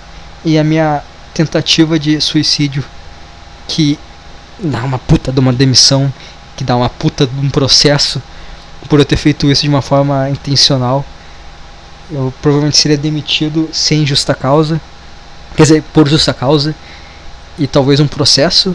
e 0.45 0.59
a 0.59 0.65
minha 0.65 1.03
tentativa 1.35 1.99
de 1.99 2.21
suicídio 2.21 2.85
que 3.67 3.99
dá 4.59 4.83
uma 4.83 4.99
puta 4.99 5.31
de 5.31 5.39
uma 5.39 5.53
demissão, 5.53 6.13
que 6.57 6.65
dá 6.65 6.75
uma 6.77 6.89
puta 6.89 7.27
de 7.27 7.39
um 7.39 7.51
processo 7.51 8.23
por 8.89 8.99
eu 8.99 9.05
ter 9.05 9.17
feito 9.17 9.51
isso 9.51 9.63
de 9.63 9.69
uma 9.69 9.83
forma 9.83 10.29
intencional. 10.31 11.05
Eu 12.11 12.33
provavelmente 12.41 12.79
seria 12.79 12.97
demitido 12.97 13.69
sem 13.73 14.07
justa 14.07 14.35
causa, 14.35 14.81
quer 15.57 15.63
dizer, 15.63 15.83
por 15.93 16.09
justa 16.09 16.33
causa, 16.33 16.75
e 17.59 17.67
talvez 17.67 18.01
um 18.01 18.07
processo, 18.07 18.75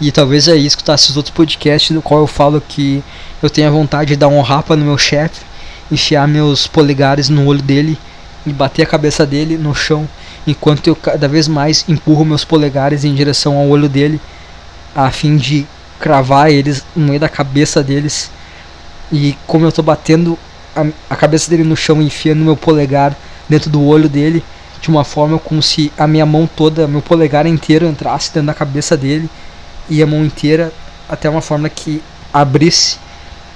e 0.00 0.12
talvez 0.12 0.48
aí 0.48 0.64
escutasse 0.64 1.10
os 1.10 1.16
outros 1.16 1.34
podcasts 1.34 1.90
no 1.90 2.00
qual 2.00 2.20
eu 2.20 2.26
falo 2.26 2.60
que 2.60 3.02
eu 3.42 3.50
tenho 3.50 3.68
a 3.68 3.70
vontade 3.70 4.10
de 4.10 4.16
dar 4.16 4.28
um 4.28 4.40
rapa 4.40 4.76
no 4.76 4.84
meu 4.84 4.96
chefe 4.96 5.50
enfiar 5.90 6.28
meus 6.28 6.66
polegares 6.66 7.28
no 7.28 7.46
olho 7.46 7.62
dele 7.62 7.98
e 8.46 8.52
bater 8.52 8.82
a 8.82 8.86
cabeça 8.86 9.26
dele 9.26 9.58
no 9.58 9.74
chão, 9.74 10.08
enquanto 10.46 10.86
eu 10.86 10.96
cada 10.96 11.28
vez 11.28 11.48
mais 11.48 11.84
empurro 11.88 12.24
meus 12.24 12.44
polegares 12.44 13.04
em 13.04 13.14
direção 13.14 13.56
ao 13.56 13.68
olho 13.68 13.88
dele, 13.88 14.20
a 14.94 15.10
fim 15.10 15.36
de 15.36 15.66
cravar 15.98 16.50
eles 16.50 16.84
no 16.94 17.08
meio 17.08 17.20
da 17.20 17.28
cabeça 17.28 17.82
deles. 17.82 18.30
E 19.12 19.36
como 19.46 19.64
eu 19.64 19.68
estou 19.68 19.84
batendo 19.84 20.38
a, 20.74 20.86
a, 21.10 21.16
cabeça 21.16 21.50
dele 21.50 21.64
no 21.64 21.76
chão 21.76 22.00
e 22.00 22.06
enfiando 22.06 22.44
meu 22.44 22.56
polegar 22.56 23.16
dentro 23.48 23.70
do 23.70 23.84
olho 23.84 24.08
dele, 24.08 24.44
de 24.80 24.88
uma 24.88 25.04
forma 25.04 25.38
como 25.38 25.62
se 25.62 25.92
a 25.98 26.06
minha 26.06 26.24
mão 26.24 26.48
toda, 26.56 26.88
meu 26.88 27.02
polegar 27.02 27.46
inteiro 27.46 27.86
entrasse 27.86 28.32
dentro 28.32 28.46
da 28.46 28.54
cabeça 28.54 28.96
dele 28.96 29.28
e 29.88 30.02
a 30.02 30.06
mão 30.06 30.24
inteira 30.24 30.72
até 31.08 31.28
uma 31.28 31.40
forma 31.40 31.68
que 31.68 32.02
abrisse 32.32 32.98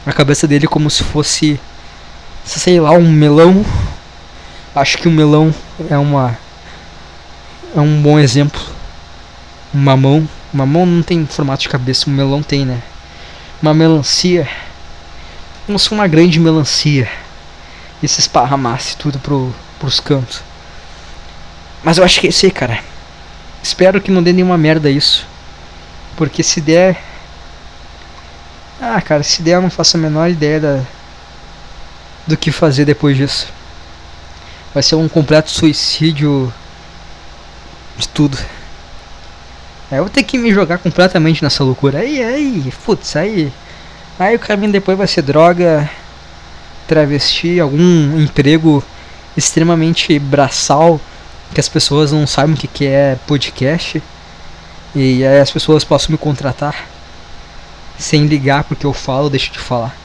a 0.05 0.13
cabeça 0.13 0.47
dele 0.47 0.67
como 0.67 0.91
se 0.91 1.03
fosse 1.03 1.59
sei 2.45 2.81
lá, 2.81 2.93
um 2.93 3.11
melão. 3.11 3.65
Acho 4.75 4.99
que 4.99 5.09
o 5.09 5.11
melão 5.11 5.55
é 5.89 5.97
uma 5.97 6.37
é 7.75 7.81
um 7.81 8.03
bom 8.03 8.19
exemplo. 8.19 8.61
Um 9.75 9.79
mamão, 9.79 10.29
mamão 10.53 10.87
não 10.87 11.03
tem 11.03 11.27
formato 11.27 11.63
de 11.63 11.69
cabeça, 11.69 12.09
um 12.09 12.13
melão 12.13 12.43
tem, 12.43 12.65
né? 12.65 12.81
Uma 13.61 13.75
melancia. 13.75 14.49
Como 15.67 15.79
se 15.79 15.91
uma 15.93 16.07
grande 16.07 16.39
melancia. 16.39 17.09
E 18.03 18.09
se 18.09 18.21
esparramasse 18.21 18.97
tudo 18.97 19.19
pro, 19.19 19.55
pros 19.79 19.99
cantos. 20.01 20.43
Mas 21.83 21.99
eu 21.99 22.05
acho 22.05 22.21
que 22.21 22.29
é 22.29 22.31
aí, 22.43 22.51
cara. 22.51 22.81
Espero 23.63 24.01
que 24.01 24.11
não 24.11 24.23
dê 24.23 24.33
nenhuma 24.33 24.59
merda 24.59 24.91
isso. 24.91 25.27
Porque 26.17 26.43
se 26.43 26.61
der. 26.61 27.03
Ah, 28.81 29.01
cara, 29.01 29.23
se 29.23 29.43
der 29.43 29.57
eu 29.57 29.63
não 29.63 29.71
faço 29.71 29.97
a 29.97 30.01
menor 30.01 30.29
ideia 30.29 30.61
da, 30.61 30.83
do 32.27 32.37
que 32.37 32.51
fazer 32.53 32.85
depois 32.85 33.17
disso. 33.17 33.49
Vai 34.73 34.83
ser 34.83 34.97
um 34.97 35.09
completo 35.09 35.51
suicídio 35.51 36.53
de 37.97 38.09
tudo. 38.09 38.37
É, 39.91 39.99
eu 39.99 40.05
vou 40.05 40.11
ter 40.11 40.25
que 40.25 40.39
me 40.39 40.53
jogar 40.53 40.79
completamente 40.79 41.43
nessa 41.43 41.63
loucura. 41.63 41.99
Aí, 41.99 42.23
aí, 42.23 42.73
putz, 42.85 43.15
aí. 43.17 43.53
Aí 44.19 44.37
o 44.37 44.39
caminho 44.39 44.71
depois 44.71 44.97
vai 44.97 45.09
ser 45.09 45.23
droga, 45.23 45.91
travesti, 46.87 47.59
algum 47.59 48.21
emprego 48.21 48.83
extremamente 49.37 50.19
braçal 50.19 51.01
que 51.53 51.61
as 51.61 51.69
pessoas 51.69 52.13
não 52.13 52.27
sabem 52.27 52.55
o 52.55 52.59
que, 52.59 52.87
é 52.87 53.19
podcast. 53.27 54.03
E 54.95 55.25
aí 55.25 55.39
as 55.41 55.51
pessoas 55.51 55.83
possam 55.83 56.13
me 56.13 56.19
contratar 56.19 56.87
sem 57.99 58.27
ligar 58.27 58.65
porque 58.65 58.87
eu 58.87 58.93
falo, 58.93 59.29
deixo 59.29 59.53
de 59.53 59.59
falar. 59.59 59.97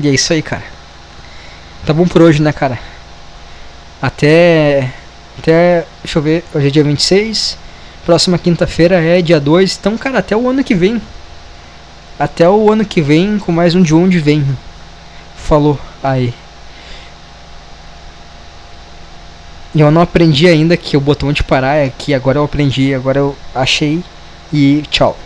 E 0.00 0.08
é 0.08 0.10
isso 0.10 0.32
aí, 0.32 0.42
cara. 0.42 0.64
Tá 1.86 1.92
bom 1.92 2.06
por 2.06 2.22
hoje, 2.22 2.42
né, 2.42 2.52
cara? 2.52 2.78
Até. 4.00 4.90
Até. 5.38 5.84
Deixa 6.02 6.18
eu 6.18 6.22
ver. 6.22 6.44
Hoje 6.52 6.66
é 6.66 6.70
dia 6.70 6.82
26. 6.82 7.58
Próxima 8.04 8.36
quinta-feira 8.36 9.00
é 9.00 9.22
dia 9.22 9.38
2. 9.38 9.78
Então, 9.80 9.96
cara, 9.96 10.18
até 10.18 10.36
o 10.36 10.48
ano 10.48 10.64
que 10.64 10.74
vem. 10.74 11.00
Até 12.18 12.48
o 12.48 12.70
ano 12.70 12.84
que 12.84 13.00
vem 13.00 13.38
com 13.38 13.52
mais 13.52 13.74
um 13.74 13.82
de 13.82 13.94
onde 13.94 14.18
vem. 14.18 14.44
Falou 15.36 15.78
aí. 16.02 16.34
Eu 19.74 19.90
não 19.90 20.02
aprendi 20.02 20.46
ainda 20.48 20.76
que 20.76 20.96
o 20.96 21.00
botão 21.00 21.32
de 21.32 21.42
parar 21.42 21.76
é 21.76 21.90
que 21.96 22.12
agora 22.12 22.38
eu 22.38 22.44
aprendi, 22.44 22.92
agora 22.94 23.20
eu 23.20 23.36
achei. 23.54 24.02
E 24.52 24.82
tchau. 24.90 25.16